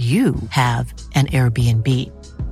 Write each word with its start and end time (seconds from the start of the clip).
you 0.00 0.34
have 0.48 0.94
an 1.14 1.26
Airbnb. 1.26 1.86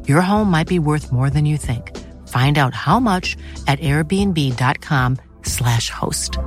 Your 0.06 0.20
home 0.20 0.50
might 0.50 0.68
be 0.68 0.78
worth 0.78 1.10
more 1.10 1.30
than 1.30 1.46
you 1.46 1.56
think. 1.56 1.96
Find 2.28 2.58
out 2.58 2.74
how 2.74 3.00
much 3.00 3.38
at 3.66 3.80
airbnb.com/slash 3.80 5.90
host. 5.90 6.38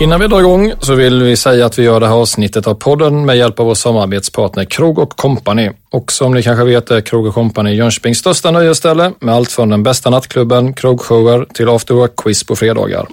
Innan 0.00 0.20
vi 0.20 0.26
drar 0.26 0.40
igång 0.40 0.72
så 0.80 0.94
vill 0.94 1.22
vi 1.22 1.36
säga 1.36 1.66
att 1.66 1.78
vi 1.78 1.82
gör 1.82 2.00
det 2.00 2.06
här 2.06 2.14
avsnittet 2.14 2.66
av 2.66 2.74
podden 2.74 3.26
med 3.26 3.36
hjälp 3.36 3.60
av 3.60 3.66
vår 3.66 3.74
samarbetspartner 3.74 4.64
Krog 4.64 4.98
och 4.98 5.16
Company. 5.16 5.70
Och 5.90 6.12
som 6.12 6.34
ni 6.34 6.42
kanske 6.42 6.64
vet 6.64 6.90
är 6.90 7.00
Krog 7.00 7.26
och 7.26 7.34
Company 7.34 7.74
Jönköpings 7.74 8.18
största 8.18 8.50
nöjesställe 8.50 9.12
med 9.20 9.34
allt 9.34 9.52
från 9.52 9.68
den 9.68 9.82
bästa 9.82 10.10
nattklubben, 10.10 10.74
krogshower 10.74 11.46
till 11.54 11.68
afterwork-quiz 11.68 12.46
på 12.46 12.56
fredagar. 12.56 13.06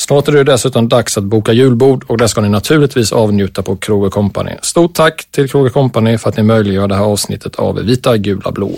Snart 0.00 0.28
är 0.28 0.32
det 0.32 0.44
dessutom 0.44 0.88
dags 0.88 1.18
att 1.18 1.24
boka 1.24 1.52
julbord 1.52 2.04
och 2.06 2.18
det 2.18 2.28
ska 2.28 2.40
ni 2.40 2.48
naturligtvis 2.48 3.12
avnjuta 3.12 3.62
på 3.62 3.76
Kroger 3.76 4.10
Company. 4.10 4.52
Stort 4.62 4.94
tack 4.94 5.28
till 5.30 5.48
Kroger 5.48 5.70
Company 5.70 6.18
för 6.18 6.28
att 6.28 6.36
ni 6.36 6.42
möjliggör 6.42 6.88
det 6.88 6.94
här 6.94 7.04
avsnittet 7.04 7.56
av 7.56 7.78
Vita, 7.78 8.16
Gula, 8.16 8.52
Blå. 8.52 8.70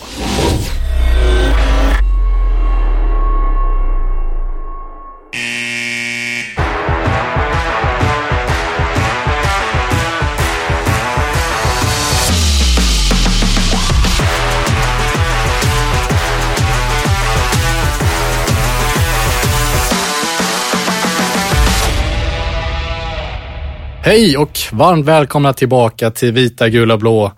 Hej 24.05 24.37
och 24.37 24.59
varmt 24.73 25.07
välkomna 25.07 25.53
tillbaka 25.53 26.11
till 26.11 26.33
Vita, 26.33 26.69
Gula, 26.69 26.97
Blå. 26.97 27.33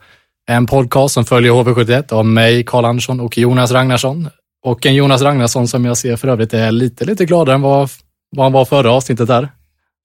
En 0.49 0.67
podcast 0.67 1.15
som 1.15 1.25
följer 1.25 1.53
HV71 1.53 2.13
av 2.13 2.27
mig, 2.27 2.65
Karl 2.65 2.85
Andersson 2.85 3.21
och 3.21 3.39
Jonas 3.39 3.71
Ragnarsson. 3.71 4.29
Och 4.65 4.87
en 4.87 4.95
Jonas 4.95 5.23
Ragnarsson 5.23 5.69
som 5.69 5.85
jag 5.85 5.97
ser 5.97 6.17
för 6.17 6.29
övrigt 6.29 6.55
är 6.55 6.71
lite, 6.71 7.05
lite 7.05 7.25
gladare 7.25 7.55
än 7.55 7.63
vad, 7.63 7.91
vad 8.37 8.45
han 8.45 8.53
var 8.53 8.65
förra 8.65 8.93
avsnittet 8.93 9.29
där. 9.29 9.49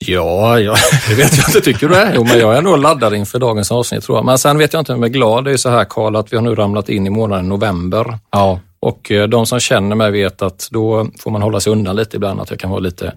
Ja, 0.06 0.60
ja, 0.60 0.76
det 1.10 1.16
vet 1.16 1.38
jag 1.38 1.50
inte. 1.50 1.62
Tycker 1.62 1.88
du 1.88 1.94
det? 1.94 2.12
Jo, 2.16 2.24
men 2.24 2.40
jag 2.40 2.54
är 2.54 2.58
ändå 2.58 2.76
laddad 2.76 3.14
inför 3.14 3.40
dagens 3.40 3.72
avsnitt 3.72 4.04
tror 4.04 4.18
jag. 4.18 4.26
Men 4.26 4.38
sen 4.38 4.58
vet 4.58 4.74
jag 4.74 4.82
inte 4.82 4.94
om 4.94 5.00
jag 5.00 5.10
är 5.10 5.14
glad. 5.14 5.46
Det 5.46 5.52
är 5.52 5.58
så 5.58 5.70
här 5.70 5.86
Karl, 5.86 6.16
att 6.16 6.34
vi 6.34 6.38
har 6.38 6.44
nu 6.44 6.56
ramlat 6.56 6.90
in 6.90 7.08
i 7.08 7.10
månaden 7.10 7.50
november. 7.50 8.18
Ja, 8.32 8.60
Och 8.80 9.12
eh, 9.12 9.28
de 9.28 9.46
som 9.46 9.60
känner 9.60 9.96
mig 9.96 10.12
vet 10.12 10.42
att 10.42 10.68
då 10.72 11.08
får 11.20 11.32
man 11.32 11.42
hålla 11.42 11.60
sig 11.60 11.72
undan 11.72 11.96
lite 11.96 12.18
ibland, 12.18 12.42
att 12.42 12.50
jag 12.50 12.60
kan 12.60 12.70
vara 12.70 12.80
lite 12.80 13.14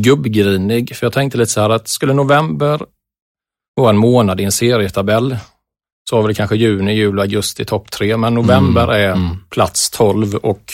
gubbgrinig. 0.00 0.96
För 0.96 1.06
jag 1.06 1.12
tänkte 1.12 1.38
lite 1.38 1.52
så 1.52 1.60
här 1.60 1.70
att 1.70 1.88
skulle 1.88 2.12
november 2.12 2.80
vara 3.74 3.90
en 3.90 3.96
månad 3.96 4.40
i 4.40 4.44
en 4.44 4.52
serietabell 4.52 5.36
så 6.10 6.16
har 6.16 6.28
vi 6.28 6.34
kanske 6.34 6.56
juni, 6.56 6.92
juli, 6.92 7.20
augusti 7.20 7.64
topp 7.64 7.90
tre, 7.90 8.16
men 8.16 8.34
november 8.34 8.88
är 8.88 9.28
plats 9.50 9.90
12 9.90 10.34
och 10.34 10.72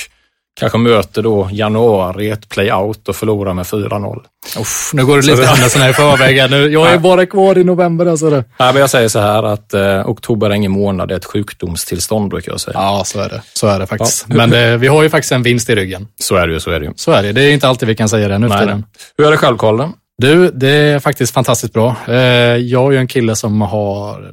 kanske 0.60 0.78
möter 0.78 1.22
då 1.22 1.48
januari 1.52 2.30
ett 2.30 2.48
play-out 2.48 3.08
och 3.08 3.16
förlorar 3.16 3.54
med 3.54 3.64
4-0. 3.64 4.18
Uff, 4.60 4.90
nu 4.94 5.06
går 5.06 5.16
det 5.16 5.26
lite 5.26 5.46
händelserna 5.46 5.88
i 5.88 5.92
förväg. 5.92 6.50
Nu, 6.50 6.72
jag 6.72 6.92
är 6.92 6.98
bara 6.98 7.26
kvar 7.26 7.58
i 7.58 7.64
november. 7.64 8.06
Alltså. 8.06 8.30
Nej, 8.30 8.44
men 8.58 8.76
jag 8.76 8.90
säger 8.90 9.08
så 9.08 9.18
här 9.18 9.42
att 9.42 9.74
eh, 9.74 10.08
oktober 10.10 10.50
är 10.50 10.54
ingen 10.54 10.72
månad, 10.72 11.08
det 11.08 11.14
är 11.14 11.18
ett 11.18 11.24
sjukdomstillstånd 11.24 12.30
brukar 12.30 12.52
jag 12.52 12.60
säga. 12.60 12.74
Ja, 12.78 13.02
så 13.06 13.20
är 13.20 13.28
det. 13.28 13.42
Så 13.52 13.66
är 13.66 13.78
det 13.78 13.86
faktiskt. 13.86 14.26
Ja. 14.28 14.34
Men 14.36 14.52
eh, 14.52 14.76
vi 14.78 14.86
har 14.86 15.02
ju 15.02 15.10
faktiskt 15.10 15.32
en 15.32 15.42
vinst 15.42 15.70
i 15.70 15.74
ryggen. 15.74 16.08
Så 16.20 16.36
är 16.36 16.46
det 16.46 16.52
ju, 16.52 16.60
så 16.60 16.70
är 16.70 16.80
det 16.80 16.86
ju. 16.86 16.92
Så 16.96 17.12
är 17.12 17.22
det. 17.22 17.32
Det 17.32 17.42
är 17.42 17.52
inte 17.52 17.68
alltid 17.68 17.88
vi 17.88 17.94
kan 17.94 18.08
säga 18.08 18.28
det 18.28 18.38
nu 18.38 18.48
för 18.48 18.58
tiden. 18.58 18.84
Hur 19.18 19.26
är 19.26 19.30
det 19.30 19.36
själv, 19.36 19.56
Karl? 19.56 19.88
Du, 20.18 20.50
det 20.50 20.68
är 20.70 20.98
faktiskt 20.98 21.34
fantastiskt 21.34 21.72
bra. 21.72 21.96
Eh, 22.08 22.14
Jag 22.56 22.86
är 22.86 22.90
ju 22.92 22.98
en 22.98 23.06
kille 23.08 23.36
som 23.36 23.60
har 23.60 24.30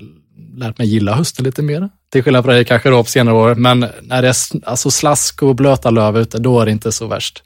lärt 0.58 0.78
mig 0.78 0.88
gilla 0.88 1.16
hösten 1.16 1.46
lite 1.46 1.62
mer. 1.62 1.90
Till 2.12 2.24
skillnad 2.24 2.44
från 2.44 2.54
dig 2.54 2.66
kanske 2.66 2.90
då 2.90 3.04
på 3.04 3.10
senare 3.10 3.36
år. 3.36 3.56
Men 3.56 3.86
när 4.02 4.22
det 4.22 4.28
är 4.28 4.36
alltså 4.66 4.92
slask 4.92 5.44
och 5.44 5.56
blöta 5.56 5.90
löv 5.90 6.18
ute, 6.18 6.38
då 6.38 6.60
är 6.60 6.66
det 6.66 6.72
inte 6.72 6.92
så 6.92 7.08
värst. 7.08 7.44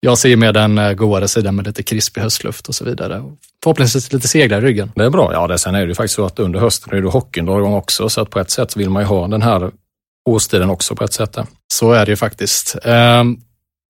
Jag 0.00 0.18
ser 0.18 0.36
med 0.36 0.54
den 0.54 0.78
eh, 0.78 0.92
godare 0.92 1.28
sidan 1.28 1.56
med 1.56 1.66
lite 1.66 1.82
krispig 1.82 2.20
höstluft 2.20 2.68
och 2.68 2.74
så 2.74 2.84
vidare. 2.84 3.22
Förhoppningsvis 3.62 4.12
lite 4.12 4.28
seglar 4.28 4.58
i 4.58 4.60
ryggen. 4.60 4.92
Det 4.94 5.04
är 5.04 5.10
bra. 5.10 5.32
Ja, 5.32 5.46
det, 5.46 5.58
sen 5.58 5.74
är 5.74 5.80
det 5.80 5.86
ju 5.86 5.94
faktiskt 5.94 6.14
så 6.14 6.24
att 6.24 6.38
under 6.38 6.60
hösten 6.60 6.94
är 6.98 7.02
det 7.02 7.08
hockeyn 7.08 7.46
drar 7.46 7.58
igång 7.58 7.74
också, 7.74 8.08
så 8.08 8.20
att 8.20 8.30
på 8.30 8.40
ett 8.40 8.50
sätt 8.50 8.76
vill 8.76 8.90
man 8.90 9.02
ju 9.02 9.06
ha 9.06 9.28
den 9.28 9.42
här 9.42 9.70
årstiden 10.28 10.70
också 10.70 10.94
på 10.96 11.04
ett 11.04 11.12
sätt. 11.12 11.36
Så 11.74 11.92
är 11.92 12.06
det 12.06 12.12
ju 12.12 12.16
faktiskt. 12.16 12.76
Ehm, 12.84 13.36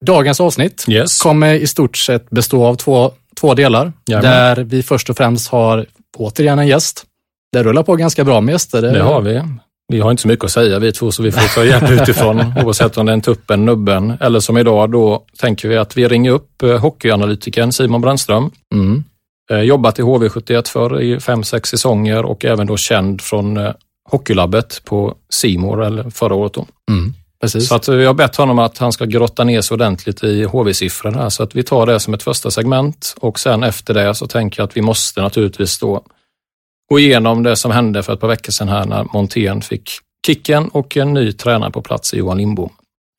Dagens 0.06 0.41
avsnitt 0.41 0.85
Yes. 0.89 1.23
kommer 1.23 1.55
i 1.55 1.67
stort 1.67 1.97
sett 1.97 2.31
bestå 2.31 2.65
av 2.65 2.75
två, 2.75 3.12
två 3.41 3.55
delar. 3.55 3.93
Jajamän. 4.06 4.31
Där 4.31 4.65
vi 4.65 4.83
först 4.83 5.11
och 5.11 5.17
främst 5.17 5.49
har 5.49 5.87
återigen 6.17 6.59
en 6.59 6.67
gäst. 6.69 7.05
Det 7.53 7.62
rullar 7.62 7.82
på 7.82 7.97
ganska 7.97 8.25
bra 8.25 8.41
med 8.41 8.53
gäster. 8.53 8.82
Det 8.82 9.03
har 9.03 9.20
vi. 9.20 9.42
Vi 9.92 10.00
har 10.00 10.10
inte 10.10 10.22
så 10.22 10.28
mycket 10.28 10.44
att 10.44 10.50
säga 10.50 10.78
vi 10.78 10.92
två, 10.92 11.12
så 11.12 11.22
vi 11.22 11.32
får 11.32 11.54
ta 11.54 11.64
hjälp 11.64 11.91
utifrån, 11.91 12.53
oavsett 12.64 12.98
om 12.98 13.06
det 13.06 13.12
är 13.12 13.14
en 13.14 13.20
tuppen, 13.20 13.64
nubben 13.64 14.16
eller 14.20 14.41
som 14.41 14.59
idag, 14.59 14.91
då 14.91 15.25
tänker 15.38 15.69
vi 15.69 15.76
att 15.76 15.97
vi 15.97 16.08
ringer 16.08 16.31
upp 16.31 16.62
eh, 16.62 16.78
hockeyanalytikern 16.78 17.72
Simon 17.72 18.00
Brännström. 18.00 18.50
Mm. 18.75 19.05
Eh, 19.50 19.61
jobbat 19.61 19.99
i 19.99 20.02
HV71 20.02 20.69
för 20.69 21.02
i 21.02 21.20
fem, 21.20 21.44
sex 21.44 21.69
säsonger 21.69 22.25
och 22.25 22.44
även 22.44 22.67
då 22.67 22.76
känd 22.76 23.20
från 23.20 23.56
eh, 23.56 23.73
Hockeylabbet 24.11 24.82
på 24.84 25.14
Simor 25.31 25.84
eller 25.84 26.11
förra 26.11 26.34
året. 26.34 26.56
Mm. 26.90 27.14
Så 27.46 27.75
att 27.75 27.88
vi 27.88 28.05
har 28.05 28.14
bett 28.14 28.37
honom 28.37 28.58
att 28.58 28.78
han 28.78 28.93
ska 28.93 29.05
grotta 29.05 29.44
ner 29.44 29.61
sig 29.61 29.75
ordentligt 29.75 30.25
i 30.25 30.44
HV-siffrorna 30.44 31.31
så 31.31 31.43
att 31.43 31.55
vi 31.55 31.62
tar 31.62 31.87
det 31.87 32.00
som 32.00 32.14
ett 32.14 32.23
första 32.23 32.50
segment 32.50 33.14
och 33.20 33.38
sen 33.38 33.62
efter 33.62 33.94
det 33.94 34.14
så 34.14 34.26
tänker 34.26 34.61
jag 34.61 34.67
att 34.69 34.76
vi 34.76 34.82
måste 34.82 35.23
naturligtvis 35.23 35.78
då 35.78 36.02
gå 36.88 36.99
igenom 36.99 37.43
det 37.43 37.56
som 37.56 37.70
hände 37.70 38.02
för 38.02 38.12
ett 38.12 38.20
par 38.20 38.29
veckor 38.29 38.52
sedan 38.52 38.69
här 38.69 38.87
när 38.87 39.06
Montén 39.12 39.62
fick 39.62 39.90
kicken 40.26 40.69
och 40.69 40.96
en 40.96 41.14
ny 41.14 41.32
tränare 41.32 41.70
på 41.70 41.82
plats 41.82 42.14
i 42.14 42.17
Johan 42.17 42.38
Lindbom. 42.38 42.70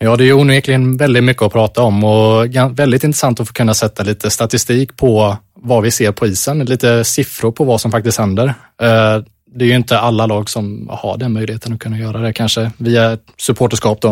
Ja, 0.04 0.16
det 0.16 0.30
är 0.30 0.34
onekligen 0.34 0.98
väldigt 0.98 1.24
mycket 1.24 1.44
att 1.44 1.52
prata 1.52 1.82
om 1.82 2.04
och 2.04 2.46
väldigt 2.72 3.04
intressant 3.04 3.40
att 3.40 3.48
få 3.48 3.54
kunna 3.54 3.74
sätta 3.74 4.04
lite 4.04 4.30
statistik 4.30 4.98
på 4.98 5.38
vad 5.54 5.84
vi 5.84 5.92
ser 5.92 6.12
på 6.12 6.28
isen, 6.28 6.60
lite 6.60 7.04
siffror 7.04 7.52
på 7.52 7.64
vad 7.64 7.82
som 7.82 7.92
faktiskt 7.92 8.18
händer. 8.18 8.48
Eh, 8.82 9.24
det 9.56 9.66
är 9.66 9.70
ju 9.70 9.76
inte 9.76 10.00
alla 10.00 10.26
lag 10.26 10.50
som 10.50 10.90
har 10.92 11.18
den 11.18 11.34
möjligheten 11.34 11.74
att 11.74 11.80
kunna 11.80 12.00
göra 12.00 12.18
det 12.18 12.34
kanske 12.34 12.72
via 12.78 13.12
ett 13.12 13.24
supporterskap 13.38 14.02
då. 14.02 14.10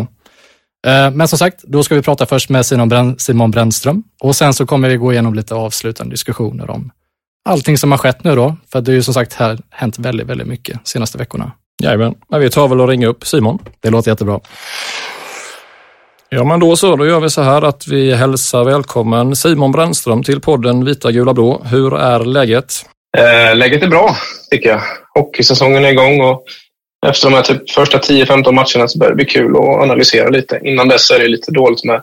Eh, 0.86 1.10
men 1.10 1.28
som 1.28 1.38
sagt, 1.38 1.62
då 1.62 1.82
ska 1.82 1.94
vi 1.94 2.02
prata 2.02 2.26
först 2.26 2.50
med 2.50 2.66
Simon 3.18 3.50
Brännström 3.50 4.02
och 4.20 4.36
sen 4.36 4.54
så 4.54 4.66
kommer 4.66 4.88
vi 4.88 4.96
gå 4.96 5.12
igenom 5.12 5.34
lite 5.34 5.54
avslutande 5.54 6.12
diskussioner 6.12 6.70
om 6.70 6.90
allting 7.48 7.78
som 7.78 7.90
har 7.90 7.98
skett 7.98 8.24
nu 8.24 8.36
då. 8.36 8.56
För 8.72 8.80
det 8.80 8.92
är 8.92 8.94
ju 8.94 9.02
som 9.02 9.14
sagt 9.14 9.34
här 9.34 9.58
hänt 9.70 9.98
väldigt, 9.98 10.26
väldigt 10.26 10.46
mycket 10.46 10.74
de 10.84 10.90
senaste 10.90 11.18
veckorna. 11.18 11.52
Jajamän, 11.82 12.14
men 12.30 12.40
vi 12.40 12.50
tar 12.50 12.68
väl 12.68 12.80
och 12.80 12.88
ringer 12.88 13.06
upp 13.06 13.26
Simon. 13.26 13.58
Det 13.82 13.90
låter 13.90 14.10
jättebra. 14.10 14.40
Ja, 16.28 16.44
men 16.44 16.60
då 16.60 16.76
så. 16.76 16.96
Då 16.96 17.06
gör 17.06 17.20
vi 17.20 17.30
så 17.30 17.42
här 17.42 17.62
att 17.62 17.86
vi 17.86 18.14
hälsar 18.14 18.64
välkommen 18.64 19.36
Simon 19.36 19.72
Brännström 19.72 20.22
till 20.22 20.40
podden 20.40 20.84
Vita, 20.84 21.12
gula, 21.12 21.34
blå. 21.34 21.62
Hur 21.64 21.96
är 21.96 22.24
läget? 22.24 22.72
Eh, 23.18 23.56
läget 23.56 23.82
är 23.82 23.88
bra, 23.88 24.16
tycker 24.50 24.68
jag. 24.68 24.80
Hockeysäsongen 25.14 25.84
är 25.84 25.88
igång 25.88 26.20
och 26.20 26.44
efter 27.06 27.30
de 27.30 27.36
här 27.36 27.42
typ 27.42 27.70
första 27.70 27.98
10-15 27.98 28.52
matcherna 28.52 28.88
så 28.88 28.98
börjar 28.98 29.10
det 29.10 29.16
bli 29.16 29.24
kul 29.24 29.56
att 29.56 29.82
analysera 29.82 30.28
lite. 30.28 30.60
Innan 30.64 30.88
dess 30.88 31.10
är 31.10 31.18
det 31.18 31.28
lite 31.28 31.52
dåligt 31.52 31.84
med 31.84 32.02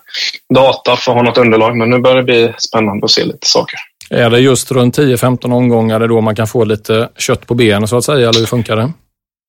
data 0.53 0.95
för 0.95 1.11
att 1.11 1.17
ha 1.17 1.23
något 1.23 1.37
underlag, 1.37 1.77
men 1.77 1.89
nu 1.89 1.99
börjar 1.99 2.17
det 2.17 2.23
bli 2.23 2.53
spännande 2.57 3.05
att 3.05 3.11
se 3.11 3.23
lite 3.23 3.47
saker. 3.47 3.79
Är 4.09 4.29
det 4.29 4.39
just 4.39 4.71
runt 4.71 4.97
10-15 4.97 5.53
omgångar 5.53 6.07
då 6.07 6.21
man 6.21 6.35
kan 6.35 6.47
få 6.47 6.63
lite 6.65 7.09
kött 7.17 7.47
på 7.47 7.53
benen 7.53 7.87
så 7.87 7.97
att 7.97 8.03
säga, 8.05 8.29
eller 8.29 8.39
hur 8.39 8.45
funkar 8.45 8.75
det? 8.75 8.91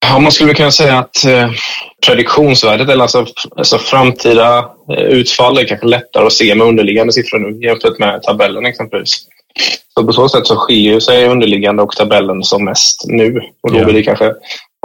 Ja, 0.06 0.18
man 0.18 0.32
skulle 0.32 0.54
kunna 0.54 0.70
säga 0.70 0.98
att 0.98 1.24
eh, 1.24 1.50
prediktionsvärdet, 2.06 2.88
eller 2.88 3.02
alltså, 3.02 3.26
alltså 3.56 3.78
framtida 3.78 4.58
eh, 4.90 5.04
utfall, 5.04 5.58
är 5.58 5.64
kanske 5.64 5.86
lättare 5.86 6.26
att 6.26 6.32
se 6.32 6.54
med 6.54 6.66
underliggande 6.66 7.12
siffror 7.12 7.38
nu 7.38 7.66
jämfört 7.66 7.98
med 7.98 8.22
tabellen 8.22 8.66
exempelvis. 8.66 9.16
Så 9.94 10.06
på 10.06 10.12
så 10.12 10.28
sätt 10.28 10.46
så 10.46 10.56
skiljer 10.56 11.00
sig 11.00 11.28
underliggande 11.28 11.82
och 11.82 11.92
tabellen 11.96 12.42
som 12.42 12.64
mest 12.64 13.02
nu 13.06 13.40
och 13.62 13.72
då 13.72 13.78
Ja. 13.78 13.84
blir 13.84 13.94
det 13.94 14.02
kanske 14.02 14.32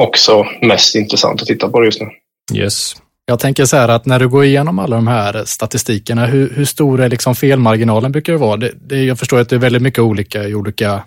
också 0.02 0.46
mest 0.62 0.96
intressant 0.96 1.42
att 1.42 1.48
titta 1.48 1.70
på 1.70 1.80
det 1.80 1.86
just 1.86 2.02
nu. 2.02 2.08
Yes. 2.54 2.96
Jag 3.32 3.40
tänker 3.40 3.66
så 3.66 3.78
här 3.78 3.90
att 3.90 4.06
när 4.06 4.20
du 4.20 4.30
går 4.30 4.44
igenom 4.44 4.80
alla 4.80 4.96
de 4.96 5.08
här 5.08 5.44
statistikerna, 5.46 6.26
hur, 6.26 6.50
hur 6.50 6.66
stor 6.66 7.02
är 7.02 7.10
liksom 7.10 7.36
felmarginalen 7.36 8.12
brukar 8.12 8.34
det 8.34 8.40
vara? 8.40 8.58
Det, 8.58 8.72
det, 8.76 9.04
jag 9.04 9.20
förstår 9.20 9.40
att 9.40 9.50
det 9.50 9.56
är 9.56 9.60
väldigt 9.60 9.82
mycket 9.82 10.00
olika 10.00 10.44
i 10.44 10.56
olika, 10.56 11.04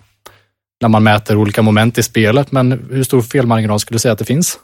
när 0.81 0.89
man 0.89 1.03
mäter 1.03 1.37
olika 1.37 1.61
moment 1.61 1.97
i 1.97 2.03
spelet, 2.03 2.51
men 2.51 2.87
hur 2.91 3.03
stor 3.03 3.21
felmarginal 3.21 3.79
skulle 3.79 3.95
du 3.95 3.99
säga 3.99 4.11
att 4.11 4.19
det 4.19 4.25
finns? 4.25 4.59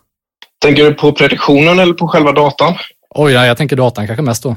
Tänker 0.62 0.84
du 0.84 0.94
på 0.94 1.12
prediktionen 1.12 1.80
eller 1.80 1.94
på 1.94 2.08
själva 2.08 2.31
datan? 2.31 2.74
Oj, 3.16 3.34
ja, 3.34 3.46
jag 3.46 3.58
tänker 3.58 3.75
datan 3.75 4.08
kanske 4.08 4.24
mest 4.24 4.44
då. 4.44 4.56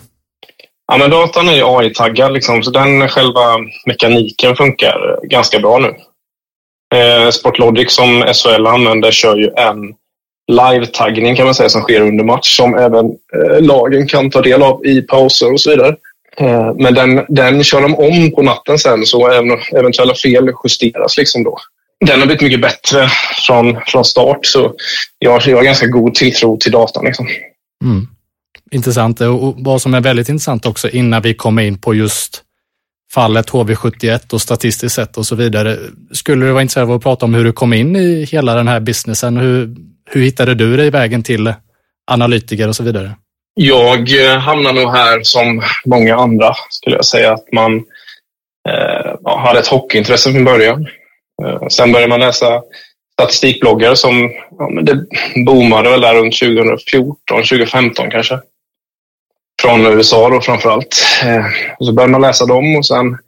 Ja, 0.92 0.98
men 0.98 1.10
datan 1.10 1.48
är 1.48 1.54
ju 1.54 1.64
AI-taggad, 1.64 2.32
liksom, 2.32 2.62
så 2.62 2.70
den 2.70 3.08
själva 3.08 3.58
mekaniken 3.86 4.56
funkar 4.56 5.18
ganska 5.22 5.58
bra 5.58 5.78
nu. 5.78 5.94
Eh, 6.98 7.30
Sportlogic 7.30 7.94
som 7.94 8.24
SHL 8.34 8.66
använder 8.66 9.10
kör 9.10 9.36
ju 9.36 9.50
en 9.56 9.94
live-taggning 10.52 11.36
kan 11.36 11.44
man 11.44 11.54
säga 11.54 11.68
som 11.68 11.82
sker 11.82 12.00
under 12.00 12.24
match 12.24 12.56
som 12.56 12.74
även 12.74 13.06
eh, 13.06 13.60
lagen 13.60 14.06
kan 14.08 14.30
ta 14.30 14.42
del 14.42 14.62
av 14.62 14.86
i 14.86 15.02
pauser 15.02 15.52
och 15.52 15.60
så 15.60 15.70
vidare. 15.70 15.96
Eh, 16.36 16.74
men 16.78 16.94
den, 16.94 17.24
den 17.28 17.64
kör 17.64 17.80
de 17.80 17.94
om 17.94 18.32
på 18.34 18.42
natten 18.42 18.78
sen 18.78 19.06
så 19.06 19.28
även, 19.28 19.58
eventuella 19.72 20.14
fel 20.14 20.50
justeras 20.64 21.16
liksom 21.16 21.44
då. 21.44 21.58
Den 22.06 22.20
har 22.20 22.26
blivit 22.26 22.42
mycket 22.42 22.60
bättre 22.60 23.08
från, 23.46 23.80
från 23.86 24.04
start 24.04 24.46
så 24.46 24.74
jag, 25.18 25.42
jag 25.46 25.56
har 25.56 25.64
ganska 25.64 25.86
god 25.86 26.14
tilltro 26.14 26.56
till 26.56 26.72
datan. 26.72 27.04
Liksom. 27.04 27.26
Mm. 27.84 28.06
Intressant. 28.70 29.20
Och 29.20 29.54
vad 29.58 29.82
som 29.82 29.94
är 29.94 30.00
väldigt 30.00 30.28
intressant 30.28 30.66
också 30.66 30.88
innan 30.88 31.22
vi 31.22 31.34
kommer 31.34 31.62
in 31.62 31.78
på 31.78 31.94
just 31.94 32.42
fallet 33.12 33.50
HV71 33.50 34.32
och 34.32 34.40
statistiskt 34.40 34.94
sett 34.94 35.16
och 35.16 35.26
så 35.26 35.34
vidare. 35.34 35.78
Skulle 36.12 36.46
du 36.46 36.52
vara 36.52 36.62
intresserad 36.62 36.88
av 36.88 36.96
att 36.96 37.02
prata 37.02 37.26
om 37.26 37.34
hur 37.34 37.44
du 37.44 37.52
kom 37.52 37.72
in 37.72 37.96
i 37.96 38.24
hela 38.24 38.54
den 38.54 38.68
här 38.68 38.80
businessen? 38.80 39.36
Hur, 39.36 39.76
hur 40.10 40.22
hittade 40.22 40.54
du 40.54 40.76
dig 40.76 40.90
vägen 40.90 41.22
till 41.22 41.54
analytiker 42.10 42.68
och 42.68 42.76
så 42.76 42.82
vidare? 42.82 43.16
Jag 43.54 44.24
eh, 44.24 44.38
hamnade 44.38 44.40
hamnar 44.40 44.72
nog 44.72 44.92
här 44.92 45.22
som 45.22 45.62
många 45.84 46.16
andra, 46.16 46.54
skulle 46.70 46.96
jag 46.96 47.04
säga. 47.04 47.32
Att 47.32 47.52
man 47.52 47.76
eh, 48.68 49.38
hade 49.38 49.58
ett 49.58 49.66
hockeyintresse 49.66 50.32
från 50.32 50.44
början. 50.44 50.86
Eh, 51.42 51.68
sen 51.68 51.92
började 51.92 52.10
man 52.10 52.20
läsa 52.20 52.62
statistikbloggar 53.12 53.94
som 53.94 54.32
ja, 54.58 54.68
men 54.68 54.84
det 54.84 55.06
boomade 55.46 55.90
väl 55.90 56.00
där 56.00 56.14
runt 56.14 56.38
2014, 56.38 57.16
2015 57.42 58.10
kanske. 58.10 58.40
Från 59.62 59.86
USA 59.86 60.30
då 60.30 60.40
framför 60.40 60.70
allt. 60.70 61.04
Eh, 61.24 61.46
och 61.78 61.86
så 61.86 61.92
började 61.92 62.12
man 62.12 62.22
läsa 62.22 62.46
dem 62.46 62.76
och 62.76 62.86
sen 62.86 63.18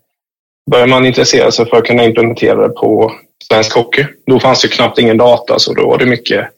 började 0.71 0.91
man 0.91 1.07
intressera 1.07 1.51
sig 1.51 1.67
för 1.67 1.77
att 1.77 1.85
kunna 1.85 2.05
implementera 2.05 2.69
det 2.69 2.75
på 2.75 3.13
svensk 3.49 3.75
hockey. 3.75 4.07
Då 4.27 4.41
fanns 4.41 4.63
det 4.63 4.69
knappt 4.69 4.99
ingen 4.99 5.17
data 5.17 5.59
så 5.59 5.75
då 5.75 5.89
var 5.89 5.99
det 5.99 6.07
mycket 6.07 6.49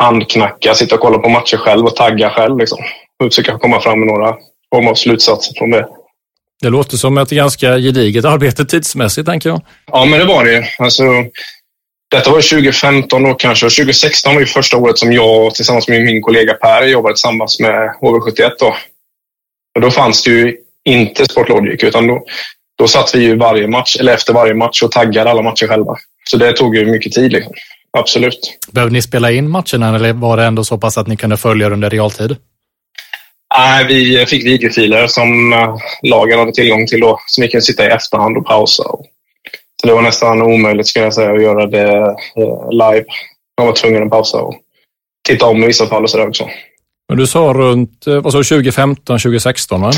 handknacka, 0.00 0.74
sitta 0.74 0.94
och 0.94 1.00
kolla 1.00 1.18
på 1.18 1.28
matcher 1.28 1.56
själv 1.56 1.86
och 1.86 1.96
tagga 1.96 2.30
själv. 2.30 2.58
Liksom. 2.58 2.78
Och 3.24 3.26
försöka 3.26 3.58
komma 3.58 3.80
fram 3.80 3.98
med 3.98 4.08
några 4.08 4.36
form 4.74 4.88
av 4.88 4.94
slutsatser 4.94 5.54
från 5.58 5.70
det. 5.70 5.86
Det 6.62 6.70
låter 6.70 6.96
som 6.96 7.18
ett 7.18 7.30
ganska 7.30 7.78
gediget 7.78 8.24
arbete 8.24 8.64
tidsmässigt, 8.64 9.28
tänker 9.28 9.48
jag. 9.48 9.60
Ja, 9.86 10.04
men 10.04 10.18
det 10.18 10.24
var 10.24 10.44
det. 10.44 10.64
Alltså, 10.78 11.02
detta 12.10 12.30
var 12.30 12.40
2015 12.40 13.22
då 13.22 13.34
kanske. 13.34 13.66
Och 13.66 13.72
2016 13.72 14.34
var 14.34 14.40
ju 14.40 14.46
första 14.46 14.76
året 14.76 14.98
som 14.98 15.12
jag 15.12 15.54
tillsammans 15.54 15.88
med 15.88 16.02
min 16.02 16.22
kollega 16.22 16.54
Per 16.54 16.86
jobbade 16.86 17.14
tillsammans 17.14 17.60
med 17.60 17.94
HV71. 18.00 18.50
Då. 18.58 18.76
Och 19.74 19.80
då 19.80 19.90
fanns 19.90 20.22
det 20.22 20.30
ju 20.30 20.56
inte 20.84 21.24
Sportlogic, 21.24 21.84
utan 21.84 22.06
då, 22.06 22.24
då 22.78 22.88
satt 22.88 23.14
vi 23.14 23.22
ju 23.22 23.36
varje 23.36 23.68
match, 23.68 23.96
eller 24.00 24.14
efter 24.14 24.32
varje 24.32 24.54
match 24.54 24.82
och 24.82 24.92
taggade 24.92 25.30
alla 25.30 25.42
matcher 25.42 25.66
själva. 25.66 25.96
Så 26.24 26.36
det 26.36 26.52
tog 26.52 26.76
ju 26.76 26.86
mycket 26.86 27.12
tid. 27.12 27.32
Liksom. 27.32 27.52
Absolut. 27.98 28.58
Behövde 28.72 28.92
ni 28.92 29.02
spela 29.02 29.30
in 29.30 29.50
matcherna 29.50 29.96
eller 29.96 30.12
var 30.12 30.36
det 30.36 30.44
ändå 30.44 30.64
så 30.64 30.78
pass 30.78 30.98
att 30.98 31.06
ni 31.06 31.16
kunde 31.16 31.36
följa 31.36 31.70
under 31.70 31.90
realtid? 31.90 32.36
Nej, 33.58 33.84
vi 33.88 34.26
fick 34.26 34.46
videofiler 34.46 35.06
som 35.06 35.52
eh, 35.52 35.76
lagen 36.02 36.38
hade 36.38 36.52
tillgång 36.52 36.86
till 36.86 37.00
då, 37.00 37.20
som 37.26 37.42
vi 37.42 37.48
kunde 37.48 37.62
sitta 37.62 37.84
i 37.84 37.88
efterhand 37.88 38.36
och 38.36 38.46
pausa. 38.46 38.82
Så 39.80 39.86
det 39.86 39.92
var 39.92 40.02
nästan 40.02 40.42
omöjligt 40.42 40.86
skulle 40.86 41.04
jag 41.04 41.14
säga 41.14 41.32
att 41.32 41.42
göra 41.42 41.66
det 41.66 41.92
eh, 42.36 42.70
live. 42.70 43.04
Jag 43.56 43.66
var 43.66 43.72
tvungen 43.72 44.02
att 44.02 44.10
pausa 44.10 44.38
och 44.38 44.54
titta 45.28 45.46
om 45.46 45.62
i 45.62 45.66
vissa 45.66 45.86
fall 45.86 46.02
och 46.02 46.10
sådär 46.10 46.28
också. 46.28 46.48
Men 47.08 47.18
du 47.18 47.26
sa 47.26 47.52
runt 47.56 48.06
eh, 48.06 48.20
vad 48.20 48.32
sa 48.32 48.38
du, 48.38 48.44
2015, 48.44 49.18
2016, 49.18 49.80
va? 49.80 49.92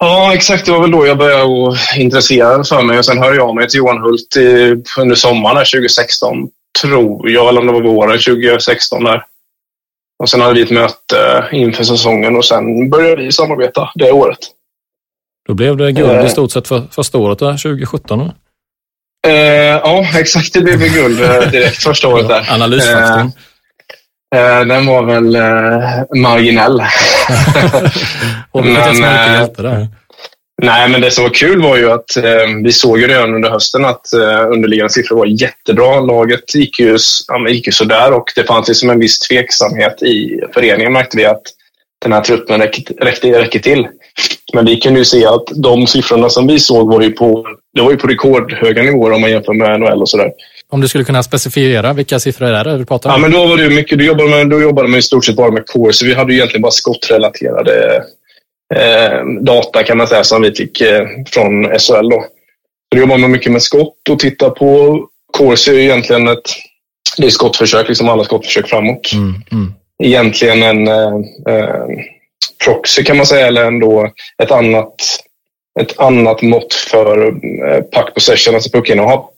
Ja, 0.00 0.34
exakt. 0.34 0.66
Det 0.66 0.72
var 0.72 0.80
väl 0.80 0.90
då 0.90 1.06
jag 1.06 1.18
började 1.18 1.76
intressera 1.96 2.64
för 2.64 2.82
mig 2.82 2.98
och 2.98 3.04
sen 3.04 3.18
hörde 3.18 3.36
jag 3.36 3.48
av 3.48 3.54
mig 3.54 3.68
till 3.68 3.78
Johan 3.78 4.02
Hult 4.02 4.36
i, 4.36 4.74
under 5.00 5.14
sommaren 5.14 5.56
där 5.56 5.64
2016, 5.64 6.48
tror 6.82 7.30
jag, 7.30 7.48
eller 7.48 7.60
om 7.60 7.66
det 7.66 7.72
var 7.72 7.80
våren 7.82 8.18
2016 8.18 9.04
där. 9.04 9.24
Och 10.22 10.28
sen 10.30 10.40
hade 10.40 10.54
vi 10.54 10.62
ett 10.62 10.70
möte 10.70 11.48
inför 11.52 11.84
säsongen 11.84 12.36
och 12.36 12.44
sen 12.44 12.90
började 12.90 13.22
vi 13.22 13.32
samarbeta 13.32 13.90
det 13.94 14.12
året. 14.12 14.38
Då 15.48 15.54
blev 15.54 15.76
det 15.76 15.92
guld 15.92 16.10
Eh. 16.10 16.26
i 16.26 16.28
stort 16.28 16.52
sett 16.52 16.68
för 16.68 16.82
första 16.90 17.18
året, 17.18 17.38
där, 17.38 17.50
2017. 17.52 18.18
va? 18.18 18.34
Eh, 19.26 19.32
ja, 19.34 20.06
exakt. 20.18 20.52
Det 20.52 20.60
blev 20.60 20.78
guld 20.78 21.22
eh, 21.22 21.50
direkt 21.50 21.82
första 21.82 22.08
året 22.08 22.28
där. 22.28 22.46
Analysfaktorn. 22.54 23.32
Eh, 24.34 24.58
eh, 24.58 24.64
den 24.64 24.86
var 24.86 25.02
väl 25.02 25.34
eh, 25.36 26.20
marginell. 26.22 26.82
Vilket 28.54 28.72
Men, 28.84 28.94
som 28.94 29.04
är 29.04 29.28
eh, 29.28 29.34
hjälte 29.34 29.62
där. 29.62 29.88
Nej, 30.62 30.88
men 30.88 31.00
det 31.00 31.10
som 31.10 31.24
var 31.24 31.30
kul 31.30 31.62
var 31.62 31.76
ju 31.76 31.90
att 31.90 32.16
eh, 32.16 32.22
vi 32.64 32.72
såg 32.72 33.00
ju 33.00 33.06
redan 33.06 33.34
under 33.34 33.50
hösten 33.50 33.84
att 33.84 34.12
eh, 34.12 34.52
underliggande 34.52 34.92
siffror 34.92 35.16
var 35.16 35.26
jättebra. 35.26 36.00
Laget 36.00 36.54
gick 36.54 36.80
ju, 36.80 36.98
ja, 37.28 37.48
gick 37.48 37.66
ju 37.66 37.72
sådär 37.72 38.12
och 38.12 38.24
det 38.36 38.44
fanns 38.44 38.68
liksom 38.68 38.90
en 38.90 38.98
viss 38.98 39.18
tveksamhet 39.18 40.02
i 40.02 40.40
föreningen 40.54 40.92
märkte 40.92 41.16
vi 41.16 41.24
att 41.24 41.42
den 42.02 42.12
här 42.12 42.20
truppen 42.20 42.60
räckte, 42.60 42.94
räckte, 43.00 43.40
räcker 43.40 43.58
till. 43.58 43.86
Men 44.54 44.64
vi 44.66 44.76
kunde 44.76 44.98
ju 44.98 45.04
se 45.04 45.26
att 45.26 45.46
de 45.54 45.86
siffrorna 45.86 46.28
som 46.28 46.46
vi 46.46 46.58
såg 46.58 46.88
var 46.88 47.00
ju 47.00 47.10
på, 47.12 47.46
det 47.74 47.82
var 47.82 47.90
ju 47.90 47.96
på 47.96 48.06
rekordhöga 48.06 48.82
nivåer 48.82 49.12
om 49.12 49.20
man 49.20 49.30
jämför 49.30 49.52
med 49.52 49.80
NHL 49.80 50.02
och 50.02 50.08
sådär. 50.08 50.30
Om 50.68 50.80
du 50.80 50.88
skulle 50.88 51.04
kunna 51.04 51.22
specifiera 51.22 51.92
vilka 51.92 52.18
siffror 52.18 52.46
är 52.46 52.64
det 52.64 52.78
du 52.78 52.84
pratar 52.84 53.10
om? 53.10 53.14
Ja, 53.14 53.28
men 53.28 53.30
då 53.30 53.46
var 53.46 53.56
det 53.56 53.70
mycket, 53.70 53.98
då 53.98 54.04
jobbade 54.04 54.30
man, 54.30 54.48
då 54.48 54.60
jobbade 54.60 54.88
man 54.88 54.98
i 54.98 55.02
stort 55.02 55.24
sett 55.24 55.36
bara 55.36 55.50
med 55.50 55.66
core, 55.66 55.92
så 55.92 56.06
vi 56.06 56.14
hade 56.14 56.32
ju 56.32 56.38
egentligen 56.38 56.62
bara 56.62 56.72
skottrelaterade 56.72 58.02
data 59.40 59.82
kan 59.82 59.98
man 59.98 60.06
säga 60.06 60.24
som 60.24 60.42
vi 60.42 60.54
fick 60.54 60.80
eh, 60.80 61.06
från 61.26 61.64
SHL. 61.64 62.08
Då. 62.08 62.20
Så 62.20 62.96
då 62.96 62.98
jobbar 62.98 63.18
man 63.18 63.30
mycket 63.30 63.52
med 63.52 63.62
skott 63.62 64.08
och 64.10 64.18
tittar 64.18 64.50
på 64.50 65.00
Corsi 65.32 65.70
är 65.70 65.78
egentligen 65.78 66.28
ett 66.28 66.48
det 67.16 67.26
är 67.26 67.30
skottförsök, 67.30 67.88
liksom 67.88 68.08
alla 68.08 68.24
skottförsök 68.24 68.68
framåt. 68.68 69.12
Mm, 69.12 69.34
mm. 69.52 69.72
Egentligen 70.02 70.62
en 70.62 70.88
eh, 70.88 71.14
eh, 71.48 71.86
proxy 72.64 73.04
kan 73.04 73.16
man 73.16 73.26
säga, 73.26 73.46
eller 73.46 73.64
ändå 73.64 74.10
ett 74.42 74.50
annat, 74.50 74.94
ett 75.80 75.98
annat 75.98 76.42
mått 76.42 76.74
för 76.74 77.26
eh, 77.26 77.82
puck 77.82 78.14
possession, 78.14 78.54
alltså 78.54 78.70
puckinnehav. 78.70 79.28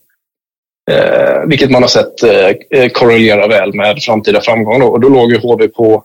Eh, 0.91 1.41
vilket 1.47 1.71
man 1.71 1.83
har 1.83 1.89
sett 1.89 2.23
eh, 2.23 2.81
eh, 2.81 2.89
korrelera 2.89 3.47
väl 3.47 3.75
med 3.75 4.03
framtida 4.03 4.41
framgång. 4.41 4.81
Då. 4.81 4.87
Och 4.87 5.01
då 5.01 5.09
låg 5.09 5.33
ju 5.33 5.39
HV 5.39 5.69
på, 5.69 6.05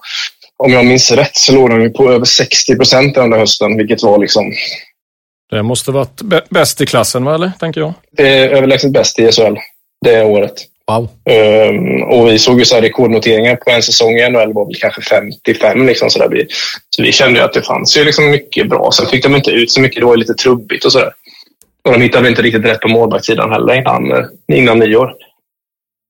om 0.66 0.72
jag 0.72 0.86
minns 0.86 1.12
rätt, 1.12 1.36
så 1.38 1.54
låg 1.54 1.70
de 1.70 1.94
på 1.94 2.12
över 2.12 2.26
60 2.26 2.76
procent 2.76 3.18
under 3.18 3.38
hösten, 3.38 3.78
vilket 3.78 4.04
var 4.04 4.18
liksom 4.18 4.54
Det 5.52 5.64
måste 5.64 5.92
varit 5.92 6.22
bä- 6.22 6.46
bäst 6.50 6.82
i 6.82 6.86
klassen, 6.86 7.26
va, 7.26 7.36
eller? 7.36 7.52
Tänker 7.60 7.82
jag. 7.82 7.94
det 8.12 8.28
är 8.28 8.50
överlägset 8.50 8.92
bäst 8.92 9.20
i 9.20 9.32
SHL 9.32 9.56
det 10.06 10.24
året. 10.24 10.54
Wow. 10.88 11.10
Um, 11.70 12.04
och 12.04 12.28
vi 12.28 12.40
såg 12.40 12.60
ju 12.60 12.66
så 12.66 12.76
här 12.76 12.82
rekordnoteringar 12.82 13.56
på 13.56 13.70
en 13.70 13.82
säsong 13.82 14.18
i 14.18 14.30
NHL 14.30 14.54
var 14.54 14.66
väl 14.66 14.76
kanske 14.76 15.02
55. 15.02 15.86
Liksom, 15.88 16.10
så, 16.10 16.20
där. 16.20 16.30
Vi, 16.30 16.48
så 16.90 17.04
vi 17.04 17.12
kände 17.12 17.40
ju 17.40 17.46
att 17.46 17.54
det 17.54 17.62
fanns 17.62 17.98
ju 17.98 18.04
liksom 18.04 18.30
mycket 18.30 18.70
bra. 18.70 18.92
Sen 18.92 19.06
fick 19.06 19.24
de 19.24 19.36
inte 19.36 19.52
ut 19.52 19.72
så 19.72 19.82
mycket. 19.82 20.00
Det 20.00 20.06
var 20.06 20.18
lite 20.18 20.34
trubbigt 20.34 20.86
och 20.86 20.92
sådär. 20.92 21.12
Och 21.86 21.92
de 21.94 22.02
hittade 22.02 22.30
inte 22.30 22.42
riktigt 22.42 22.66
rätt 22.66 22.80
på 22.80 22.88
målvaktssidan 22.88 23.52
heller 23.52 23.74
innan, 23.74 24.28
innan 24.54 24.80
nyår. 24.80 25.14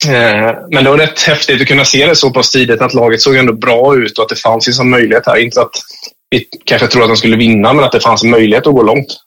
Eh, 0.07 0.55
men 0.71 0.83
det 0.83 0.89
var 0.89 0.97
rätt 0.97 1.21
häftigt 1.21 1.61
att 1.61 1.67
kunna 1.67 1.85
se 1.85 2.05
det 2.05 2.15
så 2.15 2.31
pass 2.31 2.51
tidigt 2.51 2.81
att 2.81 2.93
laget 2.93 3.21
såg 3.21 3.35
ändå 3.35 3.53
bra 3.53 3.95
ut 3.95 4.17
och 4.17 4.23
att 4.23 4.29
det 4.29 4.35
fanns 4.35 4.79
en 4.79 4.89
möjlighet 4.89 5.25
här. 5.25 5.37
Inte 5.37 5.61
att 5.61 5.71
vi 6.29 6.45
kanske 6.65 6.87
trodde 6.87 7.05
att 7.05 7.11
de 7.11 7.17
skulle 7.17 7.37
vinna, 7.37 7.73
men 7.73 7.85
att 7.85 7.91
det 7.91 7.99
fanns 7.99 8.23
en 8.23 8.29
möjlighet 8.29 8.67
att 8.67 8.73
gå 8.73 8.83
långt. 8.83 9.17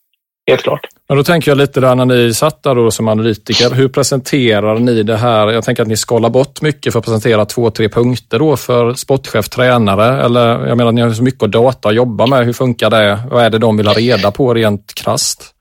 Helt 0.46 0.62
klart. 0.62 0.80
Men 1.08 1.18
då 1.18 1.24
tänker 1.24 1.50
jag 1.50 1.58
lite 1.58 1.80
där 1.80 1.94
när 1.94 2.04
ni 2.04 2.34
satt 2.34 2.62
där 2.62 2.74
då 2.74 2.90
som 2.90 3.08
analytiker. 3.08 3.70
Hur 3.70 3.88
presenterar 3.88 4.78
ni 4.78 5.02
det 5.02 5.16
här? 5.16 5.50
Jag 5.50 5.64
tänker 5.64 5.82
att 5.82 5.88
ni 5.88 5.96
skalar 5.96 6.30
bort 6.30 6.62
mycket 6.62 6.92
för 6.92 6.98
att 6.98 7.04
presentera 7.04 7.44
två, 7.44 7.70
tre 7.70 7.88
punkter 7.88 8.38
då 8.38 8.56
för 8.56 8.94
sportchef, 8.94 9.48
tränare. 9.48 10.24
Eller 10.24 10.66
jag 10.66 10.76
menar, 10.76 10.92
ni 10.92 11.00
har 11.00 11.10
så 11.10 11.22
mycket 11.22 11.52
data 11.52 11.88
att 11.88 11.94
jobba 11.94 12.26
med. 12.26 12.44
Hur 12.44 12.52
funkar 12.52 12.90
det? 12.90 13.18
Vad 13.30 13.44
är 13.44 13.50
det 13.50 13.58
de 13.58 13.76
vill 13.76 13.86
ha 13.86 13.94
reda 13.94 14.30
på 14.30 14.54
rent 14.54 14.94
krast? 14.94 15.53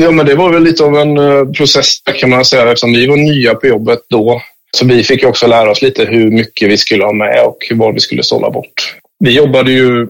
Ja, 0.00 0.10
men 0.10 0.26
det 0.26 0.34
var 0.34 0.52
väl 0.52 0.62
lite 0.62 0.84
av 0.84 0.96
en 0.96 1.18
uh, 1.18 1.52
process 1.52 1.98
kan 2.04 2.30
man 2.30 2.44
säga 2.44 2.62
eftersom 2.62 2.92
vi 2.92 3.06
var 3.06 3.16
nya 3.16 3.54
på 3.54 3.66
jobbet 3.66 3.98
då. 4.08 4.42
Så 4.76 4.86
vi 4.86 5.04
fick 5.04 5.24
också 5.24 5.46
lära 5.46 5.70
oss 5.70 5.82
lite 5.82 6.04
hur 6.04 6.30
mycket 6.30 6.70
vi 6.70 6.78
skulle 6.78 7.04
ha 7.04 7.12
med 7.12 7.44
och 7.44 7.58
vad 7.70 7.94
vi 7.94 8.00
skulle 8.00 8.22
sålla 8.22 8.50
bort. 8.50 8.96
Vi 9.18 9.30
jobbade 9.30 9.72
ju 9.72 10.08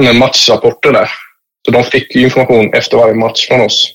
med 0.00 0.16
matchrapporter 0.16 0.92
där. 0.92 1.10
Så 1.64 1.70
de 1.70 1.84
fick 1.84 2.16
information 2.16 2.74
efter 2.74 2.96
varje 2.96 3.14
match 3.14 3.48
från 3.48 3.60
oss. 3.60 3.94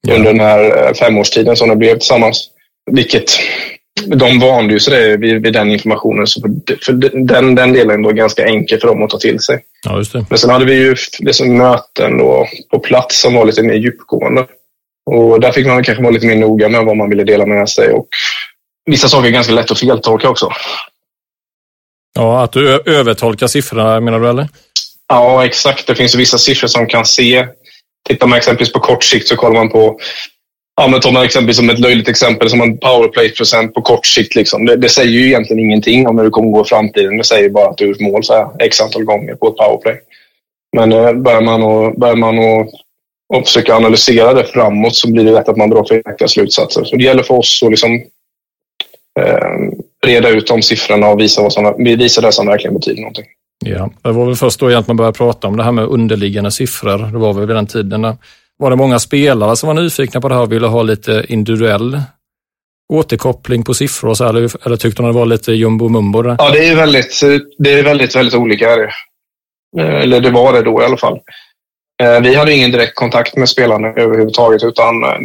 Ja. 0.00 0.14
Under 0.14 0.32
den 0.32 0.40
här 0.40 0.86
eh, 0.86 0.94
femårstiden 0.94 1.56
som 1.56 1.68
det 1.68 1.76
blev 1.76 1.94
tillsammans. 1.94 2.48
Vilket 2.90 3.30
de 4.06 4.38
vande 4.38 4.72
ju 4.72 4.80
sig 4.80 5.16
vid, 5.16 5.42
vid 5.42 5.52
den 5.52 5.70
informationen. 5.70 6.26
Så 6.26 6.40
för, 6.40 6.84
för 6.84 6.92
den, 7.26 7.54
den 7.54 7.72
delen 7.72 8.02
var 8.02 8.12
ganska 8.12 8.46
enkel 8.46 8.80
för 8.80 8.88
dem 8.88 9.02
att 9.02 9.10
ta 9.10 9.18
till 9.18 9.40
sig. 9.40 9.60
Ja, 9.84 9.98
just 9.98 10.12
det. 10.12 10.26
Men 10.30 10.38
sen 10.38 10.50
hade 10.50 10.64
vi 10.64 10.74
ju 10.74 10.96
liksom 11.18 11.56
möten 11.56 12.18
då 12.18 12.48
på 12.70 12.78
plats 12.78 13.20
som 13.20 13.34
var 13.34 13.46
lite 13.46 13.62
mer 13.62 13.74
djupgående. 13.74 14.46
Och 15.10 15.40
där 15.40 15.52
fick 15.52 15.66
man 15.66 15.84
kanske 15.84 16.02
vara 16.02 16.12
lite 16.12 16.26
mer 16.26 16.36
noga 16.36 16.68
med 16.68 16.84
vad 16.84 16.96
man 16.96 17.10
ville 17.10 17.24
dela 17.24 17.46
med 17.46 17.68
sig. 17.68 17.92
Och 17.92 18.06
vissa 18.86 19.08
saker 19.08 19.28
är 19.28 19.32
ganska 19.32 19.52
lätt 19.52 19.70
att 19.70 19.78
feltolka 19.78 20.28
också. 20.28 20.50
Ja, 22.14 22.42
att 22.42 22.52
du 22.52 22.80
övertolkar 22.86 23.46
siffrorna 23.46 24.00
menar 24.00 24.20
du 24.20 24.28
eller? 24.28 24.48
Ja, 25.08 25.44
exakt. 25.44 25.86
Det 25.86 25.94
finns 25.94 26.14
vissa 26.14 26.38
siffror 26.38 26.68
som 26.68 26.86
kan 26.86 27.06
se. 27.06 27.46
Tittar 28.08 28.26
man 28.26 28.38
exempelvis 28.38 28.72
på 28.72 28.80
kort 28.80 29.04
sikt 29.04 29.28
så 29.28 29.36
kollar 29.36 29.54
man 29.54 29.70
på 29.70 29.98
Ja, 30.76 30.88
men 30.88 31.00
tar 31.00 31.12
man 31.12 31.24
exempelvis 31.24 31.56
som 31.56 31.70
ett 31.70 31.78
löjligt 31.78 32.08
exempel 32.08 32.50
som 32.50 32.60
en 32.60 32.78
powerplay-procent 32.78 33.74
på 33.74 33.82
kort 33.82 34.06
sikt. 34.06 34.34
Liksom. 34.34 34.66
Det, 34.66 34.76
det, 34.76 34.88
säger 34.88 35.10
ju 35.10 35.26
egentligen 35.26 35.60
ingenting 35.60 36.08
om 36.08 36.18
hur 36.18 36.24
det 36.24 36.30
kommer 36.30 36.50
gå 36.50 36.62
i 36.62 36.68
framtiden. 36.68 37.18
Det 37.18 37.24
säger 37.24 37.50
bara 37.50 37.68
att 37.68 37.78
du 37.78 37.84
har 37.84 37.88
gjort 37.88 38.00
mål 38.00 38.24
så 38.24 38.34
här, 38.34 38.48
x 38.58 38.80
antal 38.80 39.04
gånger 39.04 39.34
på 39.34 39.48
ett 39.48 39.56
powerplay. 39.56 40.00
Men 40.76 40.92
eh, 40.92 41.12
börjar 41.12 41.40
man, 41.40 41.62
och, 41.62 42.00
börjar 42.00 42.16
man 42.16 42.38
och, 42.38 42.68
och 43.34 43.46
försöka 43.46 43.76
analysera 43.76 44.34
det 44.34 44.44
framåt 44.44 44.94
så 44.94 45.12
blir 45.12 45.24
det 45.24 45.32
lätt 45.32 45.48
att 45.48 45.56
man 45.56 45.70
drar 45.70 45.84
felaktiga 45.84 46.28
slutsatser. 46.28 46.84
Så 46.84 46.96
det 46.96 47.04
gäller 47.04 47.22
för 47.22 47.34
oss 47.34 47.62
att 47.62 47.70
liksom, 47.70 47.94
eh, 49.20 49.48
reda 50.06 50.28
ut 50.28 50.46
de 50.46 50.62
siffrorna 50.62 51.08
och 51.08 51.20
visa, 51.20 51.42
vad 51.42 51.52
som, 51.52 51.74
visa 51.78 52.20
det 52.20 52.32
som 52.32 52.46
verkligen 52.46 52.74
betyder 52.74 53.00
någonting. 53.00 53.26
Ja, 53.64 53.90
det 54.02 54.12
var 54.12 54.26
väl 54.26 54.36
först 54.36 54.60
då 54.60 54.70
egentligen 54.70 54.96
man 54.96 54.96
började 54.96 55.18
prata 55.18 55.48
om 55.48 55.56
det 55.56 55.62
här 55.62 55.72
med 55.72 55.84
underliggande 55.84 56.50
siffror. 56.50 57.12
Det 57.12 57.18
var 57.18 57.32
väl 57.32 57.46
vid 57.46 57.56
den 57.56 57.66
tiden. 57.66 58.16
Var 58.62 58.70
det 58.70 58.76
många 58.76 58.98
spelare 58.98 59.56
som 59.56 59.66
var 59.66 59.82
nyfikna 59.82 60.20
på 60.20 60.28
det 60.28 60.34
här 60.34 60.42
och 60.42 60.52
ville 60.52 60.66
ha 60.66 60.82
lite 60.82 61.24
individuell 61.28 62.00
återkoppling 62.92 63.64
på 63.64 63.74
siffror 63.74 64.10
och 64.10 64.16
så, 64.16 64.28
eller, 64.28 64.66
eller 64.66 64.76
tyckte 64.76 65.02
de 65.02 65.06
det 65.06 65.18
var 65.18 65.26
lite 65.26 65.52
jumbo 65.52 65.88
mumbo? 65.88 66.36
Ja, 66.38 66.50
det 66.50 66.68
är 66.68 66.76
väldigt, 66.76 67.20
det 67.58 67.72
är 67.72 67.82
väldigt, 67.82 68.16
väldigt 68.16 68.34
olika. 68.34 68.72
Eh, 69.78 69.94
eller 70.02 70.20
det 70.20 70.30
var 70.30 70.52
det 70.52 70.62
då 70.62 70.82
i 70.82 70.84
alla 70.84 70.96
fall. 70.96 71.20
Eh, 72.02 72.20
vi 72.20 72.34
hade 72.34 72.52
ingen 72.52 72.70
direkt 72.70 72.94
kontakt 72.94 73.36
med 73.36 73.48
spelarna 73.48 73.88
överhuvudtaget 73.88 74.64
utan 74.64 75.04
eh, 75.04 75.18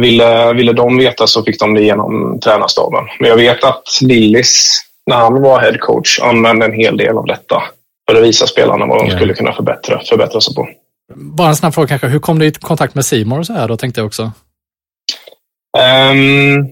ville, 0.00 0.52
ville 0.52 0.72
de 0.72 0.96
veta 0.96 1.26
så 1.26 1.44
fick 1.44 1.60
de 1.60 1.74
det 1.74 1.82
genom 1.82 2.40
tränarstaben. 2.40 3.04
Men 3.20 3.28
jag 3.30 3.36
vet 3.36 3.64
att 3.64 3.98
Lillis 4.00 4.80
när 5.06 5.16
han 5.16 5.42
var 5.42 5.60
headcoach 5.60 6.20
använde 6.20 6.66
en 6.66 6.72
hel 6.72 6.96
del 6.96 7.18
av 7.18 7.26
detta 7.26 7.62
för 8.10 8.16
att 8.16 8.24
visa 8.24 8.46
spelarna 8.46 8.86
vad 8.86 8.98
de 8.98 9.06
yeah. 9.06 9.18
skulle 9.18 9.34
kunna 9.34 9.52
förbättra, 9.52 10.00
förbättra 10.08 10.40
sig 10.40 10.54
på. 10.54 10.68
Bara 11.14 11.48
en 11.48 11.56
snabb 11.56 11.74
fråga 11.74 11.88
kanske. 11.88 12.08
Hur 12.08 12.18
kom 12.18 12.38
du 12.38 12.46
i 12.46 12.52
kontakt 12.52 12.94
med 12.94 13.04
Simor 13.04 13.42
så 13.42 13.52
här 13.52 13.68
då, 13.68 13.76
tänkte 13.76 14.00
jag 14.00 14.06
också? 14.06 14.22
Um, 15.78 16.66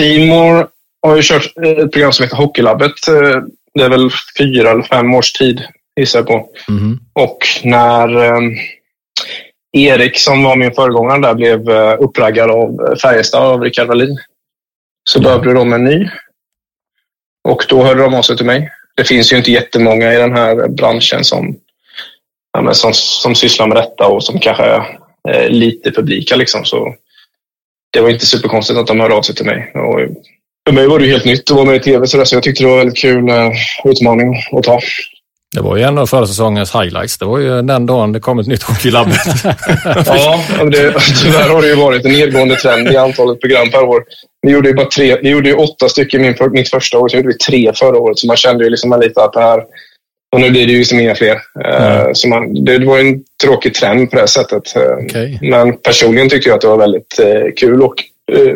Simor 0.00 0.68
har 1.02 1.16
ju 1.16 1.22
kört 1.22 1.56
ett 1.66 1.92
program 1.92 2.12
som 2.12 2.24
heter 2.24 2.36
Hockeylabbet. 2.36 3.08
Eh, 3.08 3.42
det 3.74 3.84
är 3.84 3.88
väl 3.88 4.10
fyra 4.38 4.70
eller 4.70 4.82
fem 4.82 5.14
års 5.14 5.32
tid, 5.32 5.62
gissar 6.00 6.18
jag 6.18 6.26
på. 6.26 6.48
Mm. 6.68 6.98
Och 7.12 7.38
när 7.64 8.16
um, 8.16 8.56
Erik, 9.72 10.18
som 10.18 10.42
var 10.42 10.56
min 10.56 10.72
föregångare 10.72 11.20
där, 11.20 11.34
blev 11.34 11.70
uh, 11.70 11.96
uppraggad 12.00 12.50
av 12.50 12.96
Färjestad 13.02 13.42
av 13.42 13.62
Rickard 13.62 13.88
Wallin 13.88 14.18
så 15.10 15.18
ja. 15.18 15.22
behövde 15.22 15.52
de 15.52 15.72
en 15.72 15.84
ny. 15.84 16.08
Och 17.48 17.64
då 17.68 17.82
hörde 17.82 18.02
de 18.02 18.14
av 18.14 18.22
sig 18.22 18.36
till 18.36 18.46
mig. 18.46 18.70
Det 18.96 19.04
finns 19.04 19.32
ju 19.32 19.36
inte 19.36 19.52
jättemånga 19.52 20.14
i 20.14 20.16
den 20.16 20.32
här 20.32 20.68
branschen 20.68 21.24
som, 21.24 21.56
ja, 22.52 22.74
som, 22.74 22.90
som 22.94 23.34
sysslar 23.34 23.66
med 23.66 23.76
detta 23.76 24.06
och 24.06 24.24
som 24.24 24.38
kanske 24.38 24.62
är 24.62 24.98
eh, 25.28 25.48
lite 25.48 25.90
publika. 25.90 26.36
Liksom. 26.36 26.64
Så 26.64 26.94
det 27.92 28.00
var 28.00 28.10
inte 28.10 28.26
superkonstigt 28.26 28.78
att 28.78 28.86
de 28.86 29.00
hörde 29.00 29.14
av 29.14 29.22
sig 29.22 29.34
till 29.34 29.46
mig. 29.46 29.72
Och 29.74 30.00
för 30.68 30.74
mig 30.74 30.88
var 30.88 30.98
det 30.98 31.06
helt 31.06 31.24
nytt 31.24 31.50
att 31.50 31.56
vara 31.56 31.66
med 31.66 31.76
i 31.76 31.80
tv, 31.80 32.06
så, 32.06 32.18
jag 32.18 32.42
tyckte 32.42 32.62
det 32.62 32.68
var 32.68 32.72
en 32.72 32.78
väldigt 32.78 32.98
kul 32.98 33.28
uh, 33.28 33.50
utmaning 33.84 34.34
att 34.52 34.64
ta. 34.64 34.80
Det 35.54 35.60
var 35.60 35.76
ju 35.76 35.82
en 35.82 35.98
av 35.98 36.06
förra 36.06 36.26
säsongens 36.26 36.74
highlights. 36.74 37.18
Det 37.18 37.24
var 37.24 37.38
ju 37.38 37.62
den 37.62 37.86
dagen 37.86 38.12
det 38.12 38.20
kom 38.20 38.38
ett 38.38 38.46
nytt 38.46 38.62
Hockeylabbet. 38.62 39.16
ja, 40.06 40.40
det, 40.70 40.94
tyvärr 41.22 41.48
har 41.48 41.62
det 41.62 41.68
ju 41.68 41.74
varit 41.74 42.04
en 42.04 42.12
nedgående 42.12 42.56
trend 42.56 42.88
i 42.88 42.96
antalet 42.96 43.40
program 43.40 43.70
per 43.70 43.84
år. 43.84 44.04
Vi 44.42 44.52
gjorde 44.52 44.68
ju 44.68 44.74
bara 44.74 44.86
tre, 44.86 45.18
vi 45.22 45.28
gjorde 45.28 45.48
ju 45.48 45.54
åtta 45.54 45.88
stycken 45.88 46.22
min, 46.22 46.34
mitt 46.50 46.70
första 46.70 46.98
år, 46.98 47.08
så 47.08 47.16
gjorde 47.16 47.28
vi 47.28 47.38
tre 47.38 47.72
förra 47.74 47.98
året. 47.98 48.18
Så 48.18 48.26
man 48.26 48.36
kände 48.36 48.64
ju 48.64 48.70
liksom 48.70 49.00
lite 49.00 49.22
att 49.22 49.32
det 49.32 49.40
här... 49.40 49.62
Och 50.32 50.40
nu 50.40 50.50
blir 50.50 50.66
det 50.66 50.72
ju 50.72 50.78
liksom 50.78 51.00
inga 51.00 51.14
fler. 51.14 51.38
Mm. 51.64 52.14
Så 52.14 52.28
man, 52.28 52.64
det, 52.64 52.78
var 52.78 52.98
en 52.98 53.22
tråkig 53.44 53.74
trend 53.74 54.10
på 54.10 54.16
det 54.16 54.28
sättet. 54.28 54.76
Eh, 54.76 55.04
okay. 55.04 55.38
Men 55.42 55.76
personligen 55.76 56.28
tyckte 56.28 56.48
jag 56.48 56.54
att 56.54 56.60
det 56.60 56.68
var 56.68 56.78
väldigt 56.78 57.18
eh, 57.18 57.52
kul 57.56 57.82
och 57.82 57.94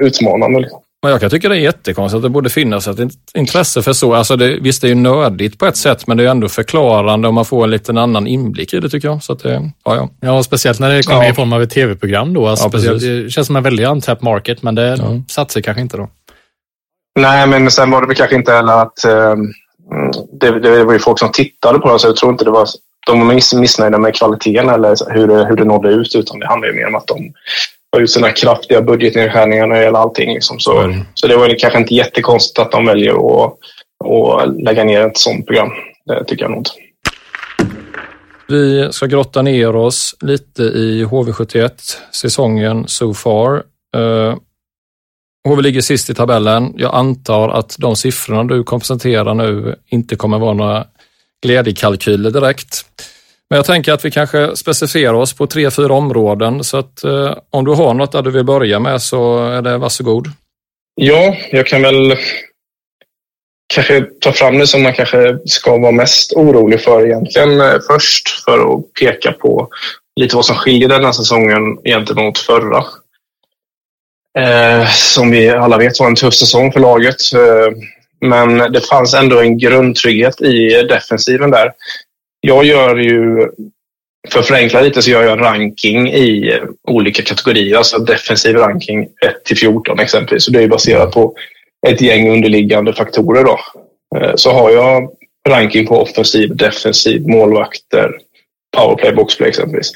utmanande. 0.01 0.61
Liksom. 0.61 0.81
Men 1.03 1.13
jag 1.13 1.21
kan 1.21 1.31
tycka 1.31 1.49
det 1.49 1.57
är 1.57 1.61
jättekonstigt 1.61 2.17
att 2.17 2.23
det 2.23 2.29
borde 2.29 2.51
finnas 2.51 2.89
ett 2.89 2.99
intresse 3.35 3.83
för 3.83 3.93
så. 3.93 4.15
Alltså 4.15 4.37
det, 4.37 4.59
visst, 4.61 4.83
det 4.83 4.87
är 4.87 4.89
ju 4.89 4.95
nördigt 4.95 5.59
på 5.59 5.67
ett 5.67 5.77
sätt, 5.77 6.07
men 6.07 6.17
det 6.17 6.25
är 6.25 6.29
ändå 6.29 6.49
förklarande 6.49 7.29
och 7.29 7.35
man 7.35 7.45
får 7.45 7.65
en 7.65 7.71
liten 7.71 7.99
annan 7.99 8.27
inblick 8.27 8.75
i 8.75 8.81
det 8.81 8.89
tycker 8.89 9.09
jag. 9.09 9.23
Så 9.23 9.33
att 9.33 9.43
det, 9.43 9.71
ja, 9.85 9.97
ja. 9.97 10.11
ja, 10.21 10.43
speciellt 10.43 10.81
när 10.81 10.95
det 10.95 11.03
kommer 11.03 11.25
ja. 11.25 11.31
i 11.31 11.35
form 11.35 11.53
av 11.53 11.63
ett 11.63 11.71
tv-program 11.71 12.35
då. 12.35 12.47
Alltså, 12.47 12.79
ja, 12.79 12.93
det 12.93 13.31
känns 13.31 13.47
som 13.47 13.57
en 13.57 13.63
väldigt 13.63 13.89
untapped 13.89 14.25
market, 14.25 14.63
men 14.63 14.75
det 14.75 14.97
ja. 14.99 15.23
satsar 15.29 15.61
kanske 15.61 15.81
inte 15.81 15.97
då. 15.97 16.09
Nej, 17.21 17.47
men 17.47 17.71
sen 17.71 17.91
var 17.91 18.01
det 18.01 18.07
väl 18.07 18.17
kanske 18.17 18.37
inte 18.37 18.53
heller 18.53 18.83
att 18.83 19.05
eh, 19.05 19.37
det, 20.41 20.61
det, 20.61 20.85
var 20.85 20.93
ju 20.93 20.99
folk 20.99 21.19
som 21.19 21.33
tittade 21.33 21.79
på 21.79 21.93
det, 21.93 21.99
så 21.99 22.09
jag 22.09 22.17
tror 22.17 22.33
inte 22.33 22.45
det 22.45 22.51
var 22.51 22.69
de 23.07 23.19
var 23.21 23.35
miss, 23.35 23.55
missnöjda 23.55 23.99
med 23.99 24.15
kvaliteten 24.15 24.69
eller 24.69 25.13
hur 25.15 25.27
det, 25.27 25.45
hur 25.45 25.57
det 25.57 25.65
nådde 25.65 25.89
ut, 25.89 26.15
utan 26.15 26.39
det 26.41 26.47
handlar 26.47 26.69
ju 26.69 26.75
mer 26.75 26.87
om 26.87 26.95
att 26.95 27.07
de 27.07 27.33
har 27.93 28.01
ut 28.01 28.11
sina 28.11 28.31
kraftiga 28.31 28.83
budgetnedskärningar 28.83 29.67
när 29.67 29.77
det 29.77 29.83
gäller 29.83 29.99
allting. 29.99 30.35
Liksom. 30.35 30.59
Så, 30.59 30.79
mm. 30.79 31.01
så 31.15 31.27
det 31.27 31.37
var 31.37 31.59
kanske 31.59 31.79
inte 31.79 31.95
jättekonstigt 31.95 32.59
att 32.59 32.73
de 32.73 32.87
väljer 32.87 33.13
att, 33.13 33.53
att 34.05 34.63
lägga 34.63 34.85
ner 34.85 35.07
ett 35.07 35.19
sådant 35.19 35.47
program. 35.47 35.71
Det 36.07 36.25
tycker 36.25 36.45
jag 36.45 36.51
nog 36.51 36.61
inte. 36.61 36.71
Vi 38.49 38.89
ska 38.93 39.07
grotta 39.07 39.43
ner 39.43 39.77
oss 39.77 40.17
lite 40.21 40.63
i 40.63 41.05
HV71, 41.05 41.71
säsongen 42.13 42.85
so 42.89 43.15
far. 43.15 43.63
HV 45.47 45.63
ligger 45.63 45.81
sist 45.81 46.11
i 46.11 46.15
tabellen. 46.15 46.75
Jag 46.77 46.95
antar 46.95 47.49
att 47.49 47.77
de 47.79 47.97
siffrorna 47.97 48.45
du 48.45 48.65
kompenserar 48.65 49.35
nu 49.35 49.75
inte 49.87 50.17
kommer 50.17 50.39
vara 50.39 50.55
några 50.55 50.85
glädjekalkyler 51.43 52.31
direkt. 52.31 52.87
Men 53.51 53.57
jag 53.57 53.67
tänker 53.67 53.93
att 53.93 54.05
vi 54.05 54.11
kanske 54.11 54.57
specificerar 54.57 55.15
oss 55.15 55.33
på 55.33 55.47
tre, 55.47 55.71
fyra 55.71 55.95
områden. 55.95 56.65
Så 56.65 56.77
att 56.77 57.05
eh, 57.05 57.35
om 57.51 57.65
du 57.65 57.71
har 57.71 57.95
något 57.95 58.13
där 58.13 58.23
du 58.23 58.31
vill 58.31 58.45
börja 58.45 58.79
med 58.79 59.03
så 59.03 59.49
är 59.49 59.63
det 59.63 59.79
varsågod. 59.79 60.29
Ja, 60.95 61.37
jag 61.51 61.67
kan 61.67 61.83
väl 61.83 62.17
kanske 63.75 64.07
ta 64.21 64.33
fram 64.33 64.59
det 64.59 64.67
som 64.67 64.83
man 64.83 64.93
kanske 64.93 65.39
ska 65.45 65.79
vara 65.79 65.93
mest 65.93 66.33
orolig 66.33 66.81
för 66.81 67.07
egentligen 67.07 67.61
eh, 67.61 67.75
först 67.91 68.45
för 68.45 68.75
att 68.75 68.93
peka 69.01 69.33
på 69.33 69.69
lite 70.21 70.37
vad 70.37 70.45
som 70.45 70.57
skiljer 70.57 70.89
den 70.89 71.05
här 71.05 71.13
säsongen 71.13 71.63
gentemot 71.85 72.39
förra. 72.39 72.85
Eh, 74.39 74.87
som 74.87 75.31
vi 75.31 75.49
alla 75.49 75.79
vet 75.79 76.01
var 76.01 76.07
en 76.07 76.17
tuff 76.17 76.35
säsong 76.35 76.73
för 76.73 76.81
laget. 76.81 77.17
Eh, 77.35 77.77
men 78.21 78.73
det 78.73 78.81
fanns 78.81 79.15
ändå 79.15 79.41
en 79.41 79.59
grundtrygghet 79.59 80.41
i 80.41 80.83
defensiven 80.89 81.51
där 81.51 81.73
jag 82.41 82.65
gör 82.65 82.97
ju, 82.97 83.49
för 84.33 84.41
att 84.41 84.47
förenkla 84.47 84.81
lite, 84.81 85.03
så 85.03 85.11
gör 85.11 85.23
jag 85.23 85.41
ranking 85.41 86.09
i 86.09 86.61
olika 86.89 87.23
kategorier. 87.23 87.77
Alltså 87.77 87.99
defensiv 87.99 88.57
ranking 88.57 89.03
1 89.03 89.09
till 89.45 89.57
14 89.57 89.99
exempelvis. 89.99 90.45
Så 90.45 90.51
det 90.51 90.63
är 90.63 90.69
baserat 90.69 91.13
på 91.13 91.35
ett 91.87 92.01
gäng 92.01 92.31
underliggande 92.31 92.93
faktorer 92.93 93.45
då. 93.45 93.61
Eh, 94.17 94.33
så 94.35 94.53
har 94.53 94.71
jag 94.71 95.11
ranking 95.49 95.87
på 95.87 96.03
offensiv, 96.03 96.57
defensiv, 96.57 97.29
målvakter, 97.29 98.19
powerplay, 98.77 99.13
boxplay 99.13 99.49
exempelvis. 99.49 99.93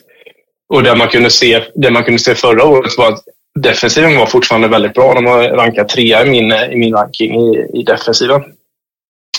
Och 0.74 0.82
det 0.82 0.96
man 0.96 1.08
kunde 1.08 1.30
se, 1.30 1.62
det 1.74 1.90
man 1.90 2.04
kunde 2.04 2.18
se 2.18 2.34
förra 2.34 2.64
året 2.64 2.98
var 2.98 3.08
att 3.08 3.24
defensiven 3.62 4.16
var 4.16 4.26
fortfarande 4.26 4.68
väldigt 4.68 4.94
bra. 4.94 5.14
De 5.14 5.26
har 5.26 5.42
rankat 5.42 5.88
trea 5.88 6.26
i 6.26 6.30
min, 6.30 6.52
i 6.52 6.76
min 6.76 6.94
ranking 6.94 7.40
i, 7.40 7.66
i 7.74 7.82
defensiven. 7.82 8.42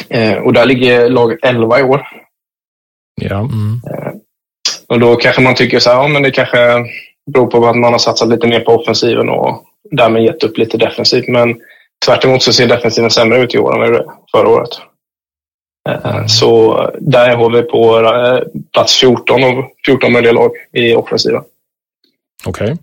Eh, 0.09 0.37
och 0.37 0.53
där 0.53 0.65
ligger 0.65 1.09
lag 1.09 1.37
11 1.41 1.79
i 1.79 1.83
år. 1.83 2.07
Ja. 3.21 3.39
Mm. 3.39 3.81
Eh, 3.91 4.11
och 4.87 4.99
då 4.99 5.15
kanske 5.15 5.41
man 5.41 5.55
tycker 5.55 5.79
så 5.79 5.89
här, 5.89 5.97
ja 5.97 6.07
men 6.07 6.23
det 6.23 6.31
kanske 6.31 6.85
beror 7.31 7.47
på 7.47 7.67
att 7.67 7.77
man 7.77 7.91
har 7.91 7.99
satsat 7.99 8.29
lite 8.29 8.47
mer 8.47 8.59
på 8.59 8.71
offensiven 8.71 9.29
och 9.29 9.63
därmed 9.91 10.23
gett 10.23 10.43
upp 10.43 10.57
lite 10.57 10.77
defensivt. 10.77 11.27
Men 11.27 11.55
tvärt 12.05 12.25
emot 12.25 12.43
så 12.43 12.53
ser 12.53 12.67
defensiven 12.67 13.11
sämre 13.11 13.43
ut 13.43 13.55
i 13.55 13.57
år 13.57 13.85
än 13.85 14.03
förra 14.31 14.49
året. 14.49 14.69
Mm. 15.89 16.27
Så 16.27 16.75
där 16.99 17.35
har 17.35 17.49
vi 17.49 17.61
på 17.61 17.99
eh, 17.99 18.61
plats 18.73 18.95
14 18.95 19.43
av 19.43 19.63
14 19.85 20.11
möjliga 20.11 20.33
lag 20.33 20.51
i 20.73 20.95
offensiven. 20.95 21.41
Okej. 22.45 22.65
Okay. 22.65 22.77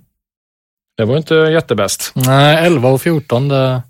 Det 0.99 1.05
var 1.05 1.17
inte 1.17 1.35
jättebäst. 1.35 2.13
Nej, 2.15 2.67
11 2.67 2.89
och 2.89 3.03
14. 3.03 3.49
Det... 3.49 3.83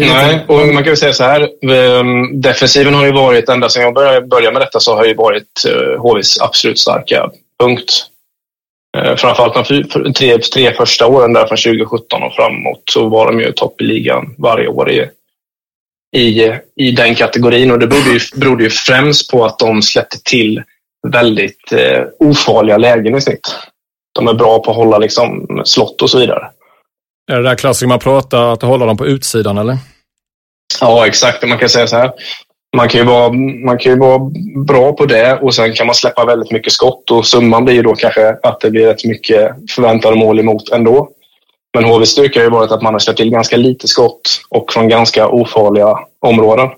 Nej, 0.00 0.44
och 0.48 0.66
man 0.74 0.84
kan 0.84 0.92
ju 0.92 0.96
säga 0.96 1.12
så 1.12 1.24
här. 1.24 1.48
Ehm, 1.70 2.40
defensiven 2.40 2.94
har 2.94 3.06
ju 3.06 3.12
varit, 3.12 3.48
ända 3.48 3.68
sedan 3.68 3.82
jag 3.82 3.94
började 4.28 4.52
med 4.52 4.62
detta, 4.62 4.80
så 4.80 4.96
har 4.96 5.04
ju 5.04 5.14
varit 5.14 5.64
HVs 5.98 6.38
eh, 6.38 6.44
absolut 6.44 6.78
starka 6.78 7.30
punkt. 7.60 8.06
Eh, 8.98 9.16
framförallt 9.16 9.68
de 9.68 10.12
tre, 10.12 10.38
tre 10.38 10.74
första 10.74 11.06
åren 11.06 11.32
där 11.32 11.46
från 11.46 11.58
2017 11.58 12.22
och 12.22 12.34
framåt 12.34 12.82
så 12.90 13.08
var 13.08 13.26
de 13.26 13.40
ju 13.40 13.52
topp 13.52 13.80
i 13.80 13.84
ligan 13.84 14.34
varje 14.38 14.68
år 14.68 14.90
i, 14.90 15.10
i, 16.16 16.52
i 16.76 16.90
den 16.90 17.14
kategorin. 17.14 17.70
Och 17.70 17.78
det 17.78 17.86
berodde 17.86 18.10
ju, 18.10 18.20
berodde 18.36 18.64
ju 18.64 18.70
främst 18.70 19.30
på 19.30 19.44
att 19.44 19.58
de 19.58 19.82
släppte 19.82 20.22
till 20.22 20.62
väldigt 21.08 21.72
eh, 21.72 22.04
ofarliga 22.18 22.76
lägen 22.76 23.16
i 23.16 23.20
snitt. 23.20 23.56
De 24.16 24.28
är 24.28 24.34
bra 24.34 24.58
på 24.58 24.70
att 24.70 24.76
hålla 24.76 24.98
liksom, 24.98 25.46
slott 25.64 26.02
och 26.02 26.10
så 26.10 26.18
vidare. 26.18 26.46
Är 27.32 27.36
det 27.36 27.42
där 27.42 27.54
klassiska 27.54 27.88
man 27.88 27.98
pratar, 27.98 28.52
att 28.52 28.62
hålla 28.62 28.86
dem 28.86 28.96
på 28.96 29.06
utsidan 29.06 29.58
eller? 29.58 29.76
Ja, 30.80 31.06
exakt. 31.06 31.48
Man 31.48 31.58
kan 31.58 31.68
säga 31.68 31.86
så 31.86 31.96
här. 31.96 32.10
Man 32.76 32.88
kan, 32.88 33.00
ju 33.00 33.06
vara, 33.06 33.32
man 33.66 33.78
kan 33.78 33.92
ju 33.92 33.98
vara 33.98 34.18
bra 34.66 34.92
på 34.92 35.06
det 35.06 35.38
och 35.42 35.54
sen 35.54 35.72
kan 35.72 35.86
man 35.86 35.94
släppa 35.94 36.24
väldigt 36.24 36.50
mycket 36.50 36.72
skott 36.72 37.10
och 37.10 37.26
summan 37.26 37.64
blir 37.64 37.74
ju 37.74 37.82
då 37.82 37.94
kanske 37.94 38.36
att 38.42 38.60
det 38.60 38.70
blir 38.70 38.86
rätt 38.86 39.04
mycket 39.04 39.52
förväntade 39.70 40.16
mål 40.16 40.38
emot 40.38 40.68
ändå. 40.68 41.08
Men 41.74 41.84
HVs 41.84 42.08
styrka 42.08 42.38
har 42.38 42.44
ju 42.44 42.50
varit 42.50 42.72
att 42.72 42.82
man 42.82 42.94
har 42.94 42.98
släppt 42.98 43.16
till 43.16 43.30
ganska 43.30 43.56
lite 43.56 43.88
skott 43.88 44.40
och 44.48 44.72
från 44.72 44.88
ganska 44.88 45.28
ofarliga 45.28 45.98
områden. 46.20 46.68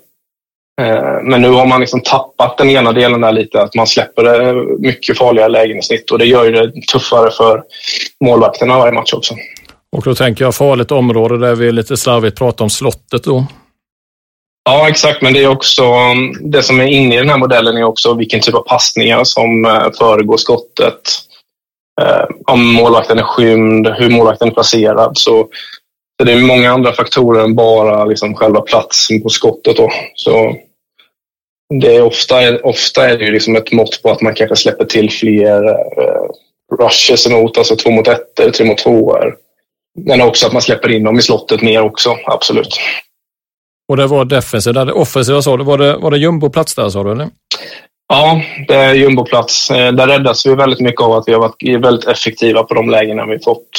Eh, 0.79 1.21
men 1.23 1.41
nu 1.41 1.49
har 1.49 1.65
man 1.65 1.79
liksom 1.79 2.01
tappat 2.01 2.57
den 2.57 2.69
ena 2.69 2.91
delen 2.91 3.21
där 3.21 3.31
lite, 3.31 3.61
att 3.61 3.75
man 3.75 3.87
släpper 3.87 4.53
mycket 4.81 5.17
farliga 5.17 5.47
lägen 5.47 5.77
i 5.77 5.81
snitt 5.81 6.11
och 6.11 6.19
det 6.19 6.25
gör 6.25 6.45
ju 6.45 6.51
det 6.51 6.71
tuffare 6.91 7.31
för 7.31 7.63
målvakterna 8.25 8.77
varje 8.77 8.91
match 8.91 9.13
också. 9.13 9.35
Och 9.97 10.03
då 10.03 10.15
tänker 10.15 10.45
jag 10.45 10.55
farligt 10.55 10.91
område 10.91 11.37
där 11.37 11.55
vi 11.55 11.71
lite 11.71 11.97
slarvigt 11.97 12.37
pratar 12.37 12.65
om 12.65 12.69
slottet 12.69 13.23
då. 13.23 13.45
Ja, 14.65 14.89
exakt. 14.89 15.21
Men 15.21 15.33
det 15.33 15.43
är 15.43 15.47
också 15.47 15.83
det 16.41 16.63
som 16.63 16.79
är 16.79 16.87
inne 16.87 17.15
i 17.15 17.17
den 17.17 17.29
här 17.29 17.37
modellen 17.37 17.77
är 17.77 17.83
också 17.83 18.13
vilken 18.13 18.41
typ 18.41 18.55
av 18.55 18.61
passningar 18.61 19.23
som 19.23 19.65
eh, 19.65 19.91
föregår 19.99 20.37
skottet. 20.37 21.01
Eh, 22.01 22.25
om 22.45 22.73
målvakten 22.73 23.19
är 23.19 23.23
skymd, 23.23 23.87
hur 23.87 24.09
målvakten 24.09 24.47
är 24.47 24.51
placerad. 24.51 25.17
Så 25.17 25.47
det 26.23 26.33
är 26.33 26.41
många 26.41 26.71
andra 26.71 26.93
faktorer 26.93 27.43
än 27.43 27.55
bara 27.55 28.05
liksom 28.05 28.35
själva 28.35 28.61
platsen 28.61 29.21
på 29.21 29.29
skottet. 29.29 29.77
Då. 29.77 29.89
Så 30.15 30.55
det 31.73 31.95
är 31.95 32.01
ofta, 32.01 32.57
ofta 32.63 33.09
är 33.09 33.17
det 33.17 33.25
ju 33.25 33.31
liksom 33.31 33.55
ett 33.55 33.71
mått 33.71 34.01
på 34.03 34.11
att 34.11 34.21
man 34.21 34.33
kanske 34.33 34.55
släpper 34.55 34.85
till 34.85 35.11
fler 35.11 35.69
eh, 35.69 36.25
rushes 36.79 37.27
emot, 37.27 37.57
alltså 37.57 37.75
två 37.75 37.91
mot 37.91 38.07
ett 38.07 38.39
eller 38.39 38.51
tre 38.51 38.65
mot 38.65 38.77
två. 38.77 39.17
Men 40.05 40.21
också 40.21 40.47
att 40.47 40.53
man 40.53 40.61
släpper 40.61 40.89
in 40.89 41.03
dem 41.03 41.19
i 41.19 41.21
slottet 41.21 41.61
mer 41.61 41.81
också, 41.81 42.17
absolut. 42.25 42.79
Och 43.89 43.97
det 43.97 44.07
var 44.07 44.25
defensiv, 44.25 44.73
där 44.73 44.97
offensiva 44.97 45.41
sa 45.41 45.57
du. 45.57 45.63
Var 45.63 45.77
det, 45.77 45.97
var 45.97 46.11
det 46.11 46.17
jumboplats 46.17 46.75
där 46.75 46.89
sa 46.89 47.03
du? 47.03 47.11
Eller? 47.11 47.29
Ja, 48.07 48.41
det 48.67 48.75
är 48.75 48.93
jumboplats. 48.93 49.71
Eh, 49.71 49.91
där 49.91 50.07
räddas 50.07 50.45
vi 50.45 50.55
väldigt 50.55 50.79
mycket 50.79 51.01
av 51.01 51.13
att 51.13 51.23
vi 51.27 51.33
har 51.33 51.39
varit 51.39 51.83
väldigt 51.83 52.07
effektiva 52.07 52.63
på 52.63 52.73
de 52.73 52.89
lägena 52.89 53.25
vi 53.25 53.39
fått. 53.39 53.69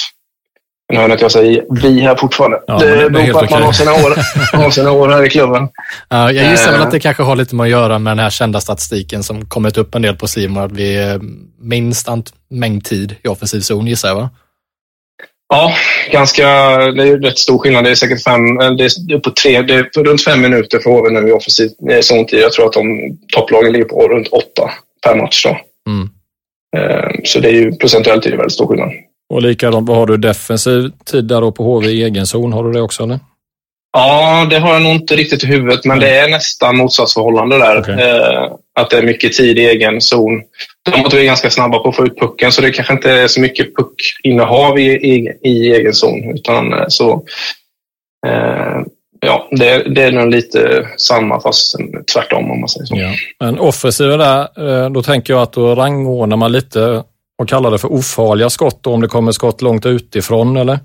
Nu 0.91 0.97
hör 0.97 1.09
att 1.09 1.21
jag 1.21 1.33
säger 1.33 1.65
vi 1.83 2.01
här 2.01 2.17
fortfarande. 2.17 2.61
Ja, 2.67 2.79
det 2.79 3.11
beror 3.11 3.33
på 3.33 3.39
att 3.39 3.51
man 3.51 3.63
har 3.63 3.73
sina, 3.73 3.93
år, 3.93 4.17
har 4.57 4.71
sina 4.71 4.91
år 4.93 5.09
här 5.09 5.27
i 5.27 5.31
klubben. 5.31 5.69
Ja, 6.09 6.33
jag 6.33 6.51
gissar 6.51 6.73
väl 6.73 6.81
att 6.81 6.91
det 6.91 7.01
kanske 7.01 7.23
har 7.23 7.37
lite 7.37 7.55
med 7.55 7.65
att 7.65 7.71
göra 7.71 7.99
med 7.99 8.11
den 8.11 8.19
här 8.19 8.31
kända 8.31 8.61
statistiken 8.61 9.23
som 9.23 9.47
kommit 9.47 9.79
upp 9.79 9.95
en 9.95 10.03
del 10.03 10.17
på 10.17 10.27
Simon, 10.27 10.65
att 10.65 10.73
vi 10.73 10.97
är 10.97 11.21
minst 11.61 12.09
mängd 12.51 12.85
tid 12.85 13.17
i 13.25 13.29
offensiv 13.29 13.61
zon 13.61 13.87
gissar 13.87 14.09
jag 14.09 14.17
va? 14.17 14.31
Ja, 15.53 15.75
ganska, 16.13 16.45
det 16.77 17.09
är 17.09 17.19
rätt 17.19 17.39
stor 17.39 17.59
skillnad. 17.59 17.85
Det 17.85 17.91
är 17.91 17.95
säkert 17.95 18.23
fem, 18.23 18.57
det 18.57 18.85
är 18.85 19.19
på 19.19 19.31
tre, 19.31 19.63
det 19.63 19.75
är 19.75 20.05
runt 20.05 20.25
fem 20.25 20.41
minuter 20.41 20.79
för 20.79 20.91
HV 20.91 21.11
nu 21.11 21.29
i 21.29 21.33
offensiv 21.33 21.71
zontid. 22.01 22.39
Jag 22.39 22.53
tror 22.53 22.67
att 22.67 22.73
de 22.73 22.85
topplagen 23.35 23.73
ligger 23.73 23.85
på 23.85 24.09
runt 24.09 24.29
åtta 24.29 24.71
per 25.07 25.15
match. 25.15 25.45
Då. 25.45 25.59
Mm. 25.91 26.09
Eh, 26.77 27.11
så 27.25 27.41
det 27.41 27.49
är 27.49 27.53
ju 27.53 27.73
procentuellt 27.73 28.27
är 28.27 28.31
det 28.31 28.37
väldigt 28.37 28.53
stor 28.53 28.67
skillnad. 28.67 28.91
Och 29.31 29.43
likadant, 29.43 29.89
vad 29.89 29.99
har 29.99 30.07
du 30.07 30.17
defensiv 30.17 30.91
tid 31.05 31.25
där 31.25 31.41
då 31.41 31.53
på 31.53 31.65
HV 31.65 31.87
i 31.87 32.03
egen 32.05 32.27
zon? 32.27 32.53
Har 32.53 32.65
du 32.65 32.73
det 32.73 32.81
också 32.81 33.03
eller? 33.03 33.19
Ja, 33.93 34.47
det 34.51 34.59
har 34.59 34.73
jag 34.73 34.83
nog 34.83 34.93
inte 34.93 35.17
riktigt 35.17 35.45
i 35.45 35.47
huvudet, 35.47 35.85
men 35.85 35.99
det 35.99 36.19
är 36.19 36.29
nästan 36.29 36.77
motsatsförhållande 36.77 37.59
där. 37.59 37.79
Okay. 37.79 37.95
Eh, 37.95 38.53
att 38.81 38.91
det 38.91 38.99
är 38.99 39.03
mycket 39.03 39.33
tid 39.33 39.59
i 39.59 39.67
egen 39.67 40.01
zon. 40.01 40.43
Däremot 40.85 41.13
är 41.13 41.19
vi 41.19 41.25
ganska 41.25 41.51
snabba 41.51 41.79
på 41.79 41.89
att 41.89 41.97
få 41.97 42.07
ut 42.07 42.19
pucken, 42.19 42.53
så 42.53 42.63
det 42.63 42.71
kanske 42.71 42.93
inte 42.93 43.13
är 43.13 43.29
så 43.29 43.41
mycket 43.41 43.77
puckinnehav 43.77 44.79
i, 44.79 44.91
i, 44.91 45.33
i 45.43 45.73
egen 45.73 45.95
zon. 45.95 46.35
Utan 46.35 46.73
eh, 46.73 46.85
så, 46.89 47.25
eh, 48.27 48.83
ja, 49.21 49.49
det, 49.51 49.95
det 49.95 50.03
är 50.03 50.13
nog 50.13 50.31
lite 50.31 50.89
samma, 50.97 51.41
fast 51.41 51.77
tvärtom 52.15 52.51
om 52.51 52.61
man 52.61 52.69
säger 52.69 52.87
så. 52.87 52.97
Ja. 52.97 53.11
Men 53.41 53.59
offensiva 53.59 54.17
där, 54.17 54.41
eh, 54.85 54.91
då 54.91 55.03
tänker 55.03 55.33
jag 55.33 55.43
att 55.43 55.53
då 55.53 55.75
rangordnar 55.75 56.37
man 56.37 56.53
lite 56.53 57.05
och 57.41 57.49
kallar 57.49 57.71
det 57.71 57.79
för 57.79 57.93
ofarliga 57.93 58.51
skott 58.51 58.79
då, 58.83 58.93
om 58.93 59.01
det 59.01 59.09
kommer 59.09 59.33
skott 59.33 59.63
långt 59.63 59.87
utifrån, 59.87 60.57
eller? 60.57 60.79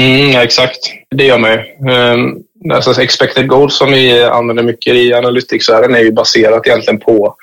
Mm, 0.00 0.30
ja, 0.30 0.42
exakt, 0.42 0.78
det 1.10 1.24
gör 1.24 1.38
man 1.38 1.50
ju. 1.50 1.58
Um, 1.90 2.42
alltså 2.72 3.02
expected 3.02 3.48
goals 3.48 3.76
som 3.76 3.90
vi 3.90 4.22
använder 4.22 4.62
mycket 4.62 4.94
i 4.94 5.14
analytics-världen 5.14 5.94
är 5.94 6.00
ju 6.00 6.12
baserat 6.12 6.66
egentligen 6.66 7.00
på 7.00 7.36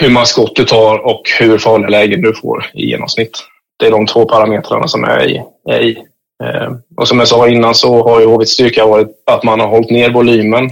hur 0.00 0.10
många 0.10 0.26
skott 0.26 0.56
du 0.56 0.64
tar 0.64 0.98
och 0.98 1.22
hur 1.38 1.58
farliga 1.58 1.88
lägen 1.88 2.22
du 2.22 2.34
får 2.34 2.70
i 2.74 2.86
genomsnitt. 2.86 3.38
Det 3.78 3.86
är 3.86 3.90
de 3.90 4.06
två 4.06 4.24
parametrarna 4.24 4.88
som 4.88 5.04
är 5.04 5.28
i. 5.28 5.42
Är 5.68 5.80
i. 5.80 5.98
Um, 6.44 6.82
och 6.96 7.08
som 7.08 7.18
jag 7.18 7.28
sa 7.28 7.48
innan 7.48 7.74
så 7.74 8.02
har 8.02 8.20
ju 8.20 8.26
HVs 8.26 8.50
styrka 8.50 8.86
varit 8.86 9.08
att 9.26 9.44
man 9.44 9.60
har 9.60 9.68
hållit 9.68 9.90
ner 9.90 10.10
volymen, 10.10 10.70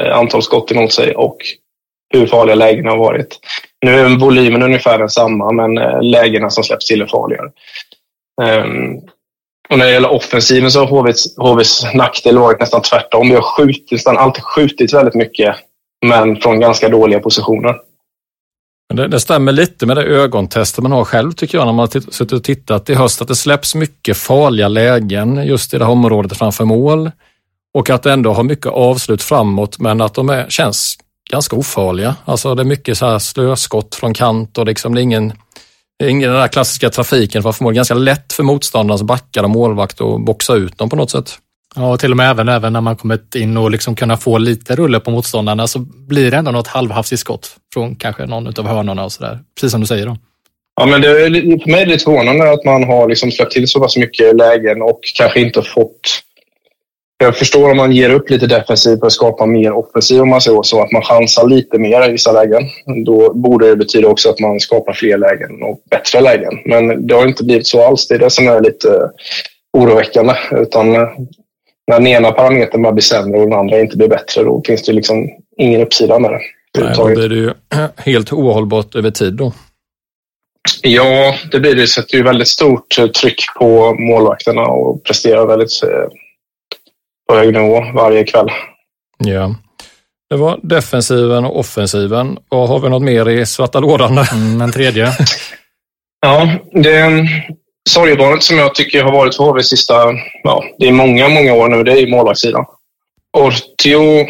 eh, 0.00 0.18
antal 0.18 0.42
skott 0.42 0.72
emot 0.72 0.92
sig 0.92 1.14
och 1.14 1.36
hur 2.14 2.26
farliga 2.26 2.54
lägena 2.54 2.90
har 2.90 2.98
varit. 2.98 3.38
Nu 3.86 4.00
är 4.00 4.18
volymen 4.18 4.62
ungefär 4.62 4.98
densamma, 4.98 5.52
men 5.52 5.78
eh, 5.78 6.02
lägena 6.02 6.50
som 6.50 6.64
släpps 6.64 6.86
till 6.86 7.02
är 7.02 7.06
farligare. 7.06 7.50
Ehm, 8.42 8.96
och 9.68 9.78
när 9.78 9.86
det 9.86 9.92
gäller 9.92 10.12
offensiven 10.12 10.70
så 10.70 10.80
har 10.80 10.86
HVs, 10.86 11.36
HVs 11.36 11.94
nackdel 11.94 12.38
varit 12.38 12.60
nästan 12.60 12.82
tvärtom. 12.82 13.28
Vi 13.28 13.34
har 13.34 13.42
skjutit, 13.42 13.92
nästan 13.92 14.18
alltid 14.18 14.44
skjutit 14.44 14.94
väldigt 14.94 15.14
mycket, 15.14 15.56
men 16.06 16.36
från 16.36 16.60
ganska 16.60 16.88
dåliga 16.88 17.20
positioner. 17.20 17.76
Det, 18.94 19.08
det, 19.08 19.20
stämmer 19.20 19.52
lite 19.52 19.86
med 19.86 19.96
det 19.96 20.02
ögontestet 20.02 20.82
man 20.82 20.92
har 20.92 21.04
själv 21.04 21.32
tycker 21.32 21.58
jag 21.58 21.66
när 21.66 21.72
man 21.72 21.88
har 21.92 22.10
suttit 22.10 22.32
och 22.32 22.44
tittat 22.44 22.90
i 22.90 22.94
höst. 22.94 23.22
Att 23.22 23.28
det 23.28 23.34
släpps 23.34 23.74
mycket 23.74 24.16
farliga 24.16 24.68
lägen 24.68 25.46
just 25.46 25.74
i 25.74 25.78
det 25.78 25.84
här 25.84 25.92
området 25.92 26.38
framför 26.38 26.64
mål. 26.64 27.10
Och 27.74 27.90
att 27.90 28.02
det 28.02 28.12
ändå 28.12 28.32
har 28.32 28.42
mycket 28.42 28.66
avslut 28.66 29.22
framåt 29.22 29.78
men 29.78 30.00
att 30.00 30.14
de 30.14 30.28
är, 30.28 30.46
känns 30.48 30.96
ganska 31.28 31.56
ofarliga. 31.56 32.16
Alltså 32.24 32.54
det 32.54 32.62
är 32.62 32.64
mycket 32.64 32.98
så 32.98 33.06
här 33.06 33.18
slöskott 33.18 33.94
från 33.94 34.14
kant 34.14 34.58
och 34.58 34.66
liksom 34.66 34.94
det 34.94 35.00
är 35.00 35.02
ingen 35.02 35.32
Ingen 36.04 36.30
den 36.30 36.40
där 36.40 36.48
klassiska 36.48 36.90
trafiken 36.90 37.42
var 37.42 37.52
förmodligen 37.52 37.78
ganska 37.78 37.94
lätt 37.94 38.32
för 38.32 38.42
motståndarnas 38.42 39.02
backar 39.02 39.42
och 39.42 39.50
målvakt 39.50 40.00
att 40.00 40.20
boxa 40.20 40.54
ut 40.54 40.78
dem 40.78 40.90
på 40.90 40.96
något 40.96 41.10
sätt. 41.10 41.38
Ja, 41.76 41.92
och 41.92 42.00
till 42.00 42.10
och 42.10 42.16
med 42.16 42.30
även, 42.30 42.48
även 42.48 42.72
när 42.72 42.80
man 42.80 42.96
kommit 42.96 43.34
in 43.34 43.56
och 43.56 43.70
liksom 43.70 43.94
kunna 43.94 44.16
få 44.16 44.38
lite 44.38 44.76
rulle 44.76 45.00
på 45.00 45.10
motståndarna 45.10 45.66
så 45.66 45.78
blir 45.78 46.30
det 46.30 46.36
ändå 46.36 46.50
något 46.50 46.66
halvhafsigt 46.66 47.20
skott 47.20 47.56
från 47.74 47.96
kanske 47.96 48.26
någon 48.26 48.46
av 48.46 48.66
hörnorna 48.66 49.04
och 49.04 49.12
sådär. 49.12 49.38
Precis 49.56 49.70
som 49.70 49.80
du 49.80 49.86
säger. 49.86 50.06
Då. 50.06 50.16
Ja, 50.80 50.86
men 50.86 51.00
det 51.00 51.08
är, 51.08 51.30
för 51.62 51.70
mig 51.70 51.82
är 51.82 51.86
det 51.86 51.92
lite 51.92 52.04
förvånande 52.04 52.52
att 52.52 52.64
man 52.64 52.84
har 52.84 53.08
liksom 53.08 53.30
släppt 53.30 53.52
till 53.52 53.68
så 53.68 53.80
pass 53.80 53.96
mycket 53.96 54.36
lägen 54.36 54.82
och 54.82 55.00
kanske 55.14 55.40
inte 55.40 55.62
fått 55.62 56.00
jag 57.18 57.36
förstår 57.36 57.70
om 57.70 57.76
man 57.76 57.92
ger 57.92 58.10
upp 58.10 58.30
lite 58.30 58.46
defensivt 58.46 59.00
för 59.00 59.06
att 59.06 59.12
skapa 59.12 59.46
mer 59.46 59.72
offensiv 59.72 60.22
om 60.22 60.28
man 60.28 60.40
säger 60.40 60.62
så, 60.62 60.82
att 60.82 60.92
man 60.92 61.02
chansar 61.02 61.48
lite 61.48 61.78
mer 61.78 62.08
i 62.08 62.12
vissa 62.12 62.32
lägen. 62.32 62.62
Då 63.04 63.34
borde 63.34 63.68
det 63.68 63.76
betyda 63.76 64.08
också 64.08 64.30
att 64.30 64.40
man 64.40 64.60
skapar 64.60 64.92
fler 64.92 65.18
lägen 65.18 65.62
och 65.62 65.80
bättre 65.90 66.20
lägen. 66.20 66.52
Men 66.64 67.06
det 67.06 67.14
har 67.14 67.26
inte 67.26 67.44
blivit 67.44 67.66
så 67.66 67.86
alls. 67.86 68.08
Det 68.08 68.14
är 68.14 68.18
det 68.18 68.30
som 68.30 68.48
är 68.48 68.60
lite 68.60 69.10
oroväckande. 69.72 70.34
Utan 70.50 70.92
när 70.92 71.98
den 71.98 72.06
ena 72.06 72.32
parametern 72.32 72.82
bara 72.82 72.92
blir 72.92 73.02
sämre 73.02 73.40
och 73.40 73.48
den 73.50 73.58
andra 73.58 73.80
inte 73.80 73.96
blir 73.96 74.08
bättre, 74.08 74.42
då 74.42 74.62
finns 74.66 74.82
det 74.82 74.92
liksom 74.92 75.28
ingen 75.56 75.80
uppsida 75.80 76.18
med 76.18 76.30
det. 76.30 76.40
Nej, 76.78 76.94
då 76.96 77.04
blir 77.04 77.28
det 77.28 77.34
ju 77.34 77.52
helt 77.96 78.32
ohållbart 78.32 78.94
över 78.94 79.10
tid 79.10 79.34
då. 79.34 79.52
Ja, 80.82 81.34
det 81.52 81.60
blir 81.60 81.74
det. 81.74 81.80
Det 81.80 81.86
sätter 81.86 82.16
ju 82.16 82.22
väldigt 82.22 82.48
stort 82.48 82.88
tryck 83.20 83.40
på 83.58 83.94
målvakterna 83.94 84.62
och 84.62 85.04
presterar 85.04 85.46
väldigt 85.46 85.82
eh, 85.82 86.08
hög 87.32 87.52
nivå 87.52 87.84
varje 87.94 88.24
kväll. 88.24 88.48
Ja. 89.18 89.54
Det 90.30 90.36
var 90.36 90.60
defensiven 90.62 91.44
och 91.44 91.58
offensiven. 91.58 92.38
Och 92.48 92.68
har 92.68 92.80
vi 92.80 92.88
något 92.88 93.02
mer 93.02 93.28
i 93.28 93.46
svarta 93.46 93.80
lådan? 93.80 94.18
Mm, 94.32 94.60
en 94.60 94.72
tredje. 94.72 95.12
ja, 96.20 96.48
det 96.72 97.28
sorgebarnet 97.88 98.42
som 98.42 98.58
jag 98.58 98.74
tycker 98.74 99.02
har 99.02 99.12
varit 99.12 99.36
för 99.36 99.44
HV 99.44 99.62
sista, 99.62 99.94
ja, 100.42 100.64
det 100.78 100.88
är 100.88 100.92
många, 100.92 101.28
många 101.28 101.54
år 101.54 101.68
nu, 101.68 101.82
det 101.82 101.92
är 101.92 102.06
målvaktssidan. 102.06 102.64
Ortio, 103.36 104.20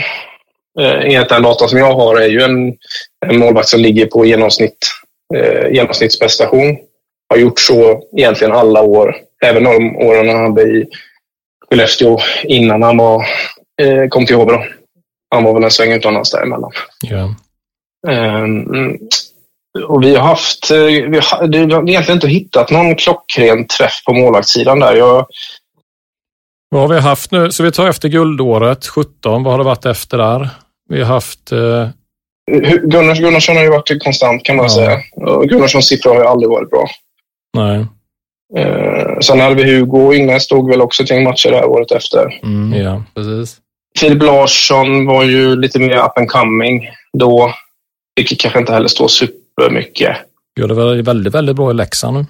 eh, 0.80 1.14
enligt 1.14 1.28
den 1.28 1.42
data 1.42 1.68
som 1.68 1.78
jag 1.78 1.94
har, 1.94 2.20
är 2.20 2.28
ju 2.28 2.42
en, 2.42 2.74
en 3.26 3.38
målvakt 3.38 3.68
som 3.68 3.80
ligger 3.80 4.06
på 4.06 4.26
genomsnitt, 4.26 4.78
eh, 5.34 5.72
genomsnittsprestation. 5.72 6.76
Har 7.30 7.36
gjort 7.36 7.60
så 7.60 8.02
egentligen 8.16 8.52
alla 8.52 8.82
år, 8.82 9.16
även 9.44 9.64
de 9.64 9.96
åren 9.96 10.28
han 10.28 10.42
hade 10.42 10.62
i 10.62 10.86
Skellefteå 11.70 12.18
innan 12.44 12.82
han 12.82 12.96
var, 12.96 13.26
eh, 13.82 14.08
kom 14.08 14.26
till 14.26 14.36
HV. 14.36 14.52
Han 15.30 15.44
var 15.44 15.54
väl 15.54 15.64
en 15.64 15.70
sväng 15.70 15.92
utomlands 15.92 16.30
däremellan. 16.30 16.72
Ja. 17.00 17.34
Um, 18.08 18.98
och 19.88 20.02
vi 20.02 20.16
har 20.16 20.28
haft, 20.28 20.70
eh, 20.70 20.78
vi 20.78 21.20
har, 21.22 21.46
det 21.46 21.74
har 21.74 21.88
egentligen 21.88 22.16
inte 22.16 22.28
hittat 22.28 22.70
någon 22.70 22.94
klockren 22.94 23.66
träff 23.66 24.04
på 24.06 24.12
målvaktssidan 24.12 24.80
där. 24.80 24.94
Jag, 24.94 25.26
vad 26.70 26.80
har 26.80 26.88
vi 26.88 27.00
haft 27.00 27.32
nu? 27.32 27.52
Så 27.52 27.62
vi 27.62 27.72
tar 27.72 27.88
efter 27.88 28.08
guldåret 28.08 28.86
17. 28.86 29.42
Vad 29.42 29.52
har 29.52 29.58
det 29.58 29.64
varit 29.64 29.86
efter 29.86 30.18
där? 30.18 30.48
Vi 30.88 31.02
har 31.02 31.06
haft... 31.06 31.52
Eh... 31.52 31.88
Gunnars, 32.82 33.18
Gunnarsson 33.18 33.56
har 33.56 33.62
ju 33.62 33.70
varit 33.70 34.02
konstant 34.02 34.44
kan 34.44 34.56
man 34.56 34.64
ja. 34.64 34.70
säga. 34.70 35.00
Gunnarssons 35.44 35.88
siffror 35.88 36.14
har 36.14 36.20
ju 36.20 36.26
aldrig 36.26 36.50
varit 36.50 36.70
bra. 36.70 36.88
Nej. 37.56 37.86
Eh, 38.56 39.18
sen 39.20 39.40
hade 39.40 39.54
vi 39.54 39.74
Hugo 39.74 40.14
inne, 40.14 40.40
stod 40.40 40.70
väl 40.70 40.80
också 40.80 41.06
till 41.06 41.22
matcher 41.22 41.50
det 41.50 41.56
här 41.56 41.64
året 41.64 41.92
efter. 41.92 42.40
Mm, 42.42 42.80
ja, 42.80 43.02
precis. 43.14 43.60
Filip 43.98 44.22
Larsson 44.22 45.06
var 45.06 45.24
ju 45.24 45.56
lite 45.56 45.78
mer 45.78 45.96
up 45.96 46.18
and 46.18 46.28
coming 46.28 46.88
då. 47.12 47.54
Vilket 48.16 48.40
kanske 48.40 48.60
inte 48.60 48.72
heller 48.72 48.88
står 48.88 49.08
supermycket. 49.08 50.16
Gör 50.60 50.68
det 50.68 50.74
väl 50.74 51.02
väldigt, 51.02 51.34
väldigt 51.34 51.56
bra 51.56 51.70
i 51.70 51.74
Leksand 51.74 52.16
nu. 52.16 52.26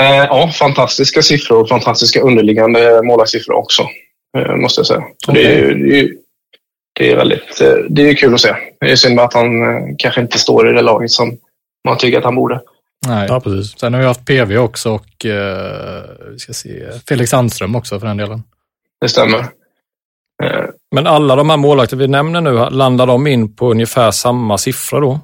Eh, 0.00 0.16
ja, 0.16 0.50
fantastiska 0.54 1.22
siffror 1.22 1.60
och 1.60 1.68
fantastiska 1.68 2.20
underliggande 2.20 3.02
målvaktssiffror 3.02 3.54
också. 3.54 3.82
Eh, 4.38 4.56
måste 4.56 4.78
jag 4.78 4.86
säga. 4.86 5.02
Okay. 5.28 5.42
Det, 5.42 5.54
är, 5.54 5.74
det, 5.74 6.00
är, 6.00 6.10
det 6.98 7.10
är 7.10 7.16
väldigt 7.16 7.60
eh, 7.60 7.74
det 7.90 8.08
är 8.08 8.14
kul 8.14 8.34
att 8.34 8.40
se. 8.40 8.54
Det 8.80 8.90
är 8.90 8.96
synd 8.96 9.20
att 9.20 9.34
han 9.34 9.62
eh, 9.62 9.94
kanske 9.98 10.20
inte 10.20 10.38
står 10.38 10.70
i 10.70 10.72
det 10.72 10.82
laget 10.82 11.10
som 11.10 11.38
man 11.88 11.98
tycker 11.98 12.18
att 12.18 12.24
han 12.24 12.34
borde. 12.34 12.60
Nej. 13.06 13.26
Ja, 13.28 13.40
precis. 13.40 13.78
Sen 13.78 13.94
har 13.94 14.00
vi 14.00 14.06
haft 14.06 14.24
PV 14.24 14.58
också 14.58 14.90
och 14.90 15.26
eh, 15.26 16.02
vi 16.32 16.38
ska 16.38 16.52
se, 16.52 16.70
Felix 17.08 17.30
Sandström 17.30 17.76
också 17.76 18.00
för 18.00 18.06
den 18.06 18.16
delen. 18.16 18.42
Det 19.00 19.08
stämmer. 19.08 19.46
Men 20.94 21.06
alla 21.06 21.36
de 21.36 21.50
här 21.50 21.56
målvakter 21.56 21.96
vi 21.96 22.08
nämner 22.08 22.40
nu, 22.40 22.70
landar 22.70 23.06
de 23.06 23.26
in 23.26 23.56
på 23.56 23.70
ungefär 23.70 24.10
samma 24.10 24.58
siffror 24.58 25.00
då? 25.00 25.20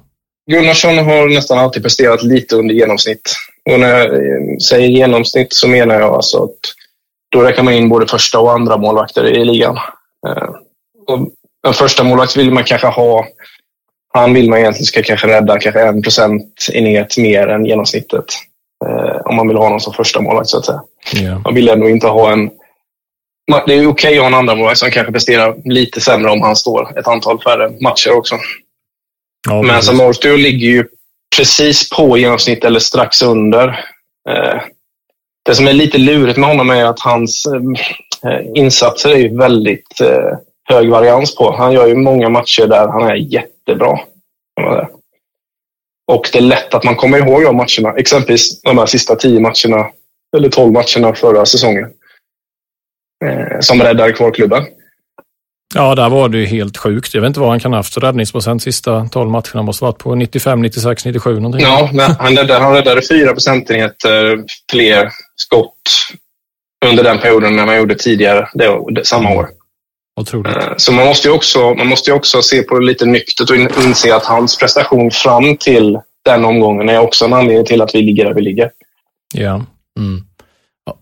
Gunnarsson 0.51 0.97
har 0.97 1.29
nästan 1.29 1.57
alltid 1.57 1.83
presterat 1.83 2.23
lite 2.23 2.55
under 2.55 2.75
genomsnitt. 2.75 3.35
Och 3.71 3.79
när 3.79 3.97
jag 3.97 4.61
säger 4.61 4.87
genomsnitt 4.87 5.53
så 5.53 5.67
menar 5.67 5.95
jag 5.95 6.13
alltså 6.13 6.43
att 6.43 6.59
då 7.31 7.41
räknar 7.41 7.63
man 7.63 7.73
in 7.73 7.89
både 7.89 8.07
första 8.07 8.39
och 8.39 8.51
andra 8.51 8.77
målvakter 8.77 9.27
i 9.27 9.45
ligan. 9.45 9.77
Och 11.07 11.19
en 11.67 11.73
första 11.73 12.03
målvakt 12.03 12.37
vill 12.37 12.51
man 12.51 12.63
kanske 12.63 12.87
ha 12.87 13.25
han 14.13 14.33
vill 14.33 14.49
man 14.49 14.59
egentligen 14.59 14.85
ska 14.85 15.03
kanske 15.03 15.27
rädda 15.27 15.59
kanske 15.59 15.81
en 15.81 16.01
procent 16.01 16.67
inget 16.73 17.17
mer 17.17 17.47
än 17.47 17.65
genomsnittet. 17.65 18.25
Eh, 18.85 19.21
om 19.25 19.35
man 19.35 19.47
vill 19.47 19.57
ha 19.57 19.69
någon 19.69 19.81
som 19.81 19.93
första 19.93 20.21
målvakt 20.21 20.49
så 20.49 20.57
att 20.57 20.65
säga. 20.65 20.81
Yeah. 21.15 21.41
Man 21.43 21.55
vill 21.55 21.69
ändå 21.69 21.89
inte 21.89 22.07
ha 22.07 22.31
en... 22.31 22.49
Det 23.65 23.73
är 23.73 23.77
okej 23.77 23.87
okay 23.87 24.13
att 24.15 24.19
ha 24.19 24.27
en 24.27 24.33
andra 24.33 24.55
målvakt 24.55 24.79
som 24.79 24.91
kanske 24.91 25.13
presterar 25.13 25.55
lite 25.65 26.01
sämre 26.01 26.31
om 26.31 26.41
han 26.41 26.55
står 26.55 26.99
ett 26.99 27.07
antal 27.07 27.41
färre 27.41 27.69
matcher 27.81 28.11
också. 28.11 28.35
Ja, 29.47 29.61
Men 29.61 29.81
som 29.81 30.01
Ortio 30.01 30.37
ligger 30.37 30.67
ju 30.67 30.85
precis 31.37 31.89
på 31.89 32.17
genomsnitt 32.17 32.63
eller 32.63 32.79
strax 32.79 33.21
under. 33.21 33.67
Eh, 34.29 34.61
det 35.45 35.55
som 35.55 35.67
är 35.67 35.73
lite 35.73 35.97
lurigt 35.97 36.37
med 36.37 36.49
honom 36.49 36.69
är 36.69 36.85
att 36.85 36.99
hans 36.99 37.45
eh, 38.25 38.41
insatser 38.55 39.09
är 39.09 39.37
väldigt 39.37 40.01
eh, 40.01 40.37
hög 40.69 40.89
varians 40.89 41.35
på. 41.35 41.55
Han 41.57 41.73
gör 41.73 41.87
ju 41.87 41.95
många 41.95 42.29
matcher 42.29 42.67
där 42.67 42.87
han 42.87 43.03
är 43.03 43.15
jättebra. 43.69 43.99
Och 46.11 46.29
det 46.33 46.39
är 46.39 46.43
lätt 46.43 46.73
att 46.73 46.83
man 46.83 46.95
kommer 46.95 47.17
ihåg 47.17 47.43
de 47.43 47.55
matcherna. 47.55 47.97
Exempelvis 47.97 48.61
de 48.61 48.77
här 48.77 48.85
sista 48.85 49.15
tio 49.15 49.39
matcherna, 49.39 49.89
eller 50.37 50.49
tolv 50.49 50.73
matcherna 50.73 51.15
förra 51.15 51.45
säsongen. 51.45 51.89
Eh, 53.25 53.59
som 53.59 53.81
räddade 53.81 54.13
kvar 54.13 54.31
klubben. 54.31 54.65
Ja, 55.75 55.95
där 55.95 56.09
var 56.09 56.29
det 56.29 56.37
ju 56.37 56.45
helt 56.45 56.77
sjukt. 56.77 57.13
Jag 57.13 57.21
vet 57.21 57.27
inte 57.27 57.39
vad 57.39 57.49
han 57.49 57.59
kan 57.59 57.71
ha 57.71 57.79
haft 57.79 57.93
för 57.93 58.01
räddningsprocent 58.01 58.63
sista 58.63 59.09
tolv 59.11 59.29
matcherna. 59.31 59.61
måste 59.61 59.83
varit 59.83 59.97
på 59.97 60.15
95, 60.15 60.61
96, 60.61 61.05
97 61.05 61.39
någonting. 61.39 61.61
Ja, 61.61 61.89
han 62.19 62.37
räddade, 62.37 62.63
han 62.63 62.73
räddade 62.73 63.01
fyra 63.09 63.33
procentenheter 63.33 64.43
fler 64.71 65.09
skott 65.35 65.71
under 66.85 67.03
den 67.03 67.19
perioden 67.19 67.59
än 67.59 67.65
man 67.65 67.77
gjorde 67.77 67.95
tidigare 67.95 68.49
det, 68.53 69.05
samma 69.05 69.35
år. 69.35 69.49
Otroligt. 70.19 70.57
Eh, 70.57 70.73
så 70.77 70.91
man 70.91 71.05
måste 71.05 71.27
ju 71.27 71.33
också, 71.33 71.73
man 71.73 71.87
måste 71.87 72.11
också 72.11 72.41
se 72.41 72.63
på 72.63 72.79
det 72.79 72.85
lite 72.85 73.05
nyktert 73.05 73.49
och 73.49 73.55
inse 73.55 74.15
att 74.15 74.25
hans 74.25 74.57
prestation 74.57 75.11
fram 75.11 75.57
till 75.57 75.99
den 76.25 76.45
omgången 76.45 76.89
är 76.89 76.99
också 76.99 77.25
en 77.25 77.33
anledning 77.33 77.65
till 77.65 77.81
att 77.81 77.95
vi 77.95 78.01
ligger 78.01 78.25
där 78.25 78.33
vi 78.33 78.41
ligger. 78.41 78.71
Ja. 79.33 79.65
Mm. 79.99 80.23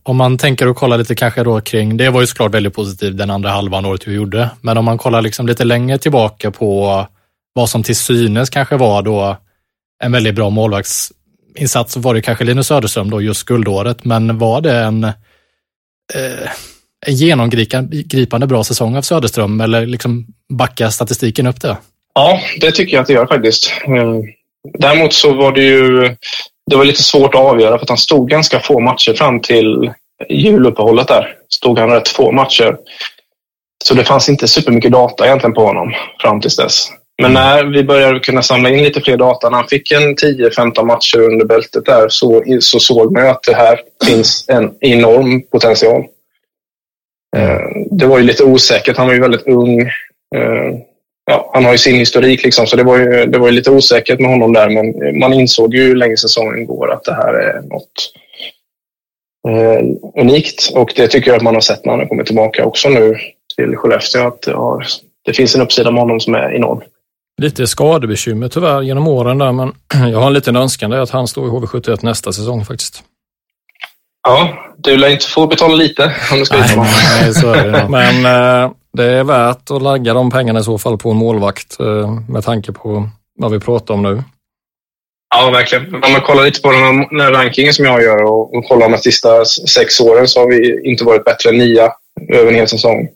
Om 0.04 0.18
man 0.18 0.38
tänker 0.38 0.68
och 0.68 0.78
kollar 0.78 0.98
lite 0.98 1.16
kanske 1.16 1.44
då 1.44 1.62
kring, 1.62 1.98
det 1.98 2.10
var 2.10 2.22
ju 2.22 2.28
såklart 2.28 2.54
väldigt 2.54 2.74
positivt 2.74 3.18
den 3.18 3.30
andra 3.30 3.50
halvan 3.50 3.86
året 3.86 4.08
vi 4.08 4.14
gjorde, 4.14 4.50
men 4.62 4.78
om 4.78 4.86
man 4.86 4.98
kollar 4.98 5.22
liksom 5.22 5.48
lite 5.48 5.64
längre 5.64 5.98
tillbaka 5.98 6.52
på 6.52 7.06
vad 7.54 7.70
som 7.70 7.84
till 7.84 7.96
synes 7.96 8.50
kanske 8.50 8.78
var 8.78 9.02
då 9.02 9.38
en 10.04 10.12
väldigt 10.12 10.36
bra 10.36 10.50
målvaktsinsats 10.50 11.94
så 11.94 12.00
var 12.00 12.14
det 12.14 12.22
kanske 12.22 12.44
Linus 12.46 12.68
Söderström 12.68 13.10
då 13.10 13.22
just 13.22 13.44
guldåret, 13.44 14.06
men 14.06 14.38
var 14.38 14.62
det 14.62 14.78
en 14.78 15.04
eh, 15.04 16.50
en 17.06 17.16
genomgripande 17.16 18.48
bra 18.48 18.64
säsong 18.64 18.96
av 18.96 19.02
Söderström 19.02 19.62
eller 19.62 19.86
liksom 19.86 20.26
backar 20.50 20.90
statistiken 20.90 21.48
upp 21.48 21.62
det? 21.62 21.78
Ja, 22.14 22.42
det 22.62 22.72
tycker 22.72 22.94
jag 22.94 23.02
att 23.02 23.08
det 23.08 23.14
gör 23.14 23.28
faktiskt. 23.28 23.72
Eh, 23.88 24.16
däremot 24.80 25.14
så 25.14 25.34
var 25.34 25.52
det 25.52 25.64
ju 25.64 26.16
det 26.70 26.76
var 26.76 26.86
lite 26.86 27.04
svårt 27.04 27.36
att 27.36 27.42
avgöra 27.42 27.78
för 27.78 27.84
att 27.84 27.90
han 27.90 27.98
stod 27.98 28.30
ganska 28.30 28.60
få 28.60 28.80
matcher 28.80 29.14
fram 29.14 29.42
till 29.42 29.92
juluppehållet 30.30 31.08
där. 31.08 31.36
Stod 31.50 31.80
han 31.80 31.90
rätt 31.90 32.08
få 32.08 32.32
matcher. 32.32 32.78
Så 33.84 33.94
det 33.94 34.04
fanns 34.04 34.30
inte 34.30 34.48
supermycket 34.48 34.92
data 34.92 35.26
egentligen 35.26 35.54
på 35.54 35.66
honom 35.66 35.94
fram 36.22 36.42
tills 36.42 36.56
dess. 36.56 36.88
Men 37.22 37.32
mm. 37.32 37.44
när 37.44 37.64
vi 37.64 37.84
började 37.84 38.20
kunna 38.20 38.42
samla 38.42 38.70
in 38.70 38.84
lite 38.84 39.02
fler 39.02 39.18
data, 39.18 39.50
när 39.50 39.58
han 39.58 39.68
fick 39.68 39.92
en 39.92 40.16
10-15 40.16 40.84
matcher 40.84 41.20
under 41.20 41.46
bältet 41.46 41.86
där 41.86 42.10
så, 42.10 42.44
så 42.60 42.80
såg 42.80 43.14
man 43.14 43.28
att 43.28 43.44
det 43.44 43.56
här 43.56 43.80
finns 44.06 44.46
en 44.48 44.72
enorm 44.82 45.42
potential. 45.52 46.04
Eh, 47.38 47.60
det 47.92 48.06
var 48.06 48.18
ju 48.18 48.24
lite 48.24 48.44
osäkert. 48.44 48.98
Han 48.98 49.08
var 49.08 49.14
ju 49.14 49.22
väldigt 49.22 49.48
ung. 49.48 49.82
Eh, 50.36 50.80
ja, 51.26 51.52
han 51.54 51.66
har 51.66 51.72
ju 51.72 51.78
sin 51.78 51.96
historik, 51.96 52.44
liksom, 52.44 52.68
så 52.68 52.76
det 52.76 52.84
var, 52.84 52.98
ju, 52.98 53.26
det 53.26 53.38
var 53.38 53.48
ju 53.48 53.54
lite 53.54 53.72
osäkert 53.72 54.20
med 54.20 54.30
honom 54.30 54.54
där. 54.54 54.70
Men 54.70 55.20
man 55.20 55.34
insåg 55.34 55.76
ju 55.76 55.96
länge 55.96 56.18
säsongen 56.18 56.66
går 56.66 56.92
att 56.92 57.04
det 57.04 57.14
här 57.14 57.34
är 57.34 57.62
något 57.62 58.14
eh, 59.48 59.86
unikt. 60.22 60.72
Och 60.74 60.94
det 60.96 61.08
tycker 61.08 61.28
jag 61.32 61.38
att 61.38 61.44
man 61.44 61.54
har 61.54 61.62
sett 61.62 61.86
när 61.86 61.92
han 61.92 62.00
har 62.00 62.08
kommit 62.08 62.26
tillbaka 62.26 62.66
också 62.66 62.90
nu 62.90 63.16
till 63.56 63.76
Skellefteå. 63.76 64.28
Att 64.28 64.42
det, 64.42 64.54
har, 64.54 64.86
det 65.26 65.34
finns 65.34 65.56
en 65.56 65.62
uppsida 65.62 65.92
med 65.92 66.02
honom 66.02 66.20
som 66.20 66.36
är 66.36 66.56
enorm. 66.56 66.82
Lite 67.42 67.68
skadebekymmer 67.68 68.48
tyvärr 68.48 68.82
genom 68.82 69.08
åren 69.08 69.38
där, 69.38 69.52
men 69.52 69.72
jag 70.12 70.20
har 70.20 70.28
en 70.28 70.34
liten 70.34 70.56
önskan 70.56 70.90
det 70.90 70.98
är 70.98 71.02
att 71.02 71.10
han 71.10 71.28
står 71.28 71.48
i 71.48 71.50
HV71 71.50 72.00
nästa 72.02 72.34
säsong 72.34 72.66
faktiskt. 72.66 73.04
Ja, 74.24 74.54
du 74.78 74.98
lär 74.98 75.10
inte 75.10 75.26
få 75.26 75.48
betala 75.48 75.76
lite 75.76 76.16
om 76.32 76.40
du 76.40 76.46
ska 76.46 76.58
nej, 76.58 76.78
nej, 77.22 77.34
så 77.34 77.54
är 77.54 77.68
det. 77.68 77.88
Men 77.90 78.26
eh, 78.26 78.72
det 78.94 79.06
är 79.06 79.24
värt 79.24 79.72
att 79.72 79.82
lägga 79.82 80.14
de 80.14 80.32
pengarna 80.32 80.60
i 80.60 80.64
så 80.64 80.78
fall 80.78 80.98
på 80.98 81.12
en 81.12 81.18
målvakt 81.18 81.80
eh, 81.80 82.20
med 82.30 82.44
tanke 82.44 82.72
på 82.72 83.10
vad 83.36 83.52
vi 83.52 83.60
pratar 83.60 83.94
om 83.94 84.04
nu. 84.04 84.24
Ja, 85.36 85.50
verkligen. 85.50 85.96
Om 85.96 86.12
man 86.12 86.22
kollar 86.22 86.44
lite 86.44 86.62
på 86.62 86.72
den 86.72 87.22
här 87.22 87.32
rankingen 87.32 87.74
som 87.74 87.86
jag 87.86 88.04
gör 88.04 88.24
och, 88.24 88.56
och 88.56 88.66
kollar 88.66 88.90
de 88.90 88.98
sista 88.98 89.46
sex 89.46 90.00
åren 90.00 90.28
så 90.28 90.40
har 90.40 90.48
vi 90.48 90.90
inte 90.90 91.04
varit 91.04 91.26
bättre 91.26 91.50
än 91.50 91.58
nia 91.58 91.94
över 92.30 92.48
en 92.48 92.56
hel 92.56 92.68
säsong. 92.68 93.08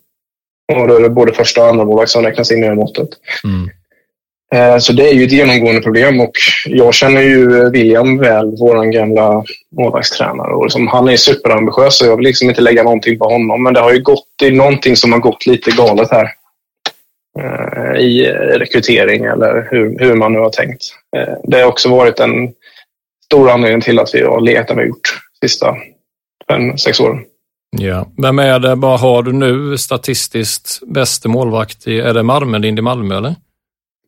Och 0.74 0.88
då 0.88 0.96
är 0.96 1.02
det 1.02 1.10
både 1.10 1.34
första 1.34 1.62
och 1.62 1.68
andra 1.68 1.86
målvakt 1.86 2.12
som 2.12 2.24
räknas 2.24 2.52
in 2.52 2.64
i 2.64 2.68
det 2.68 2.76
måttet. 2.76 3.10
Mm. 3.44 3.70
Eh, 4.56 4.78
så 4.78 4.94
det 4.94 5.10
är 5.10 5.14
ju 5.14 5.24
ett 5.24 5.32
genomgående 5.32 5.82
problem 5.82 6.20
och 6.22 6.32
jag 6.66 6.94
känner 6.94 7.22
ju 7.22 7.70
William 7.70 8.18
väl, 8.18 8.56
vår 8.60 8.92
gamla 8.92 9.44
målvaktstränare. 9.78 10.54
Och 10.54 10.64
liksom, 10.64 10.88
han 10.88 11.10
är 11.10 11.18
superambitiös 11.18 12.02
och 12.02 12.08
jag 12.08 12.18
vill 12.18 12.26
liksom 12.26 12.50
inte 12.50 12.62
lägga 12.62 12.84
någonting 12.84 13.20
på 13.20 13.26
honom. 13.26 13.64
Men 13.64 13.74
det 13.74 13.80
har 13.80 13.94
ju 13.94 14.02
gått, 14.02 14.26
det 14.40 14.48
är 14.48 14.52
någonting 14.52 14.96
som 14.96 15.12
har 15.12 15.20
gått 15.20 15.46
lite 15.46 15.72
galet 15.72 16.12
här. 16.12 16.30
Eh, 17.40 18.00
I 18.02 18.28
rekrytering 18.58 19.26
eller 19.26 19.68
hur, 19.72 20.00
hur 20.00 20.16
man 20.16 20.34
nu 20.34 20.40
har 20.40 20.50
tänkt. 20.50 20.84
Eh, 21.18 21.34
det 21.44 21.62
har 21.62 21.68
också 21.68 21.90
varit 21.90 22.20
en 22.20 22.54
stor 23.26 23.50
anledning 23.50 23.82
till 23.82 24.00
att 24.00 24.16
vi 24.16 24.22
har 24.24 24.42
letat 24.42 24.78
vi 24.78 24.84
gjort 24.84 25.20
de 25.42 25.48
sista 25.48 25.76
fem, 26.48 26.78
sex 26.78 27.00
åren. 27.00 27.20
Ja. 27.78 28.08
Vem 28.18 28.40
är 28.40 28.60
det, 28.60 28.76
vad 28.76 29.00
har 29.00 29.24
du 29.24 29.34
nu 29.34 29.78
statistiskt 29.78 30.80
bästa 30.88 31.30
målvakt 31.30 31.88
i, 31.88 32.00
är 32.00 32.14
det 32.14 32.24
Malmö, 32.24 32.58
Lindy 32.58 32.82
Malmö 32.82 33.18
eller? 33.18 33.36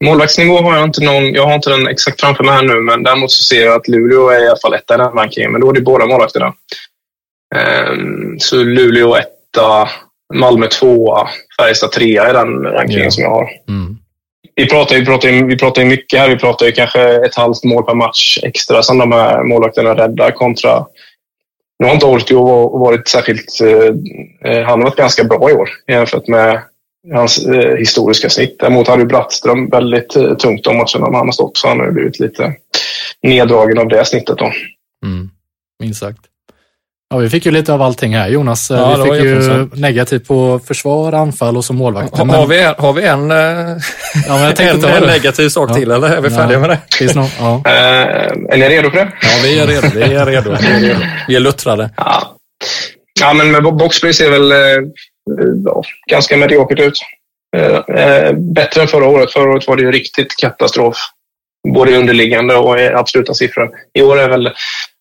Målvaktsnivå 0.04 0.62
har 0.62 0.76
jag 0.76 0.84
inte 0.84 1.04
någon, 1.04 1.34
jag 1.34 1.46
har 1.46 1.56
inte 1.56 1.70
den 1.70 1.88
exakt 1.88 2.22
framför 2.22 2.44
mig 2.44 2.54
här 2.54 2.64
nu, 2.64 2.74
men 2.74 3.04
däremot 3.04 3.32
så 3.32 3.44
ser 3.44 3.66
jag 3.66 3.76
att 3.76 3.88
Luleå 3.88 4.30
är 4.30 4.44
i 4.44 4.48
alla 4.48 4.60
fall 4.62 4.74
etta 4.74 4.96
i 4.96 4.98
den 4.98 5.12
rankingen, 5.12 5.52
men 5.52 5.62
då 5.62 5.70
är 5.70 5.74
det 5.74 5.82
båda 5.82 6.06
målvakterna. 6.06 6.54
Um, 7.90 8.40
så 8.40 8.56
Luleå 8.56 9.16
etta, 9.16 9.90
Malmö 10.34 10.68
tvåa, 10.68 11.30
Färjestad 11.60 11.92
trea 11.92 12.30
i 12.30 12.34
den 12.34 12.64
rankingen 12.64 13.04
ja. 13.04 13.12
som 13.12 13.24
jag 13.24 13.30
har. 13.30 13.50
Mm. 13.70 13.98
Vi 14.56 14.70
pratar, 14.70 14.96
vi, 14.96 15.06
pratar, 15.06 15.48
vi 15.48 15.58
pratar 15.58 15.82
ju 15.82 15.88
mycket 15.88 16.20
här. 16.20 16.30
Vi 16.30 16.36
pratar 16.36 16.66
ju 16.66 16.72
kanske 16.72 17.02
ett 17.02 17.36
halvt 17.36 17.64
mål 17.64 17.84
per 17.84 17.94
match 17.94 18.38
extra 18.44 18.84
som 18.84 18.98
de 18.98 19.12
här 19.12 19.44
målvakterna 19.44 19.96
räddar 19.96 20.32
kontra... 20.32 20.86
Nu 21.80 21.86
har 21.86 21.94
inte 21.94 22.06
Ortio 22.06 22.78
varit 22.78 23.08
särskilt... 23.08 23.62
Eh, 24.46 24.64
han 24.64 24.80
har 24.80 24.84
varit 24.84 24.96
ganska 24.96 25.24
bra 25.24 25.50
i 25.50 25.54
år 25.54 25.70
jämfört 25.88 26.28
med 26.28 26.62
hans 27.12 27.46
eh, 27.46 27.76
historiska 27.78 28.30
snitt. 28.30 28.56
Däremot 28.60 28.88
hade 28.88 29.06
Brattström 29.06 29.70
väldigt 29.70 30.16
eh, 30.16 30.34
tungt 30.34 30.64
de 30.64 30.78
matcherna 30.78 31.18
han 31.18 31.28
har 31.28 31.32
stått, 31.32 31.58
så 31.58 31.68
han 31.68 31.80
har 31.80 31.92
blivit 31.92 32.20
lite 32.20 32.56
neddragen 33.24 33.78
av 33.78 33.88
det 33.88 34.06
snittet. 34.06 34.38
Då. 34.38 34.52
Mm, 35.06 35.30
minst 35.80 36.00
sagt. 36.00 36.20
Ja, 37.10 37.18
vi 37.18 37.30
fick 37.30 37.46
ju 37.46 37.52
lite 37.52 37.74
av 37.74 37.82
allting 37.82 38.16
här. 38.16 38.28
Jonas, 38.28 38.72
eh, 38.72 38.78
ja, 38.78 39.04
vi 39.04 39.12
fick 39.12 39.24
ju 39.24 39.70
negativt 39.74 40.28
på 40.28 40.60
försvar, 40.60 41.14
anfall 41.14 41.58
och 41.58 41.66
så 41.66 41.74
målvakt. 41.74 42.18
Har, 42.18 42.26
men... 42.26 42.36
har, 42.36 42.48
vi, 42.48 42.64
har 42.64 42.94
vi 42.94 43.04
en, 43.04 43.32
eh, 43.32 43.38
ja, 44.28 44.54
en, 44.60 44.86
en 44.86 45.04
negativ 45.04 45.50
sak 45.50 45.70
ja. 45.70 45.74
till 45.74 45.92
eller 45.92 46.10
är 46.10 46.22
vi 46.22 46.30
färdiga 46.30 46.60
med 46.60 46.70
det? 46.70 46.80
Finns 46.98 47.16
någon, 47.16 47.30
ja. 47.40 47.62
uh, 47.66 47.72
är 48.50 48.58
ni 48.58 48.70
redo 48.70 48.90
för 48.90 48.98
det? 48.98 49.12
Ja, 49.22 49.30
vi 49.44 49.60
är 49.60 49.68
redo. 49.68 49.88
Vi 49.94 50.02
är 50.02 50.26
redo. 50.26 50.58
Vi 50.62 50.68
är, 50.68 50.80
redo. 50.80 51.06
Vi 51.28 51.36
är 51.36 51.40
luttrade. 51.40 51.90
Ja. 51.98 52.38
ja, 53.20 53.34
men 53.34 53.52
med 53.52 53.64
boxplay 53.64 54.14
ser 54.14 54.32
väl 54.32 54.52
ja, 55.66 55.84
ganska 56.10 56.38
mediokert 56.38 56.80
ut. 56.80 57.00
Eh, 57.58 57.98
eh, 57.98 58.34
bättre 58.34 58.82
än 58.82 58.88
förra 58.88 59.08
året. 59.08 59.32
Förra 59.32 59.52
året 59.52 59.68
var 59.68 59.76
det 59.76 59.82
ju 59.82 59.92
riktigt 59.92 60.36
katastrof. 60.38 60.98
Både 61.74 61.92
i 61.92 61.98
underliggande 61.98 62.56
och 62.56 62.80
i 62.80 62.88
absoluta 62.88 63.34
siffror. 63.34 63.72
I 63.94 64.02
år 64.02 64.20
är 64.20 64.30
väl 64.30 64.52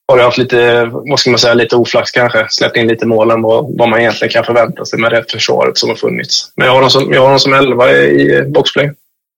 har 0.08 0.18
jag 0.18 0.24
haft 0.24 0.38
lite, 0.38 0.84
vad 0.92 1.20
ska 1.20 1.30
man 1.30 1.38
säga, 1.38 1.54
lite 1.54 1.76
oflax 1.76 2.10
kanske. 2.10 2.46
Släppt 2.50 2.76
in 2.76 2.88
lite 2.88 3.06
mål 3.06 3.30
än 3.30 3.42
vad, 3.42 3.78
vad 3.78 3.88
man 3.88 4.00
egentligen 4.00 4.32
kan 4.32 4.44
förvänta 4.44 4.84
sig 4.84 4.98
med 4.98 5.12
det 5.12 5.30
försvaret 5.30 5.78
som 5.78 5.88
har 5.88 5.96
funnits. 5.96 6.52
Men 6.56 6.66
jag 6.66 6.74
har 6.74 6.80
dem 6.80 6.90
som, 6.90 7.12
jag 7.12 7.22
har 7.22 7.28
dem 7.28 7.38
som 7.38 7.54
elva 7.54 7.92
i 7.92 8.42
boxplay. 8.42 8.90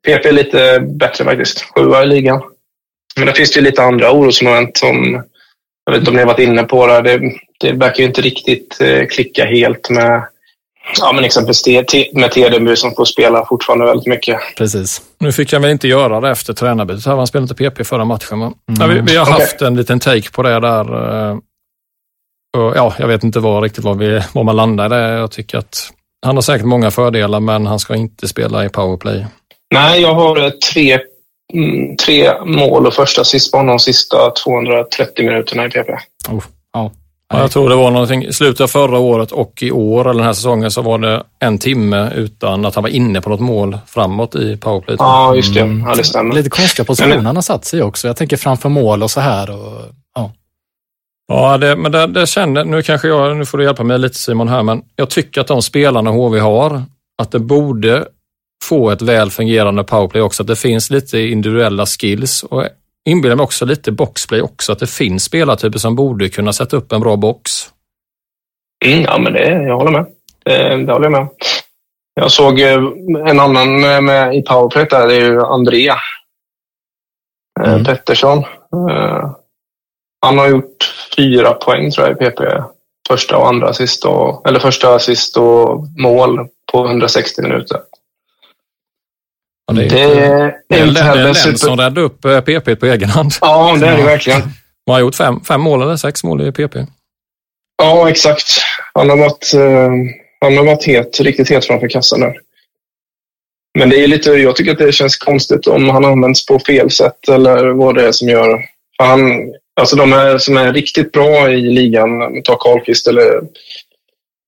PP 0.06 0.28
är 0.28 0.32
lite 0.32 0.80
bättre 0.80 1.24
faktiskt. 1.24 1.64
Sjua 1.74 2.02
i 2.02 2.06
ligan. 2.06 2.42
Men 3.16 3.26
det 3.26 3.32
finns 3.32 3.52
det 3.52 3.60
ju 3.60 3.64
lite 3.64 3.82
andra 3.82 4.12
orosmoment 4.12 4.76
som, 4.76 5.22
jag 5.84 5.92
vet 5.92 5.98
inte 5.98 6.10
om 6.10 6.16
ni 6.16 6.22
har 6.22 6.28
varit 6.28 6.48
inne 6.48 6.62
på 6.62 6.86
det. 6.86 7.02
Det, 7.02 7.32
det 7.60 7.72
verkar 7.72 7.98
ju 7.98 8.04
inte 8.04 8.20
riktigt 8.20 8.78
klicka 9.10 9.44
helt 9.44 9.90
med 9.90 10.22
Ja, 10.96 11.12
men 11.12 11.24
exempelvis 11.24 11.66
med 12.12 12.30
Tedenby 12.32 12.76
som 12.76 12.94
får 12.94 13.04
spela 13.04 13.46
fortfarande 13.46 13.84
väldigt 13.84 14.06
mycket. 14.06 14.40
Precis. 14.56 15.02
Nu 15.18 15.32
fick 15.32 15.52
han 15.52 15.62
väl 15.62 15.70
inte 15.70 15.88
göra 15.88 16.20
det 16.20 16.30
efter 16.30 16.52
tränarbytet. 16.52 17.04
Han 17.04 17.26
spelade 17.26 17.44
inte 17.44 17.70
PP 17.70 17.86
förra 17.86 18.04
matchen. 18.04 18.38
Men 18.38 18.54
mm. 18.82 18.94
vi, 18.94 19.12
vi, 19.12 19.16
har 19.18 19.26
haft 19.26 19.54
okay. 19.54 19.68
en 19.68 19.76
liten 19.76 20.00
take 20.00 20.30
på 20.30 20.42
det 20.42 20.60
där. 20.60 20.80
Eh, 21.30 21.36
och 22.56 22.76
ja, 22.76 22.94
jag 22.98 23.08
vet 23.08 23.24
inte 23.24 23.40
var, 23.40 23.62
riktigt 23.62 23.84
var, 23.84 23.94
vi, 23.94 24.20
var 24.32 24.44
man 24.44 24.56
landade. 24.56 24.96
Jag 24.96 25.30
tycker 25.30 25.58
att 25.58 25.90
han 26.26 26.36
har 26.36 26.42
säkert 26.42 26.66
många 26.66 26.90
fördelar, 26.90 27.40
men 27.40 27.66
han 27.66 27.78
ska 27.78 27.94
inte 27.94 28.28
spela 28.28 28.64
i 28.64 28.68
powerplay. 28.68 29.26
Nej, 29.74 30.02
jag 30.02 30.14
har 30.14 30.44
eh, 30.44 30.50
tre, 30.50 30.98
mm, 31.52 31.96
tre 31.96 32.44
mål 32.44 32.86
och 32.86 32.94
första 32.94 33.20
assist 33.20 33.52
på 33.52 33.58
honom 33.58 33.76
de 33.76 33.78
sista 33.78 34.30
230 34.30 35.26
minuterna 35.26 35.66
i 35.66 35.70
PP. 35.70 35.90
Oh, 36.28 36.44
ja. 36.72 36.92
Ja, 37.34 37.40
jag 37.40 37.50
tror 37.50 37.68
det 37.68 37.76
var 37.76 37.90
någonting 37.90 38.24
i 38.24 38.32
slutet 38.32 38.60
av 38.60 38.66
förra 38.66 38.98
året 38.98 39.32
och 39.32 39.62
i 39.62 39.70
år, 39.70 40.00
eller 40.00 40.18
den 40.18 40.26
här 40.26 40.32
säsongen, 40.32 40.70
så 40.70 40.82
var 40.82 40.98
det 40.98 41.22
en 41.38 41.58
timme 41.58 42.10
utan 42.14 42.64
att 42.64 42.74
han 42.74 42.84
var 42.84 42.90
inne 42.90 43.20
på 43.20 43.30
något 43.30 43.40
mål 43.40 43.78
framåt 43.86 44.34
i 44.34 44.56
powerplay. 44.56 44.96
Ja, 44.98 45.34
just 45.34 45.54
det. 45.54 45.60
Mm. 45.60 45.86
Ja, 45.86 45.94
det 45.94 46.04
stämmer. 46.04 46.34
Lite 46.34 46.50
konstiga 46.50 46.84
positioner 46.84 47.22
han 47.22 47.36
har 47.36 47.42
satt 47.42 47.64
sig 47.64 47.82
också. 47.82 48.06
Jag 48.06 48.16
tänker 48.16 48.36
framför 48.36 48.68
mål 48.68 49.02
och 49.02 49.10
så 49.10 49.20
här. 49.20 49.50
Och, 49.50 49.82
ja. 50.14 50.32
Ja, 51.28 51.58
det, 51.58 51.76
men 51.76 51.92
det, 51.92 52.06
det 52.06 52.26
känner, 52.26 52.64
nu 52.64 52.82
kanske 52.82 53.08
jag, 53.08 53.36
nu 53.36 53.44
får 53.44 53.58
du 53.58 53.64
hjälpa 53.64 53.84
mig 53.84 53.98
lite 53.98 54.18
Simon 54.18 54.48
här, 54.48 54.62
men 54.62 54.82
jag 54.96 55.10
tycker 55.10 55.40
att 55.40 55.46
de 55.46 55.62
spelarna 55.62 56.10
HV 56.10 56.38
har, 56.38 56.82
att 57.22 57.30
det 57.30 57.38
borde 57.38 58.04
få 58.64 58.90
ett 58.90 59.02
väl 59.02 59.30
fungerande 59.30 59.84
powerplay 59.84 60.22
också. 60.22 60.42
Att 60.42 60.46
det 60.46 60.56
finns 60.56 60.90
lite 60.90 61.18
individuella 61.18 61.86
skills 61.86 62.42
och 62.42 62.64
inbillar 63.04 63.36
mig 63.36 63.44
också 63.44 63.64
lite 63.64 63.92
boxplay 63.92 64.42
också, 64.42 64.72
att 64.72 64.78
det 64.78 64.86
finns 64.86 65.24
spelartyper 65.24 65.78
som 65.78 65.96
borde 65.96 66.28
kunna 66.28 66.52
sätta 66.52 66.76
upp 66.76 66.92
en 66.92 67.00
bra 67.00 67.16
box. 67.16 67.50
Mm, 68.84 69.02
ja, 69.02 69.18
men 69.18 69.32
det, 69.32 69.62
jag 69.62 69.76
håller 69.76 69.90
med. 69.90 70.06
Det, 70.44 70.76
det 70.76 70.92
håller 70.92 71.04
jag 71.06 71.12
med 71.12 71.28
Jag 72.14 72.30
såg 72.30 72.60
eh, 72.60 72.78
en 73.26 73.40
annan 73.40 73.80
med, 74.04 74.36
i 74.36 74.42
powerplay 74.42 74.86
där, 74.90 75.06
det 75.06 75.14
är 75.14 75.20
ju 75.20 75.40
Andrea 75.40 75.96
eh, 77.60 77.72
mm. 77.72 77.84
Pettersson. 77.84 78.38
Eh, 78.90 79.30
han 80.26 80.38
har 80.38 80.48
gjort 80.48 80.94
fyra 81.16 81.52
poäng 81.52 81.90
tror 81.90 82.06
jag 82.06 82.16
i 82.16 82.30
PP. 82.30 82.40
Första 83.08 83.36
och 83.36 83.48
andra 83.48 83.68
assist 83.68 84.04
och, 84.04 84.48
eller 84.48 84.60
första 84.60 84.94
assist 84.94 85.36
och 85.36 85.86
mål 85.98 86.48
på 86.72 86.86
160 86.86 87.42
minuter. 87.42 87.80
Ja, 89.66 89.74
det, 89.74 89.84
är, 89.84 89.88
det, 89.88 90.54
det 90.68 90.78
är 90.78 90.88
inte 90.88 91.02
heller 91.02 91.34
super... 91.34 91.56
som 91.56 91.76
räddade 91.76 92.00
upp 92.00 92.20
PP 92.22 92.68
eh, 92.68 92.74
på 92.74 92.86
egen 92.86 93.08
hand. 93.08 93.32
Ja, 93.40 93.76
det 93.80 93.86
är 93.86 93.96
det 93.96 94.02
verkligen. 94.02 94.40
Han 94.86 94.94
har 94.94 95.00
gjort 95.00 95.14
fem, 95.14 95.40
fem 95.40 95.60
mål 95.60 95.82
eller 95.82 95.96
sex 95.96 96.24
mål 96.24 96.48
i 96.48 96.52
PP. 96.52 96.76
Ja, 97.82 98.10
exakt. 98.10 98.48
Han 98.94 99.10
har 99.10 99.16
varit, 99.16 99.52
uh, 99.54 99.90
han 100.40 100.56
har 100.56 100.64
varit 100.64 100.84
het, 100.84 101.20
riktigt 101.20 101.50
het 101.50 101.64
framför 101.64 101.88
kassan 101.88 102.20
där. 102.20 102.34
Men 103.78 103.90
det 103.90 104.04
är 104.04 104.06
lite, 104.06 104.30
jag 104.30 104.56
tycker 104.56 104.72
att 104.72 104.78
det 104.78 104.92
känns 104.92 105.16
konstigt 105.16 105.66
om 105.66 105.88
han 105.88 106.04
används 106.04 106.46
på 106.46 106.58
fel 106.58 106.90
sätt 106.90 107.28
eller 107.28 107.66
vad 107.66 107.94
det 107.94 108.06
är 108.06 108.12
som 108.12 108.28
gör. 108.28 108.64
Han, 108.98 109.20
alltså 109.80 109.96
de 109.96 110.12
är, 110.12 110.38
som 110.38 110.56
är 110.56 110.72
riktigt 110.72 111.12
bra 111.12 111.50
i 111.50 111.60
ligan, 111.60 112.42
ta 112.42 112.56
Karlqvist 112.56 113.08
eller 113.08 113.40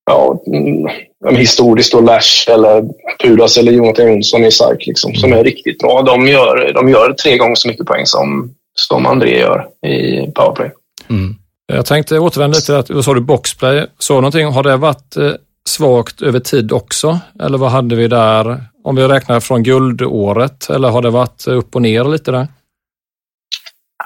ja, 0.06 0.42
mm, 0.46 0.90
historiskt 1.30 1.92
då 1.92 2.00
Lash 2.00 2.50
eller 2.50 2.84
Pudas 3.22 3.58
eller 3.58 3.72
Jonathan 3.72 4.06
Jonsson 4.06 4.44
i 4.44 4.50
SARK 4.50 4.86
liksom, 4.86 5.14
som 5.14 5.32
är 5.32 5.44
riktigt 5.44 5.78
bra. 5.78 6.02
De 6.02 6.28
gör, 6.28 6.72
de 6.74 6.88
gör 6.88 7.12
tre 7.12 7.36
gånger 7.36 7.54
så 7.54 7.68
mycket 7.68 7.86
poäng 7.86 8.06
som, 8.06 8.54
som 8.74 9.06
André 9.06 9.38
gör 9.38 9.68
i 9.86 10.26
powerplay. 10.32 10.70
Mm. 11.10 11.34
Jag 11.66 11.86
tänkte 11.86 12.18
återvända 12.18 12.58
till 12.58 12.74
att, 12.74 12.90
vad 12.90 13.04
sa 13.04 13.14
du, 13.14 13.20
boxplay, 13.20 13.86
så 13.98 14.14
någonting, 14.14 14.46
har 14.46 14.62
det 14.62 14.76
varit 14.76 15.16
eh, 15.16 15.32
svagt 15.68 16.22
över 16.22 16.40
tid 16.40 16.72
också? 16.72 17.18
Eller 17.40 17.58
vad 17.58 17.70
hade 17.70 17.96
vi 17.96 18.08
där, 18.08 18.64
om 18.84 18.96
vi 18.96 19.08
räknar 19.08 19.40
från 19.40 19.62
guldåret, 19.62 20.70
eller 20.70 20.88
har 20.88 21.02
det 21.02 21.10
varit 21.10 21.46
upp 21.46 21.74
och 21.74 21.82
ner 21.82 22.04
lite 22.04 22.30
där? 22.30 22.48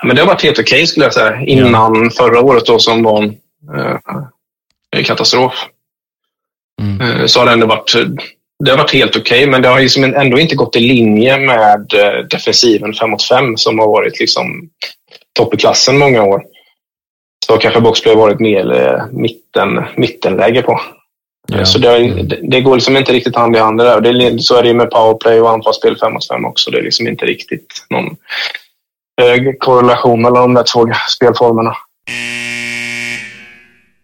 Men 0.04 0.16
det 0.16 0.22
har 0.22 0.26
varit 0.26 0.42
helt 0.42 0.58
okej 0.58 0.76
okay, 0.76 0.86
skulle 0.86 1.06
jag 1.06 1.14
säga, 1.14 1.40
innan 1.40 2.04
ja. 2.04 2.10
förra 2.10 2.40
året 2.40 2.66
då 2.66 2.78
som 2.78 3.02
var 3.02 3.22
en 3.22 3.36
eh, 4.96 5.04
katastrof. 5.04 5.52
Mm. 6.80 7.00
Eh, 7.00 7.26
så 7.26 7.38
har 7.38 7.46
det 7.46 7.52
ändå 7.52 7.66
varit, 7.66 7.94
det 8.64 8.70
har 8.70 8.78
varit 8.78 8.92
helt 8.92 9.16
okej, 9.16 9.38
okay, 9.38 9.50
men 9.50 9.62
det 9.62 9.68
har 9.68 9.80
liksom 9.80 10.04
ändå 10.04 10.38
inte 10.38 10.54
gått 10.54 10.76
i 10.76 10.80
linje 10.80 11.38
med 11.38 11.92
eh, 11.94 12.26
defensiven 12.30 12.94
5 12.94 13.10
mot 13.10 13.22
5 13.22 13.56
som 13.56 13.78
har 13.78 13.86
varit 13.86 14.20
liksom 14.20 14.70
topp 15.32 15.54
i 15.54 15.56
klassen 15.56 15.98
många 15.98 16.22
år. 16.22 16.42
Så 17.46 17.56
kanske 17.56 17.80
boxplay 17.80 18.14
har 18.14 18.20
varit 18.20 18.40
mer 18.40 18.72
eh, 18.72 19.04
mitten, 19.12 19.84
mittenläge 19.96 20.62
på. 20.62 20.80
Ja. 21.48 21.64
Så 21.64 21.78
det, 21.78 22.22
det, 22.42 22.60
går 22.60 22.74
liksom 22.74 22.96
inte 22.96 23.12
riktigt 23.12 23.36
hand 23.36 23.56
i 23.56 23.58
hand 23.58 23.78
det 23.78 23.84
där. 23.84 24.00
Det, 24.00 24.42
så 24.42 24.56
är 24.56 24.62
det 24.62 24.74
med 24.74 24.90
powerplay 24.90 25.40
och 25.40 25.50
anfallsspel 25.50 25.96
5 25.96 26.12
mot 26.12 26.28
5 26.28 26.44
också. 26.44 26.70
Det 26.70 26.78
är 26.78 26.82
liksom 26.82 27.08
inte 27.08 27.26
riktigt 27.26 27.86
någon 27.90 28.16
korrelation 29.58 30.22
mellan 30.22 30.42
de 30.42 30.54
där 30.54 30.64
två 30.72 30.86
spelformerna. 31.08 31.76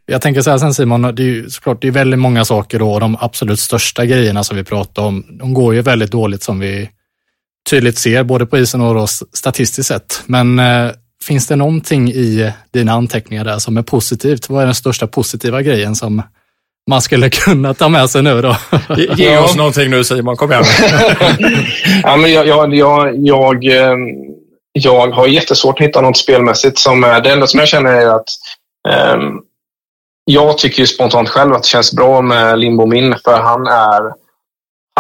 Jag 0.07 0.23
tänker 0.23 0.41
så 0.41 0.51
här 0.51 0.59
sen 0.59 0.75
Simon, 0.75 1.03
det 1.03 1.23
är 1.23 1.27
ju 1.27 1.51
såklart 1.51 1.83
det 1.83 1.89
är 1.89 1.93
väldigt 1.93 2.21
många 2.21 2.45
saker 2.45 2.79
då, 2.79 2.99
de 2.99 3.17
absolut 3.21 3.61
största 3.61 4.05
grejerna 4.05 4.45
som 4.45 4.57
vi 4.57 4.65
pratar 4.65 5.03
om, 5.03 5.25
de 5.29 5.55
går 5.55 5.75
ju 5.75 5.83
väldigt 5.83 6.11
dåligt 6.11 6.43
som 6.43 6.59
vi 6.59 6.91
tydligt 7.71 7.99
ser, 7.99 8.23
både 8.23 8.47
på 8.47 8.59
isen 8.59 8.81
och 8.81 8.95
då 8.95 9.07
statistiskt 9.33 9.89
sett. 9.89 10.23
Men 10.27 10.59
eh, 10.59 10.91
finns 11.25 11.47
det 11.47 11.57
någonting 11.57 12.09
i 12.09 12.53
dina 12.73 12.93
anteckningar 12.93 13.45
där 13.45 13.59
som 13.59 13.77
är 13.77 13.83
positivt? 13.83 14.49
Vad 14.49 14.63
är 14.63 14.67
den 14.67 14.75
största 14.75 15.07
positiva 15.07 15.63
grejen 15.63 15.95
som 15.95 16.23
man 16.91 17.03
skulle 17.03 17.31
kunna 17.45 17.75
ta 17.75 17.89
med 17.89 18.11
sig 18.11 18.23
nu 18.23 18.43
då? 18.43 18.57
Ge, 18.97 19.09
ge 19.17 19.39
oss 19.39 19.57
någonting 19.57 19.91
nu 19.91 20.05
Simon, 20.05 20.37
kom 20.37 20.53
igen. 20.53 20.65
ja, 22.03 22.17
men 22.17 22.33
jag, 22.33 22.47
jag, 22.47 22.75
jag, 22.75 23.15
jag, 23.17 23.65
ehm, 23.65 23.99
jag 24.73 25.11
har 25.11 25.27
jättesvårt 25.27 25.81
att 25.81 25.87
hitta 25.87 26.01
något 26.01 26.17
spelmässigt 26.17 26.79
som 26.79 27.05
är... 27.05 27.21
Det 27.21 27.33
enda 27.33 27.47
som 27.47 27.61
jag 27.61 27.69
känner 27.69 27.93
är 27.93 28.07
att 28.07 28.29
um, 29.15 29.43
jag 30.29 30.59
tycker 30.59 30.81
ju 30.81 30.87
spontant 30.87 31.29
själv 31.29 31.55
att 31.55 31.63
det 31.63 31.69
känns 31.69 31.93
bra 31.93 32.23
med 32.23 32.59
Lindbom 32.59 32.93
in 32.93 33.15
för 33.25 33.37
han 33.37 33.67
är 33.67 34.13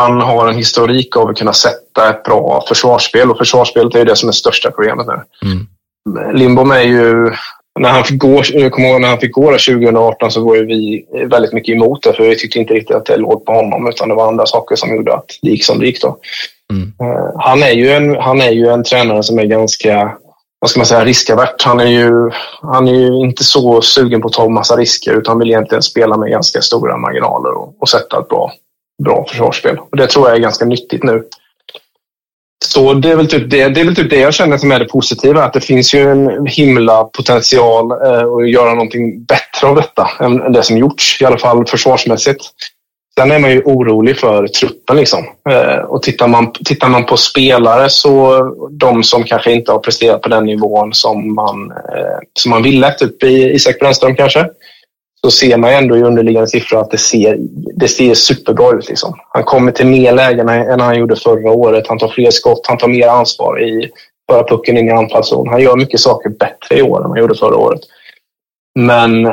han 0.01 0.21
har 0.21 0.49
en 0.49 0.57
historik 0.57 1.17
av 1.17 1.29
att 1.29 1.37
kunna 1.37 1.53
sätta 1.53 2.11
ett 2.11 2.23
bra 2.23 2.65
försvarsspel 2.69 3.31
och 3.31 3.39
försvarsspelet 3.39 3.95
är 3.95 3.99
ju 3.99 4.05
det 4.05 4.17
som 4.17 4.29
är 4.29 4.33
största 4.33 4.71
problemet 4.71 5.07
nu. 5.07 5.49
Mm. 5.49 6.37
Lindbom 6.37 6.71
är 6.71 6.83
ju 6.83 7.31
när 7.81 7.89
han 7.89 8.05
fick 8.05 8.19
gå, 8.19 8.43
jag 8.53 8.73
kommer 8.73 8.89
ihåg 8.89 9.01
när 9.01 9.09
han 9.09 9.19
fick 9.19 9.33
gå 9.33 9.43
2018 9.43 10.31
så 10.31 10.45
var 10.45 10.57
ju 10.57 10.67
vi 10.67 11.07
väldigt 11.31 11.53
mycket 11.53 11.75
emot 11.75 12.03
det 12.03 12.13
för 12.13 12.29
vi 12.29 12.37
tyckte 12.37 12.59
inte 12.59 12.75
riktigt 12.75 12.97
att 12.97 13.07
det 13.07 13.17
låg 13.17 13.45
på 13.45 13.53
honom 13.53 13.89
utan 13.89 14.09
det 14.09 14.15
var 14.15 14.29
andra 14.29 14.47
saker 14.47 14.77
som 14.77 14.95
gjorde 14.95 15.15
att 15.15 15.39
det 15.43 15.51
gick 15.51 15.65
som 15.65 15.79
det 15.79 15.87
gick. 15.87 16.03
Då. 16.03 16.19
Mm. 16.73 16.93
Uh, 17.03 17.31
han, 17.39 17.63
är 17.63 17.71
ju 17.71 17.91
en, 17.91 18.17
han 18.17 18.41
är 18.41 18.51
ju 18.51 18.67
en 18.67 18.85
tränare 18.85 19.23
som 19.23 19.39
är 19.39 19.45
ganska 19.45 20.17
vad 20.67 20.71
ska 20.71 20.81
man 20.81 20.87
säga, 20.87 21.05
riskavert. 21.05 21.63
Han 21.63 21.81
är, 21.81 21.87
ju, 21.87 22.31
han 22.63 22.89
är 22.89 22.93
ju 22.93 23.27
inte 23.27 23.45
så 23.45 23.83
sugen 23.83 24.21
på 24.21 24.29
att 24.29 24.35
ta 24.35 24.49
massa 24.49 24.77
risker 24.77 25.19
utan 25.19 25.39
vill 25.39 25.49
egentligen 25.49 25.83
spela 25.83 26.17
med 26.17 26.31
ganska 26.31 26.61
stora 26.61 26.97
marginaler 26.97 27.53
och, 27.53 27.77
och 27.81 27.89
sätta 27.89 28.19
ett 28.19 28.29
bra, 28.29 28.53
bra 29.05 29.27
försvarsspel. 29.29 29.79
Och 29.79 29.97
det 29.97 30.07
tror 30.07 30.29
jag 30.29 30.37
är 30.37 30.41
ganska 30.41 30.65
nyttigt 30.65 31.03
nu. 31.03 31.25
Så 32.65 32.95
det 32.95 33.11
är, 33.11 33.17
väl 33.17 33.29
typ 33.29 33.51
det, 33.51 33.69
det 33.69 33.81
är 33.81 33.85
väl 33.85 33.97
typ 33.97 34.11
det 34.11 34.21
jag 34.21 34.35
känner 34.35 34.59
som 34.59 34.73
är 34.73 34.79
det 34.79 34.85
positiva, 34.85 35.45
att 35.45 35.53
det 35.53 35.61
finns 35.61 35.95
ju 35.95 36.11
en 36.11 36.47
himla 36.47 37.05
potential 37.05 37.91
eh, 37.91 38.33
att 38.33 38.51
göra 38.51 38.71
någonting 38.71 39.25
bättre 39.25 39.69
av 39.69 39.77
detta 39.77 40.11
än, 40.21 40.43
än, 40.43 40.53
det 40.53 40.63
som 40.63 40.79
gjorts, 40.79 41.23
i 41.23 41.25
alla 41.25 41.39
fall 41.39 41.67
försvarsmässigt. 41.67 42.41
Sen 43.21 43.31
är 43.31 43.39
man 43.39 43.51
ju 43.51 43.63
orolig 43.63 44.19
för 44.19 44.47
truppen. 44.47 44.97
Liksom. 44.97 45.25
Eh, 45.51 45.79
och 45.79 46.03
tittar 46.03 46.29
man, 46.29 46.53
tittar 46.53 46.89
man 46.89 47.07
på 47.07 47.17
spelare 47.17 47.91
så 47.91 48.43
de 48.71 49.03
som 49.03 49.25
kanske 49.25 49.53
inte 49.53 49.73
har 49.73 49.79
presterat 49.79 50.23
på 50.23 50.29
den 50.29 50.45
nivån 50.45 50.95
som 50.95 51.35
man, 51.35 51.71
eh, 51.71 52.19
som 52.41 52.51
man 52.51 52.63
ville, 52.63 52.91
typ 52.91 53.23
Isak 53.23 53.79
Brännström 53.79 54.17
kanske, 54.17 54.47
så 55.21 55.31
ser 55.31 55.57
man 55.57 55.71
ändå 55.71 55.97
i 55.97 56.03
underliggande 56.03 56.49
siffror 56.49 56.81
att 56.81 56.91
det 56.91 56.99
ser, 56.99 57.37
det 57.75 57.89
ser 57.89 58.15
superbra 58.15 58.79
ut. 58.79 58.89
Liksom. 58.89 59.15
Han 59.29 59.45
kommer 59.45 59.73
till 59.73 59.87
mer 59.87 60.13
lägen 60.13 60.49
än 60.49 60.81
han 60.81 60.99
gjorde 60.99 61.17
förra 61.17 61.51
året. 61.51 61.89
Han 61.89 61.99
tar 61.99 62.09
fler 62.09 62.31
skott, 62.31 62.67
han 62.69 62.79
tar 62.79 62.89
mer 62.89 63.09
ansvar 63.09 63.63
i 63.63 63.91
föra 64.31 64.45
pucken 64.45 64.77
in 64.77 64.89
i 64.89 64.93
anfallszon. 64.93 65.49
Han 65.49 65.63
gör 65.63 65.77
mycket 65.77 66.01
saker 66.01 66.31
bättre 66.31 66.79
i 66.79 66.83
år 66.83 67.05
än 67.05 67.11
han 67.11 67.19
gjorde 67.19 67.35
förra 67.35 67.57
året. 67.57 67.81
Men 68.79 69.27
eh, 69.27 69.33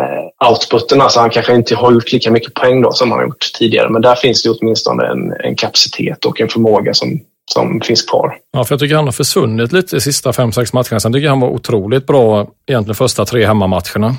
outputen, 0.49 1.01
alltså 1.01 1.19
han 1.19 1.29
kanske 1.29 1.56
inte 1.56 1.75
har 1.75 1.91
gjort 1.91 2.12
lika 2.12 2.32
mycket 2.32 2.53
poäng 2.53 2.82
då 2.82 2.91
som 2.91 3.12
han 3.12 3.19
har 3.19 3.25
gjort 3.25 3.51
tidigare. 3.60 3.89
Men 3.89 4.01
där 4.01 4.15
finns 4.15 4.43
det 4.43 4.49
åtminstone 4.49 5.08
en, 5.08 5.34
en 5.39 5.56
kapacitet 5.56 6.25
och 6.25 6.41
en 6.41 6.49
förmåga 6.49 6.93
som, 6.93 7.19
som 7.53 7.82
finns 7.82 8.01
kvar. 8.01 8.36
Ja, 8.53 8.63
för 8.63 8.73
jag 8.73 8.79
tycker 8.79 8.95
han 8.95 9.06
har 9.06 9.12
försvunnit 9.12 9.71
lite 9.71 9.95
de 9.95 10.01
sista 10.01 10.34
fem, 10.34 10.51
sex 10.51 10.73
matcherna. 10.73 10.99
Sen 10.99 11.13
tycker 11.13 11.25
jag 11.25 11.32
han 11.32 11.39
var 11.39 11.49
otroligt 11.49 12.08
bra 12.08 12.47
egentligen 12.67 12.95
första 12.95 13.25
tre 13.25 13.45
hemmamatcherna. 13.45 14.15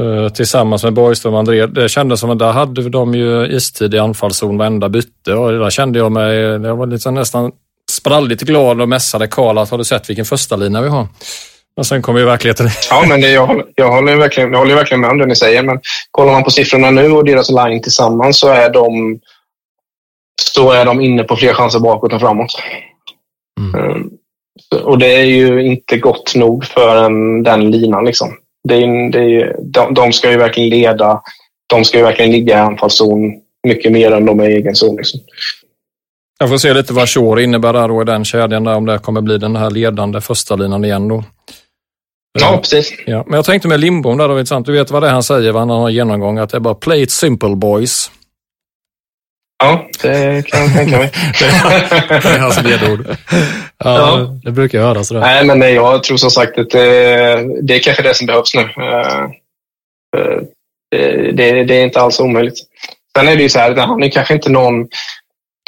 Eh, 0.00 0.28
tillsammans 0.28 0.84
med 0.84 0.92
Borgström 0.92 1.34
och 1.34 1.38
André. 1.38 1.66
Det 1.66 1.88
kändes 1.88 2.20
som 2.20 2.30
att 2.30 2.38
där 2.38 2.52
hade 2.52 2.88
de 2.88 3.14
ju 3.14 3.56
istid 3.56 3.94
i 3.94 3.98
anfallszon 3.98 4.58
varenda 4.58 4.88
bytte 4.88 5.34
och 5.34 5.52
där 5.52 5.70
kände 5.70 5.98
jag 5.98 6.12
mig, 6.12 6.34
jag 6.36 6.76
var 6.76 6.86
liksom 6.86 7.14
nästan 7.14 7.52
spralligt 7.90 8.40
glad 8.40 8.80
och 8.80 8.88
mässade 8.88 9.26
Karl 9.26 9.58
att 9.58 9.70
har 9.70 9.78
du 9.78 9.84
sett 9.84 10.10
vilken 10.10 10.24
första 10.24 10.56
lina 10.56 10.82
vi 10.82 10.88
har? 10.88 11.08
Och 11.76 11.86
sen 11.86 12.02
kommer 12.02 12.20
ju 12.20 12.26
verkligheten. 12.26 12.68
Ja, 12.90 13.04
men 13.08 13.20
det, 13.20 13.30
jag, 13.30 13.46
håller, 13.46 13.64
jag, 13.74 13.90
håller 13.90 14.16
verkligen, 14.16 14.52
jag 14.52 14.58
håller 14.58 14.74
verkligen 14.74 15.00
med 15.00 15.10
om 15.10 15.18
det 15.18 15.26
ni 15.26 15.36
säger. 15.36 15.62
Men 15.62 15.80
kollar 16.10 16.32
man 16.32 16.44
på 16.44 16.50
siffrorna 16.50 16.90
nu 16.90 17.10
och 17.10 17.24
deras 17.24 17.50
line 17.50 17.82
tillsammans 17.82 18.38
så 18.38 18.48
är 18.48 18.70
de, 18.70 19.20
så 20.42 20.70
är 20.72 20.84
de 20.84 21.00
inne 21.00 21.24
på 21.24 21.36
fler 21.36 21.54
chanser 21.54 21.80
bakåt 21.80 22.12
än 22.12 22.20
framåt. 22.20 22.50
Mm. 23.60 23.90
Um, 23.90 24.10
och 24.84 24.98
det 24.98 25.14
är 25.14 25.24
ju 25.24 25.62
inte 25.62 25.98
gott 25.98 26.34
nog 26.34 26.64
för 26.64 27.04
en, 27.04 27.42
den 27.42 27.70
linan. 27.70 28.04
Liksom. 28.04 28.36
Det 28.68 28.74
är, 28.74 29.10
det 29.10 29.18
är, 29.18 29.56
de, 29.62 29.94
de 29.94 30.12
ska 30.12 30.30
ju 30.30 30.36
verkligen 30.36 30.70
leda. 30.70 31.22
De 31.66 31.84
ska 31.84 31.98
ju 31.98 32.04
verkligen 32.04 32.32
ligga 32.32 32.56
i 32.56 32.60
anfallszon 32.60 33.34
mycket 33.66 33.92
mer 33.92 34.12
än 34.12 34.26
de 34.26 34.40
är 34.40 34.48
i 34.48 34.54
egen 34.54 34.74
zon. 34.74 34.96
Liksom. 34.96 35.20
Jag 36.38 36.48
får 36.48 36.58
se 36.58 36.74
lite 36.74 36.92
vad 36.92 37.08
Shore 37.08 37.42
innebär 37.42 37.72
där 37.72 37.88
då 37.88 38.02
i 38.02 38.04
den 38.04 38.24
kedjan, 38.24 38.64
där, 38.64 38.74
om 38.74 38.86
det 38.86 38.98
kommer 38.98 39.20
bli 39.20 39.38
den 39.38 39.56
här 39.56 39.70
ledande 39.70 40.20
första 40.20 40.56
linan 40.56 40.84
igen 40.84 41.08
då. 41.08 41.24
Ja, 42.40 42.58
precis. 42.58 42.92
Ja, 43.06 43.24
men 43.26 43.34
jag 43.36 43.44
tänkte 43.44 43.68
med 43.68 43.80
Lindbom 43.80 44.18
där, 44.18 44.28
då, 44.28 44.38
intressant. 44.38 44.66
du 44.66 44.72
vet 44.72 44.90
vad 44.90 45.02
det 45.02 45.08
är 45.08 45.12
han 45.12 45.22
säger, 45.22 45.52
vad 45.52 45.62
han 45.62 45.70
har 45.70 45.90
genomgång, 45.90 46.38
att 46.38 46.50
det 46.50 46.56
är 46.56 46.60
bara 46.60 46.74
play 46.74 47.02
it 47.02 47.10
simple 47.10 47.56
boys. 47.56 48.10
Ja, 49.58 49.88
det 50.02 50.46
kan 50.46 50.60
jag 50.60 50.72
tänka 50.74 50.98
mig. 50.98 51.10
det 52.08 52.28
är 52.28 52.38
hans 52.38 52.62
ledord. 52.62 53.06
Ja, 53.08 53.16
ja, 53.84 54.38
det 54.42 54.52
brukar 54.52 54.78
jag 54.78 54.86
höra 54.86 55.04
sådär. 55.04 55.20
Nej, 55.20 55.44
men 55.44 55.58
nej, 55.58 55.74
jag 55.74 56.02
tror 56.02 56.16
som 56.16 56.30
sagt 56.30 56.58
att 56.58 56.70
det, 56.70 56.84
det 57.62 57.74
är 57.74 57.78
kanske 57.78 58.02
det 58.02 58.14
som 58.14 58.26
behövs 58.26 58.54
nu. 58.54 58.60
Eh, 58.60 59.22
eh, 60.16 60.42
det, 60.90 61.32
det, 61.32 61.64
det 61.64 61.74
är 61.74 61.84
inte 61.84 62.00
alls 62.00 62.20
omöjligt. 62.20 62.58
Sen 63.18 63.28
är 63.28 63.36
det 63.36 63.42
ju 63.42 63.48
så 63.48 63.58
här, 63.58 63.76
han 63.76 64.02
är 64.02 64.10
kanske 64.10 64.34
inte 64.34 64.50
någon 64.50 64.88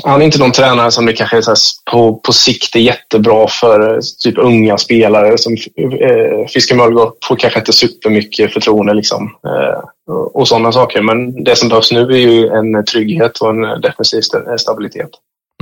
han 0.04 0.20
är 0.20 0.24
inte 0.24 0.38
någon 0.38 0.52
tränare 0.52 0.90
som 0.90 1.06
det 1.06 1.12
kanske 1.12 1.36
är 1.36 1.40
så 1.40 1.54
på, 1.90 2.16
på 2.16 2.32
sikt 2.32 2.76
är 2.76 2.80
jättebra 2.80 3.48
för 3.48 3.94
eh, 3.94 4.00
typ 4.24 4.38
unga 4.38 4.78
spelare. 4.78 5.38
Som, 5.38 5.52
eh, 5.76 6.46
Fiske 6.48 6.74
Möllgård 6.74 7.12
får 7.28 7.36
kanske 7.36 7.58
inte 7.58 7.72
supermycket 7.72 8.52
förtroende 8.52 8.94
liksom, 8.94 9.30
eh, 9.46 10.14
och 10.34 10.48
sådana 10.48 10.72
saker. 10.72 11.02
Men 11.02 11.44
det 11.44 11.56
som 11.56 11.68
behövs 11.68 11.92
nu 11.92 12.00
är 12.00 12.18
ju 12.18 12.48
en 12.48 12.84
trygghet 12.84 13.38
och 13.38 13.50
en 13.50 13.80
defensiv 13.80 14.20
stabilitet. 14.58 15.10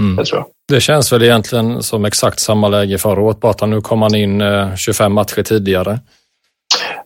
Mm. 0.00 0.16
Det 0.16 0.24
tror 0.24 0.38
jag. 0.38 0.46
Det 0.68 0.80
känns 0.80 1.12
väl 1.12 1.22
egentligen 1.22 1.82
som 1.82 2.04
exakt 2.04 2.40
samma 2.40 2.68
läge 2.68 2.98
förra 2.98 3.20
året, 3.20 3.40
bara 3.40 3.50
att 3.50 3.68
nu 3.68 3.80
kom 3.80 4.02
han 4.02 4.14
in 4.14 4.42
25 4.76 5.04
eh, 5.04 5.14
matcher 5.14 5.42
tidigare. 5.42 5.98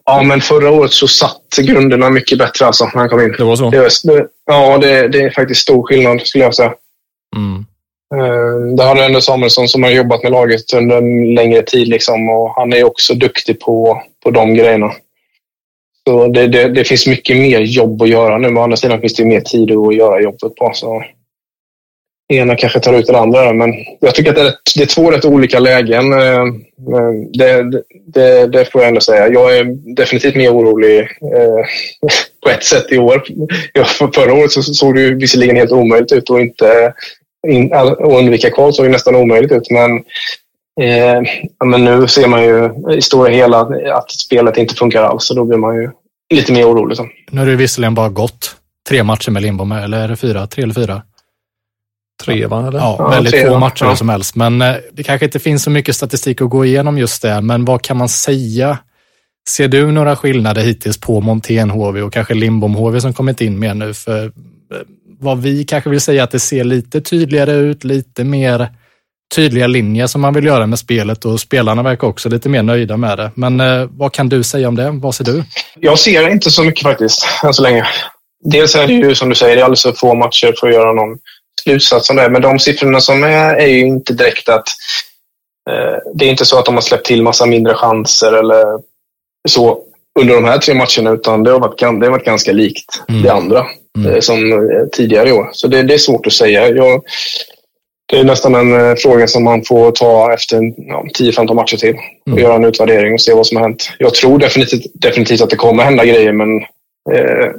Ja, 0.04 0.22
men 0.22 0.40
förra 0.40 0.70
året 0.70 0.92
så 0.92 1.08
satt 1.08 1.56
grunderna 1.58 2.10
mycket 2.10 2.38
bättre 2.38 2.66
alltså, 2.66 2.84
när 2.84 3.00
han 3.00 3.08
kom 3.08 3.20
in. 3.20 3.34
Det 3.38 3.44
var 3.44 3.56
så? 3.56 3.70
Det, 3.70 4.26
ja, 4.46 4.78
det, 4.78 5.08
det 5.08 5.22
är 5.22 5.30
faktiskt 5.30 5.60
stor 5.60 5.86
skillnad 5.86 6.20
skulle 6.20 6.44
jag 6.44 6.54
säga. 6.54 6.72
Mm. 7.36 7.64
Ehm, 8.14 8.76
det 8.76 8.82
har 8.82 8.96
ändå 8.96 9.20
Samuelsson 9.20 9.68
som 9.68 9.82
har 9.82 9.90
jobbat 9.90 10.22
med 10.22 10.32
laget 10.32 10.72
under 10.74 10.96
en 10.96 11.34
längre 11.34 11.62
tid 11.62 11.88
liksom, 11.88 12.28
och 12.28 12.50
han 12.56 12.72
är 12.72 12.84
också 12.84 13.14
duktig 13.14 13.60
på, 13.60 14.02
på 14.24 14.30
de 14.30 14.54
grejerna. 14.54 14.92
Så 16.08 16.26
det, 16.28 16.46
det, 16.46 16.68
det, 16.68 16.84
finns 16.84 17.06
mycket 17.06 17.36
mer 17.36 17.60
jobb 17.60 18.02
att 18.02 18.08
göra 18.08 18.38
nu. 18.38 18.48
Men 18.48 18.58
å 18.58 18.62
andra 18.62 18.76
sidan 18.76 19.00
finns 19.00 19.14
det 19.14 19.24
mer 19.24 19.40
tid 19.40 19.70
att 19.70 19.94
göra 19.94 20.20
jobbet 20.20 20.54
på. 20.54 20.70
Så 20.74 21.04
ena 22.28 22.56
kanske 22.56 22.80
tar 22.80 22.94
ut 22.94 23.06
det 23.06 23.18
andra. 23.18 23.52
Men 23.52 23.74
jag 24.00 24.14
tycker 24.14 24.30
att 24.30 24.36
det 24.36 24.42
är, 24.42 24.54
det 24.76 24.82
är 24.82 24.86
två 24.86 25.10
rätt 25.10 25.24
olika 25.24 25.58
lägen. 25.58 26.12
Ehm, 26.12 26.48
ehm, 26.96 27.32
det, 27.32 27.82
det, 28.06 28.46
det, 28.46 28.72
får 28.72 28.80
jag 28.80 28.88
ändå 28.88 29.00
säga. 29.00 29.28
Jag 29.28 29.56
är 29.56 29.64
definitivt 29.94 30.36
mer 30.36 30.50
orolig 30.50 31.00
eh, 31.00 31.64
på 32.42 32.50
ett 32.50 32.64
sätt 32.64 32.92
i 32.92 32.98
år. 32.98 33.22
Förra 34.14 34.34
året 34.34 34.52
så 34.52 34.62
såg 34.62 34.94
det 34.94 35.14
visserligen 35.14 35.56
helt 35.56 35.72
omöjligt 35.72 36.12
ut 36.12 36.30
och 36.30 36.40
inte 36.40 36.94
in, 37.48 37.72
att 37.72 37.98
undvika 37.98 38.50
kval 38.50 38.74
såg 38.74 38.90
nästan 38.90 39.16
omöjligt 39.16 39.52
ut. 39.52 39.70
Men, 39.70 39.96
eh, 40.80 41.22
men 41.64 41.84
nu 41.84 42.08
ser 42.08 42.28
man 42.28 42.42
ju 42.42 42.70
i 42.96 43.02
stora 43.02 43.28
hela 43.28 43.60
att 43.94 44.10
spelet 44.10 44.56
inte 44.56 44.74
funkar 44.74 45.02
alls 45.02 45.30
och 45.30 45.36
då 45.36 45.44
blir 45.44 45.58
man 45.58 45.76
ju 45.76 45.90
lite 46.34 46.52
mer 46.52 46.64
orolig. 46.64 46.96
Så. 46.96 47.08
Nu 47.30 47.40
har 47.40 47.46
det 47.46 47.56
visserligen 47.56 47.94
bara 47.94 48.08
gått 48.08 48.56
tre 48.88 49.02
matcher 49.02 49.30
med 49.30 49.42
Lindbom, 49.42 49.72
eller 49.72 50.00
är 50.00 50.08
det 50.08 50.16
fyra? 50.16 50.46
Tre 50.46 50.62
eller 50.62 50.74
fyra? 50.74 51.02
Tre 52.22 52.46
va? 52.46 52.68
Eller? 52.68 52.78
Ja, 52.78 53.08
väldigt 53.08 53.32
tre, 53.32 53.46
få 53.46 53.58
matcher 53.58 53.84
ja. 53.84 53.96
som 53.96 54.08
helst. 54.08 54.36
Men 54.36 54.62
eh, 54.62 54.74
det 54.92 55.02
kanske 55.02 55.24
inte 55.24 55.38
finns 55.38 55.62
så 55.62 55.70
mycket 55.70 55.96
statistik 55.96 56.40
att 56.40 56.50
gå 56.50 56.64
igenom 56.64 56.98
just 56.98 57.22
det. 57.22 57.40
Men 57.40 57.64
vad 57.64 57.82
kan 57.82 57.96
man 57.96 58.08
säga? 58.08 58.78
Ser 59.48 59.68
du 59.68 59.92
några 59.92 60.16
skillnader 60.16 60.62
hittills 60.62 61.00
på 61.00 61.20
Montén 61.20 61.70
HV 61.70 62.02
och 62.02 62.12
kanske 62.12 62.34
Lindbom 62.34 62.74
HV 62.74 63.00
som 63.00 63.14
kommit 63.14 63.40
in 63.40 63.58
mer 63.58 63.74
nu? 63.74 63.94
För 63.94 64.24
eh, 64.24 64.30
vad 65.20 65.42
vi 65.42 65.64
kanske 65.64 65.90
vill 65.90 66.00
säga 66.00 66.24
att 66.24 66.30
det 66.30 66.40
ser 66.40 66.64
lite 66.64 67.00
tydligare 67.00 67.52
ut, 67.52 67.84
lite 67.84 68.24
mer 68.24 68.68
tydliga 69.34 69.66
linjer 69.66 70.06
som 70.06 70.20
man 70.20 70.34
vill 70.34 70.44
göra 70.44 70.66
med 70.66 70.78
spelet 70.78 71.24
och 71.24 71.40
spelarna 71.40 71.82
verkar 71.82 72.08
också 72.08 72.28
lite 72.28 72.48
mer 72.48 72.62
nöjda 72.62 72.96
med 72.96 73.18
det. 73.18 73.30
Men 73.34 73.60
eh, 73.60 73.88
vad 73.90 74.12
kan 74.12 74.28
du 74.28 74.42
säga 74.42 74.68
om 74.68 74.76
det? 74.76 74.90
Vad 74.90 75.14
ser 75.14 75.24
du? 75.24 75.44
Jag 75.80 75.98
ser 75.98 76.28
inte 76.28 76.50
så 76.50 76.64
mycket 76.64 76.82
faktiskt, 76.82 77.26
än 77.44 77.54
så 77.54 77.62
länge. 77.62 77.86
Dels 78.44 78.74
är 78.74 78.86
det 78.86 78.92
ju 78.92 79.14
som 79.14 79.28
du 79.28 79.34
säger, 79.34 79.56
det 79.56 79.62
är 79.62 79.64
alldeles 79.64 79.82
för 79.82 79.92
få 79.92 80.14
matcher 80.14 80.54
för 80.60 80.68
att 80.68 80.74
göra 80.74 80.92
någon 80.92 81.18
slutsats 81.62 82.10
om 82.10 82.16
det. 82.16 82.30
Men 82.30 82.42
de 82.42 82.58
siffrorna 82.58 83.00
som 83.00 83.24
är, 83.24 83.54
är 83.54 83.66
ju 83.66 83.80
inte 83.80 84.12
direkt 84.12 84.48
att 84.48 84.68
eh, 85.70 85.98
det 86.14 86.24
är 86.24 86.30
inte 86.30 86.44
så 86.44 86.58
att 86.58 86.64
de 86.64 86.74
har 86.74 86.82
släppt 86.82 87.06
till 87.06 87.22
massa 87.22 87.46
mindre 87.46 87.74
chanser 87.74 88.32
eller 88.32 88.64
så 89.48 89.78
under 90.20 90.34
de 90.34 90.44
här 90.44 90.58
tre 90.58 90.74
matcherna, 90.74 91.10
utan 91.10 91.42
det 91.42 91.50
har 91.50 91.60
varit, 91.60 91.78
det 91.78 91.86
har 91.86 92.10
varit 92.10 92.24
ganska 92.24 92.52
likt 92.52 93.02
mm. 93.08 93.22
det 93.22 93.32
andra 93.32 93.66
mm. 93.98 94.12
Eh, 94.12 94.20
som 94.20 94.52
eh, 94.52 94.86
tidigare 94.92 95.28
i 95.28 95.32
år. 95.32 95.50
Så 95.52 95.68
det, 95.68 95.82
det 95.82 95.94
är 95.94 95.98
svårt 95.98 96.26
att 96.26 96.32
säga. 96.32 96.68
Jag, 96.68 97.02
det 98.10 98.18
är 98.18 98.24
nästan 98.24 98.54
en 98.54 98.90
eh, 98.90 98.94
fråga 98.94 99.26
som 99.26 99.44
man 99.44 99.64
får 99.64 99.90
ta 99.90 100.32
efter 100.32 100.60
ja, 100.76 101.04
10-15 101.18 101.54
matcher 101.54 101.76
till 101.76 101.94
och 102.26 102.28
mm. 102.28 102.44
göra 102.44 102.54
en 102.54 102.64
utvärdering 102.64 103.14
och 103.14 103.20
se 103.20 103.34
vad 103.34 103.46
som 103.46 103.56
har 103.56 103.64
hänt. 103.64 103.90
Jag 103.98 104.14
tror 104.14 104.38
definitivt, 104.38 104.86
definitivt 104.94 105.40
att 105.40 105.50
det 105.50 105.56
kommer 105.56 105.82
hända 105.82 106.04
grejer, 106.04 106.32
men 106.32 106.56
eh, 107.12 107.50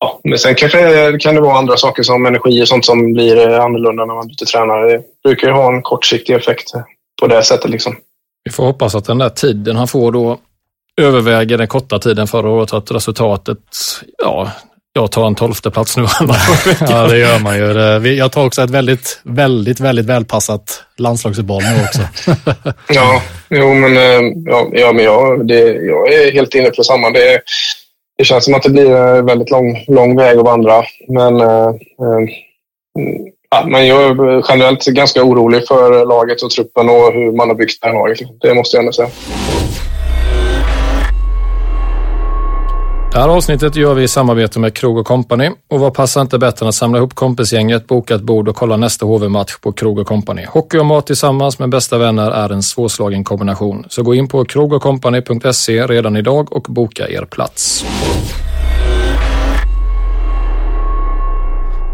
ja, 0.00 0.20
men 0.24 0.38
sen 0.38 0.54
kanske 0.54 1.18
kan 1.18 1.34
det 1.34 1.40
vara 1.40 1.58
andra 1.58 1.76
saker 1.76 2.02
som 2.02 2.26
energi 2.26 2.62
och 2.62 2.68
sånt 2.68 2.84
som 2.84 3.12
blir 3.12 3.48
annorlunda 3.48 4.04
när 4.04 4.14
man 4.14 4.28
byter 4.28 4.46
tränare. 4.46 4.92
Det 4.92 5.02
brukar 5.24 5.48
ju 5.48 5.54
ha 5.54 5.74
en 5.74 5.82
kortsiktig 5.82 6.34
effekt 6.34 6.72
på 7.20 7.26
det 7.26 7.42
sättet. 7.42 7.70
Liksom. 7.70 7.96
Vi 8.44 8.50
får 8.50 8.64
hoppas 8.64 8.94
att 8.94 9.04
den 9.04 9.18
där 9.18 9.28
tiden 9.28 9.76
han 9.76 9.88
får 9.88 10.12
då 10.12 10.38
överväger 11.00 11.58
den 11.58 11.68
korta 11.68 11.98
tiden 11.98 12.26
förra 12.26 12.48
året, 12.48 12.72
att 12.72 12.90
resultatet, 12.90 13.58
ja, 14.18 14.50
jag 14.92 15.12
tar 15.12 15.26
en 15.26 15.34
tolfte 15.34 15.70
plats 15.70 15.96
nu. 15.96 16.02
ja, 16.80 17.06
det 17.06 17.18
gör 17.18 17.38
man 17.38 17.58
ju. 17.58 18.14
Jag 18.14 18.32
tar 18.32 18.46
också 18.46 18.62
ett 18.62 18.70
väldigt, 18.70 19.20
väldigt, 19.24 19.80
väldigt 19.80 20.06
välpassat 20.06 20.82
landslagsuppehåll 20.96 21.62
nu 21.62 21.84
också. 21.84 22.00
ja, 22.88 23.22
jo, 23.48 23.74
men, 23.74 23.96
eh, 23.96 24.32
ja, 24.46 24.68
ja, 24.72 24.92
men 24.92 25.04
jag, 25.04 25.46
det, 25.46 25.60
jag 25.74 26.12
är 26.12 26.32
helt 26.32 26.54
inne 26.54 26.70
på 26.70 26.84
samma. 26.84 27.10
Det, 27.10 27.40
det 28.18 28.24
känns 28.24 28.44
som 28.44 28.54
att 28.54 28.62
det 28.62 28.70
blir 28.70 28.96
en 28.96 29.26
väldigt 29.26 29.50
lång, 29.50 29.84
lång 29.88 30.16
väg 30.16 30.38
att 30.38 30.44
vandra. 30.44 30.82
Men 31.08 31.40
äh, 31.40 31.66
äh, 31.66 32.28
ja, 33.50 33.64
men 33.66 33.86
jag 33.86 34.02
är 34.02 34.44
generellt 34.48 34.84
ganska 34.84 35.22
orolig 35.22 35.68
för 35.68 36.06
laget 36.06 36.42
och 36.42 36.50
truppen 36.50 36.88
och 36.88 37.12
hur 37.12 37.36
man 37.36 37.48
har 37.48 37.54
byggt 37.54 37.82
det 37.82 37.88
här 37.88 37.94
laget. 37.94 38.18
Det 38.40 38.54
måste 38.54 38.76
jag 38.76 38.82
ändå 38.82 38.92
säga. 38.92 39.08
Det 43.12 43.18
här 43.18 43.28
avsnittet 43.28 43.76
gör 43.76 43.94
vi 43.94 44.02
i 44.02 44.08
samarbete 44.08 44.58
med 44.58 44.74
Krog 44.74 44.98
och 44.98 45.06
Company 45.06 45.50
och 45.68 45.80
vad 45.80 45.94
passar 45.94 46.20
inte 46.20 46.38
bättre 46.38 46.64
än 46.64 46.68
att 46.68 46.74
samla 46.74 46.98
ihop 46.98 47.14
kompisgänget, 47.14 47.86
boka 47.86 48.14
ett 48.14 48.22
bord 48.22 48.48
och 48.48 48.56
kolla 48.56 48.76
nästa 48.76 49.06
HV-match 49.06 49.56
på 49.60 49.72
Krog 49.72 49.98
och 49.98 50.06
Company. 50.06 50.44
Hockey 50.48 50.78
och 50.78 50.86
mat 50.86 51.06
tillsammans 51.06 51.58
med 51.58 51.68
bästa 51.68 51.98
vänner 51.98 52.30
är 52.30 52.52
en 52.52 52.62
svårslagen 52.62 53.24
kombination. 53.24 53.84
Så 53.88 54.02
gå 54.02 54.14
in 54.14 54.28
på 54.28 54.44
krogochcompany.se 54.44 55.86
redan 55.86 56.16
idag 56.16 56.52
och 56.52 56.66
boka 56.68 57.08
er 57.08 57.24
plats. 57.24 57.84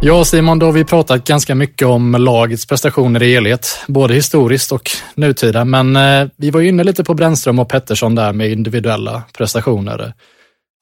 Ja 0.02 0.24
Simon, 0.24 0.58
då 0.58 0.66
har 0.66 0.72
vi 0.72 0.84
pratat 0.84 1.24
ganska 1.24 1.54
mycket 1.54 1.88
om 1.88 2.12
lagets 2.12 2.66
prestationer 2.66 3.22
i 3.22 3.32
helhet, 3.32 3.78
både 3.86 4.14
historiskt 4.14 4.72
och 4.72 4.90
nutida. 5.14 5.64
Men 5.64 5.96
eh, 5.96 6.28
vi 6.36 6.50
var 6.50 6.60
ju 6.60 6.68
inne 6.68 6.84
lite 6.84 7.04
på 7.04 7.14
Brännström 7.14 7.58
och 7.58 7.68
Pettersson 7.68 8.14
där 8.14 8.32
med 8.32 8.50
individuella 8.50 9.22
prestationer. 9.36 10.12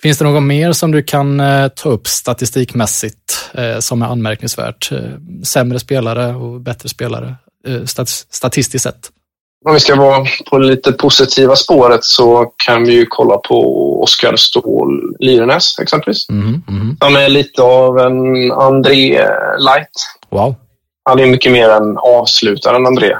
Finns 0.04 0.18
det 0.18 0.24
något 0.24 0.42
mer 0.42 0.72
som 0.72 0.90
du 0.90 1.02
kan 1.02 1.40
eh, 1.40 1.68
ta 1.68 1.88
upp 1.88 2.06
statistikmässigt 2.06 3.50
eh, 3.54 3.78
som 3.78 4.02
är 4.02 4.06
anmärkningsvärt? 4.06 4.92
Eh, 4.92 4.98
sämre 5.44 5.78
spelare 5.78 6.34
och 6.34 6.60
bättre 6.60 6.88
spelare 6.88 7.34
statistiskt 8.30 8.82
sett? 8.82 9.10
Om 9.66 9.74
vi 9.74 9.80
ska 9.80 9.96
vara 9.96 10.26
på 10.50 10.58
det 10.58 10.66
lite 10.66 10.92
positiva 10.92 11.56
spåret 11.56 12.04
så 12.04 12.52
kan 12.66 12.84
vi 12.84 12.92
ju 12.92 13.06
kolla 13.08 13.36
på 13.36 13.58
Oskar 14.02 14.36
Ståhl 14.36 15.16
Lyrenäs 15.18 15.78
exempelvis. 15.78 16.28
Mm, 16.28 16.62
mm. 16.68 16.96
Han 17.00 17.16
är 17.16 17.28
lite 17.28 17.62
av 17.62 17.98
en 17.98 18.52
André 18.52 19.28
light. 19.58 19.90
Wow. 20.30 20.54
Han 21.04 21.20
är 21.20 21.26
mycket 21.26 21.52
mer 21.52 21.68
en 21.68 21.98
avslutare 21.98 22.76
än 22.76 22.86
André. 22.86 23.12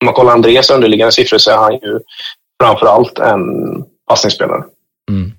om 0.00 0.04
man 0.04 0.14
kollar 0.14 0.32
Andrés 0.32 0.70
underliggande 0.70 1.12
siffror 1.12 1.38
så 1.38 1.50
är 1.50 1.56
han 1.56 1.72
ju 1.72 2.00
framför 2.62 2.86
allt 2.86 3.18
en 3.18 3.42
passningsspelare. 4.08 4.62
Mm. 5.10 5.32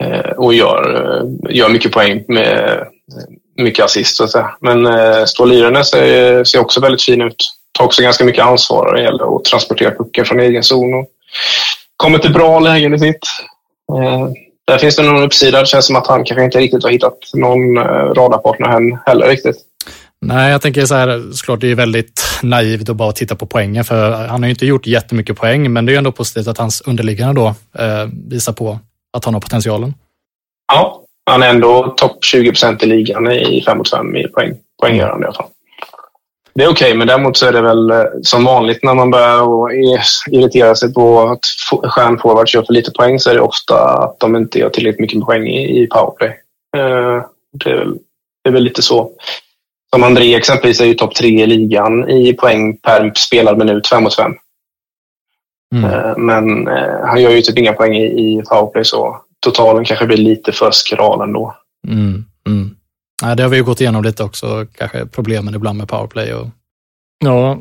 Eh, 0.00 0.30
och 0.30 0.54
gör, 0.54 0.94
eh, 0.94 1.56
gör 1.56 1.68
mycket 1.68 1.92
poäng 1.92 2.24
med 2.28 2.78
eh, 2.78 3.62
mycket 3.64 3.84
assist. 3.84 4.16
Så 4.16 4.24
att 4.24 4.30
säga. 4.30 4.50
Men 4.60 4.86
eh, 4.86 5.24
Stål 5.24 5.84
ser, 5.84 6.36
eh, 6.36 6.42
ser 6.42 6.58
också 6.58 6.80
väldigt 6.80 7.02
fin 7.02 7.22
ut. 7.22 7.36
Tar 7.78 7.84
också 7.84 8.02
ganska 8.02 8.24
mycket 8.24 8.44
ansvar 8.44 8.86
när 8.86 8.94
det 8.94 9.02
gäller 9.02 9.36
att 9.36 9.44
transportera 9.44 9.90
pucken 9.90 10.24
från 10.24 10.40
egen 10.40 10.62
zon. 10.62 10.94
Och 10.94 11.06
kommer 11.96 12.18
till 12.18 12.32
bra 12.32 12.60
lägen 12.60 12.94
i 12.94 12.98
sitt. 12.98 13.26
Där 14.66 14.78
finns 14.78 14.96
det 14.96 15.02
någon 15.02 15.22
uppsida. 15.22 15.60
Det 15.60 15.66
känns 15.66 15.86
som 15.86 15.96
att 15.96 16.06
han 16.06 16.24
kanske 16.24 16.44
inte 16.44 16.58
riktigt 16.58 16.82
har 16.82 16.90
hittat 16.90 17.18
någon 17.34 17.78
radarpartner 18.14 19.06
heller 19.06 19.28
riktigt. 19.28 19.56
Nej, 20.22 20.52
jag 20.52 20.62
tänker 20.62 20.86
så 20.86 20.94
här, 20.94 21.32
såklart 21.32 21.60
det 21.60 21.70
är 21.70 21.74
väldigt 21.74 22.22
naivt 22.42 22.88
att 22.88 22.96
bara 22.96 23.12
titta 23.12 23.36
på 23.36 23.46
poängen, 23.46 23.84
för 23.84 24.10
han 24.10 24.42
har 24.42 24.48
ju 24.48 24.50
inte 24.50 24.66
gjort 24.66 24.86
jättemycket 24.86 25.36
poäng, 25.36 25.72
men 25.72 25.86
det 25.86 25.94
är 25.94 25.98
ändå 25.98 26.12
positivt 26.12 26.48
att 26.48 26.58
hans 26.58 26.80
underliggande 26.80 27.40
då 27.40 27.46
eh, 27.84 28.08
visar 28.28 28.52
på 28.52 28.78
att 29.12 29.24
han 29.24 29.34
har 29.34 29.40
potentialen. 29.40 29.94
Ja, 30.72 31.02
han 31.30 31.42
är 31.42 31.50
ändå 31.50 31.94
topp 31.96 32.24
20 32.24 32.50
procent 32.50 32.82
i 32.82 32.86
ligan 32.86 33.32
i 33.32 33.62
5 33.66 33.78
mot 33.78 33.90
5 33.90 34.16
i 34.16 34.28
poäng, 34.28 34.54
poänggörande 34.82 35.24
i 35.24 35.26
alla 35.26 35.36
fall. 35.36 35.46
Det 36.54 36.64
är 36.64 36.68
okej, 36.68 36.86
okay, 36.86 36.98
men 36.98 37.06
däremot 37.06 37.36
så 37.36 37.46
är 37.46 37.52
det 37.52 37.60
väl 37.60 37.90
eh, 37.90 38.04
som 38.22 38.44
vanligt 38.44 38.82
när 38.82 38.94
man 38.94 39.10
börjar 39.10 39.72
irritera 40.30 40.74
sig 40.74 40.94
på 40.94 41.20
att 41.20 41.40
stjärnforwards 41.90 42.54
gör 42.54 42.62
för 42.62 42.72
lite 42.72 42.90
poäng 42.90 43.20
så 43.20 43.30
är 43.30 43.34
det 43.34 43.40
ofta 43.40 43.74
att 43.74 44.20
de 44.20 44.36
inte 44.36 44.58
gör 44.58 44.70
tillräckligt 44.70 45.00
mycket 45.00 45.20
poäng 45.20 45.46
i, 45.48 45.86
powerplay. 45.86 46.28
Eh, 46.76 47.24
det 47.52 47.70
är, 47.70 47.76
väl, 47.76 47.94
det 48.44 48.50
är 48.50 48.52
väl 48.52 48.62
lite 48.62 48.82
så. 48.82 49.10
Som 49.94 50.02
André 50.02 50.34
exempelvis 50.34 50.80
är 50.80 50.84
ju 50.84 50.94
topp 50.94 51.14
tre 51.14 51.42
i 51.42 51.46
ligan 51.46 52.10
i 52.10 52.32
poäng 52.32 52.76
per 52.76 53.12
spelad 53.16 53.58
minut, 53.58 53.86
5 53.88 54.02
mot 54.02 54.14
5. 54.14 54.32
Mm. 55.74 55.84
Eh, 55.84 56.16
men 56.16 56.68
eh, 56.68 57.06
han 57.06 57.22
gör 57.22 57.30
ju 57.30 57.42
typ 57.42 57.58
inga 57.58 57.72
poäng 57.72 57.96
i, 57.96 58.42
powerplay 58.50 58.84
så 58.84 59.20
totalen 59.40 59.84
kanske 59.84 60.06
blir 60.06 60.16
lite 60.16 60.52
för 60.52 60.70
skral 60.70 61.20
ändå. 61.20 61.56
Mm. 61.88 62.24
Mm. 62.46 62.70
Ja, 63.22 63.34
det 63.34 63.42
har 63.42 63.50
vi 63.50 63.56
ju 63.56 63.64
gått 63.64 63.80
igenom 63.80 64.04
lite 64.04 64.24
också, 64.24 64.66
kanske 64.78 65.06
problemen 65.06 65.54
ibland 65.54 65.78
med 65.78 65.88
powerplay. 65.88 66.34
Och... 66.34 66.48
Ja, 67.24 67.58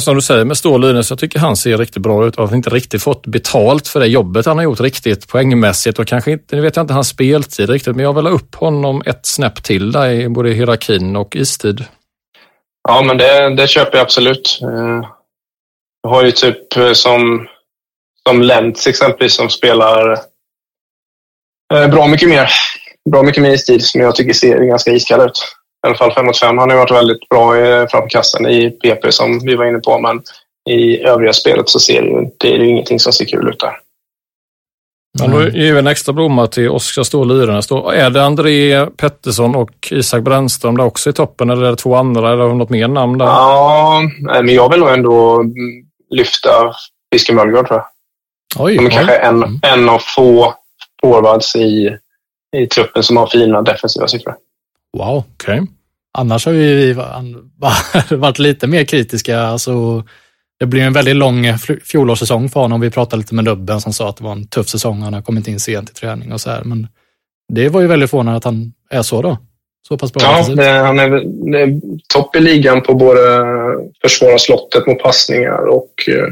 som 0.00 0.14
du 0.14 0.22
säger 0.22 0.44
med 0.44 0.56
Ståhl 0.56 1.04
så 1.04 1.12
jag 1.12 1.18
tycker 1.18 1.38
han 1.38 1.56
ser 1.56 1.78
riktigt 1.78 2.02
bra 2.02 2.26
ut 2.26 2.36
och 2.36 2.48
har 2.48 2.56
inte 2.56 2.70
riktigt 2.70 3.02
fått 3.02 3.26
betalt 3.26 3.88
för 3.88 4.00
det 4.00 4.06
jobbet 4.06 4.46
han 4.46 4.56
har 4.56 4.64
gjort 4.64 4.80
riktigt 4.80 5.28
poängmässigt 5.28 5.98
och 5.98 6.06
kanske 6.06 6.32
inte, 6.32 6.56
nu 6.56 6.62
vet 6.62 6.76
jag 6.76 6.82
inte 6.82 6.94
hans 6.94 7.08
speltid 7.08 7.70
riktigt, 7.70 7.96
men 7.96 8.04
jag 8.04 8.12
vill 8.12 8.26
ha 8.26 8.32
upp 8.32 8.54
honom 8.54 9.02
ett 9.06 9.26
snäpp 9.26 9.62
till 9.62 9.92
där 9.92 10.10
i 10.10 10.28
både 10.28 10.50
hierarkin 10.50 11.16
och 11.16 11.36
istid. 11.36 11.84
Ja, 12.88 13.02
men 13.02 13.18
det, 13.18 13.54
det 13.54 13.66
köper 13.66 13.96
jag 13.96 14.04
absolut. 14.04 14.60
Jag 16.06 16.10
har 16.10 16.24
ju 16.24 16.30
typ 16.30 16.76
eh, 16.76 16.92
som, 16.92 17.46
som 18.28 18.42
Lentz 18.42 18.86
exempelvis 18.86 19.34
som 19.34 19.50
spelar 19.50 20.12
eh, 21.74 21.88
bra 21.90 22.06
mycket 22.06 22.28
mer. 22.28 22.50
Bra 23.10 23.22
mycket 23.22 23.42
mer 23.42 23.50
istid 23.50 23.82
som 23.82 24.00
jag 24.00 24.14
tycker 24.14 24.32
ser 24.32 24.58
ganska 24.58 24.90
iskall 24.90 25.20
ut. 25.20 25.42
I 25.86 25.88
alla 25.88 25.96
fall 25.96 26.12
5 26.12 26.26
mot 26.26 26.38
5. 26.38 26.58
Han 26.58 26.70
har 26.70 26.76
varit 26.76 26.90
väldigt 26.90 27.28
bra 27.28 27.52
framför 27.90 28.08
kassen 28.08 28.46
i 28.46 28.70
PP 28.70 29.12
som 29.12 29.40
vi 29.46 29.54
var 29.54 29.64
inne 29.64 29.78
på. 29.78 29.98
Men 29.98 30.22
i 30.70 30.98
övriga 30.98 31.32
spelet 31.32 31.68
så 31.68 31.80
ser 31.80 32.02
det 32.02 32.08
ju, 32.08 32.30
det 32.38 32.54
är 32.54 32.58
ju 32.58 32.66
ingenting 32.66 33.00
som 33.00 33.12
ser 33.12 33.24
kul 33.24 33.48
ut 33.48 33.60
där. 33.60 33.76
Men 35.20 35.30
då 35.30 35.42
ger 35.42 35.72
vi 35.72 35.78
en 35.78 35.86
extra 35.86 36.12
blomma 36.12 36.46
till 36.46 36.68
Oskar 36.68 37.02
Ståhl 37.02 37.28
Lyrenäs. 37.28 37.70
Är 37.70 38.10
det 38.10 38.24
André 38.24 38.86
Pettersson 38.86 39.54
och 39.54 39.88
Isak 39.90 40.22
Brännström 40.22 40.76
där 40.76 40.84
också 40.84 41.10
i 41.10 41.12
toppen 41.12 41.50
eller 41.50 41.66
är 41.66 41.70
det 41.70 41.76
två 41.76 41.94
andra? 41.94 42.32
Eller 42.32 42.54
något 42.54 42.70
mer 42.70 42.88
namn 42.88 43.18
där? 43.18 43.26
Ja, 43.26 44.02
men 44.20 44.48
jag 44.48 44.70
vill 44.70 44.80
nog 44.80 44.88
ändå 44.88 45.44
lyfta 46.10 46.74
Fiske 47.12 47.32
Möllgård 47.32 47.66
tror 47.66 47.78
jag. 47.78 47.86
Oj, 48.58 48.76
De 48.76 48.86
är 48.86 48.88
oj. 48.88 48.92
kanske 48.94 49.16
en, 49.16 49.42
mm. 49.42 49.60
en 49.62 49.88
av 49.88 49.98
få 49.98 50.54
forwards 51.00 51.56
i, 51.56 51.96
i 52.56 52.66
truppen 52.66 53.02
som 53.02 53.16
har 53.16 53.26
fina 53.26 53.62
defensiva 53.62 54.08
siffror. 54.08 54.34
Wow, 54.98 55.24
okej. 55.34 55.60
Okay. 55.60 55.72
Annars 56.18 56.46
har 56.46 56.52
vi 56.52 56.92
varit 58.16 58.38
lite 58.38 58.66
mer 58.66 58.84
kritiska. 58.84 59.40
Alltså, 59.40 60.04
det 60.58 60.66
blir 60.66 60.82
en 60.82 60.92
väldigt 60.92 61.16
lång 61.16 61.58
fjolårssäsong 61.84 62.48
för 62.48 62.60
honom. 62.60 62.80
Vi 62.80 62.90
pratade 62.90 63.20
lite 63.20 63.34
med 63.34 63.44
Dubben 63.44 63.80
som 63.80 63.92
sa 63.92 64.08
att 64.08 64.16
det 64.16 64.24
var 64.24 64.32
en 64.32 64.48
tuff 64.48 64.68
säsong. 64.68 65.02
Han 65.02 65.14
har 65.14 65.22
kommit 65.22 65.48
in 65.48 65.60
sent 65.60 65.90
i 65.90 65.94
träning 65.94 66.32
och 66.32 66.40
så 66.40 66.50
här. 66.50 66.64
Men 66.64 66.88
det 67.52 67.68
var 67.68 67.80
ju 67.80 67.86
väldigt 67.86 68.10
förvånande 68.10 68.36
att 68.36 68.44
han 68.44 68.72
är 68.90 69.02
så 69.02 69.22
då. 69.22 69.38
Så 69.88 69.98
pass 69.98 70.12
bra. 70.12 70.22
Ja, 70.22 70.54
det, 70.54 70.68
han 70.68 70.98
är, 70.98 71.10
är 71.56 71.80
topp 72.14 72.36
i 72.36 72.40
ligan 72.40 72.82
på 72.82 72.94
både 72.94 73.20
försvara 74.02 74.38
slottet 74.38 74.86
mot 74.86 74.98
passningar 74.98 75.66
och 75.66 76.08
eh, 76.08 76.28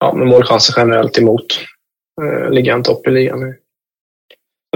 ja, 0.00 0.12
med 0.12 0.26
målchanser 0.26 0.74
generellt 0.76 1.18
emot. 1.18 1.46
Eh, 2.22 2.50
ligger 2.50 2.72
han 2.72 2.82
topp 2.82 3.06
i 3.06 3.10
ligan. 3.10 3.54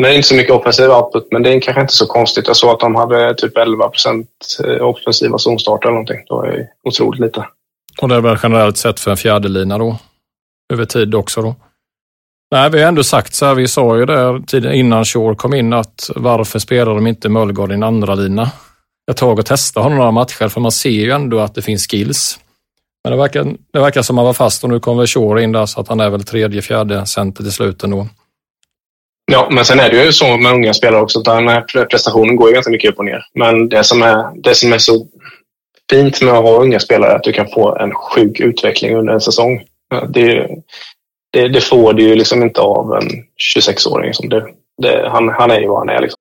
Det 0.00 0.08
är 0.08 0.14
inte 0.14 0.28
så 0.28 0.34
mycket 0.34 0.52
offensiv 0.52 0.90
output, 0.90 1.28
men 1.32 1.42
det 1.42 1.54
är 1.54 1.60
kanske 1.60 1.80
inte 1.80 1.92
så 1.92 2.06
konstigt. 2.06 2.46
Jag 2.46 2.56
såg 2.56 2.70
att 2.70 2.80
de 2.80 2.94
hade 2.94 3.34
typ 3.34 3.56
11 3.56 3.88
procent 3.88 4.28
eh, 4.64 4.82
offensiva 4.82 5.38
zonstarter 5.38 5.88
eller 5.88 5.94
någonting. 5.94 6.24
Det 6.28 6.34
var 6.34 6.66
otroligt 6.82 7.20
lite. 7.20 7.46
Och 8.02 8.08
det 8.08 8.14
är 8.14 8.20
väl 8.20 8.38
generellt 8.42 8.76
sett 8.76 9.00
för 9.00 9.10
en 9.10 9.16
fjärdelina 9.16 9.78
då? 9.78 9.98
Över 10.72 10.84
tid 10.84 11.14
också 11.14 11.42
då? 11.42 11.54
Nej, 12.50 12.70
vi 12.70 12.80
har 12.80 12.88
ändå 12.88 13.04
sagt 13.04 13.34
så 13.34 13.46
här, 13.46 13.54
vi 13.54 13.68
sa 13.68 13.98
ju 13.98 14.06
där 14.06 14.72
innan 14.74 15.04
Shore 15.04 15.34
kom 15.34 15.54
in 15.54 15.72
att 15.72 16.10
varför 16.14 16.58
spelar 16.58 16.94
de 16.94 17.06
inte 17.06 17.28
Mölgaard 17.28 17.70
i 17.70 17.74
en 17.74 17.82
andra 17.82 18.14
lina? 18.14 18.50
Jag 19.04 19.16
tog 19.16 19.38
och 19.38 19.46
testade 19.46 19.84
honom 19.84 19.98
några 19.98 20.10
matcher 20.10 20.48
för 20.48 20.60
man 20.60 20.72
ser 20.72 20.90
ju 20.90 21.10
ändå 21.10 21.40
att 21.40 21.54
det 21.54 21.62
finns 21.62 21.86
skills. 21.90 22.38
Men 23.04 23.12
det 23.12 23.18
verkar, 23.18 23.44
det 23.72 23.80
verkar 23.80 24.02
som 24.02 24.18
att 24.18 24.20
han 24.20 24.26
var 24.26 24.32
fast 24.32 24.64
och 24.64 24.70
nu 24.70 24.80
kommer 24.80 25.06
Shore 25.06 25.42
in 25.42 25.52
där 25.52 25.66
så 25.66 25.80
att 25.80 25.88
han 25.88 26.00
är 26.00 26.10
väl 26.10 26.24
tredje, 26.24 26.62
fjärde 26.62 27.06
center 27.06 27.42
till 27.42 27.52
slut 27.52 27.82
ändå. 27.82 28.06
Ja, 29.32 29.48
men 29.50 29.64
sen 29.64 29.80
är 29.80 29.90
det 29.90 30.04
ju 30.04 30.12
så 30.12 30.36
med 30.36 30.52
unga 30.52 30.74
spelare 30.74 31.02
också 31.02 31.18
att 31.18 31.24
den 31.24 31.48
här 31.48 31.86
prestationen 31.90 32.36
går 32.36 32.48
ju 32.48 32.54
ganska 32.54 32.72
mycket 32.72 32.90
upp 32.90 32.98
och 32.98 33.04
ner. 33.04 33.24
Men 33.34 33.68
det 33.68 33.84
som 33.84 34.02
är, 34.02 34.42
det 34.42 34.54
som 34.54 34.72
är 34.72 34.78
så 34.78 35.06
fint 35.90 36.22
med 36.22 36.34
att 36.34 36.44
ha 36.44 36.62
unga 36.62 36.80
spelare 36.80 37.12
är 37.12 37.16
att 37.16 37.22
du 37.22 37.32
kan 37.32 37.48
få 37.48 37.76
en 37.76 37.94
sjuk 37.94 38.40
utveckling 38.40 38.96
under 38.96 39.12
en 39.12 39.20
säsong. 39.20 39.62
Det, 40.08 40.48
det, 41.32 41.48
det 41.48 41.60
får 41.60 41.92
du 41.92 42.02
ju 42.02 42.14
liksom 42.14 42.42
inte 42.42 42.60
av 42.60 42.92
en 42.92 43.08
26-åring 43.56 44.14
som 44.14 44.28
det 44.28 44.46
det, 44.82 45.08
han, 45.08 45.28
han 45.28 45.50
är 45.50 45.60
ju 45.60 45.68
vad 45.68 45.78
han 45.78 45.88
är. 45.88 46.00
Liksom. 46.00 46.16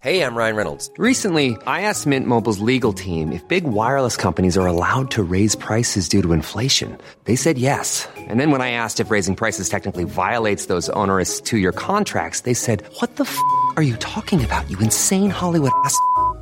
Hey, 0.00 0.20
I'm 0.20 0.36
Ryan 0.36 0.54
Reynolds. 0.54 0.90
Recently, 0.96 1.56
I 1.66 1.80
asked 1.82 2.06
Mint 2.06 2.26
Mobile's 2.26 2.60
legal 2.60 2.92
team 2.92 3.32
if 3.32 3.46
big 3.48 3.64
wireless 3.64 4.16
companies 4.16 4.56
are 4.56 4.66
allowed 4.66 5.10
to 5.10 5.24
raise 5.24 5.56
prices 5.56 6.08
due 6.08 6.22
to 6.22 6.32
inflation. 6.32 6.96
They 7.24 7.34
said 7.34 7.58
yes. 7.58 8.08
And 8.16 8.38
then 8.38 8.52
when 8.52 8.60
I 8.60 8.70
asked 8.70 9.00
if 9.00 9.10
raising 9.10 9.34
prices 9.34 9.68
technically 9.68 10.04
violates 10.04 10.66
those 10.66 10.88
onerous 10.90 11.40
two-year 11.40 11.72
contracts, 11.72 12.42
they 12.42 12.54
said, 12.54 12.84
"What 13.00 13.16
the 13.16 13.24
f*** 13.24 13.36
are 13.76 13.82
you 13.82 13.96
talking 13.96 14.44
about? 14.44 14.70
You 14.70 14.78
insane 14.78 15.30
Hollywood 15.30 15.72
ass." 15.84 15.98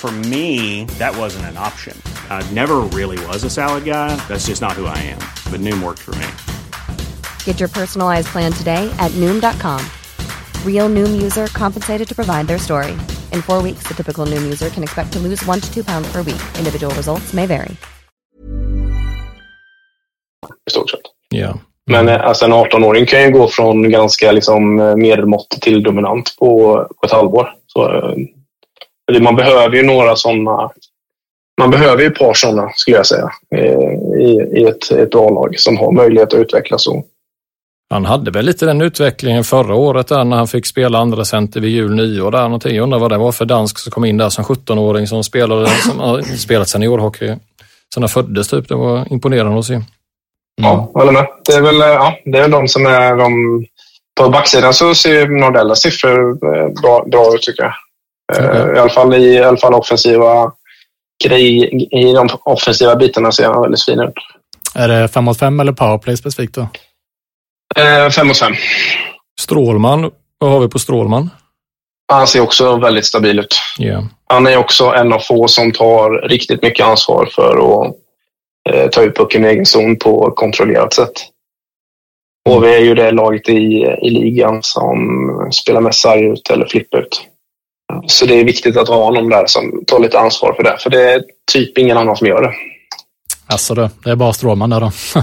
For 0.00 0.10
me, 0.10 0.86
that 0.96 1.14
wasn't 1.14 1.44
an 1.52 1.58
option. 1.58 1.94
I 2.30 2.40
never 2.52 2.76
really 2.98 3.22
was 3.26 3.44
a 3.44 3.50
salad 3.50 3.84
guy. 3.84 4.16
That's 4.28 4.46
just 4.46 4.62
not 4.62 4.72
who 4.72 4.86
I 4.86 4.96
am. 4.96 5.18
But 5.52 5.60
Noom 5.60 5.82
worked 5.82 5.98
for 5.98 6.12
me. 6.12 6.26
Get 7.44 7.60
your 7.60 7.68
personalized 7.68 8.28
plan 8.28 8.50
today 8.50 8.90
at 8.98 9.10
Noom.com. 9.20 9.84
Real 10.64 10.88
Noom 10.88 11.20
user 11.20 11.48
compensated 11.48 12.08
to 12.08 12.14
provide 12.14 12.46
their 12.46 12.56
story. 12.56 12.92
In 13.34 13.42
four 13.42 13.62
weeks, 13.62 13.86
the 13.86 13.92
typical 13.92 14.24
Noom 14.24 14.42
user 14.42 14.70
can 14.70 14.82
expect 14.82 15.12
to 15.12 15.18
lose 15.18 15.44
one 15.44 15.60
to 15.60 15.70
two 15.70 15.84
pounds 15.84 16.10
per 16.10 16.22
week. 16.22 16.40
Individual 16.58 16.94
results 16.94 17.34
may 17.34 17.44
vary. 17.44 17.76
I 20.66 20.70
stort 20.70 20.90
sett. 20.90 21.00
Ja. 21.28 21.58
Men 21.86 22.08
eh, 22.08 22.20
alltså, 22.20 22.44
en 22.44 22.52
18-åring 22.52 23.06
kan 23.06 23.22
ju 23.22 23.30
gå 23.30 23.48
från 23.48 23.90
ganska 23.90 24.32
liksom, 24.32 24.80
eh, 24.80 24.96
medelmått 24.96 25.50
till 25.60 25.82
dominant 25.82 26.36
på, 26.38 26.74
på 27.00 27.06
ett 27.06 27.12
halvår. 27.12 27.52
Så, 27.66 28.14
man 29.20 29.36
behöver 29.36 29.76
ju 29.76 29.82
några 29.82 30.16
sådana. 30.16 30.70
Man 31.60 31.70
behöver 31.70 32.02
ju 32.02 32.06
ett 32.06 32.18
par 32.18 32.34
sådana, 32.34 32.70
skulle 32.74 32.96
jag 32.96 33.06
säga, 33.06 33.30
i, 34.18 34.60
i 34.60 34.64
ett, 34.64 34.90
ett 34.90 35.14
A-lag 35.14 35.54
som 35.58 35.76
har 35.76 35.92
möjlighet 35.92 36.34
att 36.34 36.40
utvecklas. 36.40 36.84
Så. 36.84 37.04
Han 37.90 38.04
hade 38.04 38.30
väl 38.30 38.44
lite 38.44 38.66
den 38.66 38.80
utvecklingen 38.80 39.44
förra 39.44 39.74
året 39.74 40.08
där 40.08 40.24
när 40.24 40.36
han 40.36 40.48
fick 40.48 40.66
spela 40.66 40.98
andra 40.98 41.24
center 41.24 41.60
vid 41.60 41.70
jul, 41.70 41.94
nyår 41.94 42.30
där 42.30 42.42
någonting. 42.42 42.76
Jag 42.76 42.82
undrar 42.82 42.98
vad 42.98 43.10
det 43.10 43.18
var 43.18 43.32
för 43.32 43.44
dansk 43.44 43.78
som 43.78 43.92
kom 43.92 44.04
in 44.04 44.16
där 44.16 44.28
som 44.28 44.44
17-åring 44.44 45.06
som 45.06 45.24
spelade, 45.24 45.66
som 45.66 45.98
har 45.98 46.22
spelat 46.22 46.68
seniorhockey 46.68 47.36
sen 47.94 48.02
han 48.02 48.08
föddes 48.08 48.48
typ. 48.48 48.68
Det 48.68 48.74
var 48.74 49.12
imponerande 49.12 49.58
att 49.58 49.64
se. 49.64 49.80
Ja, 50.62 50.90
jag 50.94 51.00
håller 51.00 51.12
med. 51.12 51.26
Det 51.46 51.52
är 51.52 51.60
väl, 51.62 51.78
ja, 51.78 52.14
det 52.24 52.38
är 52.38 52.48
de 52.48 52.68
som 52.68 52.86
är 52.86 53.16
de... 53.16 53.64
På 54.20 54.28
backsidan 54.28 54.74
så 54.74 54.94
ser 54.94 55.28
Nordellas 55.28 55.82
siffror 55.82 56.30
eh, 56.30 56.68
bra, 56.82 57.04
bra 57.06 57.34
ut 57.34 57.42
tycker 57.42 57.62
jag. 57.62 57.72
Eh, 58.38 58.76
I 58.76 58.78
alla 58.78 58.90
fall 58.90 59.14
i, 59.14 59.34
i 59.34 59.42
alla 59.42 59.56
fall 59.56 59.74
offensiva 59.74 60.52
grej, 61.24 61.64
I 61.90 62.12
de 62.12 62.28
offensiva 62.44 62.96
bitarna 62.96 63.32
ser 63.32 63.44
han 63.44 63.62
väldigt 63.62 63.84
fin 63.84 64.00
ut. 64.00 64.14
Är 64.74 64.88
det 64.88 65.08
5 65.08 65.24
mot 65.24 65.38
5 65.38 65.60
eller 65.60 65.72
powerplay 65.72 66.16
specifikt 66.16 66.54
då? 66.54 66.68
Eh, 67.76 68.10
fem 68.10 68.26
mot 68.26 68.38
fem. 68.38 68.52
Strålman, 69.40 70.10
vad 70.38 70.50
har 70.50 70.60
vi 70.60 70.68
på 70.68 70.78
Strålman? 70.78 71.30
Han 72.12 72.26
ser 72.26 72.40
också 72.40 72.76
väldigt 72.76 73.06
stabil 73.06 73.38
ut. 73.38 73.58
Ja. 73.78 74.04
Han 74.26 74.46
är 74.46 74.56
också 74.56 74.84
en 74.84 75.12
av 75.12 75.18
få 75.18 75.48
som 75.48 75.72
tar 75.72 76.28
riktigt 76.28 76.62
mycket 76.62 76.86
ansvar 76.86 77.28
för 77.34 77.56
att 77.56 77.94
eh, 78.70 78.88
ta 78.90 79.02
ut 79.02 79.16
pucken 79.16 79.44
i 79.44 79.48
egen 79.48 79.66
zon 79.66 79.96
på 79.96 80.28
ett 80.28 80.36
kontrollerat 80.36 80.94
sätt. 80.94 81.12
Och 82.48 82.64
vi 82.64 82.74
är 82.74 82.80
ju 82.80 82.94
det 82.94 83.10
laget 83.10 83.48
i, 83.48 83.96
i 84.02 84.10
ligan 84.10 84.58
som 84.62 84.98
spelar 85.52 85.80
mest 85.80 86.00
sarg 86.00 86.24
ut 86.24 86.50
eller 86.50 86.66
flipp 86.66 86.94
ut. 86.94 87.22
Så 88.06 88.26
det 88.26 88.40
är 88.40 88.44
viktigt 88.44 88.76
att 88.76 88.88
ha 88.88 89.10
någon 89.10 89.28
där 89.28 89.46
som 89.46 89.84
tar 89.86 89.98
lite 89.98 90.18
ansvar 90.18 90.52
för 90.52 90.62
det. 90.62 90.76
För 90.78 90.90
det 90.90 91.12
är 91.12 91.22
typ 91.52 91.78
ingen 91.78 91.96
annan 91.96 92.16
som 92.16 92.26
gör 92.26 92.42
det. 92.42 92.52
Alltså 93.46 93.74
det, 93.74 93.90
det 94.04 94.10
är 94.10 94.16
bara 94.16 94.32
Strålman 94.32 94.70
där 94.70 94.80
då. 94.80 94.90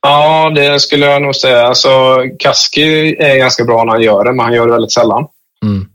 Ja, 0.00 0.50
det 0.54 0.80
skulle 0.80 1.06
jag 1.06 1.22
nog 1.22 1.34
säga. 1.34 1.66
Alltså, 1.66 1.90
Kaski 2.38 3.16
är 3.18 3.36
ganska 3.36 3.64
bra 3.64 3.84
när 3.84 3.92
han 3.92 4.02
gör 4.02 4.24
det, 4.24 4.32
men 4.32 4.44
han 4.44 4.54
gör 4.54 4.66
det 4.66 4.72
väldigt 4.72 4.92
sällan. 4.92 5.26
Mm. 5.64 5.86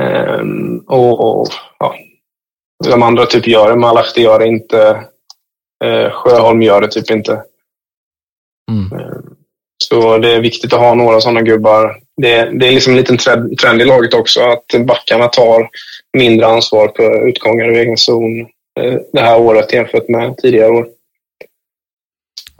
Ehm, 0.00 0.78
och, 0.78 1.40
och 1.40 1.48
ja, 1.78 1.94
de 2.84 3.02
andra 3.02 3.26
typ 3.26 3.46
gör 3.46 3.70
det, 3.70 3.76
Malachti 3.76 4.20
gör 4.22 4.38
det 4.38 4.46
inte. 4.46 5.04
Eh, 5.84 6.10
Sjöholm 6.10 6.62
gör 6.62 6.80
det 6.80 6.88
typ 6.88 7.10
inte. 7.10 7.42
Mm. 8.70 8.92
Ehm, 8.92 9.34
så 9.84 10.18
det 10.18 10.30
är 10.30 10.40
viktigt 10.40 10.72
att 10.72 10.80
ha 10.80 10.94
några 10.94 11.20
sådana 11.20 11.42
gubbar. 11.42 11.96
Det, 12.22 12.58
det 12.58 12.68
är 12.68 12.72
liksom 12.72 12.92
en 12.92 12.98
liten 12.98 13.16
trend, 13.60 13.82
i 13.82 13.84
laget 13.84 14.14
också, 14.14 14.40
att 14.40 14.86
backarna 14.86 15.28
tar 15.28 15.68
mindre 16.16 16.46
ansvar 16.46 16.92
för 16.96 17.28
utgångar 17.28 17.72
i 17.72 17.78
egen 17.78 17.96
zon 17.96 18.40
eh, 18.80 18.94
det 19.12 19.20
här 19.20 19.40
året 19.40 19.72
jämfört 19.72 20.08
med 20.08 20.36
tidigare 20.36 20.70
år. 20.70 20.86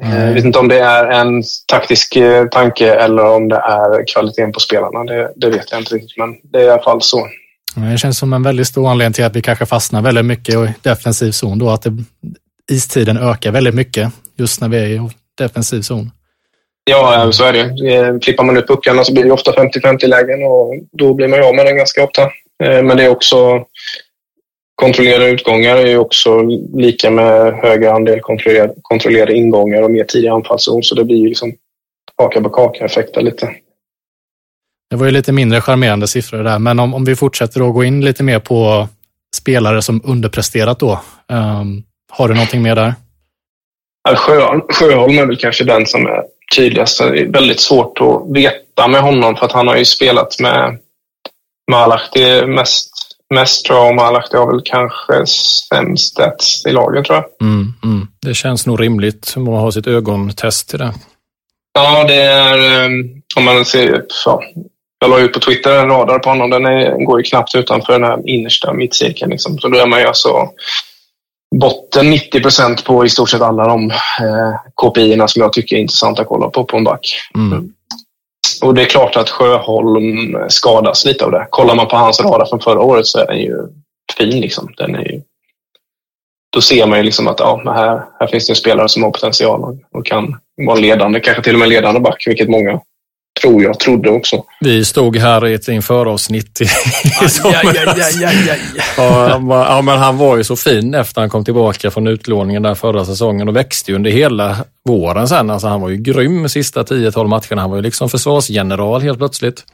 Eh, 0.03 0.27
Jag 0.27 0.35
vet 0.35 0.45
inte 0.45 0.59
om 0.59 0.69
det 0.69 0.79
är 0.79 1.05
en 1.07 1.43
taktisk 1.73 2.17
eh, 2.17 2.47
tanke 2.49 2.95
eller 2.95 3.25
om 3.25 3.49
det 3.49 3.57
är 3.57 4.07
kvaliteten 4.07 4.53
på 4.53 4.61
spelarna. 4.61 5.05
Det, 5.05 5.33
det 5.37 5.51
vet 5.51 5.71
jag 5.71 5.81
inte 5.81 5.95
riktigt, 5.95 6.17
men 6.17 6.37
det 6.43 6.59
är 6.59 6.65
i 6.65 6.71
alla 6.71 6.83
fall 6.83 7.03
så. 7.03 7.29
Det 7.75 7.99
känns 7.99 8.19
som 8.19 8.33
en 8.33 8.43
väldigt 8.43 8.67
stor 8.67 8.91
anledning 8.91 9.13
till 9.13 9.25
att 9.25 9.37
vi 9.37 9.43
kanske 9.43 9.67
fastnar 9.67 10.03
väldigt 10.03 10.25
mycket 10.25 10.55
i 10.55 10.75
defensiv 10.83 11.31
zon 11.31 11.59
då, 11.59 11.71
att 11.71 11.83
det, 11.83 11.97
istiden 12.73 13.19
ökar 13.19 13.51
väldigt 13.53 13.75
mycket 13.75 14.13
just 14.37 14.61
när 14.61 14.69
vi 14.69 14.79
är 14.79 14.87
i 14.87 15.11
defensiv 15.39 15.81
zon. 15.81 16.11
Ja, 16.89 17.24
eh, 17.24 17.30
så 17.30 17.45
är 17.45 17.53
det. 17.53 17.95
Eh, 17.95 18.18
Flippar 18.22 18.45
man 18.45 18.57
ut 18.57 18.66
puckarna 18.66 19.05
så 19.05 19.12
blir 19.12 19.24
det 19.24 19.30
ofta 19.32 19.53
50-50 19.53 20.07
lägen 20.07 20.43
och 20.43 20.74
då 20.93 21.14
blir 21.14 21.28
man 21.28 21.39
ju 21.39 21.45
av 21.45 21.55
med 21.55 21.66
den 21.66 21.76
ganska 21.76 22.05
ofta. 22.05 22.22
Eh, 22.64 22.82
Men 22.82 22.97
det 22.97 23.05
är 23.05 23.09
också 23.09 23.64
kontrollerade 24.74 25.30
utgångar 25.30 25.76
är 25.76 25.86
ju 25.86 25.99
också 25.99 26.43
lika 26.74 27.11
med 27.11 27.53
högre 27.55 27.93
andel 27.93 28.20
kontrollerade, 28.20 28.74
kontrollerade 28.82 29.34
ingångar 29.34 29.82
och 29.82 29.91
mer 29.91 30.05
tidig 30.05 30.28
anfallszon. 30.28 30.82
Så 30.82 30.95
det 30.95 31.05
blir 31.05 31.16
ju 31.16 31.28
liksom 31.28 31.53
kaka 32.16 32.41
på 32.41 32.49
kaka-effekter 32.49 33.22
lite. 33.22 33.51
Det 34.91 34.97
var 34.97 35.07
ju 35.07 35.12
lite 35.12 35.32
mindre 35.32 35.61
charmerande 35.61 36.09
siffror 36.09 36.45
där, 36.45 36.59
men 36.59 36.78
om, 36.78 36.95
om 36.95 37.05
vi 37.05 37.16
fortsätter 37.16 37.68
att 37.68 37.74
gå 37.74 37.84
in 37.84 38.05
lite 38.05 38.22
mer 38.22 38.39
på 38.39 38.89
spelare 39.36 39.82
som 39.82 40.03
underpresterat 40.05 40.78
då. 40.78 41.01
ehm, 41.32 41.82
har 42.12 42.28
du 42.28 42.34
någonting 42.34 42.62
mer 42.62 42.76
där? 42.76 42.95
Sjö, 44.16 44.61
Sjöholm 44.68 45.18
är 45.18 45.26
väl 45.26 45.36
kanske 45.36 45.64
den 45.64 45.86
som 45.86 46.07
är 46.07 46.22
tydligast. 46.57 46.99
Det 46.99 47.20
är 47.20 47.32
väldigt 47.32 47.61
svårt 47.61 48.01
att 48.01 48.36
veta 48.36 48.88
med 48.88 49.01
honom 49.01 49.36
för 49.36 49.46
att 49.46 49.53
han 49.53 49.68
har 49.68 49.76
ju 49.76 49.84
spelat 49.84 50.40
med 50.40 50.78
Malachti 51.70 52.46
mest, 52.46 52.90
mest 53.34 53.66
tror 53.66 53.78
jag. 53.78 53.88
Och 53.88 53.94
Malachti 53.94 54.36
har 54.36 54.53
väl 54.53 54.62
kanske 54.64 55.26
sämst 55.26 56.12
stats 56.12 56.66
i 56.66 56.72
lagen 56.72 57.05
tror 57.05 57.16
jag. 57.16 57.49
Mm, 57.49 57.74
mm. 57.84 58.09
Det 58.26 58.34
känns 58.34 58.66
nog 58.66 58.80
rimligt 58.80 59.32
om 59.36 59.44
man 59.44 59.55
har 59.55 59.70
sitt 59.70 59.86
ögontest 59.86 60.68
till 60.68 60.78
det. 60.78 60.94
Ja, 61.74 62.05
det 62.05 62.22
är 62.22 62.84
eh, 62.84 62.90
om 63.36 63.44
man 63.44 63.64
ser... 63.64 64.05
Ja, 64.24 64.42
jag 65.01 65.11
la 65.11 65.18
ut 65.18 65.32
på 65.32 65.40
Twitter 65.40 65.78
en 65.78 65.88
radar 65.88 66.18
på 66.18 66.28
honom. 66.28 66.51
Den 66.51 66.66
är, 66.66 67.05
går 67.05 67.20
ju 67.20 67.24
knappt 67.24 67.55
utanför 67.55 67.92
den 67.92 68.05
här 68.05 68.28
innersta 68.28 68.72
mittcirkeln. 68.72 69.30
Liksom. 69.30 69.59
Så 69.59 69.68
då 69.68 69.78
är 69.78 69.86
man 69.86 70.01
ju 70.01 70.07
alltså 70.07 70.49
botten 71.57 72.11
90 72.11 72.40
procent 72.40 72.84
på 72.84 73.05
i 73.05 73.09
stort 73.09 73.30
sett 73.30 73.42
alla 73.42 73.68
de 73.68 73.90
eh, 73.90 74.55
KPI 74.74 75.22
som 75.26 75.42
jag 75.42 75.53
tycker 75.53 75.76
är 75.76 75.80
intressanta 75.80 76.22
att 76.22 76.28
kolla 76.28 76.51
på 76.51 76.64
på 76.64 76.76
en 76.76 76.84
back. 76.84 77.20
Mm. 77.34 77.72
Och 78.62 78.74
det 78.74 78.82
är 78.82 78.86
klart 78.86 79.16
att 79.16 79.30
Sjöholm 79.30 80.36
skadas 80.49 81.05
lite 81.05 81.24
av 81.24 81.30
det. 81.30 81.46
Kollar 81.51 81.74
man 81.74 81.88
på 81.88 81.96
hans 81.96 82.20
radar 82.20 82.46
från 82.46 82.61
förra 82.61 82.80
året 82.80 83.07
så 83.07 83.18
är 83.18 83.26
den 83.26 83.38
ju 83.38 83.57
fin. 84.18 84.40
Liksom. 84.40 84.74
Den 84.76 84.94
är 84.94 85.12
ju, 85.12 85.22
då 86.53 86.61
ser 86.61 86.86
man 86.86 86.99
ju 86.99 87.05
liksom 87.05 87.28
att 87.28 87.40
ja, 87.40 87.62
här, 87.64 88.03
här 88.20 88.26
finns 88.26 88.46
det 88.46 88.51
en 88.51 88.57
spelare 88.57 88.88
som 88.88 89.03
har 89.03 89.11
potential 89.11 89.64
och, 89.64 89.99
och 89.99 90.07
kan 90.07 90.36
vara 90.66 90.78
ledande, 90.78 91.20
kanske 91.20 91.42
till 91.42 91.55
och 91.55 91.59
med 91.59 91.68
ledande 91.68 92.01
back, 92.01 92.24
vilket 92.26 92.49
många 92.49 92.80
tror 93.43 93.62
jag 93.62 93.80
trodde 93.80 94.11
också. 94.11 94.45
Vi 94.61 94.84
stod 94.84 95.16
här 95.16 95.47
i 95.47 95.55
ett 95.55 95.68
införavsnitt 95.68 96.61
i, 96.61 96.64
i 96.64 97.28
somras. 97.28 97.64
Ja, 98.97 99.28
han 99.28 99.47
var- 99.47 99.66
ja, 99.66 99.82
men 99.82 99.99
han 99.99 100.18
var 100.18 100.36
ju 100.36 100.45
så 100.45 100.57
fin 100.57 100.95
efter 100.95 101.20
han 101.20 101.30
kom 101.30 101.45
tillbaka 101.45 101.91
från 101.91 102.07
utlåningen 102.07 102.62
där 102.62 102.74
förra 102.74 103.05
säsongen 103.05 103.49
och 103.49 103.57
växte 103.57 103.91
ju 103.91 103.95
under 103.97 104.11
hela 104.11 104.57
våren 104.89 105.28
sen. 105.28 105.51
Alltså, 105.51 105.68
han 105.68 105.80
var 105.80 105.89
ju 105.89 105.97
grym 105.97 106.43
de 106.43 106.49
sista 106.49 106.82
10-12 106.82 107.26
matcherna. 107.28 107.61
Han 107.62 107.70
var 107.70 107.76
ju 107.76 107.82
liksom 107.82 108.09
försvarsgeneral 108.09 109.03
helt 109.03 109.18
plötsligt. 109.18 109.64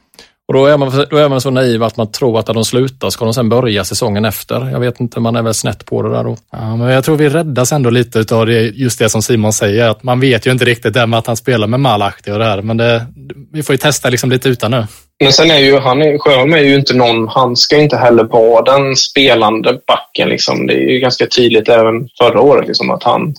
Och 0.48 0.54
då 0.54 0.66
är, 0.66 0.76
man, 0.76 1.06
då 1.10 1.16
är 1.16 1.28
man 1.28 1.40
så 1.40 1.50
naiv 1.50 1.82
att 1.82 1.96
man 1.96 2.12
tror 2.12 2.38
att 2.38 2.46
när 2.46 2.54
de 2.54 2.64
slutar 2.64 3.10
ska 3.10 3.24
de 3.24 3.34
sen 3.34 3.48
börja 3.48 3.84
säsongen 3.84 4.24
efter. 4.24 4.70
Jag 4.70 4.80
vet 4.80 5.00
inte, 5.00 5.20
man 5.20 5.36
är 5.36 5.42
väl 5.42 5.54
snett 5.54 5.84
på 5.84 6.02
det 6.02 6.10
där 6.10 6.24
då. 6.24 6.36
Ja, 6.52 6.76
men 6.76 6.88
jag 6.88 7.04
tror 7.04 7.16
vi 7.16 7.28
räddas 7.28 7.72
ändå 7.72 7.90
lite 7.90 8.34
av 8.34 8.46
det, 8.46 8.60
just 8.60 8.98
det 8.98 9.08
som 9.08 9.22
Simon 9.22 9.52
säger, 9.52 9.88
att 9.88 10.02
man 10.02 10.20
vet 10.20 10.46
ju 10.46 10.50
inte 10.50 10.64
riktigt 10.64 10.94
det 10.94 11.06
med 11.06 11.18
att 11.18 11.26
han 11.26 11.36
spelar 11.36 11.66
med 11.66 11.80
Malahti 11.80 12.30
och 12.30 12.38
det 12.38 12.44
här, 12.44 12.62
men 12.62 12.76
det, 12.76 13.06
vi 13.52 13.62
får 13.62 13.72
ju 13.72 13.78
testa 13.78 14.10
liksom 14.10 14.30
lite 14.30 14.48
utan 14.48 14.70
nu. 14.70 14.86
Men 15.22 15.32
sen 15.32 15.50
är 15.50 15.58
ju 15.58 15.78
han, 15.78 16.18
Sjöholm 16.18 16.52
är 16.52 16.58
ju 16.58 16.74
inte 16.74 16.94
någon, 16.94 17.28
han 17.28 17.56
ska 17.56 17.76
inte 17.76 17.96
heller 17.96 18.24
vara 18.24 18.78
den 18.78 18.96
spelande 18.96 19.78
backen. 19.86 20.28
Liksom. 20.28 20.66
Det 20.66 20.74
är 20.74 20.92
ju 20.92 21.00
ganska 21.00 21.26
tydligt 21.26 21.68
även 21.68 22.08
förra 22.18 22.40
året 22.40 22.66
liksom, 22.66 22.90
att 22.90 23.02
han, 23.02 23.34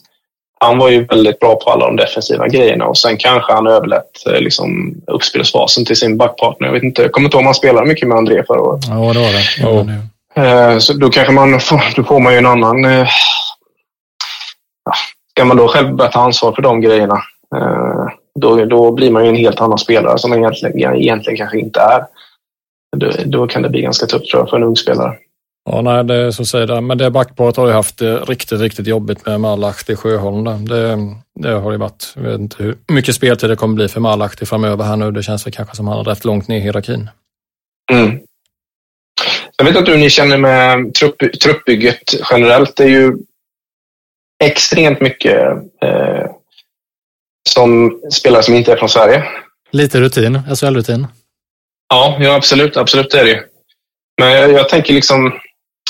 han 0.65 0.77
var 0.77 0.89
ju 0.89 1.05
väldigt 1.05 1.39
bra 1.39 1.55
på 1.55 1.69
alla 1.71 1.85
de 1.85 1.95
defensiva 1.95 2.47
grejerna 2.47 2.85
och 2.85 2.97
sen 2.97 3.17
kanske 3.17 3.53
han 3.53 3.67
överlät 3.67 4.27
eh, 4.27 4.39
liksom, 4.39 4.95
uppspelsfasen 5.07 5.85
till 5.85 5.95
sin 5.95 6.17
backpartner. 6.17 6.67
Jag, 6.67 6.73
vet 6.73 6.83
inte, 6.83 7.01
jag 7.01 7.11
kommer 7.11 7.25
inte 7.27 7.37
ihåg 7.37 7.41
om 7.41 7.45
han 7.45 7.55
spelade 7.55 7.87
mycket 7.87 8.07
med 8.07 8.17
André 8.17 8.43
förra 8.47 8.61
året. 8.61 8.85
Ja, 8.87 8.93
det 8.95 9.19
var 9.19 9.31
det. 9.31 9.43
Ja, 9.59 10.01
Eh, 10.37 10.77
Så 10.77 10.93
då 10.93 11.09
kanske 11.09 11.33
man 11.33 11.59
får, 11.59 11.81
då 11.95 12.03
får 12.03 12.19
man 12.19 12.33
ju 12.33 12.37
en 12.39 12.45
annan... 12.45 12.85
eh, 12.85 13.07
Ja, 14.85 14.91
ska 15.31 15.45
man 15.45 15.57
då 15.57 15.67
själv 15.67 15.95
börja 15.95 16.11
ta 16.11 16.19
ansvar 16.19 16.51
för 16.51 16.61
de 16.61 16.81
grejerna, 16.81 17.21
eh, 17.55 18.05
då, 18.39 18.65
då 18.65 18.91
blir 18.91 19.11
man 19.11 19.23
ju 19.23 19.29
en 19.29 19.35
helt 19.35 19.61
annan 19.61 19.77
spelare 19.77 20.17
som 20.17 20.29
man 20.29 20.39
egentligen, 20.39 20.95
egentligen 20.95 21.37
kanske 21.37 21.59
inte 21.59 21.79
är. 21.79 22.05
Då, 22.97 23.11
då 23.25 23.47
kan 23.47 23.61
det 23.61 23.69
bli 23.69 23.81
ganska 23.81 24.05
tufft 24.05 24.29
tror 24.31 24.41
jag, 24.41 24.49
för 24.49 24.57
en 24.57 24.63
ung 24.63 24.75
spelare. 24.75 25.13
Ja, 25.69 25.81
nej, 25.81 26.03
det 26.03 26.15
är 26.15 26.31
så 26.31 26.45
säger 26.45 26.67
det. 26.67 26.81
Men 26.81 26.97
det 26.97 27.11
backparet 27.11 27.55
har 27.55 27.67
ju 27.67 27.73
haft 27.73 27.97
det 27.97 28.19
riktigt, 28.19 28.61
riktigt 28.61 28.87
jobbigt 28.87 29.25
med 29.25 29.41
Malahti 29.41 29.95
Sjöholm. 29.95 30.43
där. 30.43 30.57
Det, 30.57 31.15
det 31.39 31.49
har 31.49 31.71
det 31.71 31.77
varit. 31.77 32.13
Jag 32.15 32.21
vet 32.21 32.39
inte 32.39 32.63
hur 32.63 32.77
mycket 32.87 33.15
speltid 33.15 33.49
det 33.49 33.55
kommer 33.55 33.75
bli 33.75 33.87
för 33.87 33.99
Malahti 33.99 34.45
framöver 34.45 34.83
här 34.83 34.95
nu. 34.95 35.11
Det 35.11 35.23
känns 35.23 35.45
väl 35.45 35.53
kanske 35.53 35.75
som 35.75 35.87
han 35.87 35.99
är 35.99 36.03
rätt 36.03 36.25
långt 36.25 36.47
ner 36.47 36.57
i 36.57 36.61
hierarkin. 36.61 37.09
Mm. 37.91 38.19
Jag 39.57 39.65
vet 39.65 39.75
inte 39.75 39.91
hur 39.91 39.97
ni 39.97 40.09
känner 40.09 40.37
med 40.37 40.93
trupp, 40.93 41.41
truppbygget 41.43 42.15
generellt. 42.31 42.75
Det 42.75 42.83
är 42.83 42.89
ju 42.89 43.13
extremt 44.43 45.01
mycket 45.01 45.41
eh, 45.81 46.25
som 47.49 48.01
spelare 48.13 48.43
som 48.43 48.53
inte 48.53 48.71
är 48.71 48.77
från 48.77 48.89
Sverige. 48.89 49.23
Lite 49.71 49.99
rutin, 49.99 50.41
SHL-rutin. 50.55 51.07
Ja, 51.89 52.17
ja 52.19 52.35
absolut, 52.35 52.77
absolut 52.77 53.11
det 53.11 53.19
är 53.19 53.23
det 53.23 53.31
ju. 53.31 53.41
Men 54.21 54.31
jag, 54.31 54.51
jag 54.51 54.69
tänker 54.69 54.93
liksom, 54.93 55.33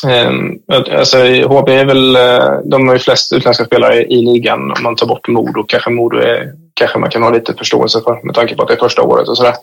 Um, 0.03 0.59
alltså, 0.69 1.17
HB 1.17 1.69
är 1.69 1.85
väl, 1.85 2.15
eh, 2.15 2.59
de 2.65 2.87
har 2.87 2.95
ju 2.95 2.99
flest 2.99 3.33
utländska 3.33 3.65
spelare 3.65 4.03
i 4.03 4.21
ligan 4.21 4.71
om 4.71 4.83
man 4.83 4.95
tar 4.95 5.07
bort 5.07 5.27
Modo. 5.27 5.63
Kanske 5.67 5.89
Modo 5.89 6.17
är, 6.17 6.53
kanske 6.73 6.99
man 6.99 7.09
kan 7.09 7.23
ha 7.23 7.29
lite 7.29 7.53
förståelse 7.53 8.01
för 8.01 8.25
med 8.25 8.35
tanke 8.35 8.55
på 8.55 8.61
att 8.61 8.67
det 8.67 8.73
är 8.73 8.79
första 8.79 9.01
året 9.01 9.27
och 9.27 9.37
sådär. 9.37 9.55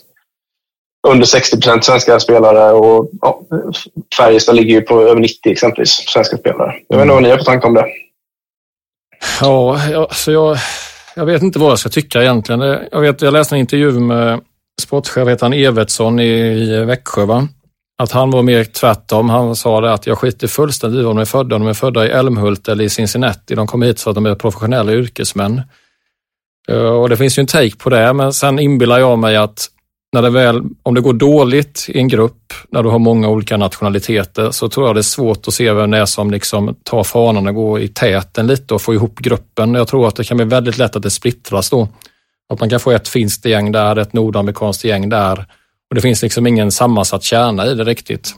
Under 1.08 1.26
60 1.26 1.56
procent 1.56 1.84
svenska 1.84 2.20
spelare 2.20 2.72
och 2.72 3.10
ja, 3.20 3.40
Färjestad 4.16 4.56
ligger 4.56 4.74
ju 4.74 4.80
på 4.80 5.00
över 5.00 5.20
90 5.20 5.52
exempelvis 5.52 5.90
svenska 5.90 6.36
spelare. 6.36 6.74
Jag 6.88 6.96
vet 6.96 7.02
inte 7.02 7.14
vad 7.14 7.22
ni 7.22 7.30
har 7.30 7.38
för 7.38 7.44
tanke 7.44 7.66
om 7.66 7.74
det. 7.74 7.86
Ja, 9.40 9.80
alltså 9.96 10.32
jag, 10.32 10.56
jag 11.16 11.26
vet 11.26 11.42
inte 11.42 11.58
vad 11.58 11.70
jag 11.70 11.78
ska 11.78 11.88
tycka 11.88 12.22
egentligen. 12.22 12.60
Jag, 12.92 13.00
vet, 13.00 13.22
jag 13.22 13.32
läste 13.32 13.54
en 13.54 13.58
intervju 13.60 13.92
med 13.92 14.40
sportchef 14.82 15.28
heter 15.28 15.46
han 15.46 15.52
Evertsson 15.52 16.20
i, 16.20 16.28
i 16.28 16.84
Växjö. 16.84 17.24
Va? 17.24 17.48
Att 18.03 18.12
han 18.12 18.30
var 18.30 18.42
mer 18.42 18.64
tvärtom. 18.64 19.28
Han 19.28 19.57
sa 19.57 19.80
det 19.80 19.92
att 19.92 20.07
jag 20.07 20.18
skiter 20.18 20.46
fullständigt 20.46 21.00
i 21.00 21.05
om 21.05 21.16
de 21.16 21.20
är 21.20 21.24
födda. 21.24 21.57
Om 21.57 21.62
de 21.62 21.68
är 21.68 21.74
födda 21.74 22.07
i 22.07 22.11
Älmhult 22.11 22.68
eller 22.68 22.84
i 22.84 22.88
Cincinnati. 22.88 23.55
De 23.55 23.66
kommer 23.66 23.86
hit 23.86 24.00
för 24.00 24.11
att 24.11 24.14
de 24.14 24.26
är 24.26 24.34
professionella 24.34 24.92
yrkesmän. 24.92 25.62
Eh, 26.68 26.76
och 26.76 27.09
det 27.09 27.16
finns 27.16 27.38
ju 27.38 27.40
en 27.40 27.46
take 27.46 27.76
på 27.76 27.90
det, 27.90 28.12
men 28.12 28.32
sen 28.32 28.59
inbillar 28.59 28.98
jag 28.98 29.18
mig 29.18 29.36
att 29.36 29.66
när 30.12 30.22
det 30.22 30.30
väl, 30.30 30.62
om 30.82 30.94
det 30.94 31.00
går 31.00 31.12
dåligt 31.12 31.86
i 31.88 31.98
en 31.98 32.09
grupp, 32.09 32.53
när 32.70 32.82
du 32.82 32.88
har 32.88 32.98
många 32.98 33.28
olika 33.28 33.57
nationaliteter, 33.57 34.50
så 34.50 34.68
tror 34.68 34.86
jag 34.86 34.96
det 34.96 35.00
är 35.00 35.03
svårt 35.03 35.48
att 35.48 35.55
se 35.55 35.72
vem 35.72 35.90
det 35.90 35.98
är 35.98 36.07
som 36.07 36.30
liksom 36.30 36.76
tar 36.82 37.05
fanan 37.05 37.46
och 37.46 37.55
går 37.55 37.80
i 37.80 37.88
täten 37.88 38.46
lite 38.46 38.74
och 38.74 38.82
får 38.82 38.94
ihop 38.94 39.18
gruppen. 39.18 39.74
Jag 39.74 39.88
tror 39.88 40.09
att 40.09 40.16
det 40.16 40.24
kan 40.24 40.36
bli 40.36 40.46
väldigt 40.46 40.78
lätt 40.78 40.96
att 40.96 41.03
det 41.03 41.11
splittras 41.11 41.70
då. 41.70 41.88
Att 42.53 42.61
man 42.61 42.70
kan 42.70 42.80
få 42.80 42.90
ett 42.90 43.09
finskt 43.09 43.44
gäng 43.44 43.72
där, 43.72 43.96
ett 43.96 44.12
nordamerikanskt 44.12 44.84
gäng 44.84 45.09
där. 45.09 45.46
Och 45.93 45.97
det 45.97 46.01
finns 46.03 46.22
liksom 46.22 46.47
ingen 46.47 46.70
sammansatt 46.72 47.22
kärna 47.22 47.66
i 47.66 47.74
det 47.74 47.84
riktigt. 47.84 48.34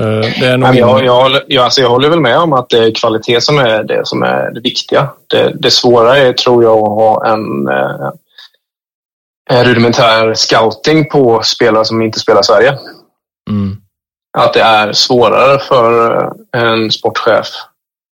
Eh, 0.00 0.06
Det 0.40 0.46
är 0.46 0.56
nog 0.56 0.74
jag, 0.76 1.04
jag, 1.04 1.22
håller- 1.22 1.44
jag, 1.48 1.64
alltså 1.64 1.80
jag 1.80 1.88
håller 1.88 2.08
väl 2.08 2.20
med 2.20 2.38
om 2.38 2.52
att 2.52 2.68
det 2.68 2.78
är 2.78 2.94
kvalitet 2.94 3.40
som 3.40 3.58
är 3.58 3.84
det 3.84 4.06
som 4.06 4.22
är 4.22 4.50
det 4.50 4.60
viktiga. 4.60 5.08
Det, 5.26 5.52
det 5.58 5.70
svåra 5.70 6.16
är, 6.18 6.32
tror 6.32 6.62
jag, 6.64 6.78
att 6.78 6.88
ha 6.88 7.26
en, 7.26 7.68
eh, 7.68 8.10
en 9.50 9.64
rudimentär 9.64 10.34
scouting 10.34 11.08
på 11.08 11.42
spelare 11.42 11.84
som 11.84 12.02
inte 12.02 12.18
spelar 12.20 12.42
Sverige. 12.42 12.78
Mm. 13.50 13.76
Att 14.38 14.52
det 14.54 14.60
är 14.62 14.92
svårare 14.92 15.58
för 15.58 16.16
eh, 16.24 16.62
en 16.62 16.90
sportchef 16.90 17.46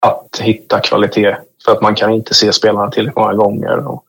att 0.05 0.39
hitta 0.39 0.79
kvalitet 0.79 1.37
för 1.65 1.71
att 1.71 1.81
man 1.81 1.95
kan 1.95 2.13
inte 2.13 2.33
se 2.33 2.53
spelarna 2.53 2.91
tillräckligt 2.91 3.15
många 3.15 3.33
gånger 3.33 3.87
och, 3.87 4.03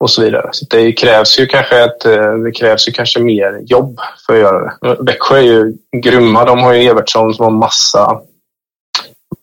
och 0.00 0.10
så 0.10 0.22
vidare. 0.22 0.48
Så 0.52 0.66
det 0.70 0.92
krävs 0.92 1.38
ju 1.38 1.46
kanske 1.46 1.84
ett, 1.84 2.04
eh, 2.04 2.32
det 2.32 2.52
krävs 2.52 2.88
ju 2.88 2.92
kanske 2.92 3.20
mer 3.20 3.60
jobb 3.66 4.00
för 4.26 4.34
att 4.34 4.40
göra 4.40 4.72
det. 4.80 4.96
Växjö 5.02 5.36
är 5.36 5.42
ju 5.42 5.72
grymma. 5.96 6.44
De 6.44 6.58
har 6.58 6.72
ju 6.72 6.88
Evertsson 6.88 7.34
som 7.34 7.44
har 7.44 7.50
massa 7.50 8.20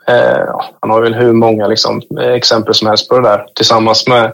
eh, 0.08 0.56
han 0.82 0.90
har 0.90 1.02
väl 1.02 1.14
hur 1.14 1.34
många 1.34 1.68
liksom, 1.68 2.02
eh, 2.22 2.32
exempel 2.32 2.74
som 2.74 2.88
helst 2.88 3.10
på 3.10 3.20
det 3.20 3.30
där. 3.30 3.46
Tillsammans 3.56 4.08
med 4.08 4.34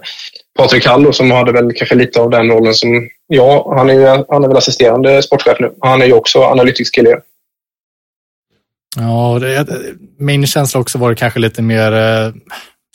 Patrik 0.58 0.86
Hallo 0.86 1.14
som 1.14 1.32
hade 1.32 1.52
väl 1.52 1.74
kanske 1.76 1.96
lite 1.96 2.22
av 2.22 2.30
den 2.30 2.52
rollen 2.52 2.74
som... 2.74 3.10
Ja, 3.28 3.74
han 3.78 3.90
är, 3.90 3.94
ju, 3.94 4.06
han 4.30 4.44
är 4.44 4.48
väl 4.48 4.58
assisterande 4.58 5.24
sportchef 5.24 5.58
nu. 5.60 5.74
Han 5.80 6.02
är 6.02 6.06
ju 6.06 6.14
också 6.14 6.44
analytics-kille. 6.44 7.18
Ja, 8.96 9.40
det, 9.42 9.66
min 10.18 10.48
känsla 10.48 10.80
också 10.80 10.98
var 10.98 11.10
det 11.10 11.16
kanske 11.16 11.40
lite 11.40 11.62
mer, 11.62 11.92
eh, 11.92 12.34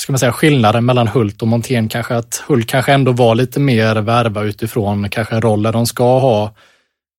ska 0.03 0.13
man 0.13 0.19
säga, 0.19 0.33
skillnaden 0.33 0.85
mellan 0.85 1.09
Hult 1.09 1.43
och 1.43 1.49
Montén. 1.49 1.89
Kanske 1.89 2.17
att 2.17 2.43
Hult 2.47 2.67
kanske 2.67 2.93
ändå 2.93 3.13
var 3.13 3.35
lite 3.35 3.61
mer 3.61 3.97
värva 3.97 4.43
utifrån 4.43 5.09
kanske 5.09 5.41
roller 5.41 5.73
de 5.73 5.87
ska 5.87 6.19
ha. 6.19 6.55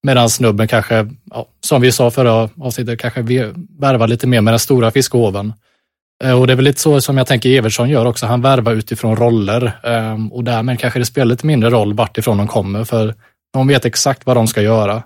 Medan 0.03 0.29
snubben 0.29 0.67
kanske, 0.67 1.09
ja, 1.31 1.47
som 1.61 1.81
vi 1.81 1.91
sa 1.91 2.11
förra 2.11 2.49
avsnittet, 2.61 2.99
kanske 2.99 3.21
värvar 3.79 4.07
lite 4.07 4.27
mer 4.27 4.41
med 4.41 4.53
den 4.53 4.59
stora 4.59 4.91
fiskhoven. 4.91 5.53
Eh, 6.23 6.39
och 6.39 6.47
det 6.47 6.53
är 6.53 6.55
väl 6.55 6.65
lite 6.65 6.81
så 6.81 7.01
som 7.01 7.17
jag 7.17 7.27
tänker 7.27 7.49
Evertsson 7.49 7.89
gör 7.89 8.05
också. 8.05 8.25
Han 8.25 8.41
värvar 8.41 8.73
utifrån 8.73 9.15
roller 9.15 9.79
ehm, 9.83 10.31
och 10.31 10.43
därmed 10.43 10.79
kanske 10.79 10.99
det 10.99 11.05
spelar 11.05 11.25
lite 11.25 11.45
mindre 11.45 11.69
roll 11.69 11.93
vart 11.93 12.17
ifrån 12.17 12.37
de 12.37 12.47
kommer 12.47 12.83
för 12.83 13.15
de 13.53 13.67
vet 13.67 13.85
exakt 13.85 14.25
vad 14.25 14.37
de 14.37 14.47
ska 14.47 14.61
göra. 14.61 15.03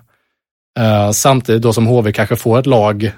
Eh, 0.78 1.10
samtidigt 1.10 1.62
då 1.62 1.72
som 1.72 1.86
HV 1.86 2.12
kanske 2.12 2.36
får 2.36 2.58
ett 2.58 2.66
lag 2.66 3.12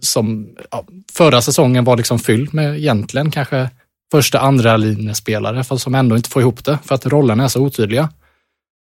som 0.00 0.48
ja, 0.70 0.84
förra 1.12 1.40
säsongen 1.40 1.84
var 1.84 1.96
liksom 1.96 2.18
fylld 2.18 2.54
med 2.54 2.78
egentligen 2.78 3.30
kanske 3.30 3.70
första, 4.12 4.40
andra 4.40 4.76
linjespelare 4.76 5.64
fast 5.64 5.82
som 5.84 5.94
ändå 5.94 6.16
inte 6.16 6.28
får 6.30 6.42
ihop 6.42 6.64
det 6.64 6.78
för 6.84 6.94
att 6.94 7.06
rollerna 7.06 7.44
är 7.44 7.48
så 7.48 7.60
otydliga. 7.60 8.08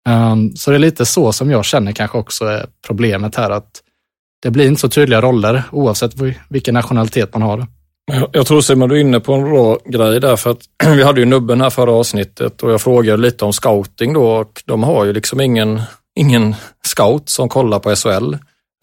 Ehm, 0.09 0.57
så 0.57 0.71
det 0.71 0.77
är 0.77 0.79
lite 0.79 1.07
så 1.07 1.33
som 1.33 1.51
jag 1.51 1.65
känner 1.65 1.93
kanske 1.93 2.19
också 2.19 2.45
är 2.45 2.67
problemet 2.87 3.37
här 3.37 3.51
att 3.51 3.83
det 4.43 4.51
blir 4.51 4.67
inte 4.67 4.81
så 4.81 4.89
tydliga 4.89 5.21
roller 5.21 5.63
oavsett 5.73 6.13
vilken 6.49 6.75
nationalitet 6.75 7.33
man 7.33 7.43
har. 7.43 7.67
Jag- 8.13 8.29
Jag 8.33 8.47
tror 8.47 8.61
Simon, 8.61 8.89
du 8.89 8.97
är 8.97 9.01
inne 9.01 9.21
på 9.21 9.35
en 9.35 9.45
bra 9.45 9.79
grej 9.85 10.21
där 10.21 10.37
för 10.37 10.51
att 10.51 10.61
vi 10.87 11.03
hade 11.03 11.21
ju 11.21 11.27
nubben 11.27 11.61
här 11.61 11.71
förra 11.71 11.93
avsnittet 11.93 12.63
och 12.63 12.73
jag 12.73 12.81
frågade 12.81 13.23
lite 13.23 13.45
om 13.45 13.53
scouting 13.53 14.13
då 14.13 14.27
och 14.31 14.63
de 14.67 14.83
har 14.83 15.05
ju 15.05 15.13
liksom 15.13 15.41
ingen, 15.41 15.81
ingen 16.19 16.55
scout 16.83 17.29
som 17.29 17.49
kollar 17.49 17.79
på 17.79 17.95
SHL. 17.97 18.35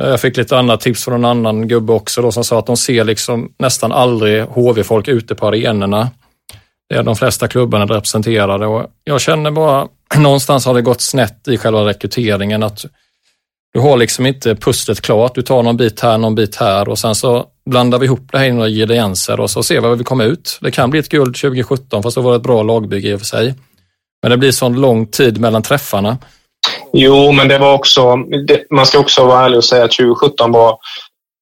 Jag 0.10 0.22
fick 0.22 0.38
lite 0.38 0.58
andra 0.58 0.78
tips 0.78 1.04
från 1.04 1.14
en 1.14 1.26
annan 1.26 1.68
gubbe 1.68 1.94
också 1.94 2.22
då 2.22 2.32
som 2.32 2.44
sa 2.44 2.60
att 2.60 2.66
de 2.66 2.78
ser 2.78 3.04
liksom 3.04 3.54
nästan 3.60 3.92
aldrig 3.92 4.44
HV-folk 4.44 5.08
ute 5.08 5.36
på 5.36 5.48
arenorna. 5.48 6.10
Det 6.90 6.96
är 6.96 7.04
de 7.04 7.16
flesta 7.16 7.48
klubbarna 7.48 7.86
representerade 7.86 8.66
och 8.66 8.86
jag 9.04 9.22
känner 9.22 9.52
bara 9.52 9.88
någonstans 10.18 10.66
har 10.66 10.74
det 10.74 10.82
gått 10.82 11.02
snett 11.02 11.48
i 11.48 11.58
själva 11.58 11.86
rekryteringen 11.86 12.64
att 12.64 12.86
du 13.74 13.80
har 13.80 13.98
liksom 13.98 14.26
inte 14.26 14.56
pusslet 14.56 15.02
klart. 15.02 15.36
Du 15.36 15.42
tar 15.42 15.64
någon 15.64 15.78
bit 15.78 16.00
här, 16.00 16.18
någon 16.18 16.36
bit 16.36 16.56
här 16.56 16.90
och 16.90 17.00
sen 17.00 17.16
så 17.16 17.46
blandar 17.70 18.00
vi 18.00 18.06
ihop 18.06 18.32
det 18.32 18.38
här 18.38 18.46
i 18.46 18.52
några 18.52 18.70
ingredienser 18.70 19.40
och 19.40 19.52
så 19.52 19.64
ser 19.64 19.82
vi 19.82 19.88
vad 19.88 19.98
vi 19.98 20.04
kommer 20.04 20.26
ut. 20.26 20.60
Det 20.62 20.72
kan 20.72 20.90
bli 20.90 21.00
ett 21.00 21.10
guld 21.10 21.36
2017 21.36 22.04
fast 22.04 22.16
det 22.16 22.22
var 22.22 22.36
ett 22.36 22.44
bra 22.44 22.64
lagbygge 22.64 23.10
i 23.10 23.14
och 23.14 23.20
för 23.20 23.26
sig. 23.26 23.56
Men 24.22 24.32
det 24.32 24.38
blir 24.38 24.52
sån 24.52 24.82
lång 24.82 25.08
tid 25.08 25.40
mellan 25.40 25.62
träffarna. 25.62 26.18
Jo, 26.94 27.32
men 27.32 27.48
det 27.48 27.58
var 27.58 27.74
också... 27.74 28.16
Det, 28.48 28.66
man 28.70 28.86
ska 28.86 29.00
också 29.00 29.26
vara 29.26 29.46
ärlig 29.46 29.58
och 29.58 29.64
säga 29.64 29.84
att 29.84 29.92
2017 29.92 30.52
var 30.52 30.78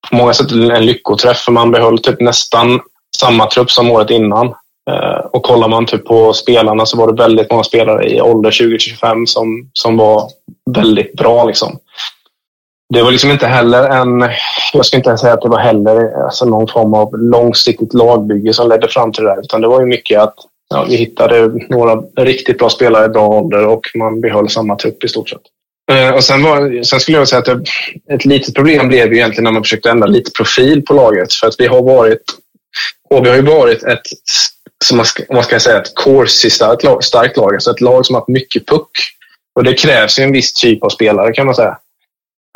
på 0.09 0.15
många 0.15 0.33
sätt 0.33 0.51
en 0.51 0.85
lyckoträff. 0.85 1.37
För 1.37 1.51
man 1.51 1.71
behöll 1.71 1.99
typ 1.99 2.21
nästan 2.21 2.79
samma 3.17 3.45
trupp 3.45 3.71
som 3.71 3.91
året 3.91 4.09
innan. 4.09 4.47
Eh, 4.91 5.25
och 5.31 5.43
kollar 5.43 5.67
man 5.67 5.85
typ 5.85 6.05
på 6.05 6.33
spelarna 6.33 6.85
så 6.85 6.97
var 6.97 7.11
det 7.11 7.23
väldigt 7.23 7.51
många 7.51 7.63
spelare 7.63 8.09
i 8.09 8.21
ålder 8.21 8.51
20-25 8.51 9.25
som, 9.25 9.69
som 9.73 9.97
var 9.97 10.29
väldigt 10.71 11.13
bra. 11.13 11.43
Liksom. 11.43 11.77
Det 12.93 13.03
var 13.03 13.11
liksom 13.11 13.31
inte 13.31 13.47
heller 13.47 13.89
en... 13.89 14.29
Jag 14.73 14.85
ska 14.85 14.97
inte 14.97 15.09
ens 15.09 15.21
säga 15.21 15.33
att 15.33 15.41
det 15.41 15.49
var 15.49 15.59
heller 15.59 16.23
alltså 16.23 16.45
någon 16.45 16.67
form 16.67 16.93
av 16.93 17.17
långsiktigt 17.17 17.93
lagbygge 17.93 18.53
som 18.53 18.69
ledde 18.69 18.87
fram 18.87 19.11
till 19.11 19.23
det 19.23 19.29
där. 19.29 19.41
Utan 19.41 19.61
det 19.61 19.67
var 19.67 19.79
ju 19.79 19.85
mycket 19.85 20.21
att 20.21 20.35
ja, 20.71 20.85
vi 20.89 20.95
hittade 20.95 21.47
några 21.69 21.95
riktigt 22.17 22.57
bra 22.57 22.69
spelare 22.69 23.05
i 23.05 23.09
bra 23.09 23.27
ålder 23.27 23.65
och 23.67 23.81
man 23.95 24.21
behöll 24.21 24.49
samma 24.49 24.75
trupp 24.75 25.03
i 25.03 25.07
stort 25.07 25.29
sett. 25.29 25.41
Eh, 25.91 26.13
och 26.13 26.23
sen, 26.23 26.43
var, 26.43 26.83
sen 26.83 26.99
skulle 26.99 27.17
jag 27.17 27.27
säga 27.27 27.39
att 27.39 27.45
det, 27.45 27.63
ett 28.13 28.25
litet 28.25 28.55
problem 28.55 28.87
blev 28.87 29.13
ju 29.13 29.17
egentligen 29.17 29.43
när 29.43 29.51
man 29.51 29.63
försökte 29.63 29.89
ändra 29.89 30.07
lite 30.07 30.31
profil 30.31 30.81
på 30.81 30.93
laget. 30.93 31.33
För 31.33 31.47
att 31.47 31.55
vi 31.57 31.67
har 31.67 31.81
varit, 31.81 32.23
och 33.09 33.25
vi 33.25 33.29
har 33.29 33.35
ju 33.35 33.41
varit 33.41 33.83
ett, 33.83 34.01
som 34.85 34.97
man 34.97 35.05
ska, 35.05 35.23
vad 35.29 35.45
ska 35.45 35.55
jag 35.55 35.61
säga, 35.61 35.81
ett 35.81 35.95
corsi-starkt 35.95 36.83
lag, 36.83 37.03
starkt 37.03 37.37
lag. 37.37 37.53
Alltså 37.53 37.71
ett 37.71 37.81
lag 37.81 38.05
som 38.05 38.15
har 38.15 38.21
haft 38.21 38.27
mycket 38.27 38.67
puck. 38.67 38.91
Och 39.55 39.63
det 39.63 39.73
krävs 39.73 40.19
ju 40.19 40.23
en 40.23 40.31
viss 40.31 40.53
typ 40.53 40.83
av 40.83 40.89
spelare 40.89 41.33
kan 41.33 41.45
man 41.45 41.55
säga. 41.55 41.77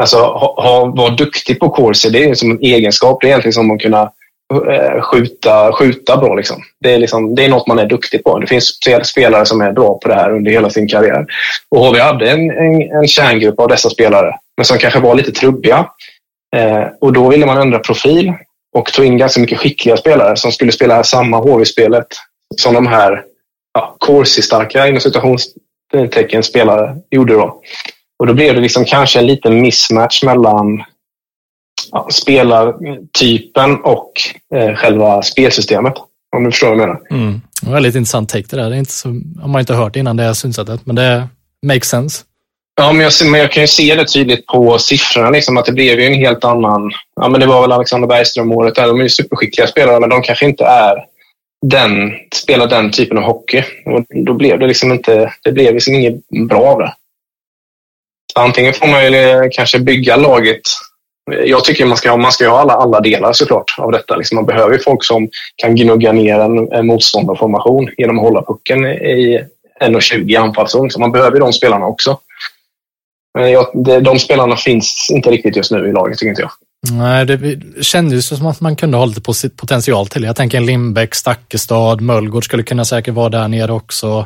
Alltså, 0.02 0.18
ha, 0.18 0.62
ha, 0.62 0.86
vara 0.86 1.10
duktig 1.10 1.60
på 1.60 1.70
corsi, 1.70 2.10
det 2.10 2.24
är 2.24 2.36
som 2.36 2.52
en 2.52 2.60
egenskap. 2.62 3.22
Det 3.22 3.28
är 3.28 3.30
egentligen 3.30 3.54
som 3.54 3.72
att 3.72 3.82
kunna 3.82 4.12
Eh, 4.54 5.02
skjuta, 5.02 5.72
skjuta 5.74 6.18
bra. 6.18 6.36
Liksom. 6.36 6.64
Det, 6.80 6.94
är 6.94 6.98
liksom, 6.98 7.36
det 7.36 7.46
är 7.46 7.50
något 7.50 7.68
man 7.68 7.80
är 7.80 7.86
duktig 7.86 8.24
på. 8.24 8.40
Det 8.40 8.48
finns 8.48 8.80
spelare 9.04 9.46
som 9.46 9.62
är 9.62 9.72
bra 9.72 10.00
på 10.00 10.08
det 10.08 10.16
här 10.16 10.32
under 10.32 10.52
hela 10.52 10.70
sin 10.70 10.88
karriär. 10.88 11.26
Och 11.70 11.86
HV 11.86 12.00
hade 12.00 12.32
en, 12.32 12.52
en, 12.52 12.82
en 12.82 13.08
kärngrupp 13.08 13.60
av 13.60 13.68
dessa 13.68 13.90
spelare, 13.90 14.36
men 14.58 14.66
som 14.66 14.78
kanske 14.78 15.00
var 15.00 15.16
lite 15.16 15.32
trubbiga. 15.32 15.90
Eh, 16.56 16.84
och 17.02 17.14
då 17.14 17.30
ville 17.30 17.46
man 17.46 17.58
ändra 17.58 17.80
profil 17.80 18.34
och 18.76 18.86
tog 18.86 19.06
in 19.06 19.18
ganska 19.18 19.42
mycket 19.42 19.60
skickliga 19.60 19.98
spelare 19.98 20.38
som 20.38 20.52
skulle 20.52 20.72
spela 20.72 21.04
samma 21.04 21.38
HV-spelet 21.38 22.08
som 22.56 22.74
de 22.74 22.88
här 22.88 23.24
ja, 23.74 23.96
corsi-starka 24.00 24.88
inom 24.88 25.00
citationstecken 25.02 26.44
spelare 26.44 26.96
gjorde 27.12 27.34
då. 27.34 27.62
Och 28.20 28.28
då 28.28 28.34
blev 28.34 28.56
det 28.56 28.62
liksom 28.62 28.86
kanske 28.86 29.20
en 29.20 29.28
liten 29.28 29.62
mismatch 29.62 30.24
mellan 30.24 30.84
ja, 31.92 32.08
spelartypen 32.12 33.76
och 33.84 34.12
eh, 34.56 34.76
själva 34.76 35.22
spelsystemet. 35.22 35.94
Om 36.36 36.44
du 36.44 36.52
förstår 36.52 36.68
vad 36.68 36.78
jag 36.80 36.88
menar. 36.88 37.02
Mm. 37.12 37.42
Väldigt 37.62 37.96
intressant 37.96 38.30
take 38.30 38.48
det 38.50 38.58
där. 38.58 38.70
Det 38.70 38.76
är 38.76 38.80
inte 38.80 38.92
så, 38.92 39.08
har 39.42 39.48
man 39.48 39.60
inte 39.60 39.74
hört 39.74 39.96
innan 39.96 40.18
det 40.18 40.24
här 40.24 40.34
synsättet, 40.34 40.86
men 40.86 40.96
det 40.96 41.28
makes 41.66 41.90
sense. 41.90 42.24
Ja, 42.82 42.92
men 42.94 43.02
jag, 43.02 43.12
men 43.32 43.40
jag 43.40 43.52
kan 43.52 43.64
ju 43.64 43.68
se 43.68 43.96
det 43.96 44.06
tydligt 44.06 44.46
på 44.46 44.78
siffrorna, 44.80 45.30
liksom, 45.30 45.58
att 45.58 45.66
det 45.66 45.72
blev 45.72 46.00
ju 46.00 46.06
en 46.06 46.14
helt 46.14 46.44
annan... 46.44 46.92
Ja, 47.22 47.30
men 47.30 47.40
det 47.40 47.48
var 47.48 47.62
väl 47.62 47.72
Alexander 47.72 48.08
Bergström-året. 48.08 48.76
De 48.76 49.00
är 49.00 49.04
ju 49.04 49.10
superskickliga 49.10 49.68
spelare, 49.68 50.00
men 50.00 50.10
de 50.10 50.22
kanske 50.22 50.46
inte 50.46 50.66
är 50.66 51.06
den, 51.66 52.12
spelar 52.36 52.68
den 52.68 52.92
typen 52.92 53.18
av 53.18 53.24
hockey. 53.24 53.64
Och 53.86 54.06
då 54.26 54.34
blev 54.34 54.60
det 54.60 54.68
liksom 54.68 54.92
inte... 54.92 55.34
Det 55.44 55.52
blev 55.52 55.74
liksom 55.74 55.96
inget 55.96 56.30
bra 56.50 56.62
av 56.62 56.80
det. 56.80 56.94
Antingen 58.36 58.74
får 58.74 58.88
man 58.88 59.06
ju 59.06 59.50
kanske 59.52 59.80
bygga 59.80 60.16
laget 60.16 60.62
jag 61.32 61.64
tycker 61.64 61.86
man 61.86 61.98
ska 61.98 62.10
ha, 62.10 62.18
man 62.18 62.32
ska 62.32 62.50
ha 62.50 62.60
alla, 62.60 62.74
alla 62.74 63.00
delar 63.00 63.34
såklart 63.34 63.76
av 63.78 63.92
detta. 63.92 64.16
Liksom 64.16 64.36
man 64.36 64.46
behöver 64.46 64.78
folk 64.78 65.04
som 65.04 65.30
kan 65.56 65.76
gnugga 65.76 66.12
ner 66.12 66.40
en, 66.40 66.72
en 66.72 66.88
motståndarformation 66.88 67.90
genom 67.98 68.20
att 68.20 68.26
hålla 68.26 68.42
pucken 68.42 68.86
i 68.86 69.42
1,20 69.82 70.32
i 70.32 70.36
anfallszon. 70.36 70.92
Så 70.92 71.00
man 71.00 71.12
behöver 71.12 71.40
de 71.40 71.54
spelarna 71.54 71.86
också. 71.86 72.20
Men 73.34 73.52
jag, 73.52 73.68
det, 73.74 74.00
de 74.00 74.20
spelarna 74.20 74.56
finns 74.56 75.08
inte 75.12 75.32
riktigt 75.32 75.56
just 75.56 75.72
nu 75.72 75.90
i 75.90 75.92
laget, 75.92 76.18
tycker 76.18 76.30
inte 76.30 76.42
jag. 76.42 76.52
Nej, 76.92 77.26
det 77.26 77.60
kändes 77.84 78.28
som 78.28 78.48
att 78.48 78.62
man 78.62 78.76
kunde 78.76 78.98
ha 78.98 79.06
lite 79.06 79.50
potential 79.50 80.08
till 80.08 80.24
Jag 80.24 80.36
tänker 80.36 80.58
en 80.58 80.66
Lindbäck, 80.66 81.16
Stakkestad, 81.16 82.02
Möllgård 82.02 82.46
skulle 82.46 82.64
kunna 82.64 82.86
säkert 82.86 83.14
vara 83.14 83.30
där 83.30 83.48
nere 83.48 83.72
också. 83.72 84.26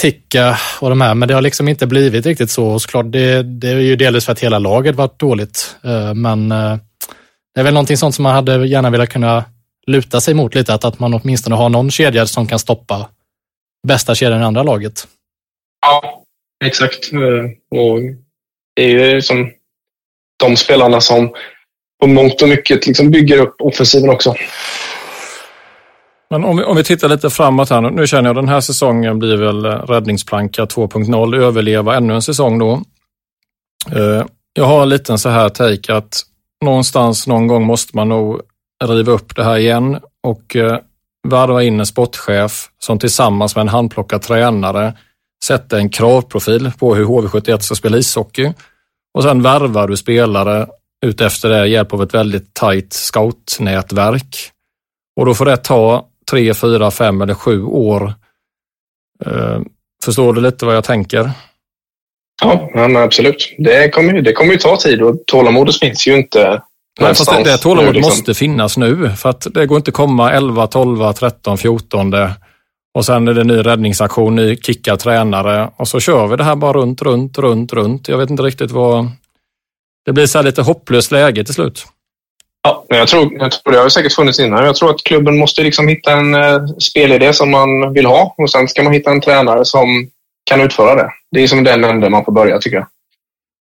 Ticka 0.00 0.58
och 0.80 0.90
de 0.90 1.00
här, 1.00 1.14
men 1.14 1.28
det 1.28 1.34
har 1.34 1.42
liksom 1.42 1.68
inte 1.68 1.86
blivit 1.86 2.26
riktigt 2.26 2.50
så. 2.50 2.66
Och 2.66 2.82
såklart, 2.82 3.06
det, 3.12 3.42
det 3.42 3.68
är 3.68 3.78
ju 3.78 3.96
delvis 3.96 4.24
för 4.24 4.32
att 4.32 4.40
hela 4.40 4.58
laget 4.58 4.96
varit 4.96 5.18
dåligt, 5.18 5.76
eh, 5.84 6.14
men 6.14 6.52
eh, 6.52 6.76
det 7.54 7.60
är 7.60 7.64
väl 7.64 7.74
någonting 7.74 7.96
sånt 7.96 8.14
som 8.14 8.22
man 8.22 8.34
hade 8.34 8.66
gärna 8.66 8.90
velat 8.90 9.08
kunna 9.08 9.44
luta 9.86 10.20
sig 10.20 10.34
mot 10.34 10.54
lite, 10.54 10.74
att, 10.74 10.84
att 10.84 10.98
man 10.98 11.14
åtminstone 11.14 11.56
har 11.56 11.68
någon 11.68 11.90
kedja 11.90 12.26
som 12.26 12.46
kan 12.46 12.58
stoppa 12.58 13.08
bästa 13.88 14.14
kedjan 14.14 14.40
i 14.40 14.44
andra 14.44 14.62
laget. 14.62 15.08
Ja, 15.86 16.22
exakt. 16.64 17.12
Eh, 17.12 17.78
och 17.78 17.98
det 18.76 18.82
är 18.82 19.14
ju 19.14 19.22
som 19.22 19.50
de 20.38 20.56
spelarna 20.56 21.00
som 21.00 21.34
på 22.00 22.06
mångt 22.06 22.42
och 22.42 22.48
mycket 22.48 22.86
liksom 22.86 23.10
bygger 23.10 23.38
upp 23.38 23.56
offensiven 23.58 24.10
också. 24.10 24.34
Men 26.30 26.44
om 26.44 26.56
vi, 26.56 26.64
om 26.64 26.76
vi 26.76 26.84
tittar 26.84 27.08
lite 27.08 27.30
framåt 27.30 27.70
här 27.70 27.80
nu. 27.80 27.90
Nu 27.90 28.06
känner 28.06 28.28
jag 28.28 28.36
den 28.36 28.48
här 28.48 28.60
säsongen 28.60 29.18
blir 29.18 29.36
väl 29.36 29.64
eh, 29.64 29.70
räddningsplanka 29.70 30.64
2.0, 30.64 31.36
överleva 31.36 31.96
ännu 31.96 32.14
en 32.14 32.22
säsong 32.22 32.58
då. 32.58 32.82
Eh, 33.92 34.24
jag 34.52 34.64
har 34.64 34.82
en 34.82 34.88
liten 34.88 35.18
så 35.18 35.28
här 35.28 35.48
take 35.48 35.94
att 35.94 36.22
någonstans 36.64 37.26
någon 37.26 37.46
gång 37.46 37.66
måste 37.66 37.96
man 37.96 38.08
nog 38.08 38.40
riva 38.84 39.12
upp 39.12 39.36
det 39.36 39.44
här 39.44 39.56
igen 39.56 39.98
och 40.22 40.56
eh, 40.56 40.78
värva 41.28 41.62
in 41.62 41.80
en 41.80 41.86
sportchef 41.86 42.68
som 42.78 42.98
tillsammans 42.98 43.56
med 43.56 43.62
en 43.62 43.68
handplockad 43.68 44.22
tränare 44.22 44.94
sätter 45.44 45.78
en 45.78 45.90
kravprofil 45.90 46.72
på 46.78 46.94
hur 46.94 47.04
HV71 47.04 47.58
ska 47.58 47.74
spela 47.74 47.98
ishockey. 47.98 48.52
Och 49.14 49.22
sen 49.22 49.42
värvar 49.42 49.88
du 49.88 49.96
spelare 49.96 50.66
utefter 51.06 51.48
det 51.48 51.68
hjälp 51.68 51.92
av 51.92 52.02
ett 52.02 52.14
väldigt 52.14 52.54
tajt 52.54 52.92
scoutnätverk. 52.92 54.36
Och 55.20 55.26
då 55.26 55.34
får 55.34 55.44
det 55.44 55.56
ta 55.56 56.06
tre, 56.30 56.54
fyra, 56.54 56.90
fem 56.90 57.22
eller 57.22 57.34
sju 57.34 57.62
år. 57.64 58.14
Eh, 59.26 59.60
förstår 60.04 60.32
du 60.32 60.40
lite 60.40 60.66
vad 60.66 60.76
jag 60.76 60.84
tänker? 60.84 61.30
Ja, 62.42 62.70
men 62.74 62.96
absolut. 62.96 63.54
Det 63.58 63.90
kommer, 63.90 64.20
det 64.20 64.32
kommer 64.32 64.52
ju 64.52 64.58
ta 64.58 64.76
tid 64.76 65.02
och 65.02 65.16
tålamodet 65.26 65.78
finns 65.78 66.06
ju 66.06 66.16
inte 66.16 66.62
Nej, 67.00 67.14
fast 67.14 67.30
det, 67.30 67.44
det 67.44 67.58
tålamodet 67.58 67.94
liksom. 67.94 68.10
måste 68.10 68.34
finnas 68.34 68.76
nu. 68.76 69.10
För 69.16 69.28
att 69.28 69.46
det 69.54 69.66
går 69.66 69.76
inte 69.76 69.90
komma 69.90 70.32
11, 70.32 70.66
12, 70.66 71.12
13, 71.12 71.58
14 71.58 72.14
och 72.94 73.04
sen 73.04 73.28
är 73.28 73.34
det 73.34 73.44
ny 73.44 73.54
räddningsaktion, 73.54 74.36
ny 74.36 74.56
kickad 74.56 74.98
tränare 74.98 75.70
och 75.76 75.88
så 75.88 76.00
kör 76.00 76.26
vi 76.26 76.36
det 76.36 76.44
här 76.44 76.56
bara 76.56 76.72
runt, 76.72 77.02
runt, 77.02 77.38
runt, 77.38 77.72
runt. 77.72 78.08
Jag 78.08 78.18
vet 78.18 78.30
inte 78.30 78.42
riktigt 78.42 78.70
vad... 78.70 79.10
Det 80.04 80.12
blir 80.12 80.26
så 80.26 80.42
lite 80.42 80.62
hopplöst 80.62 81.12
läge 81.12 81.44
till 81.44 81.54
slut. 81.54 81.86
Ja, 82.68 82.84
jag 82.88 83.08
tror, 83.08 83.32
jag 83.38 83.52
tror 83.52 83.72
det 83.72 83.78
har 83.78 83.88
säkert 83.88 84.12
funnits 84.12 84.40
innan. 84.40 84.64
Jag 84.64 84.76
tror 84.76 84.90
att 84.90 85.04
klubben 85.04 85.38
måste 85.38 85.62
liksom 85.62 85.88
hitta 85.88 86.12
en 86.12 86.34
uh, 86.34 86.66
spelidé 86.66 87.32
som 87.32 87.50
man 87.50 87.92
vill 87.92 88.06
ha 88.06 88.34
och 88.38 88.50
sen 88.50 88.68
ska 88.68 88.82
man 88.82 88.92
hitta 88.92 89.10
en 89.10 89.20
tränare 89.20 89.64
som 89.64 90.08
kan 90.50 90.60
utföra 90.60 90.94
det. 90.94 91.10
Det 91.30 91.42
är 91.42 91.48
som 91.48 91.64
den 91.64 91.84
änden 91.84 92.12
man 92.12 92.24
får 92.24 92.32
börja 92.32 92.58
tycker 92.58 92.76
jag. 92.76 92.86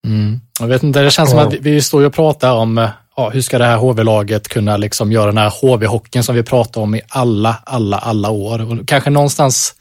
Mm. 0.06 0.40
Jag 0.60 0.66
vet 0.66 0.82
inte, 0.82 1.00
det 1.00 1.10
känns 1.10 1.30
som 1.30 1.38
att 1.38 1.52
vi, 1.52 1.58
vi 1.58 1.82
står 1.82 2.04
och 2.04 2.14
pratar 2.14 2.52
om 2.52 2.78
eh, 2.78 2.88
ja, 3.16 3.30
hur 3.30 3.40
ska 3.40 3.58
det 3.58 3.64
här 3.64 3.76
HV-laget 3.76 4.48
kunna 4.48 4.76
liksom 4.76 5.12
göra 5.12 5.26
den 5.26 5.38
här 5.38 5.50
HV-hockeyn 5.50 6.22
som 6.22 6.34
vi 6.34 6.42
pratar 6.42 6.80
om 6.80 6.94
i 6.94 7.00
alla, 7.08 7.56
alla, 7.64 7.98
alla 7.98 8.30
år. 8.30 8.72
Och 8.72 8.88
kanske 8.88 9.10
någonstans 9.10 9.74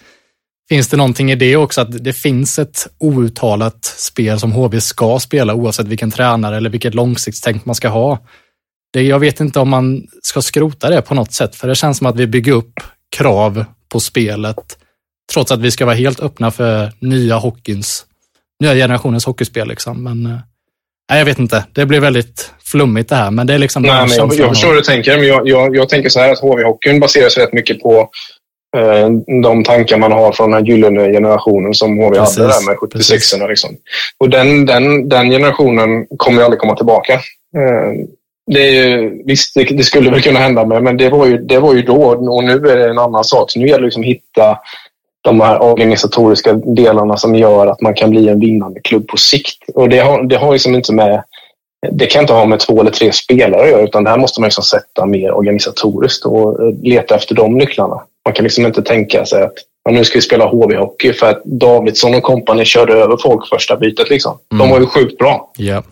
finns 0.70 0.88
det 0.88 0.98
någonting 0.98 1.32
i 1.32 1.36
det 1.36 1.56
också, 1.56 1.82
att 1.82 2.04
det 2.04 2.14
finns 2.14 2.60
ett 2.60 2.88
outtalat 3.00 3.86
spel 3.86 4.40
som 4.40 4.52
HV 4.52 4.82
ska 4.82 5.20
spela 5.20 5.54
oavsett 5.54 5.88
vilken 5.88 6.12
tränare 6.12 6.58
eller 6.58 6.70
vilket 6.70 6.94
långsiktstänk 6.94 7.66
man 7.66 7.76
ska 7.76 7.88
ha 7.88 8.20
det, 8.96 9.02
jag 9.02 9.20
vet 9.20 9.40
inte 9.40 9.60
om 9.60 9.70
man 9.70 10.08
ska 10.22 10.42
skrota 10.42 10.90
det 10.90 11.02
på 11.02 11.16
något 11.16 11.34
sätt, 11.34 11.56
för 11.56 11.68
det 11.68 11.76
känns 11.76 11.98
som 11.98 12.08
att 12.08 12.16
vi 12.16 12.28
bygger 12.28 12.52
upp 12.52 12.74
krav 13.18 13.66
på 13.92 14.00
spelet, 14.00 14.78
trots 15.34 15.52
att 15.52 15.60
vi 15.60 15.72
ska 15.72 15.86
vara 15.86 15.96
helt 15.96 16.20
öppna 16.20 16.52
för 16.52 16.92
nya 17.00 17.36
hockeyns, 17.36 18.06
nya 18.60 18.74
generationens 18.74 19.26
hockeyspel. 19.26 19.68
Liksom. 19.68 20.04
Men 20.04 20.26
eh, 20.26 20.40
nej, 21.10 21.20
jag 21.20 21.26
vet 21.26 21.40
inte, 21.40 21.66
det 21.74 21.86
blir 21.86 22.00
väldigt 22.00 22.52
flummigt 22.64 23.10
det 23.10 23.16
här, 23.16 23.32
men 23.32 23.48
det 23.48 23.54
är 23.54 23.58
liksom... 23.58 23.84
Nej, 23.84 24.08
men 24.08 24.18
jag, 24.18 24.36
jag 24.36 24.50
förstår 24.50 24.68
hur 24.68 24.76
du 24.76 24.82
tänker, 24.82 25.18
men 25.18 25.28
jag, 25.28 25.48
jag, 25.48 25.76
jag 25.76 25.90
tänker 25.90 26.10
så 26.10 26.20
här 26.20 26.32
att 26.32 26.42
HV-hockeyn 26.42 27.00
baserar 27.00 27.30
sig 27.30 27.44
rätt 27.44 27.54
mycket 27.54 27.80
på 27.80 28.10
eh, 28.78 29.10
de 29.42 29.64
tankar 29.64 29.98
man 29.98 30.12
har 30.12 30.32
från 30.32 30.52
den 30.52 30.60
här 30.60 30.72
gyllene 30.72 31.12
generationen 31.12 31.74
som 31.74 31.98
HV 31.98 32.16
precis, 32.16 32.38
hade 32.38 32.50
där 32.50 32.66
med 32.66 32.78
76 32.78 33.34
liksom. 33.50 33.78
Och 34.18 34.30
den, 34.30 34.66
den, 34.66 35.10
den 35.10 35.30
generationen 35.30 36.06
kommer 36.18 36.38
ju 36.38 36.46
aldrig 36.46 36.60
komma 36.60 36.76
tillbaka. 36.76 37.22
Det 38.48 38.60
är 38.60 38.72
ju, 38.72 39.24
visst, 39.26 39.56
det, 39.56 39.64
det, 39.64 39.84
skulle 39.84 40.12
väl 40.12 40.22
kunna 40.22 40.40
hända 40.40 40.66
med, 40.66 40.84
men 40.84 40.98
det 40.98 41.10
var, 41.10 41.26
ju, 41.26 41.38
det 41.38 41.60
var 41.60 41.74
ju 41.74 41.82
då 41.82 42.04
och 42.06 42.44
nu 42.44 42.54
är 42.54 42.78
det 42.78 42.90
en 42.90 43.00
annan 43.00 43.24
sak. 43.24 43.52
Så 43.52 43.60
nu 43.60 43.68
gäller 43.68 43.80
det 43.80 43.86
liksom 43.86 44.02
att 44.02 44.08
hitta 44.08 44.58
de 45.22 45.42
här 45.42 45.62
organisatoriska 45.62 46.54
delarna 46.54 47.18
som 47.18 47.36
gör 47.36 47.68
att 47.68 47.82
man 47.82 47.94
kan 47.94 48.10
bli 48.10 48.30
en 48.30 48.40
vinnande 48.40 48.80
klubb 48.80 49.08
på 49.08 49.18
sikt. 49.18 49.64
Och 49.76 49.90
det 49.90 50.00
har, 50.00 50.24
det 50.24 50.36
har 50.36 50.52
liksom 50.52 50.76
inte 50.76 50.94
med 50.94 51.24
det 51.92 52.06
kan 52.06 52.22
inte 52.22 52.34
ha 52.34 52.46
med 52.46 52.60
två 52.60 52.82
eller 52.82 52.92
tre 52.92 53.12
spelare 53.12 53.64
att 53.64 53.70
göra 53.70 53.82
utan 53.82 54.04
det 54.04 54.10
här 54.10 54.18
måste 54.18 54.42
man 54.42 54.48
liksom 54.48 54.64
sätta 54.64 55.06
mer 55.06 55.32
organisatoriskt 55.32 56.26
och 56.26 56.74
leta 56.84 57.16
efter 57.16 57.36
de 57.36 57.58
nycklarna. 57.58 58.02
Man 58.26 58.34
kan 58.34 58.44
liksom 58.44 58.66
inte 58.66 58.82
tänka 58.82 59.26
sig 59.26 59.44
att 59.44 59.54
ja, 59.84 59.92
nu 59.92 60.04
ska 60.04 60.18
vi 60.18 60.22
spela 60.22 60.46
HV-hockey 60.46 61.14
för 61.14 61.30
att 61.30 61.44
Davidsson 61.44 62.16
och 62.16 62.24
kompani 62.24 62.66
körde 62.66 62.94
över 62.94 63.18
folk 63.18 63.50
första 63.50 63.78
bytet. 63.78 64.10
Liksom. 64.10 64.38
Mm. 64.52 64.60
De 64.60 64.74
var 64.74 64.80
ju 64.80 64.86
sjukt 64.86 65.18
bra. 65.18 65.52
Yeah. 65.60 65.84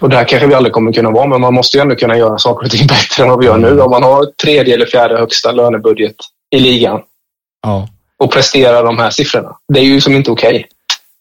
Och 0.00 0.08
där 0.08 0.24
kanske 0.24 0.46
vi 0.46 0.54
aldrig 0.54 0.72
kommer 0.72 0.92
kunna 0.92 1.10
vara, 1.10 1.26
men 1.26 1.40
man 1.40 1.54
måste 1.54 1.76
ju 1.76 1.80
ändå 1.80 1.94
kunna 1.94 2.16
göra 2.16 2.38
saker 2.38 2.64
och 2.66 2.70
ting 2.70 2.86
bättre 2.86 3.22
än 3.22 3.28
vad 3.28 3.38
vi 3.38 3.46
gör 3.46 3.58
nu. 3.58 3.80
Om 3.80 3.90
man 3.90 4.02
har 4.02 4.26
tredje 4.42 4.74
eller 4.74 4.86
fjärde 4.86 5.18
högsta 5.18 5.52
lönebudget 5.52 6.16
i 6.50 6.58
ligan 6.58 7.00
ja. 7.62 7.88
och 8.18 8.32
presterar 8.32 8.84
de 8.84 8.98
här 8.98 9.10
siffrorna. 9.10 9.56
Det 9.72 9.80
är 9.80 9.84
ju 9.84 10.00
som 10.00 10.14
inte 10.14 10.30
okej. 10.30 10.48
Okay. 10.48 10.64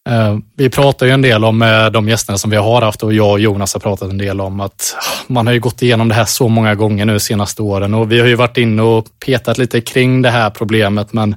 Uh, 0.09 0.37
vi 0.57 0.69
pratar 0.69 1.05
ju 1.05 1.11
en 1.11 1.21
del 1.21 1.45
om 1.45 1.61
uh, 1.61 1.85
de 1.91 2.09
gästerna 2.09 2.37
som 2.37 2.51
vi 2.51 2.57
har 2.57 2.81
haft 2.81 3.03
och 3.03 3.13
jag 3.13 3.31
och 3.31 3.39
Jonas 3.39 3.73
har 3.73 3.79
pratat 3.79 4.09
en 4.09 4.17
del 4.17 4.41
om 4.41 4.59
att 4.59 4.95
man 5.27 5.47
har 5.47 5.53
ju 5.53 5.59
gått 5.59 5.81
igenom 5.81 6.09
det 6.09 6.15
här 6.15 6.25
så 6.25 6.47
många 6.47 6.75
gånger 6.75 7.05
nu 7.05 7.19
senaste 7.19 7.61
åren 7.61 7.93
och 7.93 8.11
vi 8.11 8.19
har 8.19 8.27
ju 8.27 8.35
varit 8.35 8.57
inne 8.57 8.81
och 8.81 9.05
petat 9.25 9.57
lite 9.57 9.81
kring 9.81 10.21
det 10.21 10.29
här 10.29 10.49
problemet. 10.49 11.13
Men 11.13 11.35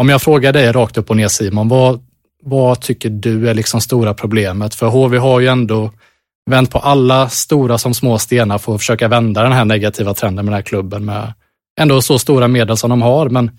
om 0.00 0.08
jag 0.08 0.22
frågar 0.22 0.52
dig 0.52 0.72
rakt 0.72 0.98
upp 0.98 1.10
och 1.10 1.16
ner 1.16 1.28
Simon, 1.28 1.68
vad, 1.68 2.00
vad 2.42 2.80
tycker 2.80 3.10
du 3.10 3.48
är 3.50 3.54
liksom 3.54 3.80
stora 3.80 4.14
problemet? 4.14 4.74
För 4.74 4.86
HV 4.86 5.18
har 5.18 5.40
ju 5.40 5.46
ändå 5.46 5.90
vänt 6.50 6.70
på 6.70 6.78
alla 6.78 7.28
stora 7.28 7.78
som 7.78 7.94
små 7.94 8.18
stenar 8.18 8.58
för 8.58 8.74
att 8.74 8.80
försöka 8.80 9.08
vända 9.08 9.42
den 9.42 9.52
här 9.52 9.64
negativa 9.64 10.14
trenden 10.14 10.44
med 10.44 10.52
den 10.52 10.56
här 10.56 10.62
klubben 10.62 11.04
med 11.04 11.32
ändå 11.80 12.02
så 12.02 12.18
stora 12.18 12.48
medel 12.48 12.76
som 12.76 12.90
de 12.90 13.02
har. 13.02 13.28
Men 13.28 13.50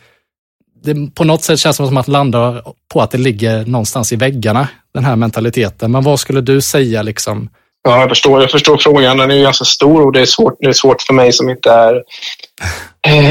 det, 0.84 1.16
på 1.16 1.24
något 1.24 1.44
sätt 1.44 1.60
känns 1.60 1.78
det 1.78 1.88
som 1.88 1.98
att 1.98 2.08
landa 2.08 2.62
på 2.94 3.02
att 3.02 3.12
det 3.12 3.18
ligger 3.18 3.66
någonstans 3.66 4.14
i 4.14 4.16
väggarna, 4.16 4.68
den 4.94 5.06
här 5.06 5.16
mentaliteten. 5.16 5.92
Men 5.92 6.04
vad 6.04 6.20
skulle 6.20 6.42
du 6.42 6.62
säga 6.62 7.02
liksom? 7.02 7.50
Ja, 7.84 8.00
jag 8.00 8.10
förstår, 8.10 8.42
jag 8.42 8.52
förstår 8.52 8.78
frågan. 8.78 9.18
Den 9.18 9.32
är 9.32 9.36
ju 9.36 9.44
ganska 9.44 9.66
stor 9.66 10.06
och 10.06 10.12
det 10.12 10.22
är 10.22 10.26
svårt, 10.26 10.58
det 10.60 10.68
är 10.68 10.74
svårt 10.74 11.02
för 11.02 11.14
mig 11.14 11.34
som 11.34 11.50
inte 11.50 11.72
är 11.72 12.04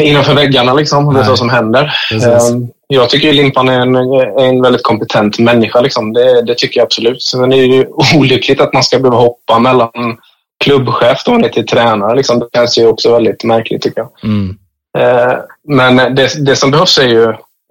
innanför 0.03 0.35
väggarna 0.35 0.75
liksom, 0.75 1.09
och 1.09 1.17
vet 1.17 1.29
vad 1.29 1.39
som 1.39 1.51
händer. 1.51 1.95
Eh, 2.13 2.39
jag 2.87 3.11
tycker 3.11 3.33
Limpan 3.33 3.69
är 3.69 3.81
en, 3.81 3.97
en 4.39 4.63
väldigt 4.63 4.83
kompetent 4.83 5.39
människa. 5.39 5.81
Liksom. 5.81 6.13
Det, 6.13 6.43
det 6.43 6.55
tycker 6.55 6.81
jag 6.81 6.85
absolut. 6.85 7.23
Sen 7.23 7.53
är 7.53 7.57
det 7.57 7.63
ju 7.63 7.87
olyckligt 8.17 8.61
att 8.61 8.73
man 8.73 8.83
ska 8.83 8.99
behöva 8.99 9.17
hoppa 9.17 9.59
mellan 9.59 10.19
klubbchef 10.65 11.23
och 11.27 11.41
ner 11.41 11.49
till 11.49 11.67
tränare. 11.67 12.17
Liksom. 12.17 12.39
Det 12.39 12.49
känns 12.55 12.79
ju 12.79 12.87
också 12.87 13.13
väldigt 13.13 13.45
märkligt 13.45 13.83
tycker 13.83 14.01
jag. 14.01 14.11
Mm. 14.31 14.59
Eh, 14.99 15.37
men 15.69 16.15
det, 16.15 16.47
det 16.47 16.57
som 16.57 16.71
behövs 16.71 16.99
är 16.99 17.09
ju 17.09 17.25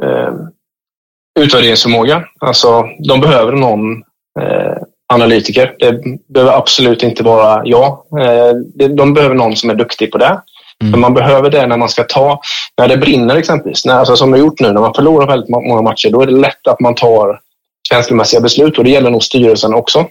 eh, 0.04 0.34
utvärderingsförmåga. 1.40 2.24
Alltså, 2.40 2.86
de 3.08 3.22
behöver 3.22 3.52
någon 3.52 3.98
eh, 4.40 4.78
analytiker. 5.14 5.76
Det 5.80 6.02
behöver 6.34 6.58
absolut 6.58 7.04
inte 7.04 7.24
vara 7.24 7.62
jag. 7.66 8.06
Eh, 8.20 8.54
de 8.90 9.14
behöver 9.14 9.36
någon 9.36 9.56
som 9.56 9.70
är 9.70 9.76
duktig 9.76 10.12
på 10.12 10.18
det. 10.18 10.42
Mm. 10.88 11.02
Man 11.02 11.14
behöver 11.14 11.50
det 11.50 11.68
när 11.68 11.78
man 11.78 11.90
ska 11.90 12.04
ta, 12.04 12.42
när 12.78 12.88
det 12.88 12.98
brinner 12.98 13.36
exempelvis, 13.36 13.86
när, 13.86 13.96
alltså 13.96 14.16
som 14.16 14.32
det 14.32 14.38
har 14.38 14.46
gjort 14.46 14.60
nu, 14.60 14.72
när 14.72 14.82
man 14.82 14.94
förlorar 14.94 15.28
väldigt 15.28 15.50
många 15.50 15.82
matcher, 15.82 16.10
då 16.10 16.22
är 16.22 16.26
det 16.26 16.32
lätt 16.32 16.68
att 16.68 16.80
man 16.80 16.96
tar 16.96 17.40
känslomässiga 17.90 18.42
beslut 18.42 18.78
och 18.78 18.84
det 18.84 18.90
gäller 18.90 19.10
nog 19.10 19.24
styrelsen 19.24 19.74
också. 19.74 20.06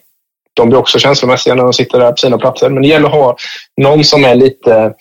De 0.55 0.69
blir 0.69 0.79
också 0.79 0.99
känslomässiga 0.99 1.55
när 1.55 1.63
de 1.63 1.73
sitter 1.73 2.01
där 2.01 2.11
på 2.11 2.17
sina 2.17 2.39
platser, 2.39 2.71
men 2.71 2.83
det 2.83 2.89
gäller 2.89 3.07
att 3.07 3.15
ha 3.15 3.37
någon 3.77 4.05
som 4.05 4.25
är 4.25 4.35
lite 4.35 4.95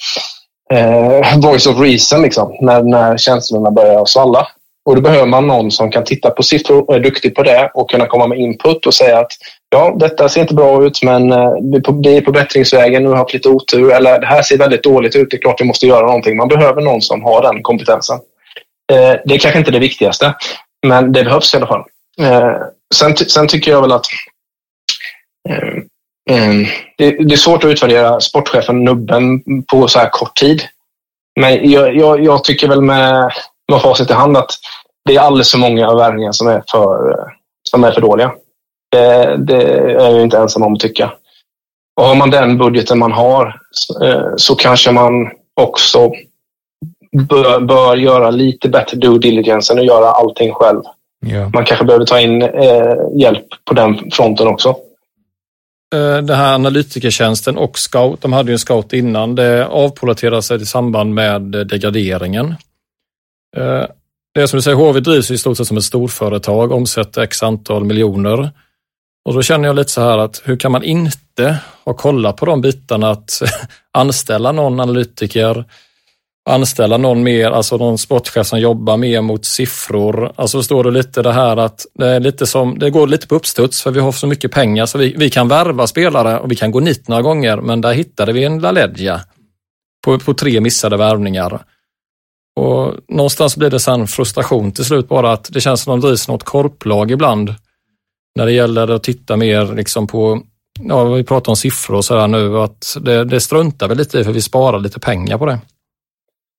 eh, 0.74 1.40
voice 1.42 1.68
of 1.68 1.80
reason 1.80 2.22
liksom, 2.22 2.58
när, 2.62 2.84
när 2.84 3.18
känslorna 3.18 3.72
börjar 3.72 4.06
svalla. 4.06 4.48
Och 4.86 4.96
då 4.96 5.02
behöver 5.02 5.26
man 5.26 5.48
någon 5.48 5.72
som 5.72 5.92
kan 5.92 6.04
titta 6.04 6.30
på 6.30 6.44
siffror 6.44 6.90
och 6.90 6.96
är 6.96 7.00
duktig 7.00 7.36
på 7.36 7.44
det 7.44 7.72
och 7.74 7.90
kunna 7.90 8.06
komma 8.06 8.28
med 8.28 8.40
input 8.40 8.86
och 8.86 8.94
säga 8.94 9.20
att 9.20 9.32
ja, 9.72 9.96
detta 10.00 10.30
ser 10.30 10.42
inte 10.42 10.54
bra 10.54 10.86
ut 10.86 11.04
men 11.04 11.32
eh, 11.32 11.54
det 12.02 12.18
är 12.18 12.22
på 12.22 12.32
bättringsvägen, 12.32 13.04
nu 13.04 13.10
har 13.10 13.16
haft 13.16 13.34
lite 13.34 13.50
otur 13.50 13.92
eller 13.92 14.20
det 14.20 14.28
här 14.28 14.42
ser 14.42 14.58
väldigt 14.58 14.84
dåligt 14.84 15.16
ut, 15.16 15.32
det 15.32 15.38
är 15.38 15.42
klart 15.42 15.62
vi 15.62 15.66
måste 15.66 15.88
göra 15.88 16.06
någonting. 16.06 16.38
Man 16.38 16.48
behöver 16.48 16.82
någon 16.82 17.02
som 17.02 17.24
har 17.24 17.42
den 17.42 17.64
kompetensen. 17.64 18.20
Eh, 18.92 19.16
det 19.26 19.34
är 19.34 19.40
kanske 19.40 19.60
inte 19.60 19.72
det 19.72 19.80
viktigaste, 19.80 20.36
men 20.88 21.12
det 21.12 21.24
behövs 21.24 21.54
i 21.54 21.58
alla 21.58 21.68
fall. 21.68 21.84
Eh, 22.22 22.54
sen, 22.96 23.18
sen 23.18 23.48
tycker 23.48 23.72
jag 23.72 23.82
väl 23.82 23.92
att 23.92 24.06
det, 26.98 27.34
är 27.34 27.36
svårt 27.36 27.64
att 27.64 27.72
utvärdera 27.72 28.20
sportchefen 28.20 28.84
Nubben 28.84 29.44
på 29.64 29.88
så 29.88 30.00
här 30.00 30.10
kort 30.10 30.36
tid. 30.36 30.64
Men 31.40 31.72
jag, 31.72 31.96
jag, 31.96 32.24
jag 32.24 32.44
tycker 32.44 32.68
väl 32.68 32.82
med, 32.82 33.32
med 33.72 33.82
facit 33.82 34.10
i 34.10 34.14
hand 34.14 34.38
att 34.38 34.52
det 35.06 35.16
är 35.16 35.20
alldeles 35.20 35.52
för 35.52 35.58
många 35.58 35.96
värvningar 35.96 36.32
som 36.32 36.48
är 36.48 36.64
för, 36.72 37.16
som 37.70 37.84
är 37.84 37.92
för 37.92 38.02
dåliga. 38.02 38.32
Det, 38.92 39.38
det 39.38 39.64
är 39.64 39.90
jag 39.90 40.22
inte 40.22 40.38
ensam 40.38 40.64
om 40.64 40.74
att 40.74 40.80
tycka. 40.80 41.12
Och 42.02 42.08
har 42.08 42.16
man 42.16 42.30
den 42.30 42.58
budgeten 42.58 43.00
man 43.00 43.12
har 43.12 43.60
eh, 44.04 44.34
så 44.38 44.56
kanske 44.56 44.92
man 44.92 45.32
också 45.62 46.12
bör, 47.30 47.60
bör 47.60 47.98
göra 47.98 48.30
lite 48.30 48.70
bättre 48.70 48.98
due 48.98 49.20
diligence 49.20 49.74
än 49.74 49.80
att 49.80 49.86
göra 49.86 50.12
allting 50.12 50.54
själv. 50.54 50.82
Ja. 51.26 51.50
Man 51.54 51.66
kanske 51.66 51.86
behöver 51.86 52.06
ta 52.06 52.20
in 52.20 52.42
eh, 52.42 52.96
hjälp 53.20 53.46
på 53.66 53.74
den 53.74 54.12
fronten 54.12 54.48
också. 54.48 54.70
Eh, 55.96 56.18
den 56.18 56.36
här 56.36 56.54
analytikertjänsten 56.56 57.58
och 57.58 57.80
scout, 57.80 58.22
de 58.22 58.34
hade 58.34 58.52
ju 58.52 58.54
en 58.54 58.60
scout 58.60 58.94
innan, 58.94 59.36
det 59.36 59.68
avpolaterade 59.68 60.42
sig 60.42 60.62
i 60.62 60.66
samband 60.66 61.14
med 61.14 61.42
degraderingen. 61.42 62.56
Det 64.34 64.42
är 64.42 64.48
som 64.48 64.58
du 64.58 64.62
säger, 64.62 64.78
HV 64.78 65.00
drivs 65.00 65.32
i 65.32 65.38
stort 65.38 65.58
sett 65.58 65.68
som 65.68 65.78
ett 65.78 65.84
storföretag, 65.84 66.72
omsätter 66.72 67.22
x 67.22 67.44
antal 67.44 67.84
miljoner. 67.84 68.50
Och 69.26 69.34
då 69.34 69.42
känner 69.42 69.68
jag 69.68 69.76
lite 69.76 69.92
så 69.92 70.02
här 70.02 70.18
att 70.18 70.42
hur 70.46 70.58
kan 70.58 70.72
man 70.72 70.84
inte 70.84 71.58
ha 71.86 71.94
kollat 71.94 72.38
på 72.38 72.46
de 72.46 72.62
bitarna 72.62 73.10
att 73.10 73.42
anställa 73.92 74.52
någon 74.52 74.80
analytiker, 74.80 75.66
anställa 76.50 76.98
någon 76.98 77.24
mer, 77.24 77.52
alltså 77.52 77.78
någon 77.78 77.98
sportchef 77.98 78.48
som 78.48 78.60
jobbar 78.60 78.98
mer 78.98 79.22
mot 79.22 79.46
siffror. 79.46 80.32
Alltså 80.36 80.64
står 80.64 80.84
det 80.84 80.92
lite 80.92 81.22
det 81.22 81.34
här 81.34 81.58
att 81.58 81.86
det 81.94 82.08
är 82.08 82.20
lite 82.20 82.46
som, 82.46 82.80
det 82.80 82.90
går 82.90 83.08
lite 83.08 83.28
på 83.28 83.36
uppstuds 83.36 83.84
för 83.84 83.92
vi 83.92 84.00
har 84.00 84.12
så 84.12 84.28
mycket 84.28 84.52
pengar 84.52 84.86
så 84.86 84.98
vi, 84.98 85.16
vi 85.18 85.30
kan 85.30 85.48
värva 85.48 85.88
spelare 85.88 86.40
och 86.40 86.52
vi 86.52 86.56
kan 86.56 86.72
gå 86.72 86.80
nit 86.80 87.08
några 87.08 87.22
gånger 87.22 87.58
men 87.58 87.82
där 87.82 87.94
hittade 87.94 88.34
vi 88.34 88.44
en 88.44 88.60
LaLeggia 88.60 89.22
på, 90.06 90.20
på 90.20 90.34
tre 90.34 90.62
missade 90.62 90.98
värvningar. 90.98 91.64
Och 92.56 92.94
någonstans 93.08 93.58
blir 93.58 93.70
det 93.70 93.80
sen 93.80 94.08
frustration 94.08 94.72
till 94.72 94.86
slut 94.86 95.08
bara 95.08 95.32
att 95.32 95.50
det 95.54 95.62
känns 95.62 95.82
som 95.82 95.94
att 95.94 96.02
de 96.02 96.08
drivs 96.08 96.28
något 96.28 96.44
korplag 96.44 97.12
ibland 97.12 97.56
när 98.36 98.46
det 98.46 98.52
gäller 98.52 98.88
att 98.88 99.04
titta 99.04 99.38
mer 99.38 99.76
liksom 99.76 100.08
på, 100.08 100.42
ja 100.80 101.04
vi 101.04 101.24
pratar 101.24 101.52
om 101.52 101.56
siffror 101.56 101.96
och 101.96 102.06
sådär 102.06 102.28
nu, 102.28 102.58
att 102.58 102.98
det, 103.02 103.26
det 103.26 103.40
struntar 103.40 103.88
vi 103.88 103.96
lite 103.96 104.20
i 104.20 104.24
för 104.24 104.32
vi 104.32 104.42
sparar 104.42 104.80
lite 104.80 105.00
pengar 105.00 105.38
på 105.38 105.46
det. 105.46 105.60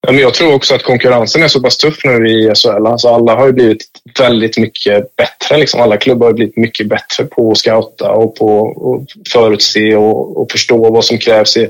Ja, 0.06 0.12
men 0.12 0.20
jag 0.20 0.34
tror 0.34 0.54
också 0.54 0.74
att 0.74 0.82
konkurrensen 0.82 1.42
är 1.42 1.48
så 1.48 1.62
pass 1.62 1.76
tuff 1.76 2.04
nu 2.04 2.28
i 2.28 2.54
SHL. 2.54 2.86
Alltså 2.86 3.08
alla 3.08 3.34
har 3.34 3.46
ju 3.46 3.52
blivit 3.52 3.84
väldigt 4.18 4.58
mycket 4.58 5.16
bättre. 5.16 5.56
Liksom. 5.58 5.80
Alla 5.80 5.96
klubbar 5.96 6.26
har 6.26 6.34
blivit 6.34 6.56
mycket 6.56 6.88
bättre 6.88 7.24
på 7.24 7.50
att 7.50 7.58
scouta 7.58 8.10
och 8.10 8.36
på 8.36 8.68
att 8.94 9.32
förutse 9.32 9.96
och, 9.96 10.40
och 10.40 10.52
förstå 10.52 10.90
vad 10.90 11.04
som 11.04 11.18
krävs 11.18 11.56
i, 11.56 11.68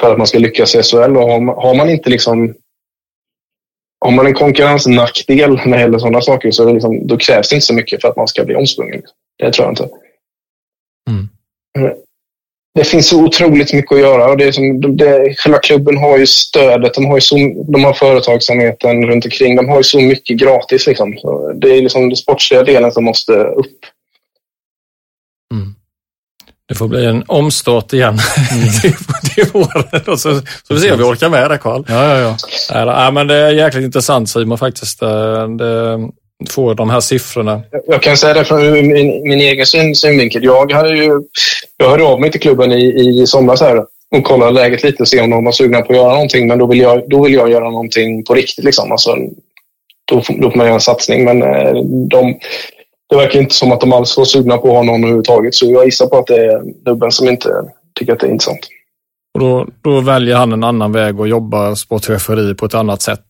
för 0.00 0.12
att 0.12 0.18
man 0.18 0.26
ska 0.26 0.38
lyckas 0.38 0.74
i 0.74 0.82
SHL. 0.82 1.16
Och 1.16 1.28
har, 1.28 1.62
har 1.62 1.74
man 1.74 1.90
inte 1.90 2.10
liksom 2.10 2.54
har 4.00 4.10
man 4.10 4.26
en 4.26 4.34
konkurrensnackdel 4.34 5.60
när 5.66 5.76
det 5.76 5.80
gäller 5.80 5.98
sådana 5.98 6.20
saker 6.20 6.50
så 6.50 6.72
liksom, 6.72 7.06
då 7.06 7.16
krävs 7.16 7.48
det 7.48 7.54
inte 7.54 7.66
så 7.66 7.74
mycket 7.74 8.00
för 8.00 8.08
att 8.08 8.16
man 8.16 8.28
ska 8.28 8.44
bli 8.44 8.54
omsprungen. 8.54 9.02
Det 9.38 9.52
tror 9.52 9.66
jag 9.66 9.72
inte. 9.72 9.88
Mm. 11.08 11.28
Det 12.74 12.84
finns 12.84 13.08
så 13.08 13.24
otroligt 13.24 13.72
mycket 13.72 13.92
att 13.92 14.00
göra 14.00 14.30
och 14.30 14.36
det 14.36 14.44
är 14.44 14.52
som, 14.52 14.96
det, 14.96 15.34
själva 15.38 15.58
klubben 15.58 15.96
har 15.96 16.18
ju 16.18 16.26
stödet, 16.26 16.94
de 16.94 17.06
har, 17.06 17.16
ju 17.16 17.20
så, 17.20 17.36
de 17.72 17.84
har 17.84 17.92
företagsamheten 17.92 19.06
runt 19.06 19.24
omkring, 19.24 19.56
de 19.56 19.68
har 19.68 19.76
ju 19.76 19.82
så 19.82 20.00
mycket 20.00 20.36
gratis. 20.36 20.86
Liksom. 20.86 21.16
Det 21.54 21.70
är 21.70 21.82
liksom 21.82 22.08
den 22.08 22.16
sportsliga 22.16 22.62
delen 22.62 22.92
som 22.92 23.04
måste 23.04 23.32
upp. 23.32 23.78
Det 26.70 26.76
får 26.76 26.88
bli 26.88 27.06
en 27.06 27.24
omstart 27.26 27.92
igen 27.92 28.18
mm. 28.52 28.68
till, 29.34 29.44
våren. 29.52 30.02
Och 30.06 30.20
så, 30.20 30.40
så 30.68 30.74
vi 30.74 30.80
ser 30.80 30.92
om 30.92 30.98
vi 30.98 31.04
orkar 31.04 31.28
med 31.28 31.50
det 31.50 31.58
Karl. 31.58 31.84
Ja, 31.88 32.18
ja, 32.18 32.18
ja. 32.18 32.36
Ja, 33.04 33.10
men 33.10 33.26
det 33.26 33.34
är 33.34 33.50
jäkligt 33.50 33.84
intressant 33.84 34.30
Simon 34.30 34.58
faktiskt. 34.58 35.00
Det, 35.58 36.10
få 36.50 36.74
de 36.74 36.90
här 36.90 37.00
siffrorna. 37.00 37.62
Jag 37.86 38.02
kan 38.02 38.16
säga 38.16 38.34
det 38.34 38.44
från 38.44 38.72
min, 38.72 39.28
min 39.28 39.40
egen 39.40 39.66
syn, 39.66 39.94
synvinkel. 39.94 40.44
Jag, 40.44 40.72
hade 40.72 40.96
ju, 40.96 41.20
jag 41.76 41.90
hörde 41.90 42.04
av 42.04 42.20
mig 42.20 42.30
till 42.30 42.40
klubben 42.40 42.72
i, 42.72 43.20
i 43.22 43.26
somras 43.26 43.60
här 43.60 43.84
och 44.16 44.24
kollade 44.24 44.52
läget 44.52 44.82
lite 44.82 45.02
och 45.02 45.08
se 45.08 45.20
om 45.20 45.30
de 45.30 45.44
var 45.44 45.52
sugna 45.52 45.80
på 45.80 45.92
att 45.92 45.98
göra 45.98 46.12
någonting. 46.12 46.48
Men 46.48 46.58
då 46.58 46.66
vill 46.66 46.80
jag, 46.80 47.08
då 47.08 47.24
vill 47.24 47.34
jag 47.34 47.50
göra 47.50 47.70
någonting 47.70 48.24
på 48.24 48.34
riktigt. 48.34 48.64
Liksom. 48.64 48.92
Alltså, 48.92 49.16
då, 50.04 50.22
då 50.28 50.50
får 50.50 50.56
man 50.56 50.66
göra 50.66 50.74
en 50.74 50.80
satsning. 50.80 51.24
Men 51.24 51.40
de, 52.08 52.38
det 53.10 53.16
verkar 53.16 53.38
inte 53.38 53.54
som 53.54 53.72
att 53.72 53.80
de 53.80 53.92
alls 53.92 54.16
var 54.16 54.24
sugna 54.24 54.58
på 54.58 54.68
att 54.68 54.74
ha 54.74 54.82
någon 54.82 55.00
överhuvudtaget. 55.00 55.54
Så 55.54 55.70
jag 55.70 55.84
gissar 55.84 56.06
på 56.06 56.18
att 56.18 56.26
det 56.26 56.36
är 56.36 56.84
dubben 56.84 57.12
som 57.12 57.28
inte 57.28 57.48
tycker 57.98 58.12
att 58.12 58.20
det 58.20 58.26
är 58.26 58.30
intressant. 58.30 58.68
Och 59.34 59.40
då, 59.40 59.66
då 59.82 60.00
väljer 60.00 60.36
han 60.36 60.52
en 60.52 60.64
annan 60.64 60.92
väg 60.92 61.20
och 61.20 61.28
jobbar 61.28 61.74
sportcheferi 61.74 62.54
på 62.54 62.66
ett 62.66 62.74
annat 62.74 63.02
sätt. 63.02 63.20